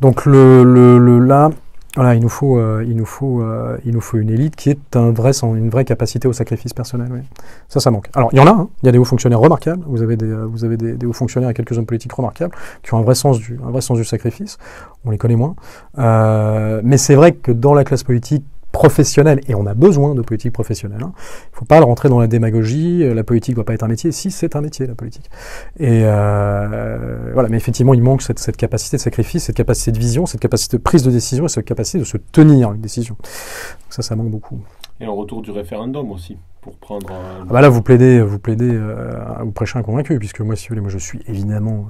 Donc 0.00 0.26
le, 0.26 0.64
le, 0.64 1.18
là, 1.18 1.50
voilà, 1.94 2.16
il 2.16 2.20
nous 2.20 2.28
faut, 2.28 2.58
euh, 2.58 2.84
il 2.86 2.96
nous 2.96 3.04
faut, 3.04 3.40
euh, 3.40 3.78
il 3.84 3.92
nous 3.92 4.00
faut 4.00 4.16
une 4.16 4.30
élite 4.30 4.56
qui 4.56 4.68
est 4.68 4.96
un 4.96 5.12
vrai, 5.12 5.30
une 5.42 5.70
vraie 5.70 5.84
capacité 5.84 6.26
au 6.26 6.32
sacrifice 6.32 6.72
personnel. 6.72 7.08
Oui. 7.12 7.20
Ça, 7.68 7.78
ça 7.78 7.92
manque. 7.92 8.08
Alors 8.14 8.30
il 8.32 8.38
y 8.38 8.40
en 8.40 8.46
a. 8.46 8.50
Hein. 8.50 8.68
il 8.82 8.86
y 8.86 8.88
a 8.88 8.92
des 8.92 8.98
hauts 8.98 9.04
fonctionnaires 9.04 9.38
remarquables. 9.38 9.84
Vous 9.86 10.02
avez 10.02 10.16
des, 10.16 10.32
vous 10.32 10.64
avez 10.64 10.76
des, 10.76 11.06
hauts 11.06 11.12
fonctionnaires 11.12 11.50
et 11.50 11.54
quelques 11.54 11.78
hommes 11.78 11.86
politiques 11.86 12.12
remarquables 12.12 12.54
qui 12.82 12.94
ont 12.94 12.98
un 12.98 13.02
vrai 13.02 13.14
sens 13.14 13.38
du, 13.38 13.60
un 13.64 13.70
vrai 13.70 13.80
sens 13.80 13.96
du 13.96 14.04
sacrifice. 14.04 14.58
On 15.04 15.10
les 15.10 15.18
connaît 15.18 15.36
moins. 15.36 15.54
mais 15.96 16.96
c'est 16.96 17.14
vrai 17.14 17.32
que 17.32 17.52
dans 17.52 17.74
la 17.74 17.84
classe 17.84 18.02
politique 18.02 18.44
professionnel, 18.74 19.40
et 19.46 19.54
on 19.54 19.66
a 19.66 19.72
besoin 19.72 20.16
de 20.16 20.20
politique 20.20 20.52
professionnelle. 20.52 21.02
Hein. 21.02 21.12
Il 21.14 21.52
ne 21.52 21.58
faut 21.58 21.64
pas 21.64 21.80
rentrer 21.80 22.08
dans 22.08 22.18
la 22.18 22.26
démagogie, 22.26 23.04
euh, 23.04 23.14
la 23.14 23.22
politique 23.22 23.52
ne 23.52 23.54
doit 23.54 23.64
pas 23.64 23.72
être 23.72 23.84
un 23.84 23.88
métier, 23.88 24.10
si 24.10 24.32
c'est 24.32 24.56
un 24.56 24.60
métier 24.60 24.84
la 24.88 24.96
politique. 24.96 25.30
Et 25.78 26.02
euh, 26.02 27.30
voilà, 27.32 27.48
mais 27.48 27.56
effectivement, 27.56 27.94
il 27.94 28.02
manque 28.02 28.20
cette, 28.20 28.40
cette, 28.40 28.56
capacité 28.56 28.96
de 28.96 29.02
sacrifice, 29.02 29.44
cette 29.44 29.56
capacité 29.56 29.92
de 29.92 29.98
vision, 29.98 30.26
cette 30.26 30.40
capacité 30.40 30.76
de 30.76 30.82
prise 30.82 31.04
de 31.04 31.12
décision 31.12 31.46
et 31.46 31.48
cette 31.48 31.64
capacité 31.64 32.00
de 32.00 32.04
se 32.04 32.16
tenir 32.16 32.72
une 32.72 32.80
décision. 32.80 33.14
Donc 33.14 33.90
ça, 33.90 34.02
ça 34.02 34.16
manque 34.16 34.30
beaucoup. 34.30 34.60
Et 35.00 35.04
un 35.04 35.12
retour 35.12 35.40
du 35.40 35.52
référendum 35.52 36.10
aussi, 36.10 36.36
pour 36.60 36.76
prendre... 36.76 37.06
Ah 37.12 37.44
bah 37.48 37.60
là, 37.60 37.68
vous 37.68 37.80
plaidez, 37.80 38.22
vous 38.22 38.40
plaidez, 38.40 38.72
euh, 38.72 39.12
vous 39.44 39.52
prêchez 39.52 39.78
un 39.78 39.82
convaincu, 39.82 40.18
puisque 40.18 40.40
moi, 40.40 40.56
si 40.56 40.66
vous 40.66 40.72
voulez, 40.72 40.80
moi 40.80 40.90
je 40.90 40.98
suis 40.98 41.20
évidemment 41.28 41.86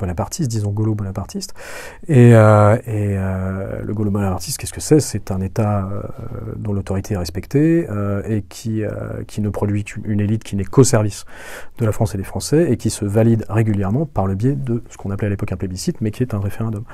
bonapartiste, 0.00 0.50
disons 0.50 0.70
gaulo-bonapartiste. 0.70 1.54
Et, 2.08 2.34
euh, 2.34 2.76
et 2.86 3.16
euh, 3.16 3.82
le 3.84 3.94
gaulo-bonapartiste, 3.94 4.58
qu'est-ce 4.58 4.72
que 4.72 4.80
c'est? 4.80 5.00
C'est 5.00 5.30
un 5.30 5.40
État 5.40 5.84
euh, 5.84 6.02
dont 6.56 6.72
l'autorité 6.72 7.14
est 7.14 7.18
respectée 7.18 7.86
et 8.28 8.42
qui, 8.42 8.82
qui 9.26 9.40
ne 9.40 9.48
produit 9.48 9.84
une 10.04 10.20
élite 10.20 10.44
qui 10.44 10.56
n'est 10.56 10.64
qu'au 10.64 10.84
service 10.84 11.24
de 11.78 11.86
la 11.86 11.92
France 11.92 12.14
et 12.14 12.18
des 12.18 12.24
Français 12.24 12.70
et 12.70 12.76
qui 12.76 12.90
se 12.90 13.04
valide 13.04 13.44
régulièrement 13.48 14.06
par 14.06 14.26
le 14.26 14.34
biais 14.34 14.54
de 14.54 14.82
ce 14.90 14.96
qu'on 14.96 15.10
appelait 15.10 15.26
à 15.26 15.30
l'époque 15.30 15.52
un 15.52 15.56
plébiscite, 15.56 16.00
mais 16.00 16.10
qui 16.10 16.22
est 16.22 16.34
un 16.34 16.40
référendum. 16.40 16.84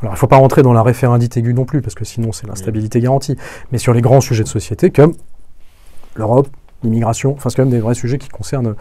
Alors 0.00 0.12
il 0.12 0.16
ne 0.16 0.18
faut 0.18 0.26
pas 0.26 0.36
rentrer 0.36 0.62
dans 0.62 0.72
la 0.72 0.82
référendite 0.82 1.36
aiguë 1.36 1.54
non 1.54 1.64
plus, 1.64 1.82
parce 1.82 1.94
que 1.94 2.04
sinon 2.04 2.32
c'est 2.32 2.46
l'instabilité 2.46 3.00
garantie. 3.00 3.36
Mais 3.72 3.78
sur 3.78 3.92
les 3.92 4.00
grands 4.00 4.20
sujets 4.20 4.44
de 4.44 4.48
société 4.48 4.90
comme 4.90 5.14
l'Europe, 6.16 6.48
l'immigration. 6.84 7.32
Enfin, 7.32 7.50
c'est 7.50 7.56
quand 7.56 7.62
même 7.62 7.70
des 7.70 7.80
vrais 7.80 7.94
sujets 7.94 8.18
qui 8.18 8.28
concernent. 8.28 8.74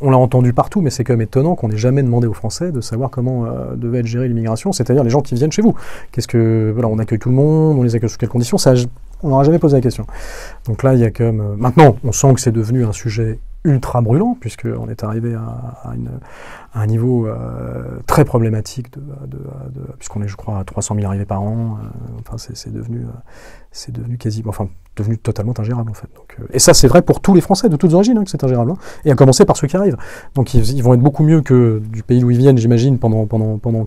on, 0.00 0.10
l'a 0.10 0.18
entendu 0.18 0.52
partout, 0.52 0.80
mais 0.80 0.90
c'est 0.90 1.04
quand 1.04 1.12
même 1.12 1.22
étonnant 1.22 1.54
qu'on 1.54 1.68
n'ait 1.68 1.76
jamais 1.76 2.02
demandé 2.02 2.26
aux 2.26 2.34
Français 2.34 2.72
de 2.72 2.80
savoir 2.80 3.10
comment 3.10 3.46
euh, 3.46 3.74
devait 3.76 4.00
être 4.00 4.06
gérée 4.06 4.28
l'immigration, 4.28 4.72
c'est-à-dire 4.72 5.04
les 5.04 5.10
gens 5.10 5.20
qui 5.20 5.34
viennent 5.34 5.52
chez 5.52 5.62
vous. 5.62 5.74
Qu'est-ce 6.12 6.28
que 6.28 6.70
voilà, 6.72 6.88
on 6.88 6.98
accueille 6.98 7.18
tout 7.18 7.28
le 7.28 7.34
monde, 7.34 7.78
on 7.78 7.82
les 7.82 7.94
accueille 7.94 8.10
sous 8.10 8.18
quelles 8.18 8.28
conditions 8.28 8.58
Ça, 8.58 8.74
on 9.22 9.28
n'aura 9.28 9.44
jamais 9.44 9.58
posé 9.58 9.76
la 9.76 9.80
question. 9.80 10.06
Donc 10.66 10.82
là, 10.82 10.94
il 10.94 11.00
y 11.00 11.04
a 11.04 11.10
quand 11.10 11.24
même. 11.24 11.40
Euh, 11.40 11.56
maintenant, 11.56 11.96
on 12.04 12.12
sent 12.12 12.34
que 12.34 12.40
c'est 12.40 12.52
devenu 12.52 12.84
un 12.84 12.92
sujet 12.92 13.38
ultra 13.66 14.02
brûlant, 14.02 14.36
puisqu'on 14.38 14.88
est 14.88 15.04
arrivé 15.04 15.34
à, 15.34 15.94
un 16.74 16.86
niveau 16.86 17.26
euh, 17.26 17.98
très 18.06 18.26
problématique, 18.26 18.88
puisqu'on 19.98 20.22
est, 20.22 20.28
je 20.28 20.36
crois, 20.36 20.58
à 20.58 20.64
300 20.64 20.96
000 20.96 21.06
arrivées 21.06 21.24
par 21.24 21.40
an. 21.40 21.78
enfin, 22.20 22.36
c'est 22.36 22.70
devenu, 22.70 23.06
c'est 23.74 23.92
devenu 23.92 24.16
quasiment. 24.16 24.50
Enfin, 24.50 24.68
devenu 24.96 25.18
totalement 25.18 25.54
ingérable 25.58 25.90
en 25.90 25.94
fait. 25.94 26.08
Donc, 26.14 26.36
euh, 26.40 26.44
et 26.52 26.58
ça 26.58 26.74
c'est 26.74 26.86
vrai 26.86 27.02
pour 27.02 27.20
tous 27.20 27.34
les 27.34 27.40
Français 27.40 27.68
de 27.68 27.76
toutes 27.76 27.92
origines 27.94 28.16
hein, 28.16 28.24
que 28.24 28.30
c'est 28.30 28.44
ingérable, 28.44 28.72
hein. 28.72 28.76
et 29.04 29.10
à 29.10 29.14
commencer 29.14 29.44
par 29.44 29.56
ceux 29.56 29.66
qui 29.66 29.76
arrivent. 29.76 29.96
Donc 30.34 30.54
ils, 30.54 30.82
vont 30.82 30.94
être 30.94 31.00
beaucoup 31.00 31.24
mieux 31.24 31.40
que 31.40 31.82
du 31.90 32.02
pays 32.02 32.20
d'où 32.20 32.30
ils 32.30 32.38
viennent, 32.38 32.58
j'imagine, 32.58 32.98
pendant, 32.98 33.26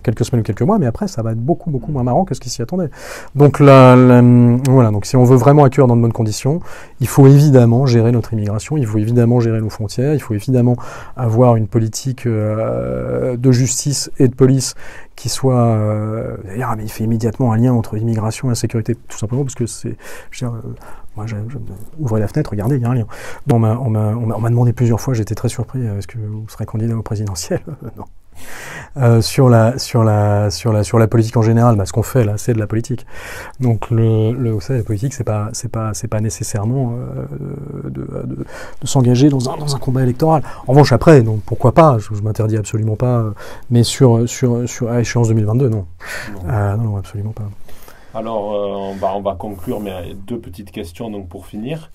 quelques 0.02 0.24
semaines 0.24 0.40
ou 0.40 0.44
quelques 0.44 0.62
mois, 0.62 0.78
mais 0.78 0.86
après 0.86 1.08
ça 1.08 1.22
va 1.22 1.32
être 1.32 1.40
beaucoup 1.40 1.70
beaucoup 1.70 1.92
moins 1.92 2.02
marrant 2.02 2.24
que 2.24 2.34
ce 2.34 2.40
qui 2.40 2.50
s'y 2.50 2.62
attendait. 2.62 2.90
Donc 3.34 3.60
là, 3.60 3.96
voilà, 4.68 4.90
donc 4.90 5.06
si 5.06 5.16
on 5.16 5.24
veut 5.24 5.36
vraiment 5.36 5.64
accueillir 5.64 5.86
dans 5.86 5.96
de 5.96 6.02
bonnes 6.02 6.12
conditions, 6.12 6.60
il 7.00 7.08
faut 7.08 7.26
évidemment 7.26 7.86
gérer 7.86 8.12
notre 8.12 8.32
immigration, 8.32 8.76
il 8.76 8.86
faut 8.86 8.98
évidemment 8.98 9.40
gérer 9.40 9.60
nos 9.60 9.70
frontières, 9.70 10.14
il 10.14 10.20
faut 10.20 10.34
évidemment 10.34 10.76
avoir 11.16 11.56
une 11.56 11.68
politique 11.68 12.26
euh, 12.26 13.36
de 13.36 13.52
justice 13.52 14.10
et 14.18 14.28
de 14.28 14.34
police 14.34 14.74
qui 15.18 15.28
soit 15.28 15.66
euh, 15.66 16.36
ah, 16.62 16.76
mais 16.76 16.84
il 16.84 16.90
fait 16.90 17.02
immédiatement 17.02 17.52
un 17.52 17.56
lien 17.56 17.72
entre 17.72 17.96
immigration 17.96 18.52
et 18.52 18.54
sécurité 18.54 18.94
tout 18.94 19.18
simplement 19.18 19.42
parce 19.42 19.56
que 19.56 19.66
c'est 19.78 19.96
euh, 20.42 20.50
moi 21.16 22.18
la 22.18 22.28
fenêtre 22.28 22.50
regardez 22.50 22.76
il 22.76 22.82
y 22.82 22.84
a 22.84 22.90
un 22.90 22.94
lien 22.94 23.06
on 23.50 23.58
m'a 23.58 24.50
demandé 24.50 24.72
plusieurs 24.72 25.00
fois 25.00 25.14
j'étais 25.14 25.34
très 25.34 25.48
surpris 25.48 25.84
est-ce 25.86 26.06
que 26.06 26.18
vous 26.18 26.48
serez 26.48 26.66
candidat 26.66 26.96
au 26.96 27.02
présidentiel 27.02 27.60
non 27.96 28.04
euh, 28.96 29.20
sur, 29.20 29.48
la, 29.48 29.78
sur, 29.78 30.02
la, 30.02 30.50
sur, 30.50 30.72
la, 30.72 30.82
sur 30.82 30.98
la 30.98 31.06
politique 31.06 31.36
en 31.36 31.42
général, 31.42 31.76
bah, 31.76 31.86
ce 31.86 31.92
qu'on 31.92 32.02
fait 32.02 32.24
là, 32.24 32.34
c'est 32.36 32.52
de 32.52 32.58
la 32.58 32.66
politique. 32.66 33.06
Donc, 33.60 33.90
le, 33.90 34.32
le, 34.32 34.50
vous 34.50 34.60
savez, 34.60 34.80
la 34.80 34.84
politique, 34.84 35.14
c'est 35.14 35.24
pas, 35.24 35.50
c'est 35.52 35.70
pas, 35.70 35.94
c'est 35.94 36.08
pas 36.08 36.20
nécessairement 36.20 36.94
euh, 36.94 37.26
de, 37.84 38.00
de, 38.24 38.46
de 38.80 38.86
s'engager 38.86 39.28
dans 39.28 39.50
un, 39.50 39.56
dans 39.56 39.76
un 39.76 39.78
combat 39.78 40.02
électoral. 40.02 40.42
En 40.66 40.72
revanche, 40.72 40.92
après, 40.92 41.22
donc, 41.22 41.42
pourquoi 41.42 41.72
pas 41.72 41.98
Je, 41.98 42.14
je 42.14 42.22
m'interdis 42.22 42.56
absolument 42.56 42.96
pas, 42.96 43.18
euh, 43.18 43.30
mais 43.70 43.84
sur, 43.84 44.28
sur, 44.28 44.68
sur 44.68 44.90
à 44.90 45.00
échéance 45.00 45.28
2022, 45.28 45.68
non. 45.68 45.86
Non, 46.46 46.76
non, 46.78 46.96
absolument 46.96 47.32
pas. 47.32 47.48
Alors, 48.18 48.50
on, 48.50 48.94
va, 48.94 49.14
on 49.14 49.20
va 49.20 49.36
conclure, 49.36 49.78
mais 49.78 50.14
deux 50.26 50.40
petites 50.40 50.72
questions 50.72 51.08
donc 51.08 51.28
pour 51.28 51.46
finir. 51.46 51.90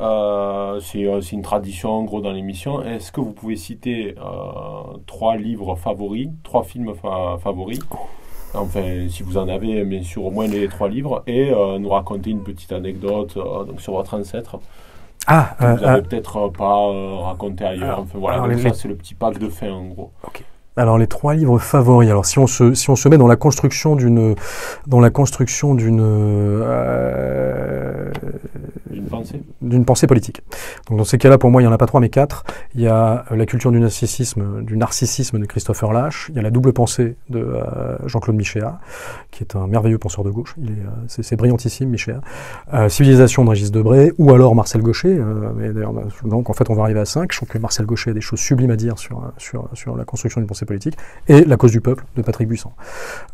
Euh, 0.00 0.80
euh, 0.94 1.20
c'est 1.20 1.32
une 1.32 1.42
tradition 1.42 1.90
en 1.90 2.04
gros 2.04 2.20
dans 2.20 2.32
l'émission. 2.32 2.82
Est-ce 2.82 3.10
que 3.10 3.20
vous 3.20 3.32
pouvez 3.32 3.56
citer 3.56 4.14
euh, 4.18 4.96
trois 5.06 5.36
livres 5.36 5.76
favoris, 5.76 6.28
trois 6.42 6.62
films 6.62 6.94
favoris? 7.42 7.80
Enfin, 8.54 9.08
si 9.08 9.22
vous 9.22 9.36
en 9.36 9.48
avez, 9.48 9.84
bien 9.84 10.02
sûr, 10.02 10.24
au 10.24 10.30
moins 10.30 10.46
les 10.46 10.68
trois 10.68 10.88
livres, 10.88 11.22
et 11.26 11.52
nous 11.78 11.90
raconter 11.90 12.30
une 12.30 12.42
petite 12.42 12.72
anecdote 12.72 13.36
donc 13.36 13.80
sur 13.80 13.92
votre 13.92 14.14
ancêtre. 14.14 14.58
Ah, 15.26 15.54
que 15.60 15.64
vous 15.64 15.84
n'avez 15.84 16.02
peut-être 16.02 16.48
pas 16.48 17.22
raconté 17.24 17.64
ailleurs. 17.64 18.00
enfin 18.00 18.18
voilà, 18.18 18.58
ça 18.58 18.72
c'est 18.72 18.88
le 18.88 18.96
petit 18.96 19.14
pack 19.14 19.38
de 19.38 19.48
fin 19.48 19.70
en 19.70 19.84
gros. 19.84 20.10
Ok. 20.26 20.42
Alors 20.78 20.96
les 20.96 21.08
trois 21.08 21.34
livres 21.34 21.58
favoris. 21.58 22.08
Alors 22.08 22.24
si 22.24 22.38
on 22.38 22.46
se 22.46 22.72
si 22.72 22.88
on 22.88 22.94
se 22.94 23.08
met 23.08 23.18
dans 23.18 23.26
la 23.26 23.34
construction 23.34 23.96
d'une 23.96 24.36
dans 24.86 25.00
la 25.00 25.10
construction 25.10 25.74
d'une 25.74 26.00
euh, 26.00 28.12
d'une 29.60 29.84
pensée 29.84 30.06
politique. 30.06 30.42
Donc 30.88 30.98
dans 30.98 31.04
ces 31.04 31.18
cas-là, 31.18 31.38
pour 31.38 31.50
moi, 31.50 31.62
il 31.62 31.64
n'y 31.64 31.70
en 31.70 31.74
a 31.74 31.78
pas 31.78 31.86
trois, 31.86 32.00
mais 32.00 32.08
quatre. 32.08 32.44
Il 32.74 32.80
y 32.80 32.88
a 32.88 33.24
la 33.30 33.46
culture 33.46 33.72
du 33.72 33.80
narcissisme, 33.80 34.62
du 34.62 34.76
narcissisme 34.76 35.38
de 35.38 35.46
Christopher 35.46 35.92
Lash. 35.92 36.26
Il 36.30 36.36
y 36.36 36.38
a 36.38 36.42
la 36.42 36.50
double 36.50 36.72
pensée 36.72 37.16
de 37.28 37.38
euh, 37.38 37.96
Jean-Claude 38.06 38.36
Michéa, 38.36 38.80
qui 39.30 39.42
est 39.42 39.56
un 39.56 39.66
merveilleux 39.66 39.98
penseur 39.98 40.24
de 40.24 40.30
gauche. 40.30 40.54
Euh, 40.58 40.72
c'est, 41.08 41.36
brillantissime, 41.36 41.90
Michéa. 41.90 42.20
Civilisation 42.88 43.44
de 43.44 43.50
Régis 43.50 43.70
Debray, 43.70 44.12
ou 44.18 44.32
alors 44.32 44.54
Marcel 44.54 44.82
Gaucher. 44.82 45.20
mais 45.56 45.70
donc 46.24 46.50
en 46.50 46.52
fait, 46.52 46.70
on 46.70 46.74
va 46.74 46.82
arriver 46.82 47.00
à 47.00 47.04
cinq. 47.04 47.32
Je 47.32 47.38
trouve 47.38 47.48
que 47.48 47.58
Marcel 47.58 47.86
Gaucher 47.86 48.10
a 48.10 48.14
des 48.14 48.20
choses 48.20 48.40
sublimes 48.40 48.70
à 48.70 48.76
dire 48.76 48.98
sur 48.98 49.32
sur 49.36 49.68
sur 49.74 49.96
la 49.96 50.04
construction 50.04 50.40
d'une 50.40 50.48
pensée 50.48 50.66
politique, 50.66 50.96
et 51.28 51.44
La 51.44 51.56
cause 51.56 51.72
du 51.72 51.80
peuple 51.80 52.04
de 52.16 52.22
Patrick 52.22 52.48
Buisson. 52.48 52.70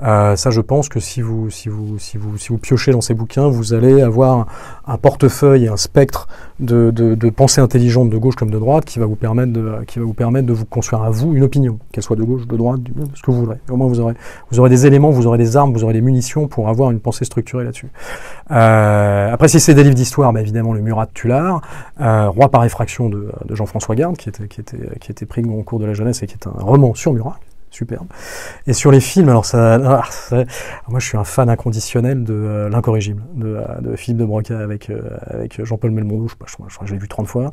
Euh, 0.02 0.36
ça, 0.36 0.50
je 0.50 0.61
pense 0.61 0.88
que 0.88 1.00
si 1.00 1.20
vous, 1.22 1.50
si, 1.50 1.68
vous, 1.68 1.98
si, 1.98 2.18
vous, 2.18 2.36
si 2.38 2.48
vous 2.48 2.59
piochez 2.59 2.92
dans 2.92 3.00
ces 3.00 3.14
bouquins, 3.14 3.48
vous 3.48 3.72
allez 3.72 4.02
avoir 4.02 4.46
un, 4.87 4.97
portefeuille 4.97 5.64
et 5.64 5.68
un 5.68 5.76
spectre 5.76 6.28
de, 6.61 6.91
de, 6.91 7.14
de, 7.14 7.30
pensée 7.30 7.61
intelligente 7.61 8.11
de 8.11 8.16
gauche 8.16 8.37
comme 8.37 8.51
de 8.51 8.59
droite 8.59 8.85
qui 8.85 8.99
va 8.99 9.07
vous 9.07 9.16
permettre 9.16 9.53
de, 9.53 9.85
qui 9.87 9.99
va 9.99 10.05
vous, 10.05 10.14
permettre 10.14 10.47
de 10.47 10.53
vous 10.53 10.64
construire 10.64 11.03
à 11.03 11.11
vous 11.11 11.35
une 11.35 11.43
opinion, 11.43 11.78
qu'elle 11.93 12.03
soit 12.03 12.16
de 12.16 12.22
gauche, 12.22 12.47
de 12.47 12.57
droite, 12.57 12.80
ce 13.14 13.22
que 13.22 13.30
vous 13.30 13.41
voudrez. 13.41 13.59
au 13.70 13.76
moins, 13.76 13.87
vous 13.87 14.01
aurez, 14.01 14.14
vous 14.51 14.61
aurez 14.61 14.70
des 14.70 14.87
éléments, 14.87 15.11
vous 15.11 15.26
aurez 15.26 15.39
des 15.39 15.57
armes, 15.57 15.72
vous 15.72 15.85
aurez 15.85 15.95
des 15.95 16.01
munitions 16.01 16.49
pour 16.49 16.68
avoir 16.68 16.91
une 16.91 17.01
pensée 17.01 17.24
structurée 17.24 17.64
là-dessus. 17.64 17.89
Euh, 18.51 19.32
après, 19.32 19.49
si 19.49 19.61
c'est 19.61 19.74
des 19.74 19.82
livres 19.82 19.95
d'histoire, 19.95 20.32
bah, 20.32 20.41
évidemment, 20.41 20.72
le 20.72 20.80
Murat 20.80 21.07
de 21.07 21.12
Tullard, 21.12 21.62
euh, 22.01 22.28
Roi 22.28 22.51
par 22.51 22.64
effraction 22.64 23.09
de, 23.09 23.30
de 23.45 23.55
Jean-François 23.55 23.95
Garde, 23.95 24.16
qui 24.16 24.28
était, 24.28 24.49
qui, 24.49 24.61
était, 24.61 24.99
qui 25.01 25.11
était 25.11 25.26
pris 25.26 25.45
au 25.45 25.62
cours 25.62 25.78
de 25.78 25.87
la 25.87 25.95
jeunesse 25.95 26.22
et 26.22 26.26
qui 26.26 26.35
est 26.35 26.47
un 26.47 26.62
roman 26.62 26.95
sur 26.95 27.12
Murat 27.12 27.39
superbe. 27.74 28.06
Et 28.66 28.72
sur 28.72 28.90
les 28.90 29.00
films, 29.00 29.28
alors 29.28 29.44
ça, 29.44 29.74
ah, 29.74 30.02
moi 30.88 31.00
je 31.00 31.06
suis 31.06 31.18
un 31.18 31.24
fan 31.24 31.48
inconditionnel 31.48 32.24
de 32.24 32.32
euh, 32.34 32.68
L'incorrigible, 32.68 33.22
de, 33.34 33.56
euh, 33.56 33.80
de 33.80 33.96
Philippe 33.96 34.18
de 34.18 34.24
Broca 34.24 34.58
avec, 34.58 34.90
euh, 34.90 35.02
Jean-Paul 35.58 35.90
Melmondo, 35.90 36.28
je, 36.28 36.34
je, 36.46 36.54
je 36.68 36.86
je 36.86 36.92
l'ai 36.92 36.98
vu 36.98 37.08
30 37.08 37.26
fois. 37.26 37.52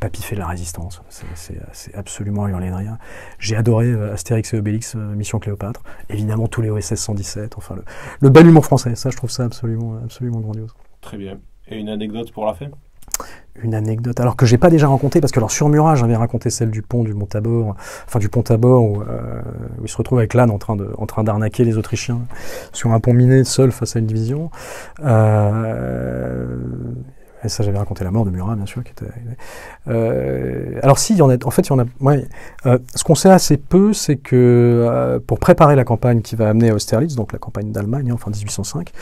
Papy 0.00 0.22
fait 0.22 0.34
de 0.34 0.40
la 0.40 0.46
résistance, 0.46 1.02
c'est- 1.08 1.94
absolument 1.94 2.46
hurler 2.48 2.70
de 2.70 2.74
rien. 2.74 2.98
J'ai 3.38 3.56
adoré 3.56 3.92
Astérix 4.12 4.52
et 4.54 4.58
Obélix, 4.58 4.94
Mission 4.94 5.38
Cléopâtre, 5.38 5.82
évidemment 6.08 6.46
tous 6.48 6.62
les 6.62 6.70
OSS 6.70 6.94
117, 6.96 7.56
enfin 7.58 7.74
le, 7.76 7.84
le 8.20 8.28
bel 8.30 8.46
humour 8.46 8.64
français, 8.64 8.94
ça 8.94 9.10
je 9.10 9.16
trouve 9.16 9.30
ça 9.30 9.44
absolument, 9.44 9.98
absolument 10.04 10.40
grandiose. 10.40 10.74
Très 11.00 11.16
bien. 11.16 11.38
Et 11.68 11.78
une 11.78 11.88
anecdote 11.88 12.32
pour 12.32 12.46
la 12.46 12.54
fin? 12.54 12.66
Une 13.62 13.74
anecdote, 13.74 14.18
alors 14.18 14.36
que 14.36 14.46
j'ai 14.46 14.58
pas 14.58 14.70
déjà 14.70 14.88
raconté, 14.88 15.20
parce 15.20 15.30
que 15.30 15.38
alors 15.38 15.50
sur 15.50 15.68
Murat, 15.68 15.94
j'avais 15.94 16.16
raconté 16.16 16.50
celle 16.50 16.70
du 16.70 16.82
pont 16.82 17.04
du 17.04 17.14
Mont 17.14 17.26
Tabor, 17.26 17.76
enfin 18.06 18.18
du 18.18 18.28
pont 18.28 18.42
Tabor, 18.42 18.82
où, 18.82 19.02
euh, 19.02 19.42
où 19.80 19.84
il 19.84 19.88
se 19.88 19.96
retrouve 19.96 20.18
avec 20.18 20.34
l'âne 20.34 20.50
en 20.50 20.58
train 20.58 20.76
de, 20.76 20.90
d'arnaquer 21.22 21.64
les 21.64 21.76
Autrichiens 21.76 22.20
sur 22.72 22.92
un 22.92 23.00
pont 23.00 23.12
miné, 23.12 23.44
seul 23.44 23.70
face 23.70 23.96
à 23.96 23.98
une 23.98 24.06
division. 24.06 24.50
Euh, 25.04 26.56
et 27.44 27.48
ça, 27.48 27.62
j'avais 27.62 27.78
raconté 27.78 28.04
la 28.04 28.10
mort 28.10 28.24
de 28.24 28.30
Murat, 28.30 28.54
bien 28.54 28.66
sûr, 28.66 28.84
qui 28.84 28.92
était. 28.92 29.06
Euh, 29.88 30.78
alors 30.82 30.98
si, 30.98 31.14
il 31.14 31.18
y 31.18 31.22
en 31.22 31.30
a, 31.30 31.36
en 31.44 31.50
fait, 31.50 31.62
il 31.62 31.70
y 31.70 31.72
en 31.72 31.78
a. 31.80 31.84
Ouais, 32.00 32.26
euh, 32.66 32.78
ce 32.94 33.02
qu'on 33.04 33.14
sait 33.14 33.30
assez 33.30 33.56
peu, 33.56 33.92
c'est 33.92 34.16
que 34.16 34.36
euh, 34.36 35.18
pour 35.24 35.38
préparer 35.38 35.74
la 35.74 35.84
campagne 35.84 36.22
qui 36.22 36.36
va 36.36 36.48
amener 36.48 36.70
à 36.70 36.74
Austerlitz, 36.74 37.14
donc 37.16 37.32
la 37.32 37.38
campagne 37.38 37.72
d'Allemagne, 37.72 38.10
hein, 38.10 38.14
enfin 38.14 38.30
1805, 38.30 38.92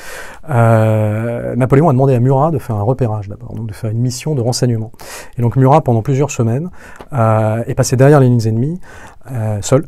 euh, 0.48 1.54
Napoléon 1.56 1.88
a 1.88 1.92
demandé 1.92 2.14
à 2.14 2.20
Murat 2.20 2.50
de 2.50 2.58
faire 2.58 2.76
un 2.76 2.82
repérage 2.82 3.28
d'abord, 3.28 3.54
donc 3.54 3.66
de 3.66 3.74
faire 3.74 3.90
une 3.90 4.00
mission 4.00 4.34
de 4.34 4.40
renseignement. 4.40 4.92
Et 5.36 5.42
donc 5.42 5.56
Murat, 5.56 5.82
pendant 5.82 6.02
plusieurs 6.02 6.30
semaines, 6.30 6.70
euh, 7.12 7.62
est 7.66 7.74
passé 7.74 7.96
derrière 7.96 8.20
les 8.20 8.28
lignes 8.28 8.46
ennemies, 8.46 8.80
euh, 9.30 9.58
seul, 9.60 9.84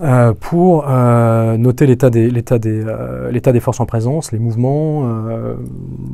euh, 0.00 0.32
pour 0.38 0.86
euh, 0.88 1.56
noter 1.56 1.86
l'état 1.86 2.10
des, 2.10 2.30
l'état, 2.30 2.58
des, 2.58 2.82
euh, 2.84 3.30
l'état 3.30 3.52
des 3.52 3.60
forces 3.60 3.80
en 3.80 3.86
présence, 3.86 4.32
les 4.32 4.38
mouvements, 4.38 5.02
euh, 5.04 5.54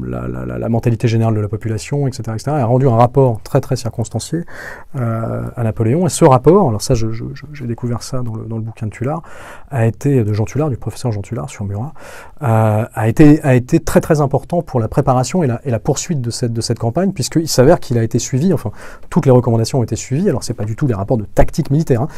la, 0.05 0.27
la, 0.27 0.59
la, 0.59 0.69
mentalité 0.69 1.09
générale 1.09 1.35
de 1.35 1.41
la 1.41 1.49
population, 1.49 2.07
etc. 2.07 2.23
etc. 2.35 2.57
et 2.59 2.61
a 2.61 2.67
rendu 2.67 2.89
un 2.89 2.97
rapport 2.97 3.41
très 3.43 3.61
très 3.61 3.77
circonstancié 3.77 4.41
à 4.95 5.63
Napoléon. 5.63 6.07
Et 6.07 6.11
ce 6.11 6.25
rapport, 6.25 6.69
alors 6.69 6.83
ça 6.83 6.95
je, 6.95 7.13
je, 7.13 7.25
j'ai 7.53 7.67
découvert 7.67 8.03
ça 8.03 8.23
dans 8.23 8.35
le, 8.35 8.45
dans 8.45 8.57
le 8.57 8.63
bouquin 8.63 8.87
de 8.87 8.91
Tullard, 8.91 9.23
a 9.71 9.87
été 9.87 10.25
de 10.25 10.33
Jean 10.33 10.45
Tullard, 10.45 10.71
du 10.71 10.77
professeur 10.77 11.13
Jean 11.13 11.23
Tullard 11.23 11.49
sur 11.49 11.65
Murat, 11.65 11.93
a, 12.41 13.09
été, 13.09 13.43
a 13.43 13.55
été 13.55 13.81
très 13.81 14.01
très 14.01 14.21
important 14.21 14.63
pour 14.63 14.81
la 14.81 14.89
préparation 14.89 15.43
et 15.43 15.47
la, 15.47 15.61
et 15.65 15.71
la 15.71 15.79
poursuite 15.79 16.21
de 16.21 16.31
cette, 16.31 16.53
de 16.53 16.61
cette 16.61 16.79
campagne, 16.79 17.13
puisqu'il 17.13 17.49
s'avère 17.49 17.81
qu'il 17.81 17.99
a 17.99 18.03
été 18.03 18.19
suivi, 18.19 18.53
enfin 18.53 18.71
toutes 19.09 19.27
les 19.27 19.33
recommandations 19.33 19.79
ont 19.79 19.83
été 19.83 19.97
suivies, 19.97 20.29
alors 20.29 20.43
c'est 20.43 20.55
pas 20.55 20.65
du 20.65 20.77
tout 20.77 20.87
des 20.87 20.95
rapports 20.95 21.19
de 21.19 21.25
tactique 21.25 21.71
militaire, 21.71 22.03
hein. 22.03 22.09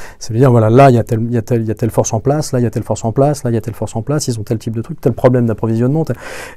voilà 0.49 0.71
là 0.71 0.91
il 0.91 0.97
y, 0.97 0.99
a 1.39 1.43
il 1.61 1.67
y 1.67 1.71
a 1.71 1.75
telle 1.75 1.91
force 1.91 2.13
en 2.13 2.21
place, 2.21 2.53
là 2.53 2.61
il 2.61 2.63
y 2.63 2.67
a 2.67 2.71
telle 2.71 2.83
force 2.83 3.05
en 3.05 3.13
place, 3.13 3.45
là 3.45 3.51
il 3.51 3.55
y 3.55 3.57
a 3.57 3.61
telle 3.61 3.75
force 3.75 3.95
en 3.97 4.03
place, 4.03 4.29
ils 4.29 4.39
ont 4.39 4.43
tel 4.43 4.59
type 4.59 4.75
de 4.75 4.83
truc, 4.83 5.01
tel 5.01 5.13
problème 5.13 5.47
d'approvisionnement. 5.47 6.05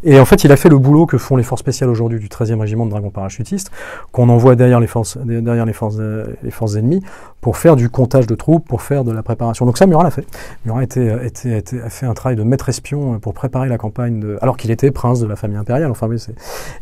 Et 0.04 0.20
en 0.20 0.26
fait 0.26 0.44
il 0.44 0.52
a 0.52 0.58
fait 0.58 0.70
le 0.70 0.78
boulot 0.78 1.06
que 1.06 1.18
font 1.18 1.36
les 1.36 1.44
forces 1.44 1.62
spéciales 1.62 1.90
aujourd'hui 1.90 2.20
du 2.20 2.28
13e 2.28 2.60
régiment 2.60 2.86
de 2.86 2.92
dragons 2.92 3.10
parachutistes, 3.10 3.72
qu'on 4.12 4.30
envoie 4.30 4.56
derrière 4.56 4.80
les 4.80 4.88
forces, 4.88 5.18
derrière 5.18 5.66
les 5.66 5.74
forces, 5.74 5.98
euh, 6.00 6.26
les 6.44 6.52
forces 6.52 6.76
ennemies, 6.76 7.02
pour 7.42 7.58
faire 7.58 7.76
du 7.76 7.90
comptage 7.90 8.26
de 8.26 8.36
troupes, 8.36 8.68
pour 8.68 8.82
faire 8.82 9.04
de 9.04 9.12
la 9.12 9.22
préparation. 9.22 9.66
Donc 9.66 9.78
ça 9.78 9.86
Murat 9.86 10.04
l'a 10.04 10.12
fait. 10.12 10.26
Murat 10.66 10.80
a, 10.80 10.84
été, 10.84 11.12
a, 11.12 11.24
été, 11.24 11.82
a, 11.82 11.90
fait 11.90 12.06
un 12.06 12.14
travail 12.14 12.38
de 12.38 12.44
maître 12.44 12.70
espion 12.70 13.20
pour 13.20 13.34
préparer 13.34 13.68
la 13.68 13.78
campagne, 13.78 14.24
alors 14.42 14.56
qu'il 14.56 14.72
était 14.72 14.92
prince 14.92 15.20
de 15.20 15.28
la 15.28 15.36
famille 15.36 15.58
impériale. 15.58 15.92
Enfin, 15.92 16.08
oui, 16.08 16.20
c'est, 16.20 16.34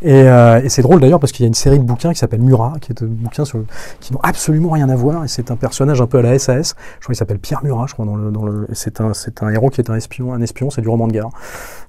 et, 0.02 0.24
euh, 0.30 0.62
et 0.62 0.70
c'est 0.70 0.84
drôle 0.84 1.00
d'ailleurs 1.00 1.20
parce 1.20 1.32
qu'il 1.32 1.44
y 1.44 1.48
a 1.48 1.48
une 1.48 1.54
série 1.54 1.80
de 1.80 1.84
bouquins 1.84 2.14
qui 2.14 2.20
s'appelle 2.20 2.42
Murat, 2.42 2.74
qui 2.80 2.92
est 2.92 3.02
un 3.02 3.08
bouquin 3.08 3.44
sur, 3.44 3.64
qui 4.00 4.14
n'ont 4.14 4.20
absolument 4.22 4.70
rien 4.70 4.90
à 4.90 4.96
voir. 4.96 5.26
Et 5.26 5.28
c'est 5.28 5.50
un 5.52 5.56
personnage 5.56 6.00
un 6.00 6.08
peu 6.08 6.20
à 6.20 6.22
la 6.22 6.38
SAS. 6.38 6.76
Je 7.00 7.04
crois 7.04 7.08
qu'il 7.08 7.16
s'appelle 7.16 7.40
Pierre 7.40 7.64
Murat, 7.64 7.86
je 7.88 7.94
crois, 7.94 8.01
c'est 8.74 9.02
un, 9.02 9.50
héros 9.50 9.70
qui 9.70 9.82
est 9.82 9.90
un 9.90 9.96
espion, 9.96 10.34
un 10.34 10.42
espion, 10.42 10.70
c'est 10.70 10.82
du 10.82 10.90
roman 10.90 11.08
de 11.08 11.14
guerre. 11.14 11.30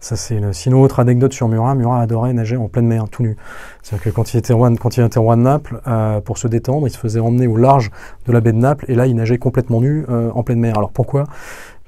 Ça, 0.00 0.16
c'est 0.16 0.40
sinon, 0.52 0.82
autre 0.82 1.00
anecdote 1.00 1.32
sur 1.32 1.48
Murat, 1.48 1.74
Murat 1.74 2.00
adorait 2.00 2.32
nager 2.32 2.56
en 2.56 2.68
pleine 2.68 2.86
mer, 2.86 3.08
tout 3.10 3.22
nu. 3.22 3.36
C'est-à-dire 3.82 4.04
que 4.04 4.10
quand 4.10 4.34
il 4.34 4.38
était 4.38 4.52
roi, 4.52 4.70
roi 5.16 5.36
de 5.36 5.40
Naples, 5.40 5.80
euh, 5.86 6.20
pour 6.20 6.38
se 6.38 6.48
détendre, 6.48 6.86
il 6.86 6.90
se 6.90 6.98
faisait 6.98 7.20
emmener 7.20 7.46
au 7.46 7.56
large 7.56 7.90
de 8.26 8.32
la 8.32 8.40
baie 8.40 8.52
de 8.52 8.58
Naples, 8.58 8.84
et 8.88 8.94
là, 8.94 9.06
il 9.06 9.14
nageait 9.14 9.38
complètement 9.38 9.80
nu 9.80 10.04
euh, 10.08 10.30
en 10.34 10.42
pleine 10.42 10.60
mer. 10.60 10.76
Alors 10.76 10.90
pourquoi? 10.90 11.24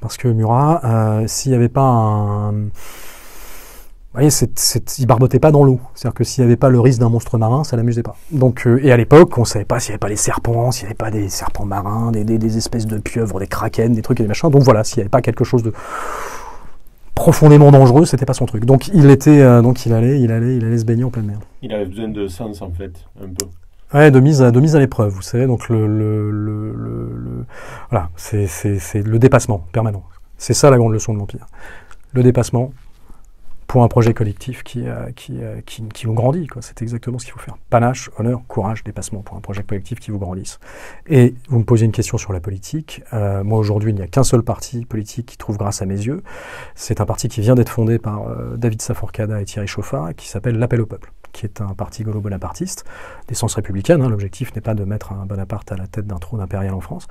Parce 0.00 0.16
que 0.16 0.28
Murat, 0.28 0.80
euh, 0.84 1.26
s'il 1.26 1.52
n'y 1.52 1.56
avait 1.56 1.68
pas 1.68 1.82
un... 1.82 2.54
Vous 4.14 4.18
voyez, 4.18 4.30
c'est, 4.30 4.56
c'est, 4.60 4.98
il 5.00 5.06
barbotait 5.06 5.40
pas 5.40 5.50
dans 5.50 5.64
l'eau. 5.64 5.80
C'est-à-dire 5.92 6.14
que 6.14 6.22
s'il 6.22 6.44
n'y 6.44 6.46
avait 6.46 6.56
pas 6.56 6.68
le 6.68 6.78
risque 6.78 7.00
d'un 7.00 7.08
monstre 7.08 7.36
marin, 7.36 7.64
ça 7.64 7.76
l'amusait 7.76 8.04
pas. 8.04 8.14
Donc, 8.30 8.64
euh, 8.64 8.78
et 8.80 8.92
à 8.92 8.96
l'époque, 8.96 9.36
on 9.38 9.40
ne 9.40 9.44
savait 9.44 9.64
pas 9.64 9.80
s'il 9.80 9.90
n'y 9.90 9.94
avait 9.94 9.98
pas 9.98 10.08
les 10.08 10.14
serpents, 10.14 10.70
s'il 10.70 10.84
n'y 10.84 10.90
avait 10.90 10.94
pas 10.94 11.10
des 11.10 11.28
serpents 11.28 11.64
marins, 11.66 12.12
des, 12.12 12.22
des, 12.22 12.38
des 12.38 12.56
espèces 12.56 12.86
de 12.86 12.98
pieuvres, 12.98 13.40
des 13.40 13.48
kraken, 13.48 13.92
des 13.92 14.02
trucs 14.02 14.20
et 14.20 14.22
des 14.22 14.28
machins. 14.28 14.48
Donc 14.50 14.62
voilà, 14.62 14.84
s'il 14.84 14.98
n'y 14.98 15.02
avait 15.02 15.08
pas 15.08 15.20
quelque 15.20 15.42
chose 15.42 15.64
de 15.64 15.72
profondément 17.16 17.72
dangereux, 17.72 18.04
c'était 18.04 18.24
pas 18.24 18.34
son 18.34 18.46
truc. 18.46 18.64
Donc 18.66 18.86
il 18.94 19.10
était, 19.10 19.40
euh, 19.40 19.62
donc 19.62 19.84
il 19.84 19.92
allait, 19.92 20.20
il 20.20 20.30
allait, 20.30 20.58
il 20.58 20.64
allait 20.64 20.78
se 20.78 20.84
baigner 20.84 21.02
en 21.02 21.10
pleine 21.10 21.26
mer. 21.26 21.38
Il 21.62 21.72
avait 21.72 21.86
besoin 21.86 22.06
de 22.06 22.28
sens 22.28 22.62
en 22.62 22.70
fait, 22.70 22.92
un 23.20 23.26
peu. 23.26 23.46
Ouais, 23.98 24.12
de 24.12 24.20
mise 24.20 24.42
à, 24.42 24.52
de 24.52 24.60
mise 24.60 24.76
à 24.76 24.78
l'épreuve, 24.78 25.12
vous 25.12 25.22
savez. 25.22 25.46
Donc 25.48 25.68
le, 25.68 25.88
le, 25.88 26.30
le, 26.30 26.72
le, 26.72 27.12
le- 27.16 27.44
voilà, 27.90 28.10
c'est, 28.14 28.46
c'est, 28.46 28.78
c'est 28.78 29.02
le 29.02 29.18
dépassement 29.18 29.66
permanent. 29.72 30.04
C'est 30.38 30.54
ça 30.54 30.70
la 30.70 30.76
grande 30.76 30.92
leçon 30.92 31.14
de 31.14 31.18
l'empire. 31.18 31.46
Le 32.12 32.22
dépassement 32.22 32.72
pour 33.66 33.82
un 33.82 33.88
projet 33.88 34.14
collectif 34.14 34.62
qui, 34.62 34.86
euh, 34.86 35.10
qui, 35.16 35.42
euh, 35.42 35.60
qui, 35.64 35.82
qui 35.88 36.06
vous 36.06 36.14
grandit. 36.14 36.46
C'est 36.60 36.82
exactement 36.82 37.18
ce 37.18 37.24
qu'il 37.24 37.32
faut 37.34 37.40
faire. 37.40 37.56
Panache, 37.70 38.10
honneur, 38.18 38.42
courage, 38.46 38.84
dépassement 38.84 39.20
pour 39.20 39.36
un 39.36 39.40
projet 39.40 39.62
collectif 39.62 40.00
qui 40.00 40.10
vous 40.10 40.18
grandisse. 40.18 40.58
Et 41.06 41.34
vous 41.48 41.58
me 41.58 41.64
posez 41.64 41.84
une 41.86 41.92
question 41.92 42.18
sur 42.18 42.32
la 42.32 42.40
politique. 42.40 43.02
Euh, 43.12 43.42
moi 43.42 43.58
aujourd'hui, 43.58 43.90
il 43.90 43.94
n'y 43.94 44.02
a 44.02 44.06
qu'un 44.06 44.24
seul 44.24 44.42
parti 44.42 44.84
politique 44.84 45.26
qui 45.26 45.36
trouve 45.36 45.56
grâce 45.56 45.82
à 45.82 45.86
mes 45.86 45.96
yeux. 45.96 46.22
C'est 46.74 47.00
un 47.00 47.06
parti 47.06 47.28
qui 47.28 47.40
vient 47.40 47.54
d'être 47.54 47.70
fondé 47.70 47.98
par 47.98 48.24
David 48.56 48.82
Saforcada 48.82 49.40
et 49.40 49.44
Thierry 49.44 49.66
Chauffat, 49.66 50.14
qui 50.14 50.28
s'appelle 50.28 50.58
l'Appel 50.58 50.80
au 50.80 50.86
peuple, 50.86 51.12
qui 51.32 51.46
est 51.46 51.60
un 51.60 51.74
parti 51.74 52.04
gaulo-bonapartiste 52.04 52.84
d'essence 53.28 53.54
républicaine. 53.54 54.02
hein. 54.02 54.08
L'objectif 54.08 54.54
n'est 54.54 54.60
pas 54.60 54.74
de 54.74 54.84
mettre 54.84 55.12
un 55.12 55.26
Bonaparte 55.26 55.72
à 55.72 55.76
la 55.76 55.86
tête 55.86 56.06
d'un 56.06 56.18
trône 56.18 56.40
impérial 56.40 56.74
en 56.74 56.80
France, 56.80 57.06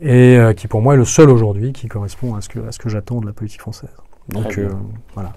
et 0.00 0.38
qui 0.56 0.68
pour 0.68 0.82
moi 0.82 0.94
est 0.94 0.98
le 0.98 1.04
seul 1.04 1.30
aujourd'hui 1.30 1.72
qui 1.72 1.88
correspond 1.88 2.34
à 2.34 2.40
ce 2.40 2.48
que, 2.48 2.58
à 2.66 2.72
ce 2.72 2.78
que 2.78 2.88
j'attends 2.88 3.20
de 3.20 3.26
la 3.26 3.32
politique 3.32 3.60
française. 3.60 3.94
Donc 4.28 4.58
voilà. 5.14 5.32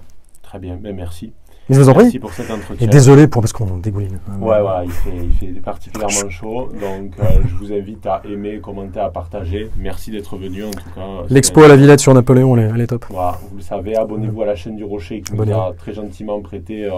Très 0.56 0.66
bien, 0.68 0.78
ben, 0.80 0.96
merci. 0.96 1.34
Mais 1.68 1.76
je 1.76 1.80
vous 1.82 1.88
en 1.90 1.92
prie. 1.92 2.04
Merci 2.04 2.18
pour 2.18 2.32
cet 2.32 2.48
Et 2.48 2.52
entretien. 2.54 2.86
désolé 2.86 3.26
pour 3.26 3.42
parce 3.42 3.52
qu'on 3.52 3.76
dégouline. 3.76 4.18
Ouais, 4.40 4.60
voilà, 4.62 4.84
il 4.84 4.90
fait, 4.90 5.10
il 5.22 5.32
fait 5.34 5.60
particulièrement 5.60 6.30
chaud. 6.30 6.70
Donc, 6.72 7.12
euh, 7.20 7.24
je 7.46 7.54
vous 7.56 7.74
invite 7.74 8.06
à 8.06 8.22
aimer, 8.24 8.58
commenter, 8.60 9.00
à 9.00 9.10
partager. 9.10 9.68
Merci 9.76 10.12
d'être 10.12 10.38
venu, 10.38 10.64
en 10.64 10.70
tout 10.70 10.88
cas. 10.94 11.24
L'expo 11.28 11.62
à 11.62 11.68
la 11.68 11.76
Villette 11.76 12.00
sur 12.00 12.14
Napoléon, 12.14 12.56
elle 12.56 12.62
est, 12.64 12.70
elle 12.74 12.80
est 12.80 12.86
top. 12.86 13.04
Voilà, 13.10 13.36
vous 13.50 13.56
le 13.58 13.62
savez, 13.62 13.96
abonnez-vous 13.96 14.40
à 14.40 14.46
la 14.46 14.54
chaîne 14.54 14.76
du 14.76 14.84
Rocher 14.84 15.20
qui 15.20 15.34
nous 15.34 15.42
a 15.52 15.74
très 15.76 15.92
gentiment 15.92 16.40
prêté 16.40 16.86
euh, 16.86 16.90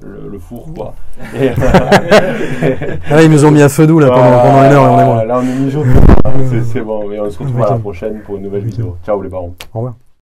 le, 0.00 0.28
le 0.28 0.38
four, 0.38 0.72
quoi. 0.72 0.94
Et, 1.34 1.50
Ah, 3.10 3.20
ils 3.24 3.30
nous 3.30 3.44
ont 3.44 3.50
mis 3.50 3.62
à 3.62 3.68
feu 3.68 3.88
doux 3.88 3.98
là 3.98 4.10
pendant, 4.10 4.42
pendant 4.42 4.64
une 4.64 4.72
heure, 4.72 4.84
et 4.84 5.04
on 5.04 5.20
est. 5.22 5.26
Là, 5.26 5.38
on 5.38 5.42
est 5.42 5.58
mijoté. 5.64 5.88
C'est 6.50 6.62
c'est 6.64 6.80
bon, 6.82 7.08
mais 7.08 7.18
on 7.18 7.30
se 7.30 7.38
retrouve 7.40 7.62
à 7.62 7.70
la 7.70 7.78
prochaine 7.78 8.20
pour 8.24 8.36
une 8.36 8.42
nouvelle 8.42 8.64
vidéo. 8.64 8.96
Ciao 9.04 9.20
les 9.22 9.28
parents. 9.28 9.54
Au 9.74 9.78
revoir. 9.78 9.94